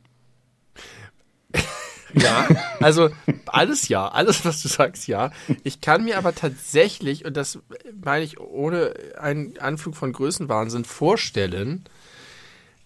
Ja, 2.14 2.48
also 2.80 3.10
alles 3.46 3.88
ja, 3.88 4.08
alles, 4.08 4.44
was 4.44 4.62
du 4.62 4.68
sagst, 4.68 5.06
ja. 5.06 5.30
Ich 5.64 5.80
kann 5.80 6.04
mir 6.04 6.18
aber 6.18 6.34
tatsächlich, 6.34 7.24
und 7.24 7.36
das 7.36 7.58
meine 8.02 8.24
ich 8.24 8.40
ohne 8.40 8.94
einen 9.18 9.58
Anflug 9.58 9.96
von 9.96 10.12
Größenwahnsinn, 10.12 10.84
vorstellen, 10.84 11.84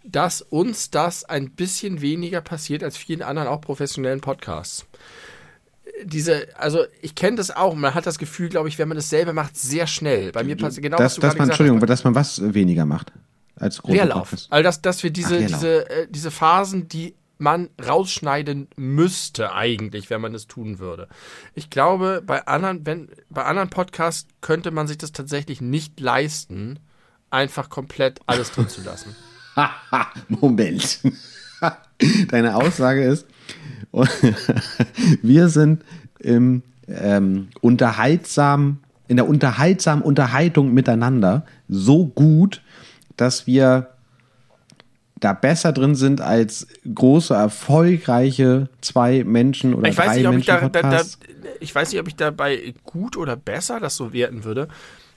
dass 0.04 0.42
uns 0.42 0.90
das 0.90 1.24
ein 1.24 1.50
bisschen 1.50 2.00
weniger 2.00 2.40
passiert 2.40 2.82
als 2.82 2.96
vielen 2.96 3.22
anderen 3.22 3.48
auch 3.48 3.60
professionellen 3.60 4.20
Podcasts. 4.20 4.86
Diese, 6.04 6.48
also 6.58 6.84
ich 7.00 7.14
kenne 7.14 7.36
das 7.36 7.50
auch, 7.50 7.74
man 7.74 7.94
hat 7.94 8.06
das 8.06 8.18
Gefühl, 8.18 8.48
glaube 8.48 8.68
ich, 8.68 8.78
wenn 8.78 8.88
man 8.88 8.96
das 8.96 9.08
selber 9.08 9.32
macht, 9.32 9.56
sehr 9.56 9.86
schnell. 9.86 10.32
Bei 10.32 10.44
mir 10.44 10.56
passiert 10.56 10.82
genau, 10.82 10.98
du 10.98 11.02
dass 11.02 11.18
man, 11.18 11.48
Entschuldigung, 11.48 11.80
hast. 11.80 11.88
dass 11.88 12.04
man 12.04 12.14
was 12.14 12.54
weniger 12.54 12.84
macht 12.84 13.12
als 13.56 13.80
große 13.80 13.94
Leerlauf. 13.94 14.30
Podcasts. 14.30 14.46
Also 14.50 14.62
dass, 14.62 14.82
dass 14.82 15.02
wir 15.02 15.10
diese, 15.10 15.36
Ach, 15.36 15.46
diese, 15.46 15.90
äh, 15.90 16.06
diese 16.10 16.30
Phasen, 16.30 16.88
die 16.88 17.14
man 17.38 17.68
rausschneiden 17.84 18.68
müsste 18.76 19.52
eigentlich, 19.52 20.10
wenn 20.10 20.20
man 20.20 20.34
es 20.34 20.46
tun 20.46 20.78
würde. 20.78 21.08
Ich 21.54 21.70
glaube, 21.70 22.22
bei 22.24 22.46
anderen, 22.46 22.86
wenn, 22.86 23.08
bei 23.28 23.44
anderen 23.44 23.70
Podcasts 23.70 24.28
könnte 24.40 24.70
man 24.70 24.86
sich 24.86 24.98
das 24.98 25.12
tatsächlich 25.12 25.60
nicht 25.60 26.00
leisten, 26.00 26.78
einfach 27.30 27.68
komplett 27.68 28.20
alles 28.26 28.52
drin 28.52 28.68
zu 28.68 28.82
lassen. 28.82 29.14
Moment. 30.28 31.00
Deine 32.28 32.56
Aussage 32.56 33.04
ist, 33.04 33.26
wir 35.22 35.48
sind 35.48 35.82
im 36.18 36.62
ähm, 36.88 37.48
unterhaltsam, 37.60 38.78
in 39.08 39.16
der 39.16 39.28
unterhaltsamen 39.28 40.04
Unterhaltung 40.04 40.74
miteinander 40.74 41.46
so 41.68 42.06
gut, 42.06 42.62
dass 43.16 43.46
wir 43.46 43.95
da 45.18 45.32
besser 45.32 45.72
drin 45.72 45.94
sind 45.94 46.20
als 46.20 46.66
große, 46.92 47.34
erfolgreiche 47.34 48.68
zwei 48.80 49.24
Menschen 49.24 49.74
oder 49.74 49.88
Ich 49.88 49.96
weiß, 49.96 50.06
drei 50.06 50.16
nicht, 50.16 50.26
ob 50.26 50.34
ich, 50.34 50.46
Menschen 50.46 50.72
da, 50.72 50.82
da, 50.82 51.02
da, 51.02 51.04
ich 51.60 51.74
weiß 51.74 51.90
nicht, 51.90 52.00
ob 52.00 52.08
ich 52.08 52.16
dabei 52.16 52.74
gut 52.84 53.16
oder 53.16 53.36
besser 53.36 53.80
das 53.80 53.96
so 53.96 54.12
werten 54.12 54.44
würde, 54.44 54.68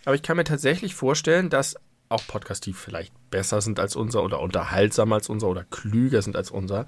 aber 0.06 0.16
ich 0.16 0.22
kann 0.22 0.38
mir 0.38 0.46
tatsächlich 0.46 0.96
vorstellen, 0.96 1.50
dass 1.50 1.76
auch 2.08 2.26
Podcasts, 2.28 2.62
die 2.62 2.74
vielleicht 2.74 3.14
besser 3.30 3.62
sind 3.62 3.80
als 3.80 3.96
unser 3.96 4.24
oder 4.24 4.40
unterhaltsamer 4.40 5.16
als 5.16 5.30
unser 5.30 5.48
oder 5.48 5.64
klüger 5.64 6.22
sind 6.22 6.36
als 6.36 6.50
unser, 6.50 6.86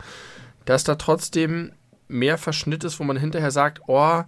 dass 0.65 0.83
da 0.83 0.95
trotzdem 0.95 1.73
mehr 2.07 2.37
Verschnitt 2.37 2.83
ist, 2.83 2.99
wo 2.99 3.03
man 3.03 3.17
hinterher 3.17 3.51
sagt, 3.51 3.81
oh, 3.87 4.23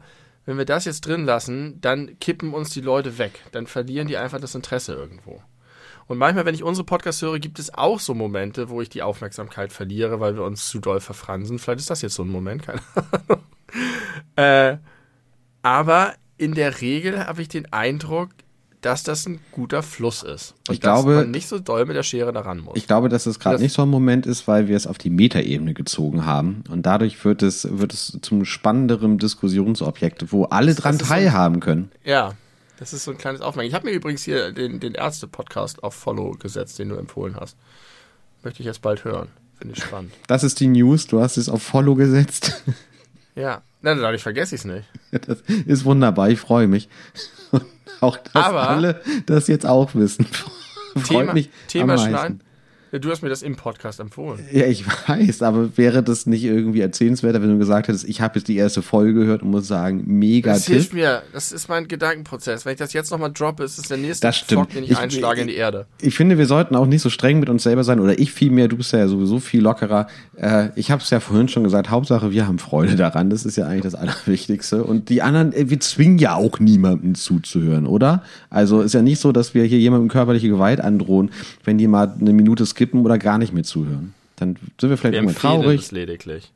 wenn 0.45 0.57
wir 0.57 0.65
das 0.65 0.85
jetzt 0.85 1.01
drin 1.07 1.25
lassen, 1.25 1.79
dann 1.81 2.19
kippen 2.19 2.53
uns 2.53 2.69
die 2.71 2.81
Leute 2.81 3.17
weg. 3.17 3.41
Dann 3.51 3.65
verlieren 3.65 4.07
die 4.07 4.17
einfach 4.17 4.39
das 4.39 4.55
Interesse 4.55 4.93
irgendwo. 4.93 5.41
Und 6.13 6.19
manchmal, 6.19 6.45
wenn 6.45 6.53
ich 6.55 6.63
unsere 6.63 6.85
Podcasts 6.85 7.21
höre, 7.23 7.39
gibt 7.39 7.57
es 7.57 7.73
auch 7.73 7.99
so 7.99 8.13
Momente, 8.13 8.69
wo 8.69 8.81
ich 8.81 8.89
die 8.89 9.01
Aufmerksamkeit 9.01 9.73
verliere, 9.73 10.19
weil 10.19 10.35
wir 10.35 10.43
uns 10.43 10.67
zu 10.69 10.79
doll 10.79 10.99
verfransen. 10.99 11.57
Vielleicht 11.59 11.79
ist 11.79 11.89
das 11.89 12.01
jetzt 12.03 12.13
so 12.15 12.23
ein 12.23 12.29
Moment, 12.29 12.63
keine 12.63 12.79
Ahnung. 12.95 13.41
Äh, 14.35 14.77
aber 15.63 16.13
in 16.37 16.53
der 16.53 16.81
Regel 16.81 17.25
habe 17.25 17.41
ich 17.41 17.47
den 17.47 17.71
Eindruck, 17.73 18.29
dass 18.81 19.01
das 19.03 19.25
ein 19.27 19.39
guter 19.51 19.81
Fluss 19.81 20.21
ist. 20.23 20.53
Und 20.67 20.75
Ich 20.75 20.81
glaube- 20.81 21.13
dass 21.15 21.23
man 21.23 21.31
nicht 21.31 21.47
so 21.47 21.57
doll 21.57 21.85
mit 21.85 21.95
der 21.95 22.03
Schere 22.03 22.33
daran 22.33 22.59
muss. 22.59 22.75
Ich 22.75 22.85
glaube, 22.85 23.09
dass 23.09 23.25
es 23.25 23.39
gerade 23.39 23.61
nicht 23.61 23.73
so 23.73 23.81
ein 23.83 23.89
Moment 23.89 24.25
ist, 24.25 24.47
weil 24.47 24.67
wir 24.67 24.75
es 24.77 24.85
auf 24.87 24.97
die 24.97 25.09
Metaebene 25.09 25.73
gezogen 25.73 26.25
haben. 26.25 26.63
Und 26.69 26.85
dadurch 26.85 27.23
wird 27.25 27.41
es, 27.43 27.67
wird 27.79 27.93
es 27.93 28.17
zum 28.21 28.43
spannenderen 28.45 29.17
Diskussionsobjekt, 29.19 30.31
wo 30.31 30.43
alle 30.45 30.75
dran 30.75 30.99
teilhaben 30.99 31.59
können. 31.59 31.91
ja, 32.03 32.33
das 32.79 32.93
ist 32.93 33.03
so 33.03 33.11
ein 33.11 33.17
kleines 33.17 33.41
Aufmerken. 33.41 33.67
Ich 33.69 33.73
habe 33.75 33.85
mir 33.85 33.93
übrigens 33.93 34.23
hier 34.23 34.51
den, 34.51 34.79
den 34.79 34.95
Ärzte-Podcast 34.95 35.83
auf 35.83 35.93
Follow 35.93 36.31
gesetzt, 36.31 36.79
den 36.79 36.89
du 36.89 36.95
empfohlen 36.95 37.35
hast. 37.39 37.55
Möchte 38.43 38.59
ich 38.61 38.65
jetzt 38.65 38.81
bald 38.81 39.03
hören. 39.05 39.29
Finde 39.59 39.75
ich 39.77 39.83
spannend. 39.83 40.11
Das 40.27 40.43
ist 40.43 40.59
die 40.59 40.67
News. 40.67 41.07
Du 41.07 41.21
hast 41.21 41.37
es 41.37 41.47
auf 41.49 41.61
Follow 41.63 41.95
gesetzt. 41.95 42.61
Ja, 43.35 43.63
nein, 43.81 43.97
dadurch 43.99 44.21
vergesse 44.21 44.53
ich 44.53 44.61
es 44.61 44.65
nicht. 44.65 44.85
Das 45.09 45.39
ist 45.65 45.85
wunderbar. 45.85 46.29
Ich 46.29 46.39
freue 46.39 46.67
mich. 46.67 46.87
Und 47.51 47.65
auch, 47.99 48.15
dass 48.17 48.35
Aber- 48.45 48.69
alle 48.69 49.01
das 49.25 49.47
jetzt 49.47 49.65
auch 49.65 49.95
wissen. 49.95 50.27
Freut 50.93 51.03
Thema, 51.07 51.33
mich 51.33 51.49
Thema 51.67 51.93
am 51.93 51.99
meisten. 51.99 52.09
schneiden. 52.11 52.41
Ja, 52.43 52.52
du 52.99 53.09
hast 53.09 53.21
mir 53.21 53.29
das 53.29 53.41
im 53.41 53.55
Podcast 53.55 53.99
empfohlen. 53.99 54.39
Ja, 54.51 54.65
ich 54.65 54.85
weiß, 55.07 55.41
aber 55.41 55.75
wäre 55.77 56.03
das 56.03 56.25
nicht 56.25 56.43
irgendwie 56.43 56.81
erzählenswerter, 56.81 57.41
wenn 57.41 57.49
du 57.49 57.57
gesagt 57.57 57.87
hättest, 57.87 58.07
ich 58.07 58.21
habe 58.21 58.37
jetzt 58.39 58.47
die 58.47 58.55
erste 58.55 58.81
Folge 58.81 59.13
gehört 59.13 59.41
und 59.43 59.51
muss 59.51 59.67
sagen, 59.67 60.03
mega 60.05 60.53
Das 60.53 60.65
Tipp. 60.65 60.75
hilft 60.75 60.93
mir. 60.93 61.23
Das 61.33 61.51
ist 61.51 61.69
mein 61.69 61.87
Gedankenprozess. 61.87 62.65
Wenn 62.65 62.73
ich 62.73 62.79
das 62.79 62.93
jetzt 62.93 63.11
nochmal 63.11 63.31
droppe, 63.31 63.63
ist 63.63 63.77
es 63.79 63.87
der 63.87 63.97
nächste 63.97 64.27
Das 64.27 64.37
stimmt. 64.37 64.73
Den 64.75 64.83
ich, 64.83 64.91
Ich- 64.91 64.97
einschlage 64.97 65.41
in 65.41 65.47
die 65.47 65.55
Erde. 65.55 65.85
Ich 66.01 66.15
finde, 66.15 66.37
wir 66.37 66.45
sollten 66.45 66.75
auch 66.75 66.85
nicht 66.85 67.01
so 67.01 67.09
streng 67.09 67.39
mit 67.39 67.49
uns 67.49 67.63
selber 67.63 67.83
sein 67.83 67.99
oder 67.99 68.17
ich 68.19 68.31
vielmehr, 68.31 68.67
du 68.67 68.77
bist 68.77 68.93
ja 68.93 69.07
sowieso 69.07 69.39
viel 69.39 69.61
lockerer. 69.61 70.07
Äh, 70.35 70.69
ich 70.75 70.91
habe 70.91 71.01
es 71.01 71.09
ja 71.09 71.19
vorhin 71.19 71.47
schon 71.47 71.63
gesagt, 71.63 71.89
Hauptsache 71.89 72.31
wir 72.31 72.47
haben 72.47 72.59
Freude 72.59 72.95
daran, 72.95 73.29
das 73.29 73.45
ist 73.45 73.55
ja 73.57 73.65
eigentlich 73.67 73.83
das 73.83 73.95
Allerwichtigste. 73.95 74.83
Und 74.83 75.09
die 75.09 75.21
anderen, 75.21 75.53
äh, 75.53 75.69
wir 75.69 75.79
zwingen 75.79 76.17
ja 76.19 76.35
auch 76.35 76.59
niemanden 76.59 77.15
zuzuhören, 77.15 77.87
oder? 77.87 78.23
Also 78.49 78.81
ist 78.81 78.93
ja 78.93 79.01
nicht 79.01 79.19
so, 79.19 79.31
dass 79.31 79.53
wir 79.53 79.63
hier 79.63 79.79
jemandem 79.79 80.09
körperliche 80.09 80.49
Gewalt 80.49 80.79
androhen, 80.81 81.31
wenn 81.63 81.77
die 81.77 81.87
mal 81.87 82.13
eine 82.19 82.33
Minute 82.33 82.65
skippen 82.83 83.05
oder 83.05 83.17
gar 83.17 83.37
nicht 83.37 83.53
mehr 83.53 83.63
zuhören. 83.63 84.13
Dann 84.35 84.57
sind 84.79 84.89
wir 84.89 84.97
vielleicht 84.97 85.13
Wir 85.13 85.21
irgendwann 85.21 85.35
traurig. 85.35 85.81
es 85.81 85.91
lediglich. 85.91 86.51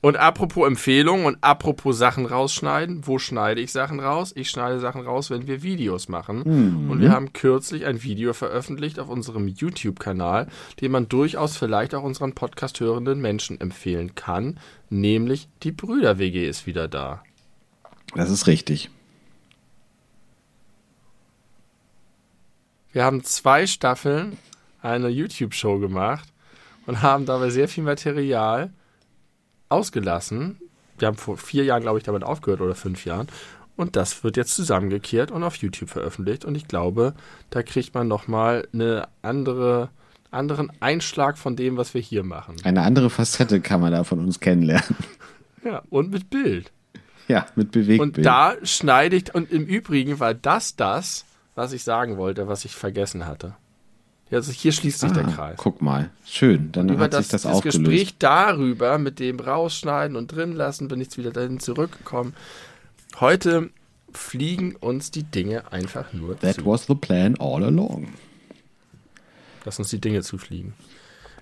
Und 0.00 0.16
apropos 0.16 0.68
Empfehlungen 0.68 1.26
und 1.26 1.38
apropos 1.40 1.98
Sachen 1.98 2.24
rausschneiden, 2.24 3.06
wo 3.08 3.18
schneide 3.18 3.60
ich 3.60 3.72
Sachen 3.72 3.98
raus? 3.98 4.32
Ich 4.36 4.48
schneide 4.48 4.78
Sachen 4.78 5.00
raus, 5.00 5.28
wenn 5.30 5.48
wir 5.48 5.64
Videos 5.64 6.08
machen. 6.08 6.42
Mhm. 6.84 6.90
Und 6.90 7.00
wir 7.00 7.10
haben 7.10 7.32
kürzlich 7.32 7.84
ein 7.84 8.02
Video 8.04 8.32
veröffentlicht 8.32 9.00
auf 9.00 9.08
unserem 9.08 9.48
YouTube-Kanal, 9.48 10.46
den 10.80 10.92
man 10.92 11.08
durchaus 11.08 11.56
vielleicht 11.56 11.96
auch 11.96 12.04
unseren 12.04 12.34
Podcast 12.34 12.78
hörenden 12.78 13.20
Menschen 13.20 13.60
empfehlen 13.60 14.14
kann, 14.14 14.60
nämlich 14.88 15.48
die 15.64 15.72
Brüder-WG 15.72 16.46
ist 16.46 16.66
wieder 16.66 16.86
da. 16.86 17.24
Das 18.14 18.30
ist 18.30 18.46
richtig. 18.46 18.90
Wir 22.92 23.04
haben 23.04 23.24
zwei 23.24 23.66
Staffeln 23.66 24.36
eine 24.80 25.08
YouTube-Show 25.08 25.78
gemacht 25.78 26.28
und 26.86 27.02
haben 27.02 27.26
dabei 27.26 27.50
sehr 27.50 27.68
viel 27.68 27.84
Material 27.84 28.72
ausgelassen. 29.68 30.58
Wir 30.98 31.08
haben 31.08 31.16
vor 31.16 31.36
vier 31.36 31.64
Jahren, 31.64 31.82
glaube 31.82 31.98
ich, 31.98 32.04
damit 32.04 32.24
aufgehört 32.24 32.60
oder 32.60 32.74
fünf 32.74 33.04
Jahren. 33.04 33.28
Und 33.76 33.94
das 33.94 34.24
wird 34.24 34.36
jetzt 34.36 34.54
zusammengekehrt 34.54 35.30
und 35.30 35.44
auf 35.44 35.56
YouTube 35.56 35.88
veröffentlicht. 35.90 36.44
Und 36.44 36.56
ich 36.56 36.66
glaube, 36.66 37.14
da 37.50 37.62
kriegt 37.62 37.94
man 37.94 38.08
nochmal 38.08 38.66
eine 38.72 39.08
andere, 39.22 39.90
anderen 40.32 40.72
Einschlag 40.80 41.38
von 41.38 41.54
dem, 41.54 41.76
was 41.76 41.94
wir 41.94 42.00
hier 42.00 42.24
machen. 42.24 42.56
Eine 42.64 42.82
andere 42.82 43.08
Facette 43.08 43.60
kann 43.60 43.80
man 43.80 43.92
da 43.92 44.02
von 44.02 44.18
uns 44.18 44.40
kennenlernen. 44.40 44.96
Ja, 45.64 45.82
und 45.90 46.10
mit 46.10 46.30
Bild. 46.30 46.72
Ja, 47.28 47.46
mit 47.54 47.70
Bewegtbild. 47.72 48.16
Und 48.16 48.24
da 48.24 48.54
schneide 48.62 49.16
ich, 49.16 49.34
und 49.34 49.52
im 49.52 49.66
Übrigen 49.66 50.18
war 50.18 50.34
das 50.34 50.76
das, 50.76 51.24
was 51.54 51.72
ich 51.72 51.84
sagen 51.84 52.16
wollte, 52.16 52.48
was 52.48 52.64
ich 52.64 52.74
vergessen 52.74 53.26
hatte. 53.26 53.54
Ja, 54.30 54.38
Also 54.38 54.52
hier 54.52 54.72
schließt 54.72 55.00
sich 55.00 55.12
der 55.12 55.26
Ah, 55.26 55.30
Kreis. 55.32 55.56
Guck 55.58 55.80
mal, 55.80 56.10
schön, 56.26 56.70
dann 56.72 56.88
über 56.90 57.04
hat 57.04 57.14
das, 57.14 57.24
sich 57.26 57.32
das, 57.32 57.42
das 57.42 57.52
aufgelöst. 57.54 57.78
Gespräch 57.78 58.14
darüber, 58.18 58.98
mit 58.98 59.18
dem 59.20 59.40
rausschneiden 59.40 60.16
und 60.16 60.28
drin 60.32 60.52
lassen, 60.52 60.88
bin 60.88 61.00
ich 61.00 61.16
wieder 61.16 61.30
dahin 61.30 61.60
zurückgekommen. 61.60 62.34
Heute 63.20 63.70
fliegen 64.12 64.76
uns 64.76 65.10
die 65.10 65.22
Dinge 65.24 65.72
einfach 65.72 66.12
nur 66.12 66.38
That 66.38 66.56
zu. 66.56 66.66
was 66.66 66.86
the 66.86 66.94
plan 66.94 67.36
all 67.38 67.64
along. 67.64 68.08
Lass 69.64 69.78
uns 69.78 69.88
die 69.90 70.00
Dinge 70.00 70.22
zufliegen. 70.22 70.74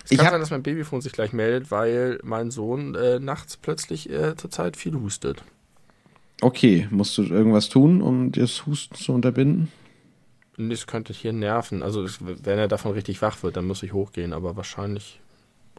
Es 0.05 0.13
Ich 0.13 0.19
kann 0.19 0.31
sein, 0.31 0.41
dass 0.41 0.51
mein 0.51 0.63
Babyfon 0.63 1.01
sich 1.01 1.13
gleich 1.13 1.33
meldet, 1.33 1.71
weil 1.71 2.21
mein 2.23 2.51
Sohn 2.51 2.95
äh, 2.95 3.19
nachts 3.19 3.57
plötzlich 3.57 4.09
äh, 4.11 4.37
zurzeit 4.37 4.77
viel 4.77 4.95
hustet. 4.95 5.43
Okay, 6.41 6.87
musst 6.91 7.17
du 7.19 7.23
irgendwas 7.25 7.69
tun, 7.69 8.03
um 8.03 8.31
das 8.31 8.67
Husten 8.67 8.95
zu 8.95 9.13
unterbinden? 9.13 9.69
Und 10.59 10.71
das 10.71 10.87
könnte 10.87 11.13
hier 11.13 11.33
nerven. 11.33 11.83
Also 11.83 12.07
wenn 12.21 12.59
er 12.59 12.69
davon 12.69 12.93
richtig 12.93 13.21
wach 13.23 13.43
wird, 13.43 13.57
dann 13.57 13.67
muss 13.67 13.83
ich 13.83 13.93
hochgehen, 13.93 14.33
aber 14.33 14.57
wahrscheinlich. 14.57 15.21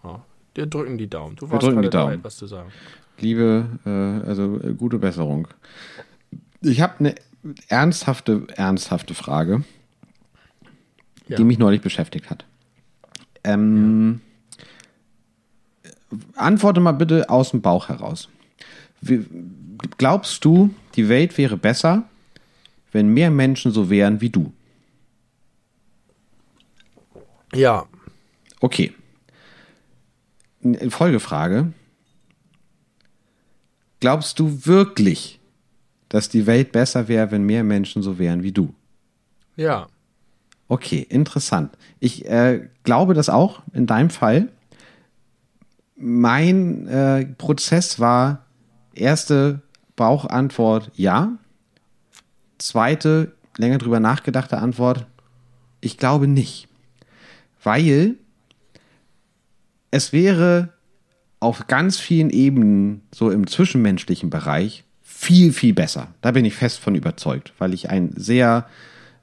Ja, 0.04 0.24
wir 0.54 0.66
drücken 0.68 0.98
die 0.98 1.10
Daumen. 1.10 1.36
Du 1.36 1.50
warst 1.50 1.66
drücken 1.66 1.82
die 1.82 1.90
Daumen. 1.90 2.12
dabei, 2.14 2.24
was 2.24 2.38
zu 2.38 2.46
sagen. 2.48 2.72
Liebe, 3.20 3.66
äh, 3.86 4.28
also 4.28 4.60
äh, 4.62 4.74
gute 4.74 5.00
Besserung. 5.00 5.48
Ich 6.62 6.82
habe 6.82 6.94
eine 7.00 7.16
ernsthafte, 7.68 8.46
ernsthafte 8.56 9.14
Frage, 9.16 9.64
Ja. 11.28 11.38
die 11.38 11.44
mich 11.44 11.58
neulich 11.58 11.82
beschäftigt 11.82 12.30
hat. 12.30 12.46
Ähm, 13.44 14.22
Antworte 16.36 16.80
mal 16.80 16.92
bitte 16.94 17.30
aus 17.30 17.52
dem 17.52 17.62
Bauch 17.62 17.90
heraus. 17.90 18.30
Wie, 19.02 19.26
glaubst 19.98 20.44
du, 20.46 20.74
die 20.96 21.10
Welt 21.10 21.38
wäre 21.38 21.58
besser, 21.58 22.04
wenn 22.92 23.10
mehr 23.14 23.32
Menschen 23.32 23.72
so 23.72 23.90
wären 23.90 24.22
wie 24.22 24.30
du? 24.30 24.52
Ja, 27.58 27.86
Okay. 28.60 28.94
Folgefrage. 30.90 31.72
Glaubst 34.00 34.40
du 34.40 34.66
wirklich, 34.66 35.40
dass 36.10 36.30
die 36.30 36.46
Welt 36.48 36.72
besser 36.72 37.08
wäre, 37.08 37.32
wenn 37.32 37.44
mehr 37.44 37.64
Menschen 37.64 38.02
so 38.02 38.18
wären 38.20 38.44
wie 38.44 38.52
du? 38.52 38.74
ja. 39.56 39.88
Okay, 40.70 41.00
interessant. 41.00 41.78
Ich 42.02 42.26
äh, 42.26 42.68
glaube 42.84 43.14
das 43.14 43.30
auch 43.30 43.62
in 43.72 43.88
deinem 43.88 44.10
Fall. 44.10 44.50
Mein 45.96 46.86
äh, 46.88 47.26
Prozess 47.38 48.02
war 48.02 48.46
erste 48.94 49.62
Bauchantwort 49.96 50.92
ja. 50.96 51.38
Zweite, 52.58 53.32
länger 53.56 53.78
drüber 53.78 54.02
nachgedachte 54.02 54.58
Antwort, 54.58 55.08
ich 55.80 55.98
glaube 55.98 56.28
nicht. 56.28 56.67
Weil 57.68 58.16
es 59.92 60.14
wäre 60.14 60.70
auf 61.42 61.68
ganz 61.68 62.00
vielen 62.00 62.30
Ebenen, 62.30 63.02
so 63.14 63.30
im 63.30 63.46
zwischenmenschlichen 63.46 64.30
Bereich, 64.30 64.86
viel, 65.02 65.52
viel 65.52 65.74
besser. 65.74 66.08
Da 66.22 66.32
bin 66.32 66.46
ich 66.46 66.56
fest 66.56 66.80
von 66.80 66.96
überzeugt, 66.96 67.52
weil 67.58 67.74
ich 67.74 67.90
ein 67.90 68.14
sehr 68.16 68.68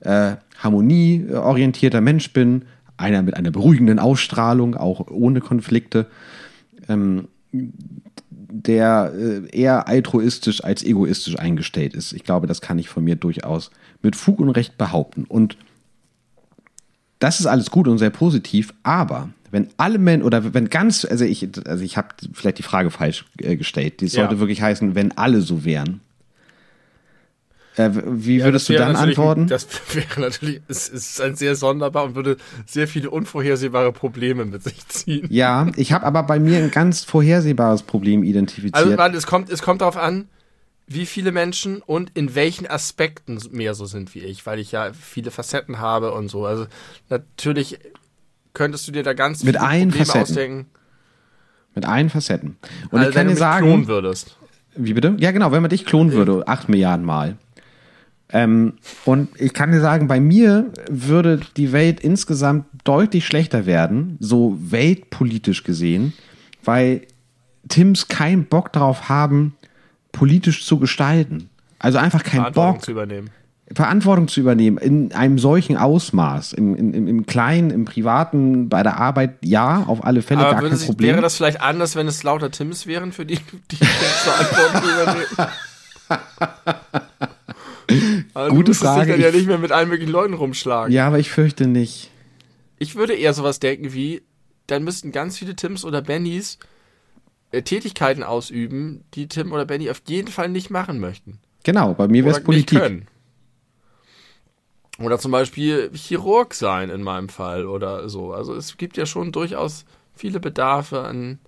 äh, 0.01 0.37
harmonieorientierter 0.59 2.03
Mensch 2.03 2.35
bin, 2.35 2.66
einer 2.99 3.23
mit 3.23 3.35
einer 3.35 3.51
beruhigenden 3.51 3.99
Ausstrahlung, 3.99 4.77
auch 4.77 5.09
ohne 5.09 5.41
Konflikte, 5.41 6.07
ähm, 6.87 7.29
der 7.51 9.15
äh, 9.16 9.59
eher 9.59 9.89
altruistisch 9.89 10.62
als 10.62 10.83
egoistisch 10.83 11.39
eingestellt 11.39 11.95
ist. 11.95 12.12
Ich 12.12 12.25
glaube, 12.25 12.47
das 12.47 12.61
kann 12.61 12.79
ich 12.79 12.91
von 12.91 13.05
mir 13.05 13.16
durchaus 13.16 13.71
mit 14.03 14.16
Fug 14.16 14.39
und 14.39 14.51
Recht 14.51 14.77
behaupten. 14.77 15.25
Und 15.25 15.57
das 17.25 17.41
ist 17.41 17.47
alles 17.47 17.71
gut 17.71 17.89
und 17.89 17.97
sehr 17.97 18.11
positiv, 18.11 18.75
aber 18.83 19.31
wenn 19.51 19.69
alle 19.79 19.99
Menschen 19.99 20.27
oder 20.27 20.53
wenn 20.53 20.69
ganz, 20.69 21.07
also 21.07 21.25
ich, 21.25 21.49
also 21.67 21.83
ich 21.83 21.97
habe 21.97 22.09
vielleicht 22.35 22.59
die 22.59 22.63
Frage 22.63 22.91
falsch 22.91 23.25
äh, 23.39 23.57
gestellt, 23.57 24.03
die 24.03 24.09
sollte 24.09 24.35
Ja. 24.35 24.41
wirklich 24.41 24.61
heißen, 24.61 24.95
wenn 24.95 25.17
alle 25.17 25.41
so 25.41 25.65
wären. 25.65 26.01
Äh, 27.77 27.91
wie 28.05 28.39
Ja, 28.39 28.45
würdest 28.45 28.69
du 28.69 28.75
dann 28.75 28.95
antworten? 28.95 29.47
Das 29.47 29.67
wäre 29.95 30.21
natürlich, 30.21 30.61
es 30.69 30.89
ist 30.91 31.19
ein 31.23 31.35
sehr 31.35 31.57
sonderbar 31.57 32.05
und 32.05 32.15
würde 32.15 32.37
sehr 32.67 32.87
viele 32.87 33.09
unvorhersehbare 33.09 33.93
Probleme 33.93 34.45
mit 34.45 34.63
sich 34.63 34.87
ziehen. 34.89 35.27
Ja, 35.31 35.69
ich 35.77 35.93
habe 35.95 36.05
aber 36.05 36.25
bei 36.25 36.39
mir 36.39 36.59
ein 36.59 36.71
ganz 36.71 37.05
vorhersehbares 37.05 37.85
Problem 37.85 38.23
identifiziert. 38.23 38.75
Also 38.77 38.97
warte, 38.99 39.17
es 39.17 39.27
kommt, 39.27 39.49
es 39.51 39.63
kommt 39.63 39.81
darauf 39.81 39.97
an, 39.97 40.29
wie 40.86 41.06
viele 41.06 41.32
Menschen 41.32 41.81
und 41.81 42.11
in 42.15 42.35
welchen 42.35 42.66
Aspekten 42.66 43.39
mehr 43.52 43.74
so 43.74 43.86
sind 43.86 44.15
wie 44.15 44.20
ich, 44.20 44.44
weil 44.47 44.59
ich 44.59 44.73
ja 44.73 44.93
viele 44.93 45.31
Facetten 45.31 45.78
habe 45.78 46.12
und 46.12 46.28
so. 46.28 46.44
Also 46.47 46.66
natürlich 47.09 47.78
könntest 48.52 48.86
du 48.86 48.93
dir 48.93 49.02
da 49.02 49.15
ganz 49.15 49.43
Mit 49.44 49.56
viele 49.56 49.66
allen 49.66 49.89
Probleme 49.89 50.06
Facetten. 50.06 50.23
ausdenken. 50.23 50.66
mit 51.74 51.86
allen 51.86 52.11
Facetten. 52.11 52.56
Und 52.90 52.98
also 52.98 53.09
ich 53.11 53.15
kann 53.16 53.27
wenn 53.27 53.32
dir 53.35 53.39
sagen, 53.39 53.66
klonen 53.66 53.86
würdest. 53.89 54.36
Wie 54.77 54.93
bitte? 54.93 55.16
Ja, 55.19 55.31
genau, 55.31 55.52
wenn 55.52 55.62
man 55.62 55.70
dich 55.70 55.86
klonen 55.86 56.12
würde, 56.12 56.47
acht 56.47 56.69
Milliarden 56.69 57.05
Mal. 57.06 57.36
Ähm, 58.31 58.74
und 59.05 59.28
ich 59.40 59.52
kann 59.52 59.70
dir 59.73 59.81
sagen, 59.81 60.09
bei 60.09 60.19
mir 60.20 60.73
würde 60.89 61.40
die 61.56 61.73
Welt 61.73 62.01
insgesamt 62.01 62.66
deutlich 62.85 63.27
schlechter 63.27 63.66
werden, 63.66 64.16
so 64.20 64.56
weltpolitisch 64.61 65.62
gesehen, 65.62 66.12
weil 66.65 67.02
Tims 67.69 68.09
keinen 68.09 68.47
Bock 68.47 68.73
darauf 68.73 69.09
haben, 69.09 69.56
politisch 70.15 70.65
zu 70.65 70.78
gestalten. 70.78 71.51
Also 71.78 71.99
einfach 71.99 72.23
keinen 72.23 72.41
Verantwortung 72.41 72.74
Bock, 72.77 72.85
zu 72.85 72.91
übernehmen. 72.93 73.31
Verantwortung 73.74 74.28
zu 74.28 74.41
übernehmen 74.41 74.78
in 74.78 75.12
einem 75.12 75.39
solchen 75.39 75.77
Ausmaß, 75.77 76.53
im, 76.55 76.74
im, 76.77 77.07
im 77.09 77.27
Kleinen, 77.27 77.70
im 77.70 77.85
Privaten, 77.85 78.69
bei 78.69 78.82
der 78.82 78.99
Arbeit, 78.99 79.36
ja, 79.43 79.82
auf 79.86 80.05
alle 80.05 80.23
Fälle 80.23 80.41
Aber 80.47 80.53
gar 80.61 80.62
kein 80.69 80.77
sich, 80.77 80.86
Problem. 80.86 81.11
wäre 81.12 81.23
das 81.23 81.36
vielleicht 81.36 81.61
anders, 81.61 81.97
wenn 81.97 82.07
es 82.07 82.23
lauter 82.23 82.51
Tims 82.51 82.86
wären, 82.86 83.12
für 83.12 83.24
die 83.27 83.39
die 83.70 83.77
Verantwortung 83.77 84.91
übernehmen? 84.91 85.51
Aber 88.35 88.49
Gute 88.55 88.73
du 88.73 88.74
Frage, 88.74 89.01
dich 89.07 89.12
dann 89.12 89.20
ja 89.20 89.28
ich- 89.28 89.35
nicht 89.35 89.47
mehr 89.47 89.59
mit 89.59 89.73
allen 89.73 89.89
möglichen 89.89 90.12
Leuten 90.12 90.35
rumschlagen. 90.35 90.93
ja, 90.93 91.07
aber 91.07 91.19
ich 91.19 91.31
fürchte 91.31 91.66
nicht. 91.66 92.11
Ich 92.78 92.97
würde 92.97 93.15
eher 93.15 93.32
sowas 93.35 93.61
denken 93.61 93.93
wie, 93.95 94.23
dann 94.66 94.85
müssten 94.85 95.12
ganz 95.12 95.39
viele 95.39 95.55
Tims 95.57 95.85
oder 95.85 96.03
Bennys 96.03 96.59
Tätigkeiten 97.62 98.22
ausüben, 98.22 99.05
die 99.14 99.28
Tim 99.28 99.52
oder 99.52 99.64
Benny 99.64 99.90
auf 99.90 100.02
jeden 100.06 100.28
Fall 100.28 100.48
nicht 100.48 100.70
machen 100.70 100.98
möchten. 100.98 101.39
Genau, 101.62 101.94
bei 101.94 102.09
mir 102.09 102.24
wäre 102.24 102.36
es 102.36 102.43
Politik. 102.43 102.78
können. 102.78 103.06
Oder 104.98 105.18
zum 105.18 105.32
Beispiel 105.32 105.90
Chirurg 105.93 106.55
sein 106.55 106.89
in 106.89 107.02
meinem 107.02 107.28
Fall 107.28 107.66
oder 107.66 108.09
so. 108.09 108.32
Also 108.32 108.55
es 108.55 108.76
gibt 108.76 108.97
ja 108.97 109.06
schon 109.06 109.32
durchaus 109.32 109.85
viele 110.14 110.39
Bedarfe 110.39 111.01
an. 111.01 111.39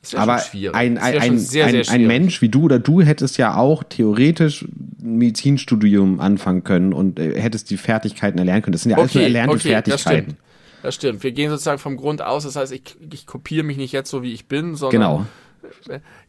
Das 0.00 0.14
Aber 0.14 0.40
ein, 0.74 0.96
ein, 0.96 0.98
ein, 0.98 1.38
sehr, 1.38 1.66
ein, 1.66 1.82
sehr 1.82 1.92
ein 1.92 2.06
Mensch 2.06 2.40
wie 2.40 2.48
du 2.48 2.62
oder 2.62 2.78
du 2.78 3.02
hättest 3.02 3.36
ja 3.36 3.56
auch 3.56 3.82
theoretisch 3.82 4.62
ein 4.62 5.18
Medizinstudium 5.18 6.20
anfangen 6.20 6.62
können 6.62 6.92
und 6.92 7.18
äh, 7.18 7.40
hättest 7.40 7.68
die 7.70 7.76
Fertigkeiten 7.76 8.38
erlernen 8.38 8.62
können. 8.62 8.72
Das 8.72 8.82
sind 8.82 8.92
ja 8.92 8.98
alles 8.98 9.10
okay, 9.10 9.18
nur 9.18 9.24
erlernte 9.24 9.56
okay, 9.56 9.68
Fertigkeiten. 9.70 10.36
Das 10.82 10.94
stimmt. 10.94 11.16
das. 11.16 11.22
Wir 11.24 11.32
gehen 11.32 11.50
sozusagen 11.50 11.78
vom 11.78 11.96
Grund 11.96 12.22
aus. 12.22 12.44
Das 12.44 12.56
heißt, 12.56 12.72
ich, 12.72 12.96
ich 13.12 13.26
kopiere 13.26 13.64
mich 13.64 13.76
nicht 13.76 13.92
jetzt 13.92 14.10
so, 14.10 14.22
wie 14.22 14.32
ich 14.32 14.46
bin, 14.46 14.74
sondern. 14.74 15.00
Genau. 15.00 15.26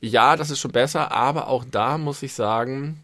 Ja, 0.02 0.36
das 0.36 0.52
ist 0.52 0.60
schon 0.60 0.72
besser. 0.72 1.12
Aber 1.12 1.48
auch 1.48 1.66
da 1.70 1.98
muss 1.98 2.24
ich 2.24 2.34
sagen, 2.34 3.00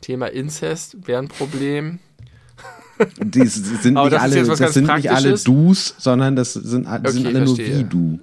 Thema 0.00 0.26
Inzest 0.26 1.06
wäre 1.06 1.22
ein 1.22 1.28
Problem. 1.28 1.98
Die 3.18 3.46
sind 3.46 3.94
nicht 3.94 4.14
alle, 4.14 4.44
das 4.44 4.74
sind 4.74 4.86
nicht 4.94 5.10
alle 5.10 5.34
Dus, 5.38 5.94
sondern 5.98 6.36
das 6.36 6.52
sind, 6.52 6.86
das 6.86 7.00
okay, 7.00 7.10
sind 7.10 7.26
alle 7.26 7.46
verstehe. 7.46 7.68
nur 7.70 7.78
wie 7.78 7.84
du. 7.84 8.20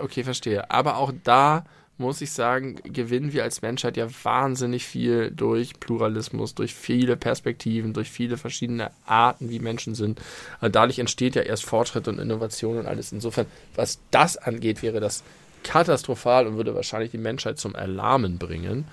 Okay, 0.00 0.24
verstehe. 0.24 0.70
Aber 0.70 0.96
auch 0.96 1.12
da 1.22 1.64
muss 2.02 2.20
ich 2.20 2.32
sagen, 2.32 2.76
gewinnen 2.84 3.32
wir 3.32 3.44
als 3.44 3.62
Menschheit 3.62 3.96
ja 3.96 4.06
wahnsinnig 4.24 4.84
viel 4.84 5.30
durch 5.30 5.80
Pluralismus, 5.80 6.54
durch 6.54 6.74
viele 6.74 7.16
Perspektiven, 7.16 7.94
durch 7.94 8.10
viele 8.10 8.36
verschiedene 8.36 8.90
Arten, 9.06 9.48
wie 9.48 9.60
Menschen 9.60 9.94
sind. 9.94 10.20
Und 10.60 10.74
dadurch 10.74 10.98
entsteht 10.98 11.36
ja 11.36 11.42
erst 11.42 11.64
Fortschritt 11.64 12.08
und 12.08 12.18
Innovation 12.18 12.76
und 12.76 12.86
alles. 12.86 13.12
Insofern, 13.12 13.46
was 13.74 14.00
das 14.10 14.36
angeht, 14.36 14.82
wäre 14.82 15.00
das 15.00 15.22
katastrophal 15.62 16.46
und 16.46 16.56
würde 16.56 16.74
wahrscheinlich 16.74 17.12
die 17.12 17.18
Menschheit 17.18 17.58
zum 17.58 17.74
Erlahmen 17.74 18.38
bringen. 18.38 18.84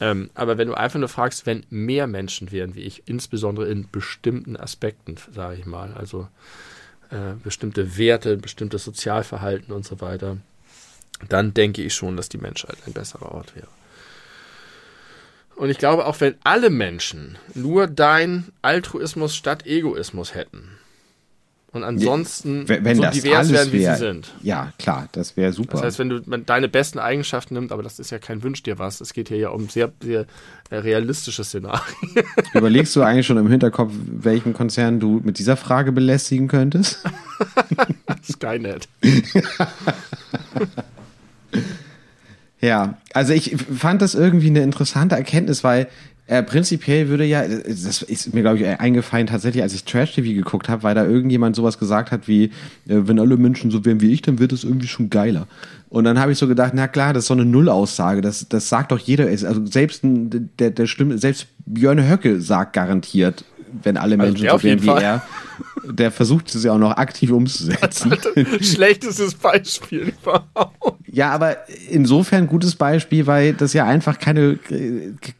Ähm, 0.00 0.30
aber 0.34 0.58
wenn 0.58 0.68
du 0.68 0.74
einfach 0.74 1.00
nur 1.00 1.08
fragst, 1.08 1.46
wenn 1.46 1.64
mehr 1.70 2.06
Menschen 2.06 2.52
wären 2.52 2.74
wie 2.74 2.82
ich, 2.82 3.02
insbesondere 3.06 3.68
in 3.68 3.90
bestimmten 3.90 4.56
Aspekten, 4.56 5.16
sage 5.32 5.56
ich 5.56 5.66
mal, 5.66 5.92
also 5.94 6.28
äh, 7.10 7.34
bestimmte 7.42 7.96
Werte, 7.96 8.36
bestimmtes 8.36 8.84
Sozialverhalten 8.84 9.74
und 9.74 9.84
so 9.84 10.00
weiter, 10.00 10.36
dann 11.28 11.54
denke 11.54 11.82
ich 11.82 11.94
schon, 11.94 12.16
dass 12.16 12.28
die 12.28 12.38
Menschheit 12.38 12.76
ein 12.86 12.92
besserer 12.92 13.32
Ort 13.32 13.56
wäre. 13.56 13.68
Und 15.56 15.70
ich 15.70 15.78
glaube, 15.78 16.06
auch 16.06 16.20
wenn 16.20 16.36
alle 16.44 16.70
Menschen 16.70 17.36
nur 17.54 17.88
dein 17.88 18.52
Altruismus 18.62 19.34
statt 19.34 19.66
Egoismus 19.66 20.34
hätten, 20.34 20.78
und 21.70 21.84
ansonsten 21.84 22.66
wenn, 22.66 22.82
wenn 22.82 22.96
so 22.96 23.02
divers 23.04 23.52
werden, 23.52 23.72
wie 23.72 23.80
wär, 23.80 23.94
sie 23.94 24.00
sind. 24.00 24.32
Ja, 24.42 24.72
klar, 24.78 25.06
das 25.12 25.36
wäre 25.36 25.52
super. 25.52 25.72
Das 25.72 25.82
heißt, 25.82 25.98
wenn 25.98 26.08
du 26.08 26.20
deine 26.20 26.66
besten 26.66 26.98
Eigenschaften 26.98 27.54
nimmst, 27.54 27.72
aber 27.72 27.82
das 27.82 27.98
ist 27.98 28.10
ja 28.10 28.18
kein 28.18 28.42
Wunsch 28.42 28.62
dir 28.62 28.78
was, 28.78 29.02
es 29.02 29.12
geht 29.12 29.28
hier 29.28 29.36
ja 29.36 29.48
um 29.50 29.68
sehr, 29.68 29.92
sehr 30.02 30.24
äh, 30.70 30.76
realistische 30.76 31.44
Szenarien. 31.44 31.84
Überlegst 32.54 32.96
du 32.96 33.02
eigentlich 33.02 33.26
schon 33.26 33.36
im 33.36 33.50
Hinterkopf, 33.50 33.92
welchen 33.92 34.54
Konzern 34.54 34.98
du 34.98 35.20
mit 35.22 35.38
dieser 35.38 35.58
Frage 35.58 35.92
belästigen 35.92 36.48
könntest? 36.48 37.04
Skynet. 38.24 38.88
ja, 42.60 42.98
also 43.14 43.32
ich 43.32 43.56
fand 43.56 44.02
das 44.02 44.14
irgendwie 44.14 44.48
eine 44.48 44.62
interessante 44.62 45.14
Erkenntnis, 45.14 45.64
weil 45.64 45.88
äh, 46.28 46.42
prinzipiell 46.42 47.08
würde 47.08 47.24
ja, 47.24 47.42
das 47.48 48.02
ist 48.02 48.34
mir, 48.34 48.42
glaube 48.42 48.58
ich, 48.58 48.66
eingefallen 48.66 49.26
tatsächlich, 49.26 49.62
als 49.62 49.72
ich 49.72 49.84
Trash-TV 49.84 50.34
geguckt 50.34 50.68
habe, 50.68 50.82
weil 50.82 50.94
da 50.94 51.06
irgendjemand 51.06 51.56
sowas 51.56 51.78
gesagt 51.78 52.10
hat 52.10 52.28
wie, 52.28 52.44
äh, 52.44 52.50
wenn 52.86 53.18
alle 53.18 53.38
Menschen 53.38 53.70
so 53.70 53.84
wären 53.86 54.02
wie 54.02 54.12
ich, 54.12 54.20
dann 54.20 54.38
wird 54.38 54.52
es 54.52 54.62
irgendwie 54.62 54.88
schon 54.88 55.08
geiler. 55.08 55.46
Und 55.88 56.04
dann 56.04 56.18
habe 56.18 56.32
ich 56.32 56.36
so 56.36 56.46
gedacht, 56.46 56.72
na 56.74 56.86
klar, 56.86 57.14
das 57.14 57.24
ist 57.24 57.28
so 57.28 57.34
eine 57.34 57.46
Nullaussage. 57.46 58.20
Das, 58.20 58.46
das 58.46 58.68
sagt 58.68 58.92
doch 58.92 58.98
jeder. 58.98 59.26
Also 59.26 59.64
selbst 59.64 60.02
der, 60.04 60.70
der 60.70 60.86
Stimme, 60.86 61.16
selbst 61.16 61.46
Björn 61.64 62.06
Höcke 62.06 62.42
sagt 62.42 62.74
garantiert, 62.74 63.44
wenn 63.82 63.96
alle 63.96 64.18
also 64.18 64.26
Menschen 64.26 64.48
also 64.48 64.58
so 64.58 64.64
wären 64.64 64.82
wie 64.82 64.86
Fall. 64.86 65.02
er, 65.02 65.22
der 65.84 66.10
versucht 66.10 66.54
es 66.54 66.64
ja 66.64 66.72
auch 66.72 66.78
noch 66.78 66.96
aktiv 66.96 67.30
umzusetzen. 67.30 68.16
Schlechtestes 68.60 69.34
Beispiel 69.34 70.12
überhaupt. 70.22 70.98
Ja, 71.06 71.30
aber 71.30 71.56
insofern 71.88 72.46
gutes 72.46 72.76
Beispiel, 72.76 73.26
weil 73.26 73.54
das 73.54 73.72
ja 73.72 73.86
einfach 73.86 74.18
keine, 74.18 74.58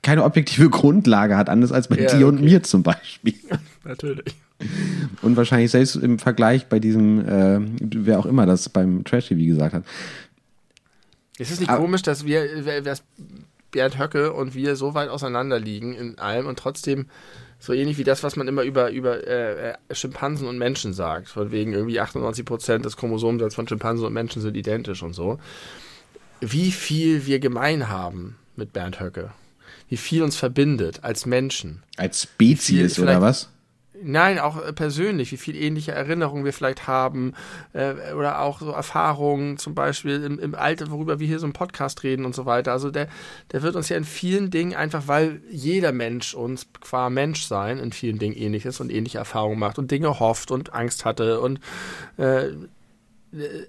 keine 0.03 0.25
objektive 0.25 0.71
Grundlage 0.71 1.37
hat, 1.37 1.49
anders 1.49 1.73
als 1.73 1.89
bei 1.89 1.97
ja, 1.97 2.09
dir 2.09 2.15
okay. 2.15 2.25
und 2.25 2.43
mir 2.43 2.63
zum 2.63 2.83
Beispiel. 2.83 3.35
Natürlich. 3.85 4.35
Und 5.23 5.37
wahrscheinlich 5.37 5.71
selbst 5.71 5.97
im 5.97 6.19
Vergleich 6.19 6.67
bei 6.67 6.81
diesem, 6.81 7.21
äh, 7.21 7.61
wer 7.81 8.19
auch 8.19 8.27
immer 8.27 8.45
das 8.45 8.69
beim 8.69 9.05
Trash-TV 9.05 9.47
gesagt 9.47 9.75
hat. 9.75 9.85
Ist 11.39 11.53
es 11.53 11.61
nicht 11.61 11.71
aber, 11.71 11.83
komisch, 11.83 12.03
dass 12.03 12.25
wir, 12.25 12.83
dass 12.83 13.05
Bernd 13.71 13.99
Höcke 13.99 14.33
und 14.33 14.55
wir 14.55 14.77
so 14.77 14.95
weit 14.95 15.09
auseinander 15.09 15.61
liegen 15.61 15.95
in 15.95 16.19
allem 16.19 16.47
und 16.47 16.59
trotzdem 16.59 17.07
so 17.59 17.73
ähnlich 17.73 17.99
wie 17.99 18.05
das, 18.05 18.23
was 18.23 18.37
man 18.37 18.49
immer 18.49 18.63
über, 18.63 18.91
über 18.91 19.27
äh, 19.27 19.71
äh 19.71 19.75
Schimpansen 19.91 20.47
und 20.47 20.59
Menschen 20.59 20.93
sagt. 20.93 21.29
Von 21.29 21.51
wegen 21.51 21.73
irgendwie 21.73 22.01
98% 22.01 22.79
des 22.79 22.97
Chromosomsatzes 22.97 23.55
von 23.55 23.67
Schimpansen 23.67 24.07
und 24.07 24.13
Menschen 24.13 24.41
sind 24.43 24.57
identisch 24.57 25.03
und 25.03 25.13
so. 25.13 25.39
Wie 26.41 26.71
viel 26.71 27.27
wir 27.27 27.41
gemein 27.41 27.89
haben 27.89 28.37
mit 28.55 28.73
Bernd 28.73 29.01
Höcke. 29.01 29.33
Wie 29.89 29.97
viel 29.97 30.23
uns 30.23 30.37
verbindet 30.37 31.03
als 31.03 31.27
Menschen. 31.27 31.83
Als 31.97 32.25
Spezies 32.25 32.99
oder 32.99 33.21
was? 33.21 33.49
Nein, 34.03 34.39
auch 34.39 34.63
äh, 34.63 34.73
persönlich, 34.73 35.33
wie 35.33 35.37
viel 35.37 35.57
ähnliche 35.57 35.93
Erinnerungen 35.93 36.45
wir 36.45 36.53
vielleicht 36.53 36.87
haben 36.87 37.35
äh, 37.73 38.13
oder 38.15 38.41
auch 38.41 38.61
so 38.61 38.71
Erfahrungen, 38.71 39.57
zum 39.57 39.75
Beispiel 39.75 40.23
im, 40.23 40.39
im 40.39 40.55
Alter, 40.55 40.91
worüber 40.91 41.19
wir 41.19 41.27
hier 41.27 41.39
so 41.39 41.47
im 41.47 41.53
Podcast 41.53 42.03
reden 42.03 42.25
und 42.25 42.35
so 42.35 42.47
weiter. 42.47 42.73
Also 42.73 42.91
der, 42.91 43.09
der 43.53 43.63
wird 43.63 43.77
uns 43.77 43.89
ja 43.89 43.97
in 43.97 44.05
vielen 44.05 44.51
Dingen 44.51 44.75
einfach, 44.75 45.05
weil 45.07 45.41
jeder 45.51 45.93
Mensch 45.93 46.35
uns 46.35 46.67
qua 46.81 47.11
Mensch 47.11 47.45
sein 47.45 47.79
in 47.79 47.93
vielen 47.93 48.19
Dingen 48.19 48.37
ähnlich 48.37 48.67
ist 48.67 48.81
und 48.81 48.93
ähnliche 48.93 49.19
Erfahrungen 49.19 49.59
macht 49.59 49.79
und 49.79 49.91
Dinge 49.91 50.21
hofft 50.21 50.51
und 50.51 50.73
Angst 50.75 51.05
hatte 51.05 51.41
und 51.41 51.61
äh, 52.17 52.51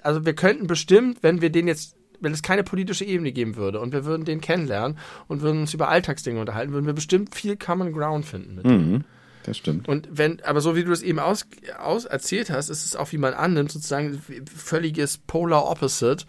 also 0.03 0.25
wir 0.25 0.35
könnten 0.35 0.67
bestimmt, 0.67 1.21
wenn 1.21 1.41
wir 1.41 1.49
den 1.49 1.67
jetzt 1.67 1.95
wenn 2.21 2.33
es 2.33 2.41
keine 2.41 2.63
politische 2.63 3.05
Ebene 3.05 3.31
geben 3.31 3.55
würde 3.55 3.79
und 3.79 3.93
wir 3.93 4.03
würden 4.03 4.25
den 4.25 4.41
kennenlernen 4.41 4.97
und 5.29 5.41
würden 5.41 5.61
uns 5.61 5.73
über 5.73 5.87
Alltagsdinge 5.87 6.39
unterhalten, 6.39 6.73
würden 6.73 6.85
wir 6.85 6.93
bestimmt 6.93 7.33
viel 7.33 7.55
Common 7.55 7.93
Ground 7.93 8.25
finden 8.25 8.55
mit 8.55 8.65
mhm 8.65 9.05
das 9.49 9.57
stimmt. 9.57 9.87
Und 9.87 10.07
wenn, 10.11 10.43
aber 10.43 10.61
so 10.61 10.75
wie 10.75 10.83
du 10.83 10.91
es 10.91 11.01
eben 11.01 11.17
aus, 11.17 11.47
aus 11.79 12.05
erzählt 12.05 12.51
hast, 12.51 12.69
ist 12.69 12.85
es 12.85 12.95
auch, 12.95 13.11
wie 13.11 13.17
man 13.17 13.33
annimmt, 13.33 13.71
sozusagen 13.71 14.21
völliges 14.55 15.17
Polar 15.17 15.65
Opposite. 15.65 16.25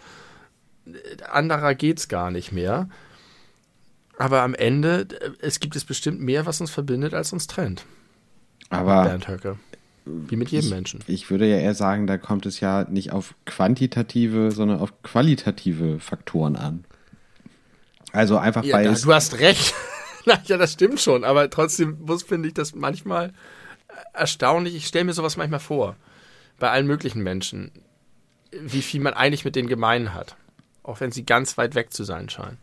Anderer 1.31 1.75
geht's 1.75 2.09
gar 2.09 2.31
nicht 2.31 2.51
mehr. 2.51 2.89
Aber 4.17 4.41
am 4.41 4.55
Ende, 4.55 5.07
es 5.39 5.61
gibt 5.61 5.77
es 5.77 5.85
bestimmt 5.85 6.23
mehr, 6.23 6.47
was 6.47 6.63
uns 6.63 6.71
verbindet, 6.71 7.13
als 7.13 7.35
uns 7.35 7.47
trennt. 7.47 7.85
Aber. 8.71 9.05
Bernd 9.05 9.29
Höcke. 9.29 9.59
Wie 10.07 10.37
mit 10.37 10.49
jedem 10.49 10.69
ich, 10.69 10.71
Menschen. 10.71 11.01
Ich 11.07 11.31
würde 11.31 11.47
ja 11.47 11.59
eher 11.59 11.75
sagen, 11.75 12.07
da 12.07 12.17
kommt 12.17 12.47
es 12.47 12.61
ja 12.61 12.87
nicht 12.89 13.13
auf 13.13 13.35
quantitative, 13.45 14.51
sondern 14.51 14.81
auf 14.81 15.03
qualitative 15.03 16.01
Faktoren 16.01 16.57
an. 16.57 16.85
Also 18.13 18.39
einfach 18.39 18.65
ja, 18.65 18.77
weil. 18.77 18.85
Da, 18.85 18.95
du 18.95 19.13
hast 19.13 19.41
recht. 19.41 19.75
ja, 20.45 20.57
das 20.57 20.73
stimmt 20.73 21.01
schon, 21.01 21.25
aber 21.25 21.51
trotzdem 21.51 21.99
muss, 22.01 22.23
finde 22.23 22.49
ich, 22.49 22.55
das 22.55 22.75
manchmal 22.75 23.33
erstaunlich. 24.13 24.75
Ich 24.75 24.87
stelle 24.87 25.05
mir 25.05 25.13
sowas 25.13 25.37
manchmal 25.37 25.61
vor. 25.61 25.97
Bei 26.59 26.71
allen 26.71 26.87
möglichen 26.87 27.23
Menschen. 27.23 27.73
Wie 28.53 28.83
viel 28.83 29.01
man 29.01 29.15
eigentlich 29.15 29.45
mit 29.45 29.57
denen 29.57 29.69
gemein 29.69 30.15
hat. 30.15 30.37
Auch 30.83 31.01
wenn 31.01 31.13
sie 31.13 31.25
ganz 31.25 31.57
weit 31.57 31.75
weg 31.75 31.93
zu 31.93 32.05
sein 32.05 32.29
scheinen. 32.29 32.59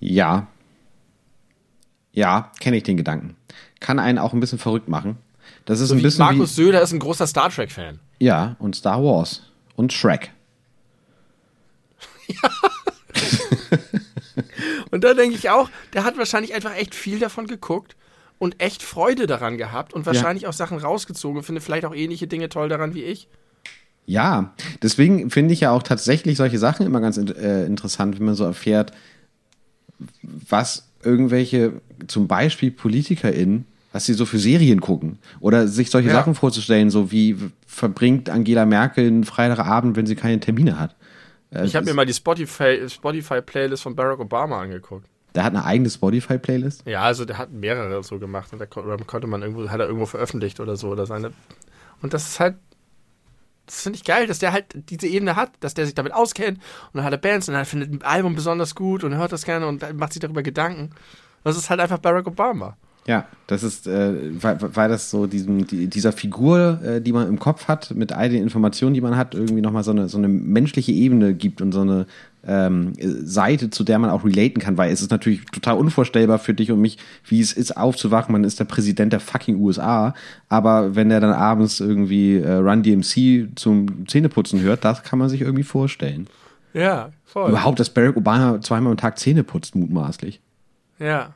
Ja. 0.00 0.46
Ja, 2.12 2.52
kenne 2.60 2.78
ich 2.78 2.82
den 2.82 2.96
Gedanken. 2.96 3.36
Kann 3.78 3.98
einen 3.98 4.18
auch 4.18 4.32
ein 4.32 4.40
bisschen 4.40 4.58
verrückt 4.58 4.88
machen. 4.88 5.18
Das 5.66 5.80
ist 5.80 5.88
so 5.88 5.94
ein 5.94 6.02
bisschen. 6.02 6.24
Markus 6.24 6.56
wie, 6.56 6.64
Söder 6.64 6.82
ist 6.82 6.92
ein 6.92 6.98
großer 6.98 7.26
Star 7.26 7.50
Trek-Fan. 7.50 8.00
Ja, 8.18 8.56
und 8.58 8.74
Star 8.74 9.02
Wars. 9.02 9.42
Und 9.76 9.92
Shrek. 9.92 10.32
Ja. 12.26 12.50
Und 14.90 15.04
da 15.04 15.14
denke 15.14 15.36
ich 15.36 15.50
auch, 15.50 15.70
der 15.92 16.04
hat 16.04 16.16
wahrscheinlich 16.18 16.54
einfach 16.54 16.74
echt 16.76 16.94
viel 16.94 17.18
davon 17.18 17.46
geguckt 17.46 17.96
und 18.38 18.60
echt 18.60 18.82
Freude 18.82 19.26
daran 19.26 19.58
gehabt 19.58 19.92
und 19.92 20.06
wahrscheinlich 20.06 20.44
ja. 20.44 20.48
auch 20.48 20.54
Sachen 20.54 20.78
rausgezogen, 20.78 21.42
finde 21.42 21.60
vielleicht 21.60 21.84
auch 21.84 21.94
ähnliche 21.94 22.26
Dinge 22.26 22.48
toll 22.48 22.70
daran 22.70 22.94
wie 22.94 23.04
ich. 23.04 23.28
Ja, 24.06 24.54
deswegen 24.82 25.30
finde 25.30 25.52
ich 25.52 25.60
ja 25.60 25.70
auch 25.70 25.82
tatsächlich 25.82 26.38
solche 26.38 26.58
Sachen 26.58 26.86
immer 26.86 27.00
ganz 27.00 27.18
äh, 27.18 27.66
interessant, 27.66 28.18
wenn 28.18 28.26
man 28.26 28.34
so 28.34 28.44
erfährt, 28.44 28.92
was 30.22 30.88
irgendwelche, 31.04 31.74
zum 32.08 32.26
Beispiel 32.26 32.70
PolitikerInnen, 32.70 33.66
was 33.92 34.06
sie 34.06 34.14
so 34.14 34.24
für 34.24 34.38
Serien 34.38 34.80
gucken. 34.80 35.18
Oder 35.40 35.68
sich 35.68 35.90
solche 35.90 36.08
ja. 36.08 36.14
Sachen 36.14 36.34
vorzustellen, 36.34 36.90
so 36.90 37.12
wie 37.12 37.36
verbringt 37.66 38.30
Angela 38.30 38.66
Merkel 38.66 39.06
einen 39.06 39.24
Freitagabend, 39.24 39.96
wenn 39.96 40.06
sie 40.06 40.16
keine 40.16 40.40
Termine 40.40 40.78
hat. 40.78 40.96
Äh, 41.52 41.66
ich 41.66 41.76
habe 41.76 41.86
mir 41.86 41.94
mal 41.94 42.06
die 42.06 42.14
Spotify-Playlist 42.14 42.94
Spotify 42.94 43.76
von 43.76 43.96
Barack 43.96 44.20
Obama 44.20 44.60
angeguckt. 44.60 45.06
Der 45.34 45.44
hat 45.44 45.54
eine 45.54 45.64
eigene 45.64 45.88
Spotify-Playlist? 45.88 46.86
Ja, 46.86 47.02
also 47.02 47.24
der 47.24 47.38
hat 47.38 47.52
mehrere 47.52 48.02
so 48.02 48.18
gemacht 48.18 48.52
und 48.52 48.58
da 48.58 48.66
konnte 48.66 49.26
man 49.26 49.42
irgendwo, 49.42 49.68
hat 49.68 49.80
er 49.80 49.86
irgendwo 49.86 50.06
veröffentlicht 50.06 50.58
oder 50.58 50.76
so 50.76 50.88
oder 50.88 51.06
seine. 51.06 51.32
Und 52.02 52.14
das 52.14 52.28
ist 52.28 52.40
halt, 52.40 52.56
das 53.66 53.82
finde 53.82 53.98
ich 53.98 54.04
geil, 54.04 54.26
dass 54.26 54.40
der 54.40 54.52
halt 54.52 54.90
diese 54.90 55.06
Ebene 55.06 55.36
hat, 55.36 55.52
dass 55.60 55.74
der 55.74 55.86
sich 55.86 55.94
damit 55.94 56.12
auskennt 56.12 56.58
und 56.58 56.96
dann 56.96 57.04
hat 57.04 57.12
er 57.12 57.18
Bands 57.18 57.48
und 57.48 57.54
er 57.54 57.64
findet 57.64 57.92
ein 57.92 58.02
Album 58.02 58.34
besonders 58.34 58.74
gut 58.74 59.04
und 59.04 59.16
hört 59.16 59.30
das 59.30 59.44
gerne 59.44 59.68
und 59.68 59.94
macht 59.94 60.12
sich 60.12 60.20
darüber 60.20 60.42
Gedanken. 60.42 60.90
Das 61.44 61.56
ist 61.56 61.70
halt 61.70 61.80
einfach 61.80 61.98
Barack 61.98 62.26
Obama. 62.26 62.76
Ja, 63.06 63.26
das 63.46 63.62
ist, 63.62 63.86
äh, 63.86 64.12
weil, 64.42 64.58
weil 64.60 64.88
das 64.88 65.10
so 65.10 65.26
diesem, 65.26 65.66
die, 65.66 65.86
dieser 65.88 66.12
Figur, 66.12 66.80
äh, 66.84 67.00
die 67.00 67.12
man 67.12 67.28
im 67.28 67.38
Kopf 67.38 67.66
hat, 67.66 67.92
mit 67.94 68.12
all 68.12 68.28
den 68.28 68.42
Informationen, 68.42 68.94
die 68.94 69.00
man 69.00 69.16
hat, 69.16 69.34
irgendwie 69.34 69.62
nochmal 69.62 69.84
so 69.84 69.90
eine, 69.90 70.08
so 70.08 70.18
eine 70.18 70.28
menschliche 70.28 70.92
Ebene 70.92 71.34
gibt 71.34 71.62
und 71.62 71.72
so 71.72 71.80
eine 71.80 72.06
ähm, 72.46 72.92
Seite, 72.98 73.70
zu 73.70 73.84
der 73.84 73.98
man 73.98 74.10
auch 74.10 74.24
relaten 74.24 74.60
kann, 74.60 74.76
weil 74.76 74.92
es 74.92 75.00
ist 75.00 75.10
natürlich 75.10 75.44
total 75.46 75.76
unvorstellbar 75.76 76.38
für 76.38 76.54
dich 76.54 76.70
und 76.70 76.80
mich, 76.80 76.98
wie 77.24 77.40
es 77.40 77.52
ist, 77.52 77.76
aufzuwachen. 77.76 78.32
Man 78.32 78.44
ist 78.44 78.60
der 78.60 78.64
Präsident 78.64 79.12
der 79.12 79.20
fucking 79.20 79.56
USA, 79.60 80.14
aber 80.48 80.94
wenn 80.94 81.10
er 81.10 81.20
dann 81.20 81.32
abends 81.32 81.80
irgendwie 81.80 82.36
äh, 82.36 82.52
Run 82.52 82.82
DMC 82.82 83.48
zum 83.56 84.06
Zähneputzen 84.08 84.60
hört, 84.60 84.84
das 84.84 85.02
kann 85.02 85.18
man 85.18 85.28
sich 85.28 85.40
irgendwie 85.40 85.64
vorstellen. 85.64 86.28
Ja, 86.72 87.10
voll. 87.24 87.50
Überhaupt, 87.50 87.80
dass 87.80 87.90
Barack 87.90 88.16
Obama 88.16 88.60
zweimal 88.60 88.92
am 88.92 88.98
Tag 88.98 89.18
Zähne 89.18 89.42
putzt, 89.42 89.74
mutmaßlich. 89.74 90.40
Ja. 90.98 91.34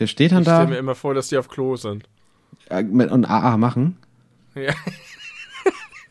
Der 0.00 0.06
steht 0.06 0.32
dann 0.32 0.40
Ich 0.40 0.46
da 0.46 0.56
stelle 0.56 0.70
mir 0.70 0.78
immer 0.78 0.94
vor, 0.94 1.14
dass 1.14 1.28
die 1.28 1.36
auf 1.36 1.48
Klo 1.48 1.76
sind. 1.76 2.08
mit, 2.90 3.10
und 3.10 3.26
AA 3.26 3.56
machen. 3.58 3.98
Ja. 4.54 4.74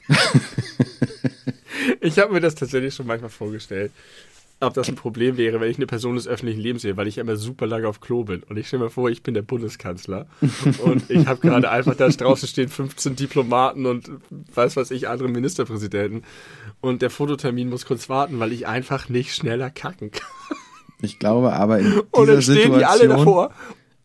ich 2.02 2.20
habe 2.20 2.34
mir 2.34 2.40
das 2.40 2.56
tatsächlich 2.56 2.94
schon 2.94 3.08
manchmal 3.08 3.32
vorgestellt, 3.32 3.92
ob 4.62 4.74
das 4.74 4.90
ein 4.90 4.96
Problem 4.96 5.38
wäre, 5.38 5.60
wenn 5.60 5.72
ich 5.72 5.78
eine 5.78 5.88
Person 5.88 6.16
des 6.16 6.28
öffentlichen 6.28 6.60
Lebens 6.60 6.84
sehe, 6.84 6.98
weil 6.98 7.08
ich 7.08 7.18
immer 7.18 7.36
super 7.36 7.66
lange 7.66 7.88
auf 7.88 8.00
Klo 8.00 8.24
bin. 8.24 8.44
Und 8.44 8.58
ich 8.58 8.68
stelle 8.68 8.84
mir 8.84 8.90
vor, 8.90 9.10
ich 9.10 9.24
bin 9.24 9.34
der 9.34 9.42
Bundeskanzler 9.42 10.28
und 10.84 11.10
ich 11.10 11.26
habe 11.26 11.40
gerade 11.40 11.70
einfach 11.72 11.96
da 11.96 12.10
draußen 12.10 12.48
stehen 12.48 12.70
15 12.70 13.16
Diplomaten 13.16 13.86
und 13.86 14.12
weiß 14.54 14.76
was 14.76 14.92
ich, 14.92 15.08
andere 15.08 15.30
Ministerpräsidenten. 15.30 16.24
Und 16.82 17.02
der 17.02 17.10
Fototermin 17.10 17.70
muss 17.70 17.86
kurz 17.86 18.08
warten, 18.08 18.40
weil 18.40 18.54
ich 18.54 18.68
einfach 18.68 19.10
nicht 19.10 19.34
schneller 19.34 19.70
kacken 19.70 20.12
kann. 20.12 20.28
Ich 21.02 21.18
glaube 21.18 21.54
aber 21.54 21.80
in 21.80 21.86
dieser 21.86 22.04
Und 22.12 22.28
dann 22.28 22.42
stehen 22.42 22.56
Situation 22.56 22.80
die 22.80 22.86
alle 22.86 23.08
davor 23.08 23.54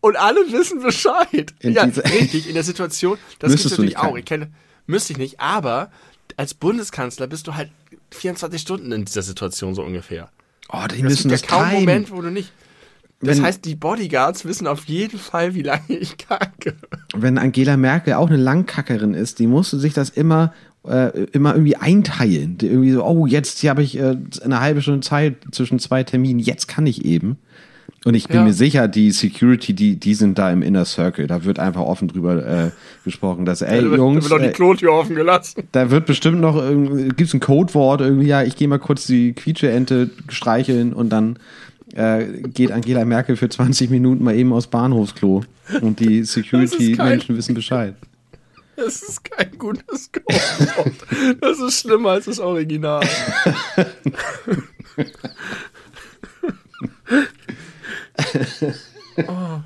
und 0.05 0.17
alle 0.17 0.41
wissen 0.53 0.83
Bescheid. 0.83 1.55
In 1.61 1.73
ja, 1.73 1.85
richtig, 1.85 2.47
in 2.49 2.55
der 2.55 2.63
Situation, 2.63 3.17
das 3.39 3.51
gibt 3.53 3.65
es 3.65 3.71
natürlich 3.71 3.91
nicht 3.95 3.99
auch. 3.99 4.17
Ich 4.17 4.25
kenne, 4.25 4.49
müsste 4.87 5.13
ich 5.15 5.19
nicht, 5.19 5.41
aber 5.41 5.91
als 6.37 6.53
Bundeskanzler 6.55 7.27
bist 7.27 7.47
du 7.47 7.55
halt 7.55 7.71
24 8.11 8.61
Stunden 8.61 8.93
in 8.93 9.05
dieser 9.05 9.23
Situation 9.23 9.75
so 9.75 9.83
ungefähr. 9.83 10.29
Oh, 10.71 10.83
die 10.91 10.97
Es 10.97 11.03
müssen 11.03 11.31
gibt 11.31 11.43
das 11.43 11.51
ja 11.51 11.57
kaum 11.57 11.69
timen. 11.71 11.81
Moment, 11.85 12.11
wo 12.11 12.21
du 12.21 12.31
nicht. 12.31 12.53
Das 13.21 13.39
Wenn- 13.39 13.45
heißt, 13.45 13.65
die 13.65 13.77
Bodyguards 13.77 14.45
wissen 14.45 14.67
auf 14.67 14.85
jeden 14.85 15.19
Fall, 15.19 15.55
wie 15.55 15.63
lange 15.63 15.83
ich 15.89 16.19
kacke. 16.19 16.75
Wenn 17.15 17.39
Angela 17.39 17.77
Merkel 17.79 18.15
auch 18.15 18.27
eine 18.29 18.37
Langkackerin 18.37 19.15
ist, 19.15 19.39
die 19.39 19.47
musste 19.47 19.79
sich 19.79 19.95
das 19.95 20.11
immer 20.11 20.53
äh, 20.87 21.25
immer 21.33 21.55
irgendwie 21.55 21.77
einteilen. 21.77 22.59
Die 22.59 22.67
irgendwie 22.67 22.91
so, 22.93 23.03
oh, 23.05 23.27
jetzt 23.27 23.61
hier 23.61 23.71
habe 23.71 23.83
ich 23.83 23.97
äh, 23.97 24.19
eine 24.45 24.61
halbe 24.61 24.83
Stunde 24.83 25.01
Zeit 25.01 25.37
zwischen 25.53 25.79
zwei 25.79 26.03
Terminen, 26.03 26.41
jetzt 26.41 26.69
kann 26.69 26.87
ich 26.87 27.07
eben. 27.07 27.39
Und 28.05 28.15
ich 28.15 28.29
bin 28.29 28.37
Ja. 28.37 28.45
mir 28.45 28.53
sicher, 28.53 28.87
die 28.87 29.11
Security, 29.13 29.73
die, 29.73 29.97
die 29.97 30.15
sind 30.15 30.39
da 30.39 30.51
im 30.51 30.61
Inner 30.63 30.85
Circle. 30.85 31.27
Da 31.27 31.45
wird 31.45 31.59
einfach 31.59 31.81
offen 31.81 32.07
drüber 32.09 32.47
äh, 32.47 32.71
gesprochen, 33.05 33.47
dass, 33.47 33.63
ey, 33.63 33.81
da 33.81 33.91
wird, 33.91 33.97
Jungs, 33.97 34.25
da 34.25 34.31
wird 34.31 34.41
doch 34.43 34.47
die 34.47 34.53
Klotür 34.53 34.93
offen 34.93 35.17
gelassen. 35.17 35.63
Da 35.73 35.91
wird 35.91 36.05
bestimmt 36.05 36.41
noch, 36.41 36.63
gibt 37.17 37.21
es 37.23 37.33
ein 37.35 37.41
Codewort 37.41 38.03
irgendwie, 38.03 38.27
ja, 38.27 38.43
ich 38.43 38.57
gehe 38.57 38.69
mal 38.69 38.79
kurz 38.79 39.07
die 39.07 39.33
Quietscheente 39.33 40.11
streicheln 40.29 40.93
und 40.93 41.09
dann 41.11 41.39
äh, 41.95 42.25
geht 42.43 42.73
Angela 42.73 43.05
Merkel 43.07 43.37
für 43.37 43.49
20 43.49 43.89
Minuten 43.89 44.23
mal 44.23 44.35
eben 44.35 44.53
aus 44.53 44.67
Bahnhofsklo 44.67 45.43
und 45.81 45.99
die 46.01 46.25
Security-Menschen 46.25 47.37
wissen 47.37 47.55
Bescheid. 47.55 47.95
Das 48.77 49.03
ist 49.03 49.25
kein 49.25 49.57
gutes 49.57 50.11
Codewort. 50.13 51.41
Das 51.41 51.61
ist 51.61 51.81
schlimmer 51.81 52.11
als 52.11 52.25
das 52.27 52.41
Original. 52.41 53.03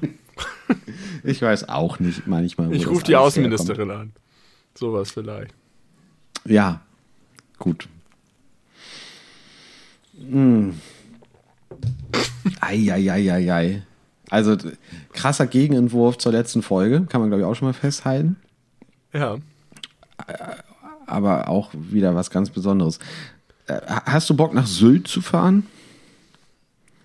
Ich 1.24 1.42
weiß 1.42 1.68
auch 1.68 1.98
nicht 1.98 2.26
manchmal. 2.26 2.72
Ich 2.74 2.86
rufe 2.86 3.02
die 3.04 3.16
Außenministerin 3.16 3.90
an. 3.90 4.12
Sowas 4.74 5.10
vielleicht. 5.10 5.52
herkommt. 6.44 6.52
Ja, 6.52 6.80
gut. 7.58 7.88
Hm. 10.30 10.78
Eieieiei. 12.60 13.82
Also 14.30 14.56
krasser 15.12 15.46
Gegenentwurf 15.46 16.18
zur 16.18 16.32
letzten 16.32 16.62
Folge, 16.62 17.06
kann 17.08 17.20
man 17.20 17.30
glaube 17.30 17.42
ich 17.42 17.46
auch 17.46 17.54
schon 17.54 17.68
mal 17.68 17.72
festhalten. 17.74 18.36
Ja. 19.12 19.38
aber 21.06 21.48
auch 21.48 21.70
wieder 21.72 22.14
was 22.14 22.30
ganz 22.30 22.50
Besonderes. 22.50 22.98
Äh, 23.66 23.80
Hast 23.86 24.28
du 24.28 24.36
Bock 24.36 24.52
nach 24.52 24.66
Sylt 24.66 25.08
zu 25.08 25.22
fahren? 25.22 25.66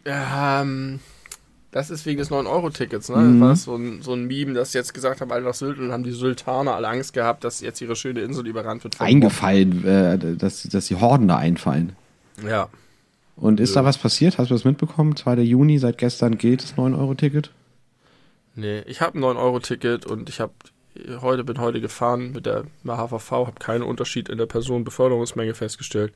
Ähm, 0.06 1.00
das 1.74 1.90
ist 1.90 2.06
wegen 2.06 2.20
des 2.20 2.30
9-Euro-Tickets, 2.30 3.10
ne? 3.10 3.18
Mhm. 3.18 3.40
Das 3.42 3.50
war 3.50 3.56
so 3.56 3.76
ein, 3.76 4.02
so 4.02 4.14
ein 4.14 4.26
Meme, 4.26 4.54
das 4.54 4.74
jetzt 4.74 4.94
gesagt 4.94 5.22
haben, 5.22 5.32
alle 5.32 5.44
nach 5.44 5.56
Sylt 5.56 5.80
und 5.80 5.92
haben 5.92 6.04
die 6.04 6.12
Syltaner 6.12 6.76
alle 6.76 6.88
Angst 6.88 7.14
gehabt, 7.14 7.44
dass 7.44 7.62
jetzt 7.62 7.82
ihre 7.82 7.96
schöne 7.96 8.22
Insel 8.22 8.46
überrannt 8.48 8.84
wird. 8.84 9.02
Eingefallen, 9.02 9.84
äh, 9.84 10.36
dass, 10.38 10.64
dass 10.64 10.88
die 10.88 10.96
Horden 10.96 11.28
da 11.28 11.38
einfallen. 11.38 11.96
Ja. 12.48 12.70
Und 13.36 13.60
ist 13.60 13.76
da 13.76 13.84
was 13.84 13.98
passiert? 13.98 14.38
Hast 14.38 14.52
du 14.52 14.54
das 14.54 14.66
mitbekommen? 14.66 15.16
2. 15.16 15.38
Juni, 15.42 15.80
seit 15.80 15.98
gestern 15.98 16.38
gilt 16.38 16.62
das 16.62 16.76
9-Euro-Ticket. 16.76 17.50
Nee, 18.56 18.82
ich 18.82 19.02
habe 19.02 19.18
ein 19.18 19.24
9-Euro-Ticket 19.24 20.06
und 20.06 20.30
ich 20.30 20.40
habe 20.40 20.54
heute, 21.22 21.44
bin 21.44 21.60
heute 21.60 21.82
gefahren 21.82 22.34
mit 22.34 22.46
der 22.46 22.66
HVV, 22.86 23.32
habe 23.32 23.60
keinen 23.60 23.82
Unterschied 23.82 24.30
in 24.30 24.38
der 24.38 24.46
Personenbeförderungsmenge 24.46 25.56
festgestellt. 25.56 26.14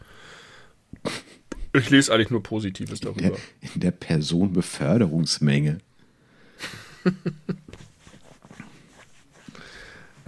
Ich 1.78 1.90
lese 1.90 2.14
eigentlich 2.14 2.30
nur 2.30 2.44
Positives 2.44 3.00
Der, 3.00 3.12
darüber. 3.12 3.38
in 3.74 3.82
der 3.82 3.92
Personenbeförderungsmenge. 3.92 5.80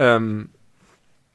Ähm, 0.00 0.48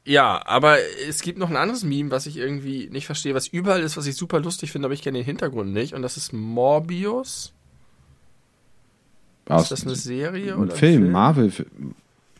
ja, 0.06 0.42
aber 0.46 0.78
es 1.08 1.22
gibt 1.22 1.38
noch 1.38 1.52
ein 1.52 1.56
anderes 1.56 1.84
Meme, 1.84 2.10
was 2.10 2.26
ich 2.26 2.38
irgendwie 2.38 2.90
nicht 2.90 3.06
verstehe, 3.06 3.36
was 3.36 3.48
überall 3.48 3.82
ist, 3.82 3.96
was 3.96 4.08
ich 4.08 4.16
super 4.16 4.40
lustig 4.40 4.72
finde, 4.72 4.88
aber 4.88 4.94
ich 4.96 5.04
kenne 5.04 5.20
den 5.20 5.26
Hintergrund 5.26 5.72
nicht. 5.72 5.94
Und 5.94 6.02
das 6.02 6.18
ist 6.18 6.34
Morbius. 6.34 7.54
Aus 9.48 9.64
ist 9.64 9.72
das 9.72 9.84
eine 9.86 9.96
Serie 9.96 10.54
ein 10.54 10.60
oder 10.60 10.74
ein 10.74 10.80
Film, 10.80 11.12
Marvel. 11.12 11.52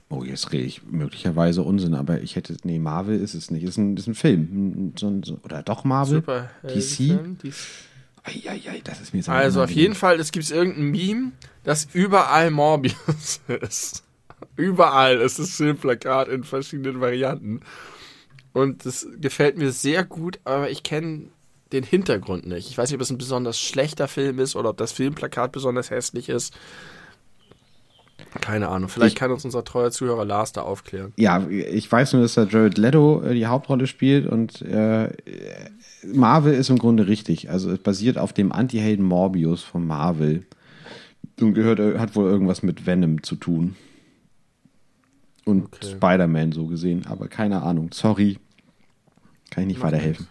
Oh, 0.10 0.24
jetzt 0.24 0.52
rede 0.52 0.66
ich 0.66 0.84
möglicherweise 0.84 1.64
Unsinn, 1.64 1.96
aber 1.96 2.22
ich 2.22 2.36
hätte. 2.36 2.56
Nee, 2.64 2.80
Marvel 2.80 3.20
ist 3.20 3.34
es 3.34 3.50
nicht. 3.50 3.64
Ist 3.64 3.78
ein, 3.78 3.98
ist 3.98 4.08
ein 4.08 4.14
Film. 4.14 4.94
So 4.98 5.08
ein, 5.08 5.24
so, 5.24 5.40
oder 5.44 5.64
doch 5.64 5.84
Marvel? 5.84 6.18
Super. 6.18 6.52
DC? 6.64 7.20
DC? 7.42 7.54
Eieiei, 8.24 8.82
das 8.84 9.02
ist 9.02 9.14
mir 9.14 9.20
jetzt 9.20 9.30
Also 9.30 9.62
auf 9.64 9.70
jeden 9.70 9.94
Fall, 9.94 10.20
es 10.20 10.32
gibt 10.32 10.50
irgendein 10.50 10.90
Meme, 10.90 11.32
das 11.64 11.88
überall 11.94 12.50
Morbius 12.50 13.40
ist. 13.62 14.04
Überall 14.56 15.22
ist 15.22 15.38
das 15.38 15.52
Filmplakat 15.52 16.28
in 16.28 16.44
verschiedenen 16.44 17.02
Varianten. 17.02 17.62
Und 18.52 18.86
das 18.86 19.08
gefällt 19.20 19.58
mir 19.58 19.72
sehr 19.72 20.04
gut, 20.04 20.40
aber 20.44 20.70
ich 20.72 20.82
kenne 20.82 21.28
den 21.72 21.84
Hintergrund 21.84 22.48
nicht. 22.48 22.70
Ich 22.70 22.78
weiß 22.78 22.90
nicht, 22.90 22.96
ob 22.96 23.02
es 23.02 23.10
ein 23.12 23.18
besonders 23.18 23.60
schlechter 23.60 24.08
Film 24.08 24.40
ist 24.40 24.56
oder 24.56 24.70
ob 24.70 24.78
das 24.78 24.92
Filmplakat 24.92 25.52
besonders 25.52 25.90
hässlich 25.90 26.30
ist. 26.30 26.54
Keine 28.42 28.70
Ahnung. 28.70 28.90
Vielleicht 28.90 29.14
Ich- 29.16 29.20
kann 29.20 29.32
uns 29.32 29.46
unser 29.46 29.64
treuer 29.64 29.92
Zuhörer 29.92 30.26
Lars 30.26 30.52
da 30.52 30.62
aufklären. 30.62 31.14
Ja, 31.18 31.46
ich 31.48 31.92
weiß 31.92 32.14
nur, 32.14 32.22
dass 32.22 32.34
da 32.36 32.44
Jared 32.44 32.78
Leto 32.78 33.22
äh, 33.24 33.34
die 33.34 33.48
Hauptrolle 33.48 33.88
spielt 33.88 34.28
und 34.28 34.62
äh, 34.62 35.10
Marvel 36.04 36.54
ist 36.54 36.70
im 36.70 36.78
Grunde 36.78 37.08
richtig. 37.08 37.50
Also 37.50 37.72
es 37.72 37.80
basiert 37.80 38.18
auf 38.18 38.34
dem 38.34 38.52
Anti-Helden 38.52 39.06
Morbius 39.06 39.64
von 39.64 39.86
Marvel 39.88 40.46
und 41.40 41.54
gehört, 41.54 41.80
äh, 41.80 41.98
hat 41.98 42.16
wohl 42.16 42.30
irgendwas 42.30 42.62
mit 42.64 42.86
Venom 42.86 43.24
zu 43.24 43.36
tun. 43.36 43.76
Und 45.46 45.66
Okay. 45.66 45.88
Spider-Man 45.96 46.52
so 46.52 46.66
gesehen, 46.68 47.06
aber 47.08 47.28
keine 47.28 47.62
Ahnung. 47.64 47.90
Sorry. 47.94 48.40
Kann 49.52 49.64
ich 49.64 49.68
nicht 49.68 49.80
Macht 49.80 49.92
weiterhelfen. 49.94 50.28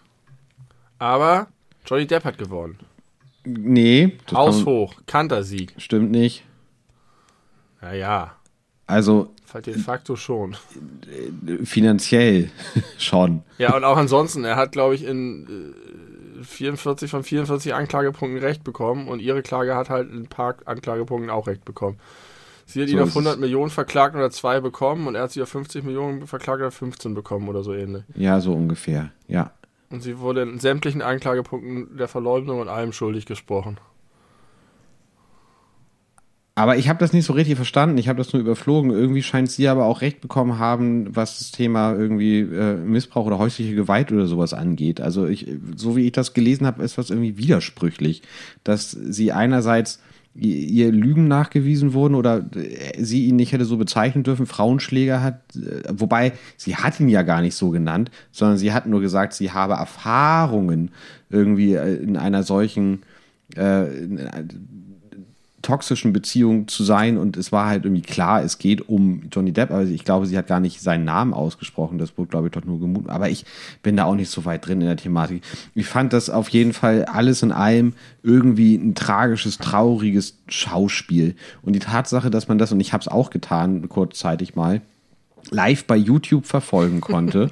Aber 0.99 1.47
Johnny 1.85 2.05
Depp 2.05 2.25
hat 2.25 2.37
gewonnen. 2.37 2.77
Nee, 3.45 4.17
das 4.27 4.37
Haus 4.37 4.55
kann- 4.57 4.65
hoch. 4.65 4.93
Kantersieg. 5.05 5.73
stimmt 5.77 6.11
nicht. 6.11 6.43
Naja, 7.85 8.31
Also 8.87 9.31
de 9.63 9.73
facto 9.77 10.15
schon. 10.15 10.55
äh, 11.47 11.63
finanziell 11.65 12.49
schon. 12.97 13.43
Ja, 13.59 13.75
und 13.75 13.83
auch 13.83 13.97
ansonsten, 13.97 14.43
er 14.43 14.55
hat, 14.55 14.71
glaube 14.71 14.95
ich, 14.95 15.03
in 15.05 15.71
äh, 16.41 16.43
44 16.43 17.11
von 17.11 17.23
44 17.23 17.75
Anklagepunkten 17.75 18.41
Recht 18.43 18.63
bekommen 18.63 19.07
und 19.07 19.19
ihre 19.21 19.43
Klage 19.43 19.75
hat 19.75 19.89
halt 19.91 20.09
in 20.11 20.23
ein 20.23 20.27
paar 20.27 20.55
Anklagepunkten 20.65 21.29
auch 21.29 21.45
Recht 21.47 21.63
bekommen. 21.63 21.99
Sie 22.65 22.81
hat 22.81 22.89
So 22.89 22.95
ihn 22.95 22.99
auf 23.01 23.09
ist 23.09 23.11
es. 23.15 23.17
100 23.17 23.39
Millionen 23.39 23.69
verklagt 23.69 24.15
oder 24.15 24.31
zwei 24.31 24.59
bekommen 24.59 25.05
und 25.07 25.13
er 25.13 25.21
hat 25.23 25.31
sie 25.31 25.43
auf 25.43 25.49
50 25.49 25.83
Millionen 25.83 26.25
verklagt 26.25 26.59
oder 26.61 26.71
15 26.71 27.13
bekommen 27.13 27.47
oder 27.47 27.63
so 27.63 27.71
ähnlich. 27.73 28.03
Ja, 28.15 28.41
so 28.41 28.53
ungefähr. 28.53 29.11
Ja. 29.27 29.51
Und 29.91 30.01
sie 30.01 30.17
wurde 30.17 30.41
in 30.41 30.59
sämtlichen 30.59 31.03
Anklagepunkten 31.03 31.95
der 31.97 32.07
Verleumdung 32.07 32.59
und 32.61 32.67
allem 32.67 32.91
schuldig 32.91 33.27
gesprochen. 33.27 33.77
Aber 36.57 36.77
ich 36.77 36.87
habe 36.87 36.99
das 36.99 37.11
nicht 37.11 37.25
so 37.25 37.33
richtig 37.33 37.57
verstanden. 37.57 37.97
Ich 37.97 38.07
habe 38.07 38.17
das 38.17 38.31
nur 38.31 38.41
überflogen. 38.41 38.91
Irgendwie 38.91 39.23
scheint 39.23 39.51
sie 39.51 39.67
aber 39.67 39.83
auch 39.85 39.99
recht 39.99 40.21
bekommen 40.21 40.57
haben, 40.57 41.13
was 41.13 41.39
das 41.39 41.51
Thema 41.51 41.93
irgendwie 41.93 42.39
äh, 42.39 42.77
Missbrauch 42.77 43.25
oder 43.25 43.37
häusliche 43.37 43.75
Gewalt 43.75 44.09
oder 44.13 44.25
sowas 44.25 44.53
angeht. 44.53 45.01
Also 45.01 45.27
ich, 45.27 45.47
so 45.75 45.97
wie 45.97 46.05
ich 46.05 46.13
das 46.13 46.33
gelesen 46.33 46.65
habe, 46.65 46.81
ist 46.81 46.97
das 46.97 47.09
irgendwie 47.09 47.37
widersprüchlich, 47.37 48.21
dass 48.63 48.91
sie 48.91 49.33
einerseits 49.33 49.99
ihr 50.37 50.91
Lügen 50.91 51.27
nachgewiesen 51.27 51.93
wurden 51.93 52.15
oder 52.15 52.45
sie 52.97 53.27
ihn 53.27 53.37
nicht 53.37 53.53
hätte 53.53 53.63
so 53.63 53.77
bezeichnen 53.77 54.23
dürfen, 54.23 54.45
Frauenschläger 54.45 55.23
hat, 55.23 55.41
wobei 55.89 56.33
sie 56.57 56.75
hat 56.75 56.99
ihn 56.99 57.07
ja 57.07 57.21
gar 57.21 57.41
nicht 57.41 57.55
so 57.55 57.69
genannt, 57.69 58.11
sondern 58.33 58.57
sie 58.57 58.73
hat 58.73 58.85
nur 58.85 58.99
gesagt, 58.99 59.33
sie 59.33 59.51
habe 59.51 59.75
Erfahrungen 59.75 60.91
irgendwie 61.29 61.75
in 61.75 62.17
einer 62.17 62.43
solchen 62.43 63.03
äh, 63.55 63.85
toxischen 65.65 66.13
Beziehung 66.13 66.67
zu 66.67 66.83
sein 66.83 67.17
und 67.17 67.37
es 67.37 67.51
war 67.51 67.65
halt 67.67 67.85
irgendwie 67.85 68.03
klar, 68.03 68.43
es 68.43 68.59
geht 68.59 68.87
um 68.87 69.23
Johnny 69.31 69.51
Depp, 69.51 69.71
aber 69.71 69.83
ich 69.83 70.05
glaube, 70.05 70.27
sie 70.27 70.37
hat 70.37 70.45
gar 70.45 70.59
nicht 70.59 70.79
seinen 70.79 71.05
Namen 71.05 71.33
ausgesprochen, 71.33 71.97
das 71.97 72.17
wurde, 72.17 72.29
glaube 72.29 72.47
ich, 72.47 72.53
doch 72.53 72.63
nur 72.63 72.79
gemutet, 72.79 73.09
aber 73.09 73.29
ich 73.29 73.45
bin 73.81 73.97
da 73.97 74.05
auch 74.05 74.13
nicht 74.13 74.29
so 74.29 74.45
weit 74.45 74.67
drin 74.67 74.81
in 74.81 74.87
der 74.87 74.97
Thematik. 74.97 75.43
Ich 75.73 75.87
fand 75.87 76.13
das 76.13 76.29
auf 76.29 76.49
jeden 76.49 76.73
Fall 76.73 77.05
alles 77.05 77.41
in 77.41 77.51
allem 77.51 77.93
irgendwie 78.21 78.75
ein 78.75 78.93
tragisches, 78.93 79.57
trauriges 79.57 80.37
Schauspiel 80.47 81.35
und 81.63 81.73
die 81.73 81.79
Tatsache, 81.79 82.29
dass 82.29 82.47
man 82.47 82.59
das, 82.59 82.71
und 82.71 82.79
ich 82.79 82.93
habe 82.93 83.01
es 83.01 83.07
auch 83.07 83.31
getan, 83.31 83.89
kurzzeitig 83.89 84.55
mal, 84.55 84.81
live 85.49 85.85
bei 85.85 85.95
YouTube 85.95 86.45
verfolgen 86.45 87.01
konnte, 87.01 87.49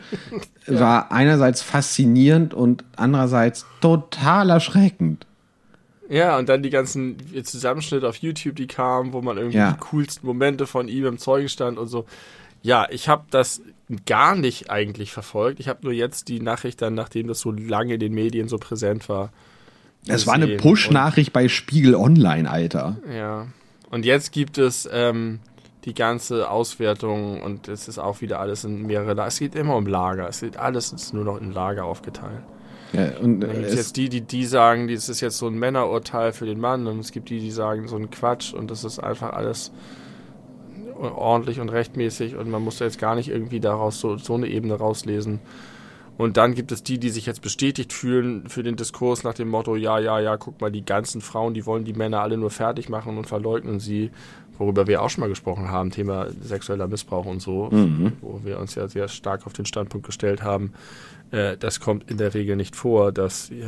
ja. 0.68 0.80
war 0.80 1.12
einerseits 1.12 1.64
faszinierend 1.64 2.54
und 2.54 2.84
andererseits 2.96 3.66
total 3.82 4.52
erschreckend. 4.52 5.26
Ja, 6.10 6.38
und 6.38 6.50
dann 6.50 6.64
die 6.64 6.70
ganzen 6.70 7.18
Zusammenschnitte 7.44 8.08
auf 8.08 8.18
YouTube, 8.18 8.56
die 8.56 8.68
kamen, 8.68 9.14
wo 9.14 9.22
man 9.22 9.38
irgendwie 9.38 9.58
ja. 9.58 9.72
die 9.72 9.80
coolsten 9.80 10.28
Momente 10.28 10.68
von 10.68 10.88
ihm 10.88 11.06
im 11.06 11.18
Zeugenstand 11.18 11.78
und 11.78 11.88
so. 11.88 12.06
Ja, 12.62 12.88
ich 12.90 13.08
habe 13.10 13.24
das 13.30 13.62
gar 14.06 14.36
nicht 14.36 14.70
eigentlich 14.70 15.12
verfolgt. 15.12 15.60
Ich 15.60 15.68
habe 15.68 15.80
nur 15.84 15.94
jetzt 15.94 16.28
die 16.28 16.40
Nachricht 16.40 16.82
dann, 16.82 16.94
nachdem 16.94 17.28
das 17.28 17.40
so 17.40 17.52
lange 17.52 17.96
in 17.96 18.00
den 18.00 18.14
Medien 18.14 18.48
so 18.48 18.58
präsent 18.58 19.10
war. 19.10 19.32
Es 20.08 20.28
war 20.28 20.34
eine 20.34 20.58
Push-Nachricht 20.58 21.32
bei 21.32 21.48
Spiegel 21.48 21.96
Online, 21.96 22.50
Alter. 22.50 22.98
Ja. 23.10 23.48
Und 23.90 24.06
jetzt 24.06 24.32
gibt 24.32 24.58
es 24.58 24.88
ähm, 24.92 25.40
die 25.86 25.94
ganze 25.94 26.50
Auswertung 26.50 27.42
und 27.42 27.68
es 27.68 27.88
ist 27.88 28.00
auch 28.00 28.22
wieder 28.22 28.40
alles 28.40 28.64
in 28.64 28.86
mehrere 28.86 29.14
Lager. 29.14 29.28
Es 29.28 29.40
geht 29.40 29.56
immer 29.56 29.76
um 29.76 29.86
Lager. 29.86 30.28
Es 30.28 30.42
geht 30.42 30.58
alles 30.58 30.92
ist 30.92 31.14
nur 31.14 31.24
noch 31.24 31.40
in 31.40 31.52
Lager 31.52 31.86
aufgeteilt. 31.86 32.44
Ja, 32.94 33.18
und 33.20 33.42
dann 33.42 33.52
gibt 33.52 33.66
es 33.66 33.76
jetzt 33.76 33.98
die, 33.98 34.08
die, 34.08 34.22
die 34.22 34.46
sagen, 34.46 34.88
das 34.88 35.10
ist 35.10 35.20
jetzt 35.22 35.40
so 35.40 35.48
ein 35.48 35.56
Männerurteil 35.56 36.32
für 36.32 36.46
den 36.46 36.60
Mann 36.60 36.86
und 36.88 37.00
es 37.00 37.12
gibt 37.12 37.30
die, 37.30 37.40
die 37.40 37.52
sagen, 37.52 37.88
so 37.88 37.96
ein 37.96 38.12
Quatsch 38.12 38.54
und 38.54 38.70
das 38.70 38.84
ist 38.84 39.00
einfach 39.00 39.34
alles 39.34 39.72
ordentlich 40.96 41.60
und 41.60 41.70
rechtmäßig 41.70 42.36
und 42.36 42.50
man 42.50 42.62
muss 42.62 42.78
da 42.78 42.86
jetzt 42.86 43.00
gar 43.00 43.16
nicht 43.16 43.30
irgendwie 43.30 43.60
daraus 43.60 44.00
so, 44.00 44.18
so 44.18 44.36
eine 44.36 44.48
Ebene 44.48 44.76
rauslesen. 44.76 45.40
Und 46.16 46.38
dann 46.38 46.54
gibt 46.54 46.72
es 46.72 46.84
die, 46.84 47.00
die 47.00 47.10
sich 47.10 47.26
jetzt 47.26 47.42
bestätigt 47.42 47.92
fühlen 47.92 48.48
für 48.48 48.62
den 48.62 48.76
Diskurs 48.76 49.24
nach 49.24 49.34
dem 49.34 49.50
Motto, 49.50 49.76
ja, 49.76 49.98
ja, 49.98 50.20
ja, 50.20 50.38
guck 50.38 50.62
mal, 50.62 50.72
die 50.72 50.86
ganzen 50.86 51.22
Frauen, 51.22 51.56
die 51.56 51.66
wollen 51.66 51.86
die 51.86 51.94
Männer 51.94 52.22
alle 52.22 52.38
nur 52.38 52.52
fertig 52.52 52.88
machen 52.88 53.18
und 53.18 53.26
verleugnen 53.26 53.80
sie, 53.80 54.12
worüber 54.60 54.86
wir 54.86 55.02
auch 55.02 55.10
schon 55.10 55.22
mal 55.22 55.30
gesprochen 55.30 55.70
haben, 55.70 55.90
Thema 55.90 56.28
sexueller 56.40 56.88
Missbrauch 56.88 57.26
und 57.26 57.42
so, 57.42 57.70
mhm. 57.72 58.14
wo 58.22 58.42
wir 58.44 58.60
uns 58.60 58.76
ja 58.76 58.88
sehr 58.88 59.08
stark 59.08 59.48
auf 59.48 59.54
den 59.54 59.66
Standpunkt 59.66 60.06
gestellt 60.06 60.44
haben, 60.44 60.74
äh, 61.34 61.58
das 61.58 61.80
kommt 61.80 62.12
in 62.12 62.18
der 62.18 62.34
Regel 62.36 62.56
nicht 62.56 62.76
vor, 62.76 63.12
dass 63.12 63.50
äh, 63.50 63.64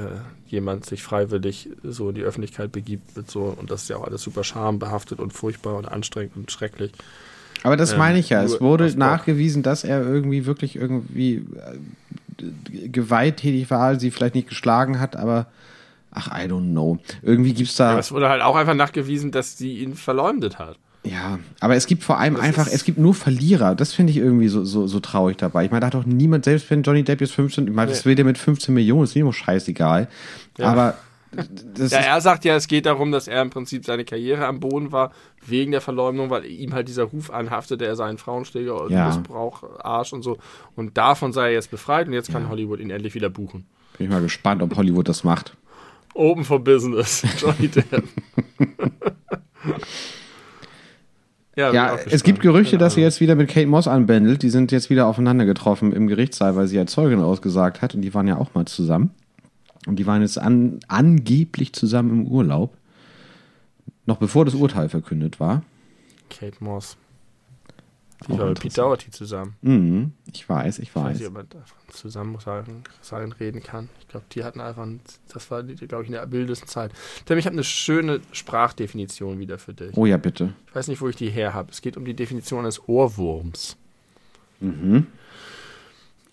jemand 0.47 0.85
sich 0.85 1.01
freiwillig 1.01 1.69
so 1.83 2.09
in 2.09 2.15
die 2.15 2.21
Öffentlichkeit 2.21 2.71
begibt 2.71 3.17
mit 3.17 3.29
so, 3.29 3.55
und 3.59 3.71
das 3.71 3.83
ist 3.83 3.89
ja 3.89 3.97
auch 3.97 4.05
alles 4.05 4.21
super 4.21 4.43
schambehaftet 4.43 5.19
und 5.19 5.33
furchtbar 5.33 5.75
und 5.75 5.85
anstrengend 5.85 6.37
und 6.37 6.51
schrecklich. 6.51 6.91
Aber 7.63 7.75
das 7.75 7.93
ähm, 7.93 7.97
meine 7.97 8.19
ich 8.19 8.29
ja. 8.29 8.43
Es 8.43 8.61
wurde 8.61 8.95
nachgewiesen, 8.95 9.63
dass 9.63 9.83
er 9.83 10.01
irgendwie 10.03 10.45
wirklich 10.45 10.75
irgendwie 10.75 11.37
äh, 12.39 12.87
gewalttätig 12.89 13.71
war, 13.71 13.99
sie 13.99 14.11
vielleicht 14.11 14.35
nicht 14.35 14.49
geschlagen 14.49 14.99
hat, 14.99 15.15
aber 15.15 15.47
ach, 16.11 16.27
I 16.27 16.47
don't 16.47 16.71
know. 16.71 16.99
Irgendwie 17.23 17.55
gibt 17.55 17.69
es 17.71 17.75
da. 17.75 17.93
Ja, 17.93 17.99
es 17.99 18.11
wurde 18.11 18.29
halt 18.29 18.43
auch 18.43 18.55
einfach 18.55 18.75
nachgewiesen, 18.75 19.31
dass 19.31 19.57
sie 19.57 19.79
ihn 19.79 19.95
verleumdet 19.95 20.59
hat. 20.59 20.77
Ja, 21.05 21.39
aber 21.59 21.75
es 21.75 21.85
gibt 21.85 22.03
vor 22.03 22.19
allem 22.19 22.35
das 22.35 22.43
einfach, 22.43 22.67
es 22.67 22.83
gibt 22.83 22.97
nur 22.97 23.13
Verlierer. 23.13 23.75
Das 23.75 23.93
finde 23.93 24.11
ich 24.11 24.17
irgendwie 24.17 24.47
so, 24.47 24.65
so, 24.65 24.87
so 24.87 24.99
traurig 24.99 25.37
dabei. 25.37 25.65
Ich 25.65 25.71
meine, 25.71 25.81
da 25.81 25.87
hat 25.87 25.93
doch 25.93 26.05
niemand, 26.05 26.45
selbst 26.45 26.69
wenn 26.69 26.83
Johnny 26.83 27.03
Depp 27.03 27.21
jetzt 27.21 27.33
15, 27.33 27.67
ich 27.67 27.73
meine, 27.73 27.91
nee. 27.91 27.95
das 27.95 28.05
will 28.05 28.15
der 28.15 28.25
mit 28.25 28.37
15 28.37 28.73
Millionen, 28.73 29.03
ist 29.03 29.15
auch 29.15 29.31
scheißegal. 29.31 30.07
Ja. 30.57 30.65
Aber 30.67 30.95
ja, 31.77 31.99
er 31.99 32.21
sagt 32.21 32.45
ja, 32.45 32.55
es 32.55 32.67
geht 32.67 32.85
darum, 32.85 33.11
dass 33.11 33.27
er 33.27 33.41
im 33.41 33.49
Prinzip 33.49 33.85
seine 33.85 34.05
Karriere 34.05 34.45
am 34.45 34.59
Boden 34.59 34.91
war, 34.91 35.11
wegen 35.45 35.71
der 35.71 35.81
Verleumdung, 35.81 36.29
weil 36.29 36.45
ihm 36.45 36.73
halt 36.73 36.87
dieser 36.87 37.03
Ruf 37.03 37.29
anhaftet, 37.29 37.81
der 37.81 37.89
er 37.89 37.95
seinen 37.95 38.17
Frauenschläger 38.17 38.81
und 38.81 38.91
ja. 38.91 39.07
Missbrauch, 39.07 39.63
Arsch 39.79 40.13
und 40.13 40.23
so. 40.23 40.37
Und 40.75 40.97
davon 40.97 41.33
sei 41.33 41.47
er 41.47 41.53
jetzt 41.53 41.71
befreit 41.71 42.07
und 42.07 42.13
jetzt 42.13 42.31
kann 42.31 42.43
ja. 42.43 42.49
Hollywood 42.49 42.79
ihn 42.79 42.89
endlich 42.89 43.15
wieder 43.15 43.29
buchen. 43.29 43.65
Bin 43.97 44.07
ich 44.07 44.11
mal 44.11 44.21
gespannt, 44.21 44.61
ob 44.61 44.75
Hollywood 44.75 45.07
das 45.07 45.23
macht. 45.23 45.55
Open 46.13 46.45
for 46.45 46.63
Business, 46.63 47.23
Johnny 47.39 47.67
Depp. 47.67 48.03
Ja, 51.55 51.71
ja 51.73 51.97
es 52.09 52.23
gibt 52.23 52.41
Gerüchte, 52.41 52.77
dass 52.77 52.95
sie 52.95 53.01
jetzt 53.01 53.21
wieder 53.21 53.35
mit 53.35 53.49
Kate 53.49 53.67
Moss 53.67 53.87
anbändelt. 53.87 54.43
Die 54.43 54.49
sind 54.49 54.71
jetzt 54.71 54.89
wieder 54.89 55.07
aufeinander 55.07 55.45
getroffen 55.45 55.93
im 55.93 56.07
Gerichtssaal, 56.07 56.55
weil 56.55 56.67
sie 56.67 56.77
als 56.77 56.91
Zeugin 56.91 57.19
ausgesagt 57.19 57.81
hat 57.81 57.95
und 57.95 58.01
die 58.01 58.13
waren 58.13 58.27
ja 58.27 58.37
auch 58.37 58.53
mal 58.53 58.65
zusammen. 58.65 59.11
Und 59.87 59.97
die 59.97 60.05
waren 60.05 60.21
jetzt 60.21 60.37
an, 60.37 60.79
angeblich 60.87 61.73
zusammen 61.73 62.09
im 62.11 62.27
Urlaub. 62.27 62.75
Noch 64.05 64.17
bevor 64.17 64.45
das 64.45 64.55
Urteil 64.55 64.89
verkündet 64.89 65.39
war. 65.39 65.63
Kate 66.29 66.63
Moss. 66.63 66.97
Die 68.27 68.39
war 68.39 68.47
mit 68.47 68.59
Pete 68.59 68.75
Doherty 68.75 69.11
zusammen. 69.11 69.55
Mhm, 69.61 70.13
ich 70.31 70.47
weiß, 70.47 70.79
ich 70.79 70.95
weiß. 70.95 71.03
Ich 71.03 71.11
weiß 71.11 71.19
nicht, 71.19 71.27
ob 71.27 71.33
man 71.33 71.47
zusammen 71.89 72.39
sagen, 72.39 72.83
sagen 73.01 73.31
reden 73.33 73.61
kann. 73.61 73.89
Ich 73.99 74.07
glaube, 74.07 74.25
die 74.31 74.43
hatten 74.43 74.61
einfach, 74.61 74.87
das 75.31 75.51
war, 75.51 75.63
glaube 75.63 76.03
ich, 76.03 76.09
in 76.09 76.13
der 76.13 76.31
wildesten 76.31 76.67
Zeit. 76.67 76.91
Denn 77.27 77.37
ich 77.37 77.45
habe 77.45 77.53
eine 77.53 77.63
schöne 77.63 78.21
Sprachdefinition 78.31 79.37
wieder 79.39 79.59
für 79.59 79.73
dich. 79.73 79.95
Oh 79.97 80.05
ja, 80.05 80.17
bitte. 80.17 80.53
Ich 80.67 80.75
weiß 80.75 80.87
nicht, 80.87 81.01
wo 81.01 81.09
ich 81.09 81.15
die 81.15 81.29
her 81.29 81.53
habe. 81.53 81.71
Es 81.71 81.81
geht 81.81 81.97
um 81.97 82.05
die 82.05 82.15
Definition 82.15 82.61
eines 82.61 82.87
Ohrwurms. 82.87 83.77
Mhm. 84.61 85.07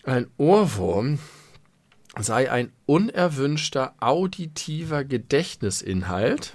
Ein 0.05 0.27
Ohrwurm 0.37 1.19
sei 2.17 2.49
ein 2.49 2.71
unerwünschter 2.85 3.93
auditiver 3.99 5.03
Gedächtnisinhalt, 5.03 6.53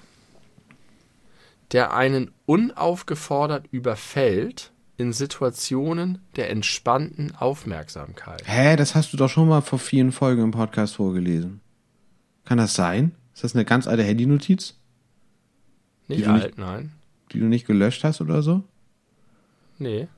der 1.73 1.93
einen 1.93 2.31
unaufgefordert 2.47 3.67
überfällt 3.71 4.73
in 4.99 5.13
Situationen 5.13 6.19
der 6.37 6.51
entspannten 6.51 7.35
Aufmerksamkeit. 7.37 8.43
Hä, 8.45 8.77
das 8.77 8.95
hast 8.95 9.13
du 9.13 9.17
doch 9.17 9.31
schon 9.31 9.49
mal 9.49 9.63
vor 9.63 9.79
vielen 9.79 10.13
Folgen 10.13 10.43
im 10.43 10.51
Podcast 10.51 10.97
vorgelesen. 10.97 11.61
Kann 12.45 12.59
das 12.59 12.75
sein? 12.75 13.13
Ist 13.33 13.45
das 13.45 13.55
eine 13.55 13.65
ganz 13.65 13.87
alte 13.87 14.03
Handynotiz? 14.03 14.75
Nicht 16.09 16.27
alt, 16.27 16.45
nicht, 16.45 16.59
nein. 16.59 16.93
Die 17.31 17.39
du 17.39 17.47
nicht 17.47 17.67
gelöscht 17.67 18.03
hast 18.03 18.21
oder 18.21 18.43
so? 18.43 18.65
Nee. 19.79 20.09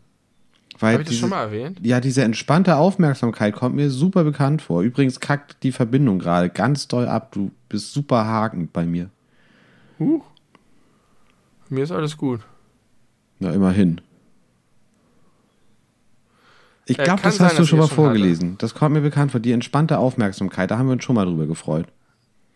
Habe 0.81 0.93
ich 0.93 0.99
das 1.01 1.09
diese, 1.09 1.21
schon 1.21 1.31
mal 1.31 1.43
erwähnt? 1.43 1.79
Ja, 1.83 2.01
diese 2.01 2.25
entspannte 2.25 2.77
Aufmerksamkeit 2.77 3.55
kommt 3.55 3.77
mir 3.77 3.91
super 3.91 4.25
bekannt 4.25 4.63
vor. 4.63 4.81
Übrigens 4.81 5.21
kackt 5.21 5.63
die 5.63 5.73
Verbindung 5.73 6.19
gerade 6.19 6.49
ganz 6.49 6.89
doll 6.89 7.07
ab. 7.07 7.33
Du 7.33 7.51
bist 7.69 7.93
super 7.93 8.25
hakend 8.25 8.73
bei 8.73 8.87
mir. 8.87 9.11
Huch. 9.99 10.25
Mir 11.69 11.85
ist 11.85 11.93
alles 11.93 12.17
gut. 12.17 12.41
Na, 13.41 13.53
immerhin. 13.53 14.01
Ich 16.91 16.99
äh, 16.99 17.05
glaube, 17.05 17.23
das 17.23 17.39
hast 17.39 17.51
sein, 17.51 17.57
du 17.57 17.67
schon 17.67 17.79
mal 17.79 17.87
vorgelesen. 17.87 18.51
Hatte. 18.51 18.59
Das 18.59 18.75
kommt 18.75 18.95
mir 18.95 19.01
bekannt 19.01 19.31
vor. 19.31 19.39
Die 19.39 19.53
entspannte 19.53 19.99
Aufmerksamkeit, 19.99 20.73
da 20.73 20.79
haben 20.79 20.87
wir 20.87 20.95
uns 20.95 21.05
schon 21.05 21.15
mal 21.15 21.25
drüber 21.25 21.47
gefreut. 21.47 21.87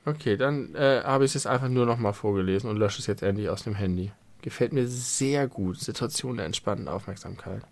Okay, 0.04 0.36
dann 0.36 0.74
äh, 0.74 1.02
habe 1.04 1.24
ich 1.24 1.30
es 1.30 1.34
jetzt 1.34 1.46
einfach 1.46 1.68
nur 1.68 1.86
noch 1.86 1.98
mal 1.98 2.12
vorgelesen 2.12 2.68
und 2.68 2.76
lösche 2.76 2.98
es 2.98 3.06
jetzt 3.06 3.22
endlich 3.22 3.48
aus 3.48 3.62
dem 3.62 3.76
Handy. 3.76 4.10
Gefällt 4.42 4.72
mir 4.72 4.88
sehr 4.88 5.46
gut. 5.46 5.78
Situation 5.78 6.36
der 6.36 6.46
entspannten 6.46 6.88
Aufmerksamkeit. 6.88 7.62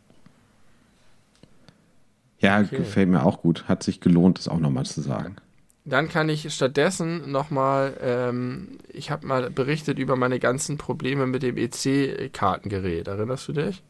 Ja, 2.38 2.60
okay. 2.60 2.76
gefällt 2.76 3.08
mir 3.08 3.24
auch 3.24 3.42
gut. 3.42 3.64
Hat 3.68 3.82
sich 3.82 4.00
gelohnt, 4.00 4.38
das 4.38 4.46
auch 4.46 4.58
nochmal 4.58 4.86
zu 4.86 5.00
sagen. 5.00 5.36
Dann 5.84 6.08
kann 6.08 6.28
ich 6.28 6.48
stattdessen 6.54 7.30
nochmal, 7.30 7.96
ähm, 8.00 8.78
ich 8.88 9.10
habe 9.10 9.26
mal 9.26 9.50
berichtet 9.50 9.98
über 9.98 10.14
meine 10.14 10.38
ganzen 10.38 10.78
Probleme 10.78 11.26
mit 11.26 11.42
dem 11.42 11.56
EC-Kartengerät. 11.56 13.08
Erinnerst 13.08 13.48
du 13.48 13.52
dich? 13.52 13.82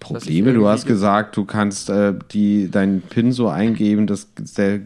Probleme. 0.00 0.52
Du 0.52 0.66
hast 0.68 0.86
gesagt, 0.86 1.36
du 1.36 1.44
kannst 1.44 1.90
äh, 1.90 2.14
die, 2.32 2.70
deinen 2.70 3.02
PIN 3.02 3.32
so 3.32 3.48
eingeben, 3.48 4.06
dass 4.06 4.28
der 4.56 4.80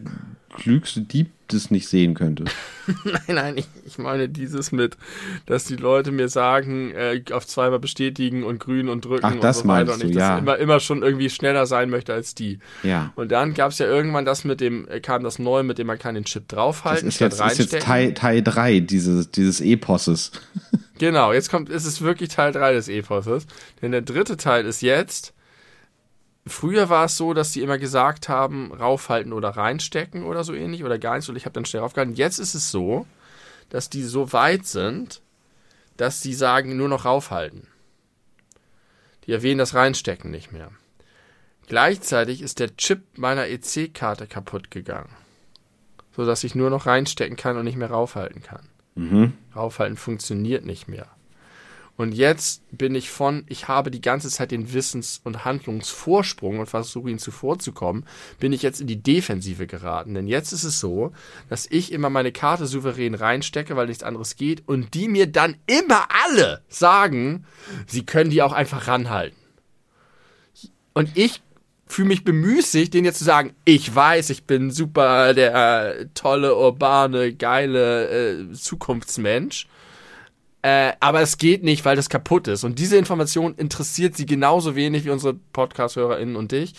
klügste 0.55 1.01
Dieb 1.01 1.31
das 1.47 1.71
nicht 1.71 1.87
sehen 1.87 2.13
könnte. 2.13 2.45
nein, 3.03 3.21
nein, 3.27 3.57
ich, 3.57 3.67
ich, 3.85 3.97
meine 3.97 4.29
dieses 4.29 4.71
mit, 4.71 4.97
dass 5.45 5.65
die 5.65 5.75
Leute 5.75 6.11
mir 6.11 6.29
sagen, 6.29 6.91
äh, 6.91 7.23
auf 7.31 7.47
zweimal 7.47 7.79
bestätigen 7.79 8.43
und 8.43 8.59
grün 8.59 8.87
und 8.89 9.05
drücken 9.05 9.25
Ach, 9.25 9.35
das 9.39 9.57
und 9.57 9.63
so 9.63 9.69
weiter. 9.69 9.93
Und 9.93 10.03
ich 10.03 10.15
ja. 10.15 10.37
immer, 10.37 10.57
immer 10.57 10.79
schon 10.79 11.01
irgendwie 11.01 11.29
schneller 11.29 11.65
sein 11.65 11.89
möchte 11.89 12.13
als 12.13 12.35
die. 12.35 12.59
Ja. 12.83 13.11
Und 13.15 13.31
dann 13.31 13.53
gab 13.53 13.71
es 13.71 13.79
ja 13.79 13.87
irgendwann 13.87 14.25
das 14.25 14.43
mit 14.43 14.61
dem, 14.61 14.87
äh, 14.87 14.99
kam 14.99 15.23
das 15.23 15.39
Neue, 15.39 15.63
mit 15.63 15.77
dem 15.77 15.87
man 15.87 15.97
kann 15.97 16.15
den 16.15 16.25
Chip 16.25 16.47
draufhalten. 16.47 17.05
Das 17.05 17.15
ist 17.15 17.19
jetzt, 17.19 17.41
ist 17.41 17.71
jetzt 17.71 17.83
Teil, 17.83 18.13
Teil 18.13 18.43
3 18.43 18.79
dieses, 18.81 19.31
dieses 19.31 19.61
Eposes. 19.61 20.31
Genau, 20.99 21.31
jetzt 21.31 21.49
kommt, 21.49 21.69
ist 21.69 21.85
es 21.85 22.01
wirklich 22.01 22.29
Teil 22.29 22.51
3 22.51 22.73
des 22.73 22.89
Eposes. 22.89 23.47
Denn 23.81 23.91
der 23.91 24.01
dritte 24.01 24.35
Teil 24.35 24.65
ist 24.65 24.81
jetzt, 24.81 25.33
früher 26.45 26.89
war 26.89 27.05
es 27.05 27.15
so, 27.15 27.33
dass 27.33 27.53
die 27.53 27.61
immer 27.61 27.77
gesagt 27.77 28.27
haben, 28.27 28.73
raufhalten 28.73 29.31
oder 29.31 29.49
reinstecken 29.49 30.23
oder 30.23 30.43
so 30.43 30.53
ähnlich 30.53 30.83
oder 30.83 30.99
gar 30.99 31.15
nichts. 31.15 31.29
Und 31.29 31.37
ich 31.37 31.45
habe 31.45 31.53
dann 31.53 31.65
schnell 31.65 31.81
raufgehalten. 31.81 32.15
Jetzt 32.15 32.37
ist 32.37 32.53
es 32.53 32.69
so, 32.69 33.07
dass 33.69 33.89
die 33.89 34.03
so 34.03 34.33
weit 34.33 34.65
sind, 34.65 35.21
dass 35.95 36.21
sie 36.21 36.33
sagen, 36.33 36.75
nur 36.75 36.89
noch 36.89 37.05
raufhalten. 37.05 37.67
Die 39.25 39.31
erwähnen 39.31 39.59
das 39.59 39.75
Reinstecken 39.75 40.31
nicht 40.31 40.51
mehr. 40.51 40.69
Gleichzeitig 41.67 42.41
ist 42.41 42.59
der 42.59 42.75
Chip 42.75 43.03
meiner 43.17 43.47
EC-Karte 43.47 44.27
kaputt 44.27 44.69
gegangen. 44.69 45.15
Sodass 46.13 46.43
ich 46.43 46.55
nur 46.55 46.69
noch 46.69 46.87
reinstecken 46.87 47.37
kann 47.37 47.55
und 47.55 47.63
nicht 47.63 47.77
mehr 47.77 47.91
raufhalten 47.91 48.41
kann. 48.43 48.68
Mhm. 48.99 49.33
Raufhalten 49.55 49.97
funktioniert 49.97 50.65
nicht 50.65 50.87
mehr. 50.87 51.07
Und 51.95 52.13
jetzt 52.13 52.63
bin 52.71 52.95
ich 52.95 53.09
von, 53.09 53.43
ich 53.47 53.67
habe 53.67 53.91
die 53.91 53.99
ganze 53.99 54.29
Zeit 54.29 54.51
den 54.51 54.73
Wissens- 54.73 55.19
und 55.25 55.43
Handlungsvorsprung 55.43 56.59
und 56.59 56.67
versuche 56.67 57.09
ihn 57.09 57.19
zuvorzukommen, 57.19 58.05
bin 58.39 58.53
ich 58.53 58.61
jetzt 58.61 58.79
in 58.79 58.87
die 58.87 59.03
Defensive 59.03 59.67
geraten. 59.67 60.13
Denn 60.13 60.25
jetzt 60.25 60.53
ist 60.53 60.63
es 60.63 60.79
so, 60.79 61.11
dass 61.49 61.65
ich 61.65 61.91
immer 61.91 62.09
meine 62.09 62.31
Karte 62.31 62.67
souverän 62.67 63.15
reinstecke, 63.15 63.75
weil 63.75 63.87
nichts 63.87 64.03
anderes 64.03 64.37
geht, 64.37 64.65
und 64.65 64.93
die 64.93 65.09
mir 65.09 65.27
dann 65.27 65.57
immer 65.65 66.07
alle 66.25 66.61
sagen, 66.69 67.45
sie 67.85 68.05
können 68.05 68.29
die 68.29 68.43
auch 68.43 68.53
einfach 68.53 68.87
ranhalten. 68.87 69.37
Und 70.93 71.17
ich 71.17 71.41
fühle 71.89 72.09
mich 72.09 72.23
bemüßigt, 72.23 72.93
denen 72.93 73.05
jetzt 73.05 73.17
zu 73.17 73.23
sagen, 73.25 73.53
ich 73.65 73.93
weiß, 73.93 74.29
ich 74.29 74.45
bin 74.45 74.69
super 74.69 75.33
der 75.33 75.97
äh, 75.97 76.05
tolle, 76.13 76.55
urbane, 76.55 77.33
geile 77.33 78.09
äh, 78.09 78.53
Zukunftsmensch. 78.53 79.67
Äh, 80.61 80.93
aber 80.99 81.21
es 81.21 81.37
geht 81.37 81.63
nicht, 81.63 81.85
weil 81.85 81.95
das 81.95 82.09
kaputt 82.09 82.47
ist. 82.47 82.63
Und 82.63 82.77
diese 82.77 82.97
Information 82.97 83.55
interessiert 83.55 84.15
sie 84.15 84.27
genauso 84.27 84.75
wenig 84.75 85.03
wie 85.05 85.09
unsere 85.09 85.33
Podcast-HörerInnen 85.33 86.35
und 86.35 86.51
dich. 86.51 86.73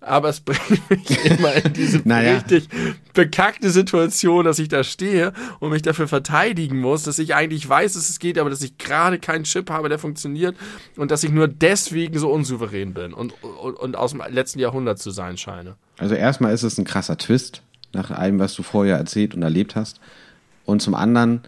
Aber 0.00 0.28
es 0.28 0.40
bringt 0.40 0.90
mich 0.90 1.24
immer 1.38 1.52
in 1.54 1.72
diese 1.72 2.02
Naja. 2.04 2.34
richtig 2.34 2.68
bekackte 3.14 3.70
Situation, 3.70 4.44
dass 4.44 4.58
ich 4.58 4.68
da 4.68 4.84
stehe 4.84 5.32
und 5.60 5.70
mich 5.70 5.82
dafür 5.82 6.08
verteidigen 6.08 6.80
muss, 6.80 7.04
dass 7.04 7.18
ich 7.18 7.34
eigentlich 7.34 7.68
weiß, 7.68 7.94
dass 7.94 8.10
es 8.10 8.18
geht, 8.18 8.38
aber 8.38 8.50
dass 8.50 8.62
ich 8.62 8.76
gerade 8.78 9.18
keinen 9.18 9.44
Chip 9.44 9.70
habe, 9.70 9.88
der 9.88 9.98
funktioniert 9.98 10.56
und 10.96 11.10
dass 11.10 11.24
ich 11.24 11.30
nur 11.30 11.48
deswegen 11.48 12.18
so 12.18 12.30
unsouverän 12.30 12.92
bin 12.92 13.14
und, 13.14 13.32
und, 13.42 13.74
und 13.74 13.96
aus 13.96 14.10
dem 14.10 14.22
letzten 14.28 14.58
Jahrhundert 14.58 14.98
zu 14.98 15.10
sein 15.10 15.36
scheine. 15.38 15.76
Also 15.98 16.14
erstmal 16.14 16.52
ist 16.52 16.62
es 16.64 16.76
ein 16.78 16.84
krasser 16.84 17.16
Twist 17.16 17.62
nach 17.92 18.10
allem, 18.10 18.38
was 18.38 18.54
du 18.54 18.62
vorher 18.62 18.96
erzählt 18.96 19.34
und 19.34 19.42
erlebt 19.42 19.76
hast. 19.76 20.00
Und 20.64 20.82
zum 20.82 20.94
anderen 20.94 21.42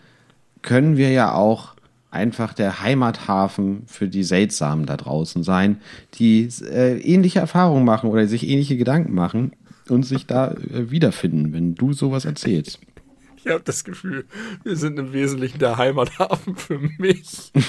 können 0.63 0.97
wir 0.97 1.11
ja 1.11 1.33
auch 1.33 1.76
einfach 2.17 2.53
der 2.53 2.83
Heimathafen 2.83 3.85
für 3.87 4.09
die 4.09 4.25
Seltsamen 4.25 4.87
da 4.87 4.97
draußen 4.97 5.43
sein, 5.43 5.81
die 6.15 6.49
äh, 6.63 6.99
ähnliche 7.01 7.39
Erfahrungen 7.39 7.85
machen 7.85 8.11
oder 8.11 8.27
sich 8.27 8.49
ähnliche 8.49 8.77
Gedanken 8.77 9.15
machen 9.15 9.53
und 9.89 10.05
sich 10.05 10.27
da 10.27 10.53
äh, 10.53 10.91
wiederfinden, 10.91 11.53
wenn 11.53 11.75
du 11.75 11.93
sowas 11.93 12.25
erzählst. 12.25 12.81
Ich 13.37 13.47
habe 13.47 13.63
das 13.65 13.85
Gefühl, 13.85 14.25
wir 14.65 14.77
sind 14.77 14.99
im 14.99 15.13
Wesentlichen 15.13 15.61
der 15.61 15.77
Heimathafen 15.77 16.57
für 16.57 16.81
mich. 16.99 17.53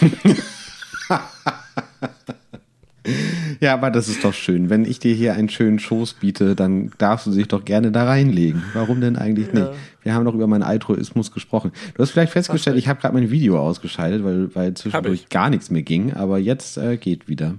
Ja, 3.59 3.73
aber 3.73 3.91
das 3.91 4.07
ist 4.07 4.23
doch 4.23 4.33
schön. 4.33 4.69
Wenn 4.69 4.85
ich 4.85 4.99
dir 4.99 5.13
hier 5.13 5.33
einen 5.33 5.49
schönen 5.49 5.79
Schoß 5.79 6.15
biete, 6.15 6.55
dann 6.55 6.91
darfst 6.97 7.27
du 7.27 7.31
dich 7.31 7.47
doch 7.47 7.65
gerne 7.65 7.91
da 7.91 8.05
reinlegen. 8.05 8.63
Warum 8.73 9.01
denn 9.01 9.15
eigentlich 9.15 9.53
nicht? 9.53 9.67
Wir 10.03 10.13
haben 10.13 10.25
doch 10.25 10.33
über 10.33 10.47
meinen 10.47 10.63
Altruismus 10.63 11.31
gesprochen. 11.31 11.71
Du 11.93 12.03
hast 12.03 12.11
vielleicht 12.11 12.33
festgestellt, 12.33 12.77
ich 12.77 12.87
habe 12.87 12.99
gerade 13.01 13.13
mein 13.13 13.31
Video 13.31 13.59
ausgeschaltet, 13.59 14.23
weil, 14.23 14.53
weil 14.55 14.73
zwischendurch 14.73 15.29
gar 15.29 15.49
nichts 15.49 15.69
mehr 15.69 15.83
ging, 15.83 16.13
aber 16.13 16.37
jetzt 16.37 16.77
äh, 16.77 16.97
geht 16.97 17.27
wieder. 17.27 17.55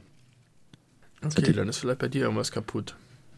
Okay, 1.24 1.52
dann 1.52 1.68
ist 1.68 1.78
vielleicht 1.78 1.98
bei 1.98 2.08
dir 2.08 2.22
irgendwas 2.22 2.52
kaputt. 2.52 2.94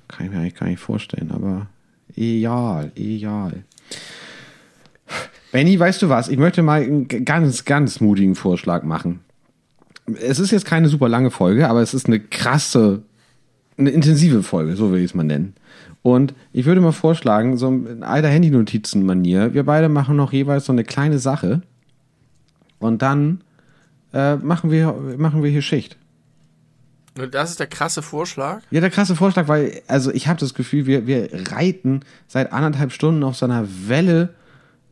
Kann 0.09 0.27
ich 0.27 0.33
mir 0.33 0.41
eigentlich 0.41 0.55
gar 0.55 0.67
nicht 0.67 0.81
vorstellen, 0.81 1.31
aber 1.31 1.69
egal, 2.17 2.93
egal. 2.95 3.65
Benny, 5.53 5.79
weißt 5.79 6.03
du 6.03 6.09
was? 6.09 6.29
Ich 6.29 6.39
möchte 6.39 6.63
mal 6.63 6.83
einen 6.83 7.09
ganz, 7.25 7.65
ganz 7.65 8.01
mutigen 8.01 8.35
Vorschlag 8.35 8.83
machen. 8.85 9.21
Es 10.17 10.39
ist 10.39 10.51
jetzt 10.51 10.65
keine 10.65 10.89
super 10.89 11.09
lange 11.09 11.31
Folge, 11.31 11.69
aber 11.69 11.83
es 11.83 11.95
ist 11.95 12.07
eine 12.07 12.21
krasse, 12.21 13.03
eine 13.77 13.91
intensive 13.91 14.43
Folge, 14.43 14.77
so 14.77 14.93
will 14.93 15.01
ich 15.01 15.07
es 15.07 15.15
mal 15.15 15.25
nennen. 15.25 15.55
Und 16.03 16.35
ich 16.53 16.65
würde 16.65 16.81
mal 16.81 16.93
vorschlagen, 16.93 17.57
so 17.57 17.69
in 17.69 18.03
alter 18.03 18.29
Handynotizen-Manier, 18.29 19.53
wir 19.53 19.65
beide 19.65 19.89
machen 19.89 20.17
noch 20.17 20.33
jeweils 20.33 20.65
so 20.65 20.73
eine 20.73 20.85
kleine 20.85 21.19
Sache 21.19 21.63
und 22.79 23.03
dann 23.03 23.43
äh, 24.13 24.37
machen, 24.37 24.71
wir, 24.71 24.95
machen 25.19 25.43
wir 25.43 25.51
hier 25.51 25.63
Schicht. 25.63 25.97
Das 27.15 27.51
ist 27.51 27.61
der 27.61 27.67
krasse 27.67 28.03
Vorschlag. 28.03 28.63
Ja, 28.71 28.81
der 28.81 28.91
krasse 28.91 29.17
Vorschlag, 29.17 29.49
weil, 29.49 29.83
also 29.89 30.11
ich 30.13 30.29
habe 30.29 30.41
das 30.41 30.55
Gefühl, 30.55 30.87
wir, 30.87 31.07
wir 31.07 31.29
reiten 31.51 32.01
seit 32.29 32.53
anderthalb 32.53 32.93
Stunden 32.93 33.25
auf 33.25 33.37
so 33.37 33.45
einer 33.47 33.67
Welle 33.89 34.31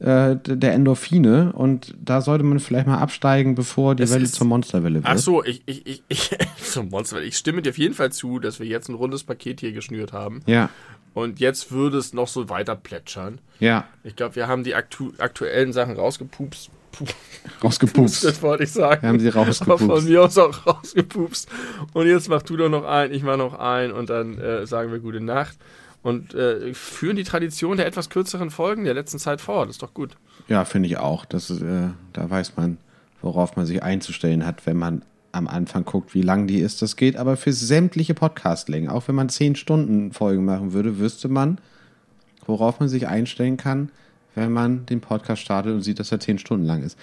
äh, 0.01 0.37
der 0.45 0.73
Endorphine 0.75 1.53
und 1.53 1.95
da 2.03 2.21
sollte 2.21 2.45
man 2.45 2.61
vielleicht 2.61 2.87
mal 2.87 2.99
absteigen, 2.99 3.55
bevor 3.55 3.95
die 3.95 4.05
Es 4.05 4.13
Welle 4.15 4.27
zur 4.27 4.47
Monsterwelle 4.47 4.97
wird. 4.97 5.07
Ach 5.07 5.19
so, 5.19 5.43
ich, 5.45 5.63
ich, 5.67 5.87
ich, 5.87 6.03
ich, 6.09 6.31
so 6.63 6.83
Monster, 6.85 7.21
ich 7.23 7.37
stimme 7.37 7.63
dir 7.63 7.71
auf 7.71 7.79
jeden 7.79 7.95
Fall 7.95 8.13
zu, 8.13 8.39
dass 8.39 8.61
wir 8.61 8.67
jetzt 8.67 8.89
ein 8.89 8.95
rundes 8.95 9.25
Paket 9.25 9.61
hier 9.61 9.73
geschnürt 9.73 10.13
haben. 10.13 10.41
Ja, 10.47 10.71
Und 11.15 11.41
jetzt 11.41 11.73
würde 11.73 11.99
es 11.99 12.13
noch 12.13 12.29
so 12.29 12.49
weiter 12.49 12.77
plätschern. 12.77 13.41
ja, 13.59 13.85
Ich 14.05 14.15
glaube, 14.15 14.37
wir 14.37 14.47
haben 14.47 14.63
die 14.65 14.75
aktu 14.75 15.11
aktuellen 15.19 15.73
Sachen 15.73 15.97
rausgepupst. 15.97 16.71
Pup- 16.93 17.15
rausgepupst. 17.63 18.25
Das 18.25 18.41
wollte 18.43 18.65
ich 18.65 18.73
sagen. 18.73 19.03
Wir 19.03 19.09
haben 19.09 19.21
sie 19.21 19.29
Aber 19.29 19.47
rausgepupst. 19.47 19.85
von 19.87 20.05
mir 20.05 20.23
aus 20.23 20.39
auch 20.39 20.67
rausgepupst. 20.67 21.49
Und 21.93 22.07
jetzt 22.07 22.29
mach 22.29 22.43
du 22.43 22.57
doch 22.57 22.69
noch 22.69 22.85
ein, 22.85 23.13
ich 23.13 23.23
mach 23.23 23.37
noch 23.37 23.59
ein 23.59 23.93
und 23.93 24.09
dann 24.11 24.39
äh, 24.39 24.67
sagen 24.67 24.91
wir 24.93 24.99
gute 25.01 25.21
Nacht. 25.21 25.57
Und 26.03 26.35
äh, 26.35 26.73
führen 26.75 27.17
die 27.17 27.25
Tradition 27.25 27.77
der 27.77 27.87
etwas 27.87 28.09
kürzeren 28.09 28.51
Folgen 28.51 28.85
der 28.85 28.95
letzten 28.95 29.19
Zeit 29.19 29.41
fort. 29.41 29.69
ist 29.69 29.83
doch 29.83 29.95
gut. 29.95 30.17
Ja, 30.47 30.65
finde 30.65 30.89
ich 30.89 30.99
auch. 30.99 31.25
Das 31.25 31.51
ist, 31.51 31.61
äh, 31.61 31.89
da 32.13 32.31
weiß 32.31 32.57
man, 32.57 32.79
worauf 33.21 33.57
man 33.57 33.67
sich 33.67 33.83
einzustellen 33.83 34.47
hat, 34.47 34.65
wenn 34.67 34.77
man 34.77 35.03
am 35.33 35.49
Anfang 35.49 35.85
guckt, 35.85 36.15
wie 36.15 36.23
lang 36.23 36.47
die 36.47 36.59
ist. 36.59 36.83
Das 36.83 36.97
geht 36.97 37.17
aber 37.17 37.37
für 37.37 37.53
sämtliche 37.53 38.15
Podcastlängen. 38.15 38.89
Auch 38.89 39.09
wenn 39.09 39.15
man 39.15 39.29
10 39.29 39.57
Stunden 39.57 40.13
Folgen 40.13 40.45
machen 40.45 40.73
würde, 40.73 40.99
wüsste 40.99 41.29
man, 41.29 41.59
worauf 42.47 42.81
man 42.81 42.89
sich 42.89 43.09
einstellen 43.09 43.57
kann, 43.57 43.91
wenn 44.35 44.53
man 44.53 44.87
den 44.87 45.01
Podcast 45.01 45.43
startet 45.43 45.75
und 45.75 45.83
sieht, 45.83 45.99
dass 45.99 46.13
er 46.13 46.21
10 46.21 46.39
Stunden 46.39 46.65
lang 46.65 46.83
ist. 46.83 46.99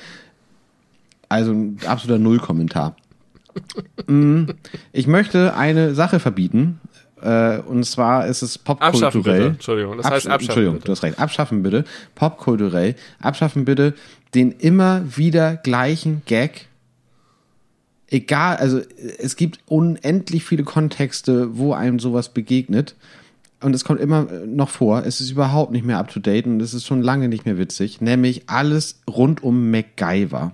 Also 1.29 1.51
ein 1.51 1.79
absoluter 1.85 2.19
Null-Kommentar. 2.19 2.95
Mm, 4.07 4.47
ich 4.91 5.07
möchte 5.07 5.55
eine 5.55 5.95
Sache 5.95 6.19
verbieten. 6.19 6.81
Äh, 7.25 7.59
und 7.67 7.83
zwar 7.85 8.27
ist 8.27 8.41
es 8.43 8.59
Abschaffen 8.65 8.77
bitte. 8.91 9.01
popkulturell. 9.11 9.45
Entschuldigung, 9.47 9.97
das 9.97 10.05
heißt 10.05 10.13
Absch- 10.27 10.29
abschaffen 10.29 10.43
Entschuldigung, 10.45 10.73
bitte. 10.75 10.85
du 10.85 10.91
hast 10.91 11.03
recht. 11.03 11.19
Abschaffen 11.19 11.63
bitte. 11.63 11.83
Popkulturell. 12.13 12.95
Abschaffen 13.19 13.65
bitte 13.65 13.93
den 14.35 14.51
immer 14.51 15.01
wieder 15.17 15.55
gleichen 15.55 16.21
Gag. 16.25 16.67
Egal, 18.07 18.57
also 18.57 18.81
es 19.17 19.35
gibt 19.35 19.59
unendlich 19.65 20.43
viele 20.45 20.63
Kontexte, 20.63 21.57
wo 21.57 21.73
einem 21.73 21.99
sowas 21.99 22.29
begegnet. 22.29 22.95
Und 23.61 23.73
es 23.73 23.83
kommt 23.83 23.99
immer 23.99 24.29
äh, 24.31 24.45
noch 24.45 24.69
vor. 24.69 25.03
Es 25.05 25.21
ist 25.21 25.31
überhaupt 25.31 25.71
nicht 25.71 25.85
mehr 25.85 25.97
up 25.97 26.11
to 26.11 26.19
date 26.19 26.45
und 26.45 26.61
es 26.61 26.73
ist 26.73 26.85
schon 26.85 27.01
lange 27.01 27.29
nicht 27.29 27.45
mehr 27.45 27.57
witzig. 27.57 27.99
Nämlich 28.01 28.43
alles 28.47 28.99
rund 29.09 29.41
um 29.41 29.71
MacGyver. 29.71 30.51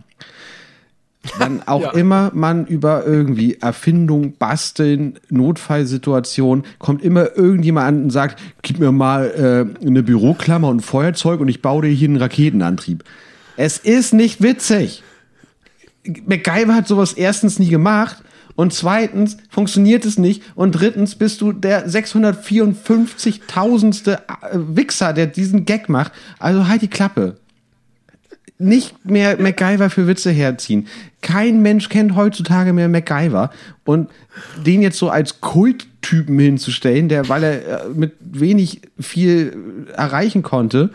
Dann 1.40 1.62
auch 1.68 1.82
Ja. 1.82 1.92
immer 1.92 2.32
man 2.34 2.66
über 2.66 3.06
irgendwie 3.06 3.58
Erfindung, 3.62 4.34
Basteln, 4.38 5.20
Notfallsituation, 5.30 6.64
kommt 6.80 7.04
immer 7.04 7.38
irgendjemand 7.38 7.88
an 7.88 8.04
und 8.06 8.10
sagt, 8.10 8.42
gib 8.62 8.80
mir 8.80 8.92
mal 8.92 9.76
äh, 9.84 9.86
eine 9.86 10.02
Büroklammer 10.04 10.68
und 10.70 10.78
ein 10.78 10.82
Feuerzeug 10.82 11.40
und 11.40 11.48
ich 11.48 11.62
baue 11.62 11.84
dir 11.84 11.90
hier 11.90 12.10
einen 12.10 12.18
Raketenantrieb. 12.18 13.04
Es 13.58 13.78
ist 13.78 14.14
nicht 14.14 14.42
witzig. 14.42 15.04
MacGyver 16.26 16.74
hat 16.74 16.88
sowas 16.88 17.14
erstens 17.14 17.60
nie 17.60 17.70
gemacht 17.70 18.24
und 18.56 18.74
zweitens 18.74 19.38
funktioniert 19.50 20.04
es 20.06 20.18
nicht 20.18 20.42
und 20.56 20.72
drittens 20.72 21.14
bist 21.16 21.42
du 21.42 21.52
der 21.54 21.88
654.000. 21.88 24.18
Wichser, 24.54 25.14
der 25.14 25.28
diesen 25.28 25.66
Gag 25.66 25.88
macht. 25.90 26.12
Also 26.40 26.68
halt 26.68 26.82
die 26.82 26.88
Klappe 26.90 27.38
nicht 28.62 29.06
mehr 29.06 29.40
MacGyver 29.42 29.90
für 29.90 30.08
Witze 30.08 30.32
herziehen. 30.32 30.88
Kein 31.22 31.62
Mensch 31.62 31.90
kennt 31.90 32.16
heutzutage 32.16 32.74
mehr 32.74 32.90
MacGyver. 32.90 33.50
Und 33.86 34.10
den 34.66 34.82
jetzt 34.82 34.98
so 34.98 35.10
als 35.10 35.42
Kulttypen 35.42 36.38
hinzustellen, 36.40 37.10
der, 37.10 37.28
weil 37.30 37.44
er 37.44 37.86
äh, 37.86 37.90
mit 37.90 38.14
wenig 38.22 38.82
viel 39.00 39.88
erreichen 39.94 40.44
konnte, 40.44 40.92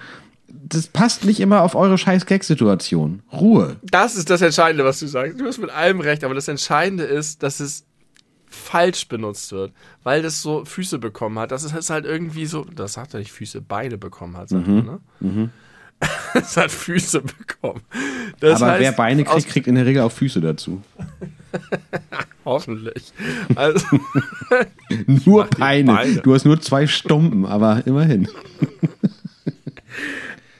das 0.48 0.88
passt 0.88 1.24
nicht 1.24 1.40
immer 1.40 1.62
auf 1.62 1.74
eure 1.74 1.96
scheiß 1.98 2.26
Gag-Situation. 2.26 3.22
Ruhe. 3.32 3.76
Das 3.82 4.16
ist 4.16 4.30
das 4.30 4.42
Entscheidende, 4.42 4.84
was 4.84 4.98
du 4.98 5.06
sagst. 5.06 5.40
Du 5.40 5.44
hast 5.46 5.58
mit 5.58 5.70
allem 5.70 6.00
recht, 6.00 6.24
aber 6.24 6.34
das 6.34 6.48
Entscheidende 6.48 7.04
ist, 7.04 7.42
dass 7.42 7.60
es 7.60 7.84
falsch 8.48 9.06
benutzt 9.08 9.52
wird, 9.52 9.72
weil 10.02 10.22
das 10.22 10.40
so 10.42 10.64
Füße 10.64 10.98
bekommen 10.98 11.38
hat. 11.38 11.52
Das 11.52 11.62
ist 11.64 11.90
halt 11.90 12.04
irgendwie 12.04 12.46
so, 12.46 12.64
das 12.64 12.94
sagt 12.94 13.14
er 13.14 13.20
nicht 13.20 13.32
Füße, 13.32 13.60
Beine 13.60 13.98
bekommen 13.98 14.36
hat, 14.36 14.48
sagt 14.48 14.66
Mhm. 14.66 14.98
er, 15.20 15.30
ne? 15.32 15.50
Es 16.34 16.56
hat 16.56 16.70
Füße 16.70 17.22
bekommen. 17.22 17.80
Das 18.40 18.60
Aber 18.60 18.72
heißt, 18.72 18.80
wer 18.82 18.92
Beine 18.92 19.24
kriegt, 19.24 19.48
kriegt 19.48 19.66
in 19.66 19.74
der 19.74 19.86
Regel 19.86 20.02
auch 20.02 20.12
Füße 20.12 20.40
dazu. 20.40 20.82
Hoffentlich. 22.44 23.12
Also, 23.54 23.84
Nur 25.24 25.46
Beine. 25.46 25.92
Beine. 25.94 26.20
Du 26.20 26.34
hast 26.34 26.44
nur 26.44 26.60
zwei 26.60 26.86
Stumpen, 26.86 27.46
aber 27.46 27.82
immerhin. 27.86 28.28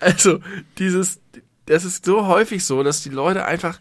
also 0.00 0.40
dieses, 0.78 1.20
das 1.66 1.84
ist 1.84 2.06
so 2.06 2.26
häufig 2.26 2.64
so, 2.64 2.82
dass 2.82 3.02
die 3.02 3.10
Leute 3.10 3.44
einfach 3.44 3.78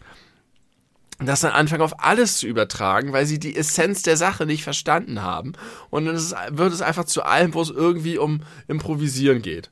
das 1.18 1.40
dann 1.40 1.52
anfangen 1.52 1.82
auf 1.82 2.04
alles 2.04 2.36
zu 2.36 2.46
übertragen, 2.46 3.12
weil 3.12 3.24
sie 3.24 3.38
die 3.38 3.56
Essenz 3.56 4.02
der 4.02 4.18
Sache 4.18 4.44
nicht 4.44 4.64
verstanden 4.64 5.22
haben. 5.22 5.54
Und 5.88 6.04
dann 6.04 6.14
ist, 6.14 6.34
wird 6.50 6.72
es 6.72 6.82
einfach 6.82 7.06
zu 7.06 7.22
allem, 7.22 7.54
wo 7.54 7.62
es 7.62 7.70
irgendwie 7.70 8.18
um 8.18 8.42
Improvisieren 8.68 9.40
geht. 9.40 9.70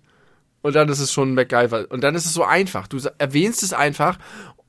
Und 0.65 0.75
dann 0.75 0.89
ist 0.89 0.99
es 0.99 1.13
schon 1.13 1.35
MacGyver. 1.35 1.85
Und 1.91 2.03
dann 2.03 2.15
ist 2.15 2.25
es 2.25 2.33
so 2.33 2.43
einfach. 2.43 2.89
Du 2.89 2.99
erwähnst 3.19 3.63
es 3.63 3.75
einfach 3.75 4.17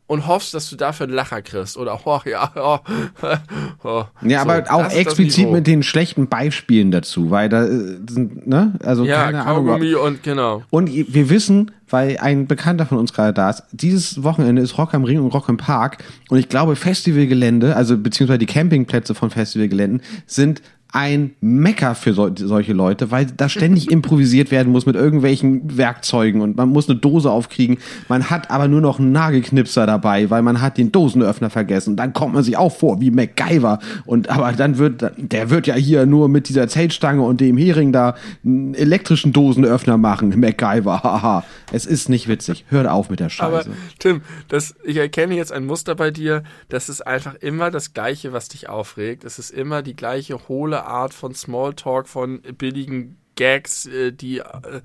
und 0.08 0.28
hoffst, 0.28 0.54
dass 0.54 0.70
du 0.70 0.76
dafür 0.76 1.06
einen 1.06 1.16
Lacher 1.16 1.42
kriegst. 1.42 1.78
Oder, 1.78 2.02
oh, 2.04 2.20
ja, 2.26 2.52
oh, 2.58 2.80
oh. 3.86 4.04
Ja, 4.22 4.44
so, 4.44 4.50
aber 4.50 4.72
auch 4.74 4.92
explizit 4.92 5.50
mit 5.50 5.68
den 5.68 5.84
schlechten 5.84 6.28
Beispielen 6.28 6.92
dazu, 6.92 7.32
weil 7.32 7.48
da 7.48 7.64
äh, 7.64 7.98
sind, 8.10 8.46
ne? 8.46 8.74
Also 8.84 9.06
ja, 9.06 9.32
keine 9.32 9.46
Kaugummi 9.46 9.96
und 9.96 10.22
genau. 10.22 10.64
Und 10.70 10.92
wir 10.92 11.30
wissen, 11.30 11.72
weil 11.90 12.18
ein 12.18 12.46
Bekannter 12.46 12.86
von 12.86 12.98
uns 12.98 13.14
gerade 13.14 13.32
da 13.32 13.50
ist, 13.50 13.64
dieses 13.72 14.22
Wochenende 14.22 14.62
ist 14.62 14.78
Rock 14.78 14.94
am 14.94 15.06
Ring 15.06 15.22
und 15.22 15.34
Rock 15.34 15.48
im 15.48 15.56
Park. 15.56 16.04
Und 16.28 16.40
ich 16.40 16.50
glaube, 16.50 16.76
Festivalgelände, 16.76 17.74
also 17.74 17.98
beziehungsweise 17.98 18.40
die 18.40 18.48
Campingplätze 18.48 19.16
von 19.16 19.30
Festivalgeländen, 19.30 20.02
sind 20.28 20.62
ein 20.96 21.36
Mecker 21.42 21.94
für 21.94 22.14
so, 22.14 22.32
solche 22.34 22.72
Leute, 22.72 23.12
weil 23.12 23.26
da 23.26 23.50
ständig 23.50 23.92
improvisiert 23.92 24.50
werden 24.50 24.72
muss 24.72 24.86
mit 24.86 24.96
irgendwelchen 24.96 25.78
Werkzeugen 25.78 26.40
und 26.40 26.56
man 26.56 26.70
muss 26.70 26.90
eine 26.90 26.98
Dose 26.98 27.30
aufkriegen. 27.30 27.80
Man 28.08 28.30
hat 28.30 28.50
aber 28.50 28.70
nur 28.70 28.80
noch 28.80 28.98
einen 28.98 29.12
Nagelknipser 29.12 29.86
dabei, 29.86 30.30
weil 30.30 30.42
man 30.42 30.62
hat 30.62 30.78
den 30.78 30.94
Dosenöffner 30.94 31.50
vergessen. 31.50 31.98
Dann 31.98 32.14
kommt 32.14 32.34
man 32.34 32.44
sich 32.44 32.56
auch 32.56 32.74
vor 32.74 33.02
wie 33.02 33.12
MacGyver. 33.12 33.80
Und 34.06 34.30
aber 34.30 34.54
dann 34.54 34.78
wird, 34.78 35.12
der 35.18 35.50
wird 35.50 35.68
ja 35.68 35.76
hier 35.76 36.06
nur 36.06 36.30
mit 36.30 36.48
dieser 36.48 36.70
Zeltstange 36.70 37.24
und 37.24 37.42
dem 37.42 37.58
Hering 37.58 37.92
da 37.92 38.16
einen 38.46 38.74
elektrischen 38.74 39.34
Dosenöffner 39.34 39.98
machen. 39.98 40.40
MacGyver, 40.40 41.04
haha. 41.04 41.44
Es 41.74 41.86
ist 41.86 42.08
nicht 42.08 42.30
witzig. 42.30 42.64
Hört 42.70 42.88
auf 42.88 43.10
mit 43.10 43.20
der 43.20 43.28
Scheiße. 43.28 43.48
Aber 43.48 43.64
Tim, 44.00 44.22
das, 44.48 44.76
ich 44.86 44.96
erkenne 44.96 45.36
jetzt 45.36 45.52
ein 45.52 45.66
Muster 45.66 45.96
bei 45.96 46.10
dir. 46.10 46.44
Das 46.70 46.88
ist 46.88 47.06
einfach 47.06 47.36
immer 47.36 47.70
das 47.70 47.94
Gleiche, 47.94 48.32
was 48.32 48.48
dich 48.48 48.70
aufregt. 48.70 49.26
Es 49.26 49.40
ist 49.40 49.50
immer 49.50 49.82
die 49.82 49.96
gleiche 49.98 50.48
hohle 50.48 50.85
Art 50.88 51.14
von 51.14 51.34
Smalltalk, 51.34 52.08
von 52.08 52.42
billigen 52.42 53.18
Gags, 53.36 53.86
äh, 53.86 54.12
die. 54.12 54.40
Äh, 54.40 54.82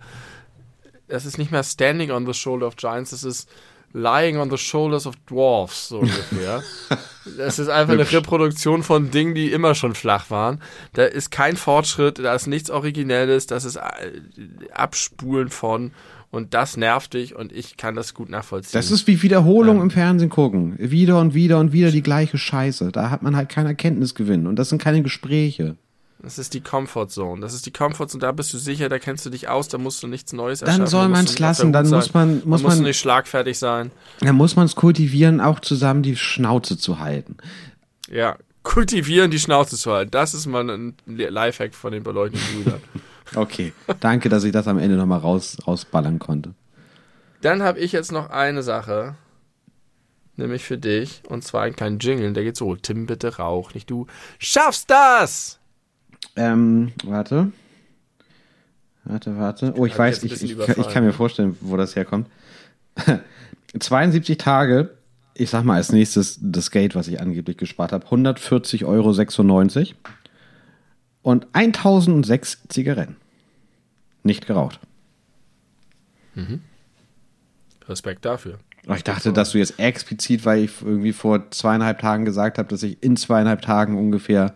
das 1.09 1.27
ist 1.27 1.39
nicht 1.39 1.51
mehr 1.51 1.65
Standing 1.65 2.13
on 2.13 2.25
the 2.25 2.35
Shoulder 2.35 2.69
of 2.69 2.77
Giants, 2.77 3.11
das 3.11 3.25
ist 3.25 3.49
Lying 3.93 4.39
on 4.39 4.51
the 4.51 4.57
Shoulders 4.57 5.07
of 5.07 5.17
Dwarfs, 5.29 5.89
so 5.89 5.99
ungefähr. 5.99 6.63
das 7.37 7.59
ist 7.59 7.69
einfach 7.69 7.95
eine 7.95 8.11
Reproduktion 8.11 8.85
von 8.85 9.11
Dingen, 9.11 9.35
die 9.35 9.51
immer 9.51 9.75
schon 9.75 9.97
flach 9.97 10.31
waren. 10.31 10.61
Da 10.93 11.05
ist 11.05 11.33
kein 11.33 11.57
Fortschritt, 11.57 12.21
da 12.21 12.35
ist 12.35 12.47
nichts 12.47 12.71
Originelles, 12.71 13.47
das 13.49 13.65
ist 13.65 13.77
äh, 13.77 13.81
Abspulen 14.73 15.49
von 15.49 15.91
und 16.31 16.55
das 16.55 16.77
nervt 16.77 17.15
dich 17.15 17.35
und 17.35 17.53
ich 17.53 17.77
kann 17.77 17.97
das 17.97 18.15
gut 18.15 18.29
nachvollziehen. 18.29 18.79
Das 18.79 18.93
ist 18.93 19.09
wie 19.09 19.21
Wiederholung 19.23 19.79
ja. 19.79 19.83
im 19.83 19.91
Fernsehen 19.91 20.31
gucken. 20.31 20.77
Wieder 20.79 21.19
und 21.19 21.35
wieder 21.35 21.59
und 21.59 21.73
wieder 21.73 21.91
die 21.91 22.03
gleiche 22.03 22.39
Scheiße. 22.39 22.93
Da 22.93 23.11
hat 23.11 23.23
man 23.23 23.35
halt 23.35 23.49
keinen 23.49 23.67
Erkenntnisgewinn 23.67 24.47
und 24.47 24.55
das 24.57 24.69
sind 24.69 24.81
keine 24.81 25.03
Gespräche. 25.03 25.77
Das 26.23 26.39
ist 26.39 26.53
die 26.53 26.61
Comfort 26.61 27.09
Zone. 27.09 27.41
Das 27.41 27.55
ist 27.55 27.65
die 27.65 27.71
Comfort 27.71 28.09
Zone. 28.09 28.21
Da 28.21 28.33
bist 28.33 28.53
du 28.53 28.59
sicher, 28.59 28.89
da 28.89 28.99
kennst 28.99 29.25
du 29.25 29.31
dich 29.31 29.49
aus, 29.49 29.69
da 29.69 29.79
musst 29.79 30.03
du 30.03 30.07
nichts 30.07 30.33
Neues 30.33 30.61
erschaffen. 30.61 30.81
Dann 30.81 30.89
soll 30.89 31.09
man 31.09 31.25
es 31.25 31.39
lassen. 31.39 31.73
Dann 31.73 31.89
muss 31.89 32.13
man, 32.13 32.43
muss 32.45 32.63
man, 32.63 32.73
muss 32.73 32.81
nicht 32.81 32.99
schlagfertig 32.99 33.59
sein. 33.59 33.91
Dann 34.21 34.37
muss 34.37 34.55
man 34.55 34.67
es 34.67 34.77
kultivieren, 34.77 35.41
auch 35.41 35.61
zusammen 35.61 36.03
die 36.03 36.17
Schnauze 36.17 36.77
zu 36.77 36.99
halten. 36.99 37.39
Ja, 38.11 38.37
kultivieren, 38.63 39.31
die 39.31 39.39
Schnauze 39.39 39.77
zu 39.77 39.93
halten. 39.93 40.11
Das 40.11 40.35
ist 40.35 40.47
mal 40.47 40.69
ein 40.69 40.95
Lifehack 41.07 41.75
von 41.75 41.93
den 41.93 42.03
beleuchteten 42.03 42.63
Brüdern. 42.63 42.81
okay, 43.35 43.73
danke, 44.01 44.29
dass 44.29 44.45
ich 44.45 44.53
das 44.53 44.69
am 44.69 44.79
Ende 44.79 44.97
nochmal 44.97 45.21
raus, 45.21 45.57
rausballern 45.67 46.19
konnte. 46.19 46.55
Dann 47.41 47.63
habe 47.63 47.79
ich 47.79 47.93
jetzt 47.93 48.13
noch 48.13 48.29
eine 48.29 48.63
Sache, 48.63 49.15
nämlich 50.37 50.65
für 50.65 50.77
dich, 50.77 51.23
und 51.29 51.45
zwar 51.45 51.63
einen 51.63 51.77
kleinen 51.77 51.99
Jingle, 51.99 52.35
der 52.35 52.45
geht 52.45 52.59
so, 52.59 52.77
Tim, 52.77 53.07
bitte 53.07 53.37
rauch, 53.37 53.73
nicht 53.73 53.89
du 53.89 54.07
schaffst 54.39 54.91
das! 54.91 55.60
Ähm, 56.37 56.93
warte. 57.05 57.53
Warte, 59.05 59.39
warte. 59.39 59.75
Oh, 59.77 59.87
ich 59.87 59.99
weiß, 59.99 60.23
ich, 60.23 60.43
ich, 60.43 60.59
ich, 60.59 60.89
kann 60.89 61.05
mir 61.05 61.13
vorstellen, 61.13 61.57
wo 61.61 61.77
das 61.77 61.97
herkommt. 61.97 62.29
72 63.79 64.37
Tage, 64.37 64.97
ich 65.35 65.51
sag 65.51 65.65
mal 65.65 65.77
als 65.77 65.93
nächstes 65.93 66.39
das 66.43 66.71
Geld, 66.71 66.95
was 66.95 67.09
ich 67.09 67.21
angeblich 67.21 67.57
gespart 67.57 67.93
habe, 67.93 68.07
140,96 68.07 68.85
Euro 68.85 69.95
und 71.23 71.47
1006 71.53 72.63
Zigaretten. 72.69 73.17
Nicht 74.23 74.47
geraucht. 74.47 74.81
Mhm. 76.35 76.61
Respekt 77.89 78.25
dafür. 78.25 78.59
Ich 78.95 79.05
dachte, 79.05 79.33
dass 79.33 79.51
du 79.51 79.59
jetzt 79.59 79.79
explizit, 79.79 80.45
weil 80.45 80.65
ich 80.65 80.71
irgendwie 80.83 81.13
vor 81.13 81.51
zweieinhalb 81.51 82.01
Tagen 82.01 82.25
gesagt 82.25 82.59
habe, 82.59 82.69
dass 82.69 82.83
ich 82.83 83.03
in 83.03 83.17
zweieinhalb 83.17 83.63
Tagen 83.63 83.99
ungefähr 83.99 84.55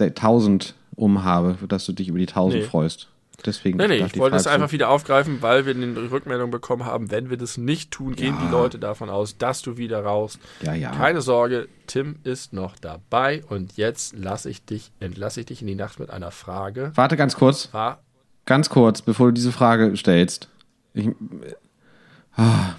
1000 0.00 0.74
umhabe, 0.94 1.56
dass 1.68 1.84
du 1.86 1.92
dich 1.92 2.08
über 2.08 2.18
die 2.18 2.28
1000 2.28 2.62
nee. 2.62 2.68
freust. 2.68 3.08
Deswegen 3.44 3.76
nee, 3.76 3.86
nee, 3.86 3.98
ich 3.98 4.18
wollte 4.18 4.36
es 4.36 4.46
einfach 4.46 4.72
wieder 4.72 4.88
aufgreifen, 4.88 5.42
weil 5.42 5.66
wir 5.66 5.74
eine 5.74 6.10
Rückmeldung 6.10 6.50
bekommen 6.50 6.86
haben, 6.86 7.10
wenn 7.10 7.28
wir 7.28 7.36
das 7.36 7.58
nicht 7.58 7.90
tun, 7.90 8.16
gehen 8.16 8.34
ja. 8.34 8.46
die 8.46 8.50
Leute 8.50 8.78
davon 8.78 9.10
aus, 9.10 9.36
dass 9.36 9.60
du 9.60 9.76
wieder 9.76 10.02
raus. 10.02 10.38
Ja, 10.62 10.74
ja. 10.74 10.90
Keine 10.90 11.20
Sorge, 11.20 11.68
Tim 11.86 12.16
ist 12.24 12.52
noch 12.52 12.76
dabei 12.78 13.44
und 13.48 13.76
jetzt 13.76 14.16
lasse 14.16 14.48
ich 14.48 14.64
dich, 14.64 14.90
entlasse 15.00 15.40
ich 15.40 15.46
dich 15.46 15.60
in 15.60 15.66
die 15.66 15.74
Nacht 15.74 16.00
mit 16.00 16.10
einer 16.10 16.30
Frage. 16.30 16.92
Warte 16.94 17.16
ganz 17.16 17.36
kurz. 17.36 17.72
War 17.72 18.00
ganz 18.46 18.70
kurz, 18.70 19.02
bevor 19.02 19.26
du 19.26 19.32
diese 19.32 19.52
Frage 19.52 19.96
stellst. 19.96 20.48
Ich, 20.94 21.10
ah, 22.36 22.74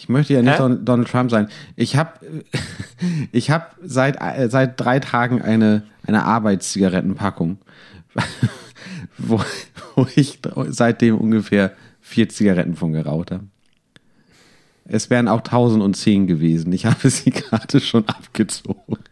ich 0.00 0.08
möchte 0.08 0.32
ja 0.32 0.40
nicht 0.40 0.58
Hä? 0.58 0.78
Donald 0.82 1.08
Trump 1.08 1.30
sein. 1.30 1.48
Ich 1.76 1.94
habe 1.94 2.12
ich 3.32 3.50
hab 3.50 3.76
seit, 3.82 4.16
äh, 4.18 4.48
seit 4.48 4.80
drei 4.80 4.98
Tagen 4.98 5.42
eine, 5.42 5.82
eine 6.06 6.24
Arbeitszigarettenpackung, 6.24 7.58
wo, 9.18 9.42
wo 9.94 10.06
ich 10.16 10.38
seitdem 10.68 11.18
ungefähr 11.18 11.72
vier 12.00 12.30
Zigaretten 12.30 12.76
von 12.76 12.94
geraucht 12.94 13.30
habe. 13.30 13.44
Es 14.84 15.10
wären 15.10 15.28
auch 15.28 15.40
1010 15.40 16.26
gewesen. 16.26 16.72
Ich 16.72 16.86
habe 16.86 17.10
sie 17.10 17.30
gerade 17.30 17.78
schon 17.80 18.08
abgezogen. 18.08 19.04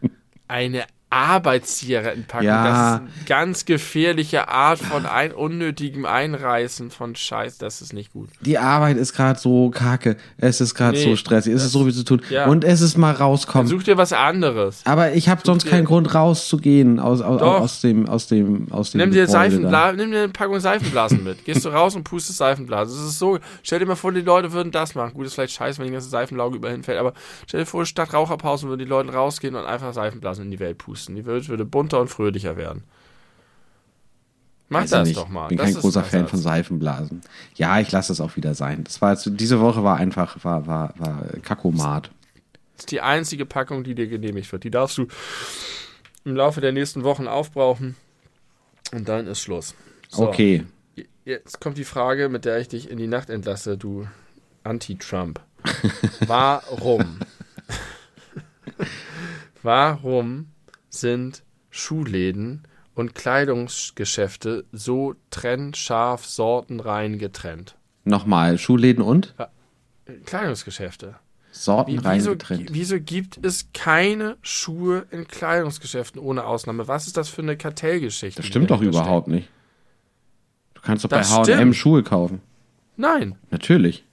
Eine 0.47 0.85
Arbeitszigarettenpackung. 1.11 2.45
Ja. 2.45 2.63
Das 2.65 2.77
ist 2.77 3.01
eine 3.01 3.25
ganz 3.25 3.65
gefährliche 3.65 4.47
Art 4.47 4.77
von 4.77 5.07
ein 5.07 5.31
unnötigem 5.31 6.05
Einreißen 6.05 6.91
von 6.91 7.15
Scheiß. 7.15 7.57
Das 7.57 7.81
ist 7.81 7.93
nicht 7.93 8.13
gut. 8.13 8.29
Die 8.41 8.59
Arbeit 8.59 8.97
ist 8.97 9.13
gerade 9.13 9.39
so 9.39 9.71
kacke. 9.71 10.17
Es 10.37 10.61
ist 10.61 10.75
gerade 10.75 10.97
nee, 10.97 11.03
so 11.03 11.15
stressig. 11.15 11.53
Es 11.53 11.65
ist 11.65 11.71
so 11.71 11.83
viel 11.83 11.93
zu 11.93 12.03
tun. 12.03 12.21
Ja. 12.29 12.45
Und 12.45 12.63
es 12.63 12.81
ist 12.81 12.95
mal 12.95 13.11
rauskommen. 13.13 13.67
Dann 13.67 13.79
such 13.79 13.85
dir 13.85 13.97
was 13.97 14.13
anderes. 14.13 14.81
Aber 14.85 15.13
ich 15.13 15.29
habe 15.29 15.41
sonst 15.43 15.65
keinen 15.65 15.85
Grund 15.85 16.13
rauszugehen 16.13 16.99
aus, 16.99 17.21
aus, 17.21 17.41
aus 17.41 17.81
dem 17.81 18.07
aus 18.07 18.27
dem 18.27 18.71
aus 18.71 18.91
dem. 18.91 19.01
Nimm 19.01 19.11
dir. 19.11 19.25
Nimm 19.27 20.11
dir 20.11 20.19
eine 20.19 20.29
Packung 20.29 20.59
Seifenblasen 20.59 21.23
mit. 21.23 21.43
Gehst 21.43 21.65
du 21.65 21.69
raus 21.69 21.95
und 21.95 22.03
pustest 22.03 22.37
Seifenblasen. 22.37 22.95
Das 22.95 23.03
ist 23.03 23.17
so. 23.17 23.39
Stell 23.63 23.79
dir 23.79 23.87
mal 23.87 23.95
vor, 23.95 24.11
die 24.11 24.21
Leute 24.21 24.51
würden 24.51 24.71
das 24.71 24.93
machen. 24.93 25.13
Gut, 25.15 25.25
ist 25.25 25.33
vielleicht 25.33 25.53
scheiße, 25.53 25.79
wenn 25.79 25.87
die 25.87 25.93
ganze 25.93 26.09
Seifenlauge 26.09 26.57
über 26.57 26.69
hinfällt. 26.69 26.99
Aber 26.99 27.13
stell 27.47 27.61
dir 27.61 27.65
vor, 27.65 27.83
statt 27.87 28.13
Raucherpausen 28.13 28.69
würden 28.69 28.79
die 28.79 28.85
Leute 28.85 29.11
rausgehen 29.11 29.55
und 29.55 29.65
einfach 29.65 29.91
Seifenblasen 29.93 30.45
in 30.45 30.51
die 30.51 30.59
Welt 30.59 30.77
pusten 30.77 30.98
pusten. 30.99 31.15
Die 31.15 31.25
Welt 31.25 31.47
würde 31.47 31.65
bunter 31.65 31.99
und 31.99 32.09
fröhlicher 32.09 32.57
werden. 32.57 32.83
Mach 34.67 34.81
Weiß 34.81 34.89
das 34.91 35.07
nicht. 35.07 35.17
doch 35.17 35.29
mal. 35.29 35.45
Ich 35.45 35.49
bin 35.49 35.57
das 35.57 35.73
kein 35.73 35.81
großer 35.81 36.03
Fan 36.03 36.27
von 36.27 36.39
Seifenblasen. 36.39 37.21
Ja, 37.55 37.79
ich 37.79 37.91
lasse 37.91 38.13
es 38.13 38.21
auch 38.21 38.35
wieder 38.35 38.53
sein. 38.53 38.83
Das 38.83 39.01
war 39.01 39.15
diese 39.15 39.59
Woche 39.59 39.83
war 39.83 39.97
einfach 39.97 40.43
war 40.43 40.67
war 40.67 40.93
war 40.97 41.23
Kakomat. 41.41 42.11
Das 42.75 42.83
ist 42.83 42.91
die 42.91 43.01
einzige 43.01 43.45
Packung, 43.45 43.83
die 43.83 43.95
dir 43.95 44.07
genehmigt 44.07 44.51
wird. 44.51 44.63
Die 44.63 44.71
darfst 44.71 44.97
du 44.99 45.07
im 46.23 46.35
Laufe 46.35 46.61
der 46.61 46.71
nächsten 46.71 47.03
Wochen 47.03 47.27
aufbrauchen 47.27 47.95
und 48.91 49.09
dann 49.09 49.25
ist 49.25 49.41
Schluss. 49.41 49.73
So, 50.09 50.27
okay. 50.27 50.65
Jetzt 51.25 51.59
kommt 51.59 51.77
die 51.77 51.83
Frage, 51.83 52.29
mit 52.29 52.45
der 52.45 52.59
ich 52.59 52.67
dich 52.67 52.89
in 52.89 52.97
die 52.97 53.07
Nacht 53.07 53.29
entlasse, 53.29 53.77
du 53.77 54.07
Anti-Trump. 54.63 55.39
Warum? 56.27 57.19
Warum 59.63 60.47
sind 60.89 61.43
Schuhläden 61.69 62.63
und 62.95 63.15
Kleidungsgeschäfte 63.15 64.65
so 64.71 65.15
trennscharf 65.29 66.25
sortenrein 66.25 67.17
getrennt. 67.17 67.75
Nochmal, 68.03 68.57
Schuhläden 68.57 69.03
und? 69.03 69.35
Kleidungsgeschäfte. 70.25 71.15
Sortenrein 71.51 72.19
wieso, 72.19 72.31
getrennt. 72.31 72.69
Wieso 72.71 72.99
gibt 72.99 73.43
es 73.43 73.69
keine 73.73 74.37
Schuhe 74.41 75.05
in 75.11 75.27
Kleidungsgeschäften 75.27 76.19
ohne 76.19 76.45
Ausnahme? 76.45 76.87
Was 76.87 77.07
ist 77.07 77.17
das 77.17 77.29
für 77.29 77.41
eine 77.41 77.57
Kartellgeschichte? 77.57 78.41
Das 78.41 78.47
stimmt 78.47 78.69
doch 78.69 78.81
überhaupt 78.81 79.27
steckt? 79.27 79.35
nicht. 79.35 79.49
Du 80.75 80.81
kannst 80.81 81.03
doch 81.03 81.09
das 81.09 81.29
bei 81.29 81.55
H&M 81.55 81.73
Schuhe 81.73 82.03
kaufen. 82.03 82.41
Nein. 82.97 83.35
Natürlich. 83.49 84.05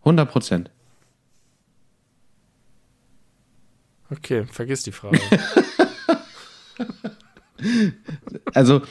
100 0.00 0.30
Prozent. 0.30 0.70
Okay, 4.10 4.44
vergiss 4.50 4.82
die 4.82 4.92
Frage. 4.92 5.18
also 8.54 8.82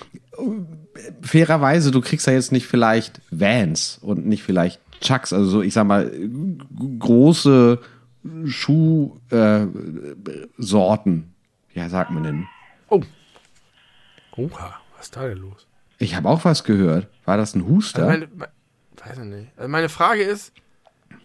fairerweise, 1.22 1.91
du 1.91 2.01
kriegst 2.01 2.27
ja 2.27 2.34
jetzt 2.34 2.51
nicht 2.51 2.68
vielleicht 2.68 3.22
Vans 3.31 3.99
und 4.01 4.26
nicht 4.26 4.43
vielleicht 4.43 4.80
Chucks, 5.01 5.34
also 5.34 5.49
so, 5.49 5.61
ich 5.61 5.73
sag 5.73 5.85
mal, 5.88 6.11
große 6.99 7.80
Schuhsorten, 8.45 9.19
ja, 11.73 11.89
sagt 11.89 12.11
man 12.11 12.23
denn? 12.23 12.47
Oh. 12.89 13.01
Oha, 14.38 14.76
was 14.95 15.05
ist 15.07 15.15
da 15.15 15.27
denn 15.27 15.39
los? 15.39 15.65
Ich 15.97 16.15
habe 16.15 16.30
auch 16.30 16.45
was 16.45 16.63
gehört. 16.63 17.07
War 17.26 17.38
das 17.38 17.55
ein 17.55 17.68
Huster? 17.68 18.07
Also 18.07 18.11
meine, 18.11 18.27
me- 18.35 18.49
weiß 19.03 19.18
ich 19.18 19.23
nicht. 19.26 19.51
Also 19.57 19.69
meine 19.69 19.89
Frage 19.89 20.22
ist, 20.23 20.53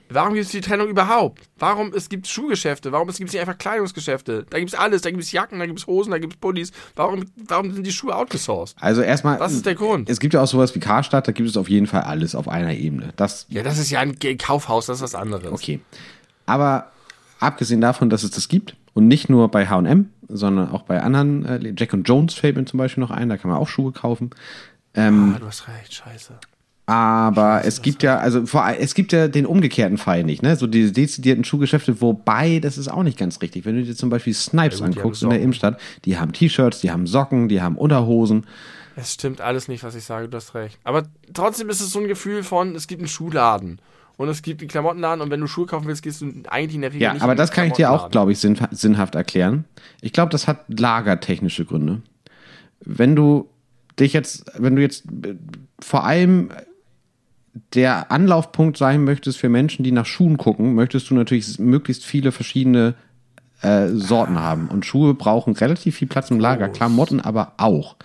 warum 0.08 0.34
gibt 0.34 0.46
es 0.46 0.52
die 0.52 0.60
Trennung 0.60 0.88
überhaupt? 0.88 1.48
Warum 1.58 1.92
es 1.94 2.08
gibt 2.08 2.26
Schuhgeschäfte? 2.26 2.92
Warum 2.92 3.08
es 3.08 3.18
gibt 3.18 3.32
nicht 3.32 3.40
einfach 3.40 3.58
Kleidungsgeschäfte? 3.58 4.46
Da 4.48 4.58
gibt 4.58 4.72
es 4.72 4.78
alles. 4.78 5.02
Da 5.02 5.10
gibt 5.10 5.22
es 5.22 5.32
Jacken, 5.32 5.58
da 5.58 5.66
gibt 5.66 5.78
es 5.78 5.86
Hosen, 5.86 6.10
da 6.10 6.18
gibt 6.18 6.34
es 6.34 6.38
Pullis. 6.40 6.72
Warum, 6.94 7.24
warum 7.48 7.72
sind 7.72 7.86
die 7.86 7.92
Schuhe 7.92 8.14
outgesourced? 8.16 8.76
also 8.80 9.02
erstmal, 9.02 9.40
Was 9.40 9.52
ist 9.52 9.66
der 9.66 9.74
Grund? 9.74 10.08
es 10.08 10.20
gibt 10.20 10.34
ja 10.34 10.42
auch 10.42 10.46
sowas 10.46 10.74
wie 10.74 10.80
Karstadt, 10.80 11.26
da 11.28 11.32
gibt 11.32 11.48
es 11.48 11.56
auf 11.56 11.68
jeden 11.68 11.86
Fall 11.86 12.02
alles 12.02 12.34
auf 12.34 12.48
einer 12.48 12.72
Ebene. 12.74 13.12
Das, 13.16 13.46
Ja, 13.48 13.62
das 13.62 13.78
ist 13.78 13.90
ja 13.90 14.00
ein 14.00 14.16
Kaufhaus, 14.38 14.86
das 14.86 14.98
ist 14.98 15.02
was 15.02 15.14
anderes. 15.14 15.50
okay. 15.52 15.80
Aber 16.46 16.90
abgesehen 17.40 17.80
davon, 17.80 18.08
dass 18.10 18.22
es 18.22 18.30
das 18.30 18.48
gibt 18.48 18.76
und 18.94 19.08
nicht 19.08 19.28
nur 19.28 19.50
bei 19.50 19.66
H&M, 19.66 20.10
sondern 20.28 20.70
auch 20.70 20.82
bei 20.82 21.02
anderen, 21.02 21.44
äh, 21.44 21.74
Jack 21.76 21.92
und 21.92 22.08
Jones 22.08 22.34
fällt 22.34 22.56
mir 22.56 22.64
zum 22.64 22.78
Beispiel 22.78 23.00
noch 23.02 23.10
ein, 23.10 23.28
da 23.28 23.36
kann 23.36 23.50
man 23.50 23.58
auch 23.60 23.68
Schuhe 23.68 23.92
kaufen. 23.92 24.30
Ah, 24.94 25.10
du 25.10 25.46
hast 25.46 25.68
recht, 25.68 25.92
scheiße. 25.92 26.38
Aber 26.88 27.62
es 27.64 27.82
gibt 27.82 28.04
ja, 28.04 28.18
also 28.18 28.46
vor, 28.46 28.64
es 28.78 28.94
gibt 28.94 29.12
ja 29.12 29.26
den 29.26 29.44
umgekehrten 29.44 29.98
Fall 29.98 30.22
nicht, 30.22 30.44
ne? 30.44 30.54
So 30.54 30.68
die 30.68 30.92
dezidierten 30.92 31.42
Schuhgeschäfte, 31.42 32.00
wobei 32.00 32.60
das 32.60 32.78
ist 32.78 32.86
auch 32.86 33.02
nicht 33.02 33.18
ganz 33.18 33.42
richtig. 33.42 33.64
Wenn 33.64 33.74
du 33.74 33.82
dir 33.82 33.96
zum 33.96 34.08
Beispiel 34.08 34.32
Snipes 34.32 34.78
Ja 34.78 34.86
gut, 34.86 34.96
anguckst 34.96 35.22
in 35.24 35.30
der. 35.30 35.40
Innenstadt, 35.40 35.80
die 36.04 36.16
haben 36.16 36.32
T-Shirts, 36.32 36.80
die 36.80 36.92
haben 36.92 37.08
Socken, 37.08 37.48
die 37.48 37.60
haben 37.60 37.76
Unterhosen. 37.76 38.46
Es 38.94 39.12
stimmt 39.14 39.40
alles 39.40 39.66
nicht, 39.66 39.82
was 39.82 39.96
ich 39.96 40.04
sage, 40.04 40.28
du 40.28 40.36
hast 40.36 40.54
recht. 40.54 40.78
Aber 40.84 41.02
trotzdem 41.34 41.68
ist 41.70 41.80
es 41.80 41.90
so 41.90 41.98
ein 41.98 42.06
Gefühl 42.06 42.44
von, 42.44 42.76
es 42.76 42.86
gibt 42.86 43.00
einen 43.00 43.08
Schuhladen. 43.08 43.80
Und 44.16 44.28
es 44.28 44.40
gibt 44.40 44.62
einen 44.62 44.68
Klamottenladen 44.68 45.20
und 45.20 45.30
wenn 45.30 45.40
du 45.40 45.46
Schuhe 45.46 45.66
kaufen 45.66 45.86
willst, 45.86 46.02
gehst 46.02 46.22
du 46.22 46.32
eigentlich 46.48 46.76
in 46.76 46.80
der 46.80 46.90
Regel 46.90 47.02
Ja, 47.02 47.12
nicht 47.12 47.22
aber 47.22 47.32
in 47.32 47.36
den 47.36 47.42
das 47.42 47.50
kann 47.50 47.66
ich 47.66 47.74
dir 47.74 47.90
auch, 47.90 48.10
glaube 48.10 48.32
ich, 48.32 48.38
sinn, 48.38 48.58
sinnhaft 48.70 49.14
erklären. 49.14 49.64
Ich 50.00 50.12
glaube, 50.12 50.30
das 50.30 50.48
hat 50.48 50.64
lagertechnische 50.68 51.66
Gründe. 51.66 52.00
Wenn 52.80 53.14
du 53.14 53.50
dich 53.98 54.14
jetzt, 54.14 54.46
wenn 54.56 54.76
du 54.76 54.82
jetzt 54.82 55.04
äh, 55.24 55.34
vor 55.80 56.04
allem 56.04 56.50
der 57.74 58.10
Anlaufpunkt 58.10 58.76
sein 58.76 59.04
möchtest 59.04 59.38
für 59.38 59.48
Menschen, 59.48 59.82
die 59.84 59.92
nach 59.92 60.06
Schuhen 60.06 60.36
gucken, 60.36 60.74
möchtest 60.74 61.10
du 61.10 61.14
natürlich 61.14 61.58
möglichst 61.58 62.04
viele 62.04 62.32
verschiedene 62.32 62.94
äh, 63.62 63.88
Sorten 63.88 64.38
haben. 64.38 64.68
Und 64.68 64.84
Schuhe 64.84 65.14
brauchen 65.14 65.54
relativ 65.54 65.96
viel 65.96 66.08
Platz 66.08 66.30
im 66.30 66.38
Lager. 66.40 66.68
Klamotten 66.68 67.20
aber 67.20 67.52
auch. 67.56 67.96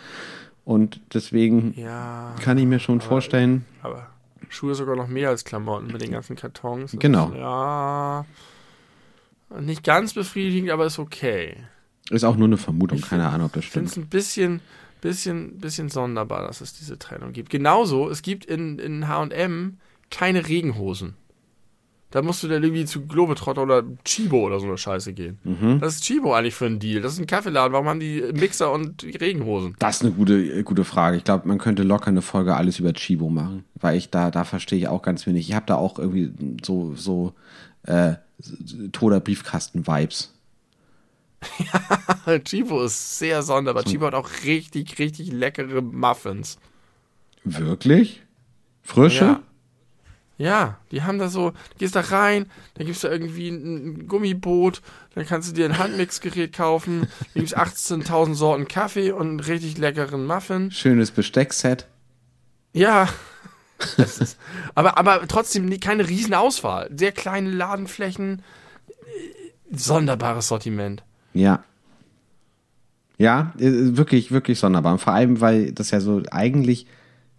Und 0.63 0.99
deswegen 1.13 1.73
Ja, 1.77 2.33
kann 2.41 2.57
ich 2.57 2.65
mir 2.65 2.79
schon 2.79 3.01
vorstellen, 3.01 3.65
aber 3.81 4.07
Schuhe 4.49 4.75
sogar 4.75 4.95
noch 4.95 5.07
mehr 5.07 5.29
als 5.29 5.43
Klamotten 5.43 5.87
mit 5.91 6.01
den 6.01 6.11
ganzen 6.11 6.35
Kartons. 6.35 6.95
Genau. 6.99 7.29
Ist, 7.29 7.37
ja. 7.37 8.25
Nicht 9.59 9.83
ganz 9.83 10.13
befriedigend, 10.13 10.69
aber 10.71 10.85
ist 10.85 10.99
okay. 10.99 11.57
ist 12.09 12.23
auch 12.23 12.37
nur 12.37 12.47
eine 12.47 12.57
Vermutung, 12.57 13.01
keine 13.01 13.27
Ahnung, 13.27 13.47
ob 13.47 13.53
das 13.53 13.65
Ich 13.65 13.69
finde 13.71 13.89
stimmt. 13.89 14.05
es 14.05 14.07
ein 14.07 14.09
bisschen, 14.09 14.61
bisschen, 15.01 15.57
bisschen 15.57 15.89
sonderbar, 15.89 16.47
dass 16.47 16.61
es 16.61 16.73
diese 16.73 16.97
Trennung 16.97 17.33
gibt. 17.33 17.49
Genauso, 17.49 18.09
es 18.09 18.21
gibt 18.21 18.45
in, 18.45 18.79
in 18.79 19.07
H&M 19.07 19.77
keine 20.09 20.47
Regenhosen. 20.47 21.15
Da 22.11 22.21
musst 22.21 22.43
du 22.43 22.49
dann 22.49 22.61
irgendwie 22.61 22.83
zu 22.83 23.07
Globetrotter 23.07 23.63
oder 23.63 23.83
Chibo 24.03 24.45
oder 24.45 24.59
so 24.59 24.67
eine 24.67 24.77
Scheiße 24.77 25.13
gehen. 25.13 25.39
Mhm. 25.45 25.79
Das 25.79 25.95
ist 25.95 26.03
Chibo 26.03 26.33
eigentlich 26.33 26.53
für 26.53 26.65
ein 26.65 26.77
Deal. 26.77 27.01
Das 27.01 27.13
ist 27.13 27.19
ein 27.19 27.27
Kaffeeladen. 27.27 27.71
Warum 27.71 27.87
haben 27.87 28.01
die 28.01 28.21
Mixer 28.33 28.71
und 28.71 29.03
Regenhosen? 29.03 29.75
Das 29.79 29.97
ist 29.97 30.01
eine 30.01 30.11
gute, 30.11 30.63
gute 30.65 30.83
Frage. 30.83 31.15
Ich 31.15 31.23
glaube, 31.23 31.47
man 31.47 31.57
könnte 31.57 31.83
locker 31.83 32.07
eine 32.07 32.21
Folge 32.21 32.55
alles 32.55 32.79
über 32.79 32.91
Chibo 32.91 33.29
machen, 33.29 33.63
weil 33.75 33.97
ich 33.97 34.09
da, 34.09 34.29
da 34.29 34.43
verstehe 34.43 34.77
ich 34.77 34.89
auch 34.89 35.01
ganz 35.01 35.25
wenig. 35.25 35.47
Ich 35.47 35.55
habe 35.55 35.65
da 35.65 35.75
auch 35.75 35.97
irgendwie 35.97 36.33
so, 36.61 36.95
so 36.95 37.33
äh, 37.83 38.15
toter 38.91 39.21
Briefkasten-Vibes. 39.21 40.33
Chibo 42.43 42.83
ist 42.83 43.19
sehr 43.19 43.43
sonderbar. 43.43 43.83
Chibo 43.83 44.05
hat 44.05 44.13
auch 44.13 44.29
richtig, 44.43 44.99
richtig 44.99 45.31
leckere 45.31 45.81
Muffins. 45.81 46.57
Wirklich? 47.43 48.21
Frische? 48.83 49.25
Ja. 49.25 49.43
Ja, 50.37 50.79
die 50.89 51.03
haben 51.03 51.19
da 51.19 51.29
so, 51.29 51.51
du 51.51 51.77
gehst 51.77 51.95
da 51.95 51.99
rein, 51.99 52.49
dann 52.73 52.87
gibt's 52.87 53.01
da 53.01 53.11
irgendwie 53.11 53.49
ein, 53.49 54.07
Gummiboot, 54.07 54.81
dann 55.13 55.27
kannst 55.27 55.49
du 55.49 55.53
dir 55.53 55.65
ein 55.65 55.77
Handmixgerät 55.77 56.51
kaufen, 56.51 57.01
dann 57.01 57.43
gibt's 57.43 57.55
18.000 57.55 58.33
Sorten 58.33 58.67
Kaffee 58.67 59.11
und 59.11 59.27
einen 59.27 59.39
richtig 59.39 59.77
leckeren 59.77 60.25
Muffin. 60.25 60.71
Schönes 60.71 61.11
Besteckset. 61.11 61.85
Ja. 62.73 63.07
Ist, 63.97 64.37
aber, 64.73 64.97
aber 64.97 65.27
trotzdem 65.27 65.79
keine 65.79 66.09
Riesenauswahl. 66.09 66.89
Sehr 66.95 67.11
kleine 67.11 67.51
Ladenflächen, 67.51 68.41
sonderbares 69.71 70.47
Sortiment. 70.47 71.03
Ja. 71.33 71.63
Ja, 73.17 73.53
äh, 73.59 73.97
wirklich, 73.97 74.31
wirklich 74.31 74.57
sonderbar. 74.59 74.93
Und 74.93 74.99
vor 74.99 75.13
allem, 75.13 75.41
weil 75.41 75.71
das 75.73 75.91
ja 75.91 75.99
so 75.99 76.21
eigentlich 76.31 76.87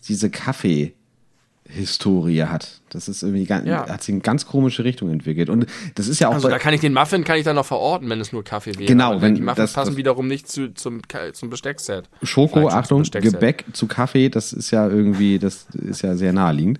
diese 0.08 0.30
Kaffee-Historie 0.30 2.44
hat. 2.44 2.80
Das 2.90 3.08
ist 3.08 3.22
irgendwie 3.22 3.46
ganz, 3.46 3.66
Ja. 3.66 3.88
hat 3.88 4.02
sich 4.02 4.14
in 4.14 4.22
ganz 4.22 4.46
komische 4.46 4.84
Richtung 4.84 5.10
entwickelt. 5.10 5.48
Und 5.50 5.66
das 5.96 6.06
ist 6.08 6.20
ja 6.20 6.28
auch 6.28 6.34
Also 6.34 6.48
da 6.48 6.58
kann 6.58 6.74
ich 6.74 6.80
den 6.80 6.92
Muffin 6.92 7.24
kann 7.24 7.38
ich 7.38 7.44
dann 7.44 7.56
noch 7.56 7.66
verorten, 7.66 8.08
wenn 8.10 8.20
es 8.20 8.32
nur 8.32 8.44
Kaffee 8.44 8.74
wäre. 8.76 8.84
Genau, 8.86 9.20
wenn- 9.20 9.34
die 9.34 9.40
Muffins 9.40 9.56
das- 9.56 9.72
passen 9.72 9.90
das- 9.90 9.96
wiederum 9.96 10.28
nicht 10.28 10.48
zu, 10.48 10.72
zum, 10.74 11.00
zum 11.32 11.50
Besteckset. 11.50 12.08
Schoko, 12.22 12.68
Achtung, 12.68 13.00
Besteckset. 13.00 13.32
Gebäck 13.32 13.64
zu 13.72 13.86
Kaffee, 13.88 14.28
das 14.28 14.52
ist 14.52 14.70
ja 14.70 14.88
irgendwie, 14.88 15.38
das 15.38 15.66
ist 15.72 16.02
ja 16.02 16.14
sehr 16.16 16.32
naheliegend. 16.32 16.78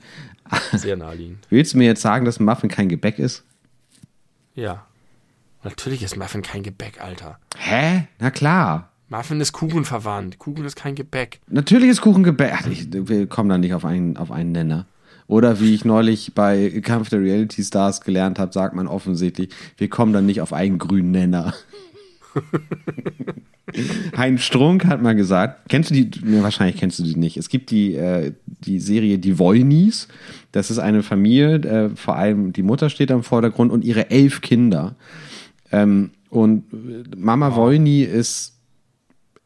Sehr 0.73 0.97
naheliegend. 0.97 1.39
Willst 1.51 1.75
du 1.75 1.79
mir 1.79 1.87
jetzt 1.87 2.03
sagen, 2.03 2.25
dass 2.25 2.39
ein 2.39 2.45
Muffin 2.45 2.69
kein 2.69 2.89
Gebäck 2.89 3.19
ist? 3.19 3.43
Ja. 4.55 4.87
Natürlich 5.65 6.03
ist 6.03 6.17
Muffin 6.17 6.43
kein 6.43 6.63
Gebäck, 6.63 7.01
Alter. 7.01 7.39
Hä? 7.57 8.09
Na 8.19 8.31
klar. 8.31 8.91
Muffin 9.09 9.41
ist 9.41 9.53
Kuchen 9.53 9.85
verwandt. 9.85 10.39
Kuchen 10.39 10.65
ist 10.65 10.77
kein 10.77 10.95
Gebäck. 10.95 11.41
Natürlich 11.49 11.91
ist 11.91 12.01
Kuchen 12.01 12.25
Gebäck. 12.25 12.53
Ach, 12.55 12.67
ich, 12.67 12.89
wir 12.91 13.27
kommen 13.27 13.49
da 13.49 13.59
nicht 13.59 13.75
auf 13.75 13.85
einen, 13.85 14.17
auf 14.17 14.31
einen 14.31 14.53
Nenner. 14.53 14.87
Oder 15.29 15.61
wie 15.61 15.75
ich 15.75 15.85
neulich 15.85 16.33
bei 16.35 16.81
Kampf 16.83 17.11
der 17.11 17.21
Reality 17.21 17.63
Stars 17.63 18.01
gelernt 18.01 18.39
habe, 18.39 18.53
sagt 18.53 18.75
man 18.75 18.89
offensichtlich, 18.89 19.51
wir 19.77 19.89
kommen 19.89 20.13
dann 20.13 20.27
nicht 20.27 20.41
auf 20.41 20.53
einen 20.53 20.79
grünen 20.79 21.11
Nenner. 21.11 21.55
Heinz 24.17 24.43
Strunk 24.43 24.85
hat 24.87 25.01
mal 25.01 25.15
gesagt, 25.15 25.69
kennst 25.69 25.91
du 25.91 25.95
die, 25.95 26.11
ne, 26.25 26.43
wahrscheinlich 26.43 26.77
kennst 26.77 26.99
du 26.99 27.03
die 27.03 27.17
nicht. 27.17 27.37
Es 27.37 27.49
gibt 27.49 27.71
die, 27.71 27.95
äh, 27.95 28.33
die 28.47 28.81
Serie 28.81 29.19
Die 29.19 29.39
Wollnies. 29.39 30.09
Das 30.51 30.71
ist 30.71 30.79
eine 30.79 31.03
Familie, 31.03 31.57
äh, 31.57 31.91
vor 31.97 32.17
allem 32.17 32.53
die 32.53 32.63
Mutter 32.63 32.91
steht 32.91 33.11
am 33.11 33.23
Vordergrund 33.23 33.73
und 33.73 33.85
ihre 33.85 34.11
elf 34.11 34.41
Kinder. 34.41 34.97
Ähm, 35.73 36.11
und 36.31 36.65
Mama 37.17 37.57
Wollny 37.57 38.03
ist 38.03 38.53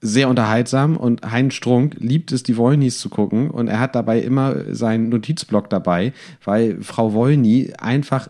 sehr 0.01 0.29
unterhaltsam 0.29 0.97
und 0.97 1.29
Heinz 1.31 1.55
Strunk 1.55 1.97
liebt 1.99 2.31
es, 2.31 2.43
die 2.43 2.57
Wollnys 2.57 3.01
zu 3.01 3.09
gucken 3.09 3.51
und 3.51 3.69
er 3.69 3.81
hat 3.81 3.95
dabei 3.95 4.21
immer 4.21 4.75
seinen 4.75 5.09
Notizblock 5.09 5.71
dabei, 5.71 6.13
weil 6.45 6.83
Frau 6.83 7.13
Wollny 7.13 7.73
einfach 7.79 8.29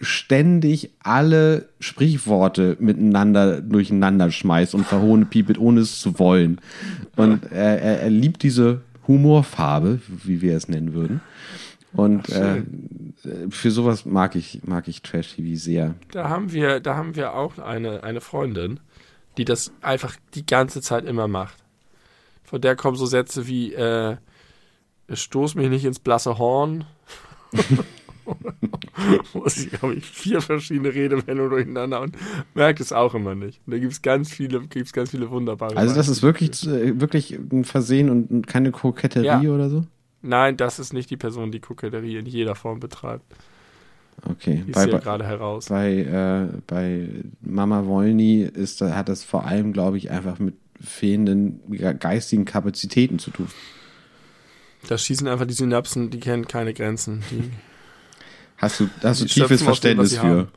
ständig 0.00 0.90
alle 1.02 1.68
Sprichworte 1.80 2.76
miteinander 2.80 3.62
durcheinander 3.62 4.30
schmeißt 4.30 4.74
und 4.74 4.84
verhohne 4.86 5.24
piepet, 5.24 5.58
ohne 5.58 5.80
es 5.80 5.98
zu 5.98 6.18
wollen. 6.18 6.60
Und 7.16 7.50
er, 7.50 7.80
er, 7.80 8.02
er 8.02 8.10
liebt 8.10 8.42
diese 8.42 8.82
Humorfarbe, 9.08 10.00
wie 10.24 10.42
wir 10.42 10.56
es 10.56 10.68
nennen 10.68 10.92
würden. 10.92 11.22
Und 11.96 12.28
äh, 12.28 12.62
für 13.48 13.70
sowas 13.70 14.04
mag 14.04 14.36
ich, 14.36 14.60
mag 14.64 14.86
ich 14.88 15.02
Trash-TV 15.02 15.58
sehr. 15.58 15.94
Da 16.12 16.28
haben 16.28 16.52
wir, 16.52 16.80
da 16.80 16.94
haben 16.96 17.16
wir 17.16 17.34
auch 17.34 17.58
eine, 17.58 18.04
eine 18.04 18.20
Freundin, 18.20 18.80
die 19.38 19.44
das 19.44 19.72
einfach 19.80 20.14
die 20.34 20.44
ganze 20.44 20.82
Zeit 20.82 21.04
immer 21.06 21.26
macht. 21.26 21.56
Von 22.44 22.60
der 22.60 22.76
kommen 22.76 22.96
so 22.96 23.06
Sätze 23.06 23.46
wie, 23.46 23.72
äh, 23.72 24.16
stoß 25.12 25.54
mich 25.54 25.68
nicht 25.70 25.84
ins 25.84 25.98
blasse 25.98 26.38
Horn. 26.38 26.84
Muss 29.34 29.56
ich, 29.56 29.70
glaube 29.70 29.94
ich, 29.94 30.04
vier 30.04 30.40
verschiedene 30.40 30.92
Redewendungen 30.92 31.50
durcheinander 31.50 32.00
und 32.00 32.16
merkt 32.54 32.80
es 32.80 32.92
auch 32.92 33.14
immer 33.14 33.34
nicht. 33.34 33.60
Und 33.66 33.72
da 33.72 33.78
gibt 33.78 33.92
es 33.92 34.02
ganz 34.02 34.32
viele, 34.32 34.66
gibt's 34.66 34.92
ganz 34.92 35.10
viele 35.10 35.30
wunderbare. 35.30 35.76
Also 35.76 35.94
das 35.94 36.08
ist 36.08 36.22
wirklich, 36.22 36.66
äh, 36.66 37.00
wirklich 37.00 37.32
ein 37.32 37.64
Versehen 37.64 38.10
und 38.10 38.46
keine 38.46 38.72
Koketterie 38.72 39.26
Ja. 39.26 39.40
oder 39.50 39.70
so? 39.70 39.84
Nein, 40.26 40.56
das 40.56 40.78
ist 40.78 40.92
nicht 40.92 41.10
die 41.10 41.16
Person, 41.16 41.52
die 41.52 41.60
Koketterie 41.60 42.16
in 42.18 42.26
jeder 42.26 42.54
Form 42.54 42.80
betreibt. 42.80 43.24
Okay. 44.28 44.62
Die 44.66 44.70
ist 44.70 44.74
Bei, 44.74 44.84
hier 44.86 44.98
gerade 44.98 45.24
heraus. 45.26 45.66
bei, 45.66 45.92
äh, 45.98 46.58
bei 46.66 47.08
Mama 47.42 47.84
Wolny 47.86 48.42
ist, 48.42 48.80
da- 48.80 48.96
hat 48.96 49.08
das 49.08 49.24
vor 49.24 49.44
allem, 49.44 49.72
glaube 49.72 49.98
ich, 49.98 50.10
einfach 50.10 50.38
mit 50.38 50.54
fehlenden 50.80 51.60
ge- 51.68 51.94
geistigen 51.98 52.44
Kapazitäten 52.44 53.18
zu 53.18 53.30
tun. 53.30 53.48
Da 54.88 54.96
schießen 54.98 55.26
einfach 55.28 55.46
die 55.46 55.54
Synapsen, 55.54 56.10
die 56.10 56.20
kennen 56.20 56.46
keine 56.48 56.72
Grenzen. 56.74 57.22
Die, 57.30 57.50
Hast 58.58 58.80
du, 58.80 58.88
hast 59.02 59.20
du 59.20 59.26
tiefes 59.26 59.58
dem, 59.60 59.64
Verständnis 59.66 60.10
sie 60.10 60.16
für? 60.16 60.22
haben. 60.22 60.48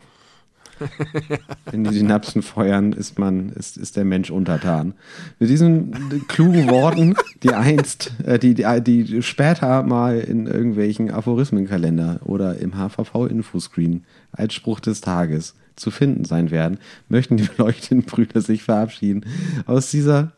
Wenn 1.72 1.84
die 1.84 1.94
Synapsen 1.94 2.42
feuern, 2.42 2.94
ist 2.94 3.20
man, 3.20 3.50
ist, 3.50 3.78
ist 3.78 3.98
der 3.98 4.06
Mensch 4.06 4.32
untertan. 4.32 4.94
Mit 5.40 5.50
diesen 5.50 6.26
klugen 6.28 6.70
Worten, 6.70 7.16
die 7.44 7.54
einst, 7.54 8.14
äh, 8.26 8.40
die, 8.40 8.54
die, 8.54 8.82
die 8.84 9.22
später 9.22 9.84
mal 9.84 10.20
in 10.20 10.48
irgendwelchen 10.48 11.12
Aphorismenkalender 11.12 12.22
oder 12.26 12.58
im 12.58 12.74
HVV-Infoscreen 12.76 14.04
als 14.32 14.54
Spruch 14.54 14.80
des 14.80 15.02
Tages 15.02 15.56
zu 15.76 15.92
finden 15.92 16.26
sein 16.26 16.52
werden, 16.52 16.78
möchten 17.08 17.38
die 17.38 17.44
beleuchteten 17.44 18.04
Brüder 18.04 18.42
sich 18.42 18.64
verabschieden 18.64 19.26
aus 19.66 19.92
dieser 19.92 20.34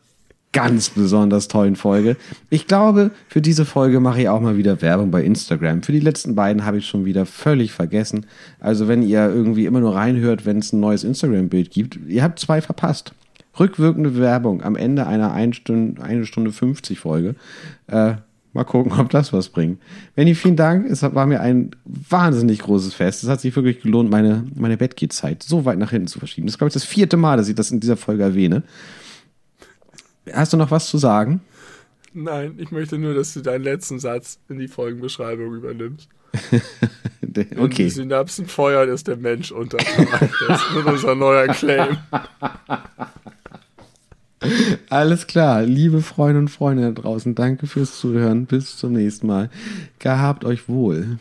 ganz 0.52 0.90
besonders 0.90 1.48
tollen 1.48 1.76
Folge. 1.76 2.16
Ich 2.50 2.66
glaube, 2.66 3.10
für 3.28 3.40
diese 3.40 3.64
Folge 3.64 4.00
mache 4.00 4.22
ich 4.22 4.28
auch 4.28 4.40
mal 4.40 4.56
wieder 4.56 4.82
Werbung 4.82 5.10
bei 5.10 5.24
Instagram. 5.24 5.82
Für 5.82 5.92
die 5.92 6.00
letzten 6.00 6.34
beiden 6.34 6.64
habe 6.64 6.78
ich 6.78 6.86
schon 6.86 7.04
wieder 7.04 7.24
völlig 7.26 7.72
vergessen. 7.72 8.26
Also 8.60 8.86
wenn 8.86 9.02
ihr 9.02 9.28
irgendwie 9.28 9.66
immer 9.66 9.80
nur 9.80 9.94
reinhört, 9.94 10.44
wenn 10.44 10.58
es 10.58 10.72
ein 10.72 10.80
neues 10.80 11.04
Instagram-Bild 11.04 11.70
gibt, 11.70 11.98
ihr 12.06 12.22
habt 12.22 12.38
zwei 12.38 12.60
verpasst. 12.60 13.14
Rückwirkende 13.58 14.18
Werbung 14.18 14.62
am 14.62 14.76
Ende 14.76 15.06
einer 15.06 15.32
1 15.32 15.56
Stunde, 15.56 16.02
1 16.02 16.28
Stunde 16.28 16.52
50 16.52 16.98
Folge. 16.98 17.34
Äh, 17.86 18.14
mal 18.52 18.64
gucken, 18.64 18.92
ob 18.98 19.08
das 19.10 19.32
was 19.32 19.48
bringt. 19.48 19.78
Benny, 20.14 20.34
vielen 20.34 20.56
Dank. 20.56 20.86
Es 20.90 21.02
war 21.02 21.26
mir 21.26 21.40
ein 21.40 21.70
wahnsinnig 21.84 22.60
großes 22.60 22.94
Fest. 22.94 23.22
Es 23.22 23.28
hat 23.30 23.40
sich 23.40 23.54
wirklich 23.56 23.80
gelohnt, 23.80 24.10
meine, 24.10 24.44
meine 24.54 24.76
Bettgehzeit 24.76 25.42
so 25.42 25.64
weit 25.64 25.78
nach 25.78 25.90
hinten 25.90 26.08
zu 26.08 26.18
verschieben. 26.18 26.46
Das 26.46 26.54
ist, 26.54 26.58
glaube 26.58 26.68
ich, 26.68 26.74
das 26.74 26.84
vierte 26.84 27.16
Mal, 27.16 27.36
dass 27.38 27.48
ich 27.48 27.54
das 27.54 27.70
in 27.70 27.80
dieser 27.80 27.96
Folge 27.96 28.22
erwähne. 28.22 28.62
Hast 30.30 30.52
du 30.52 30.56
noch 30.56 30.70
was 30.70 30.88
zu 30.88 30.98
sagen? 30.98 31.40
Nein, 32.14 32.54
ich 32.58 32.70
möchte 32.70 32.98
nur, 32.98 33.14
dass 33.14 33.32
du 33.34 33.40
deinen 33.40 33.64
letzten 33.64 33.98
Satz 33.98 34.38
in 34.48 34.58
die 34.58 34.68
Folgenbeschreibung 34.68 35.54
übernimmst. 35.54 36.08
okay. 37.22 37.46
Wenn 37.50 37.70
die 37.70 37.90
Synapsen 37.90 38.46
feuern, 38.46 38.88
ist 38.88 39.08
der 39.08 39.16
Mensch 39.16 39.52
unter. 39.52 39.78
Das 39.78 40.60
ist 40.60 40.86
unser 40.86 41.14
neuer 41.14 41.48
Claim. 41.48 41.98
Alles 44.88 45.26
klar, 45.26 45.62
liebe 45.62 46.02
Freunde 46.02 46.40
und 46.40 46.48
Freunde 46.48 46.92
da 46.92 47.00
draußen, 47.00 47.34
danke 47.34 47.66
fürs 47.66 47.98
Zuhören. 47.98 48.46
Bis 48.46 48.76
zum 48.76 48.92
nächsten 48.92 49.26
Mal. 49.26 49.50
Gehabt 49.98 50.44
euch 50.44 50.68
wohl. 50.68 51.18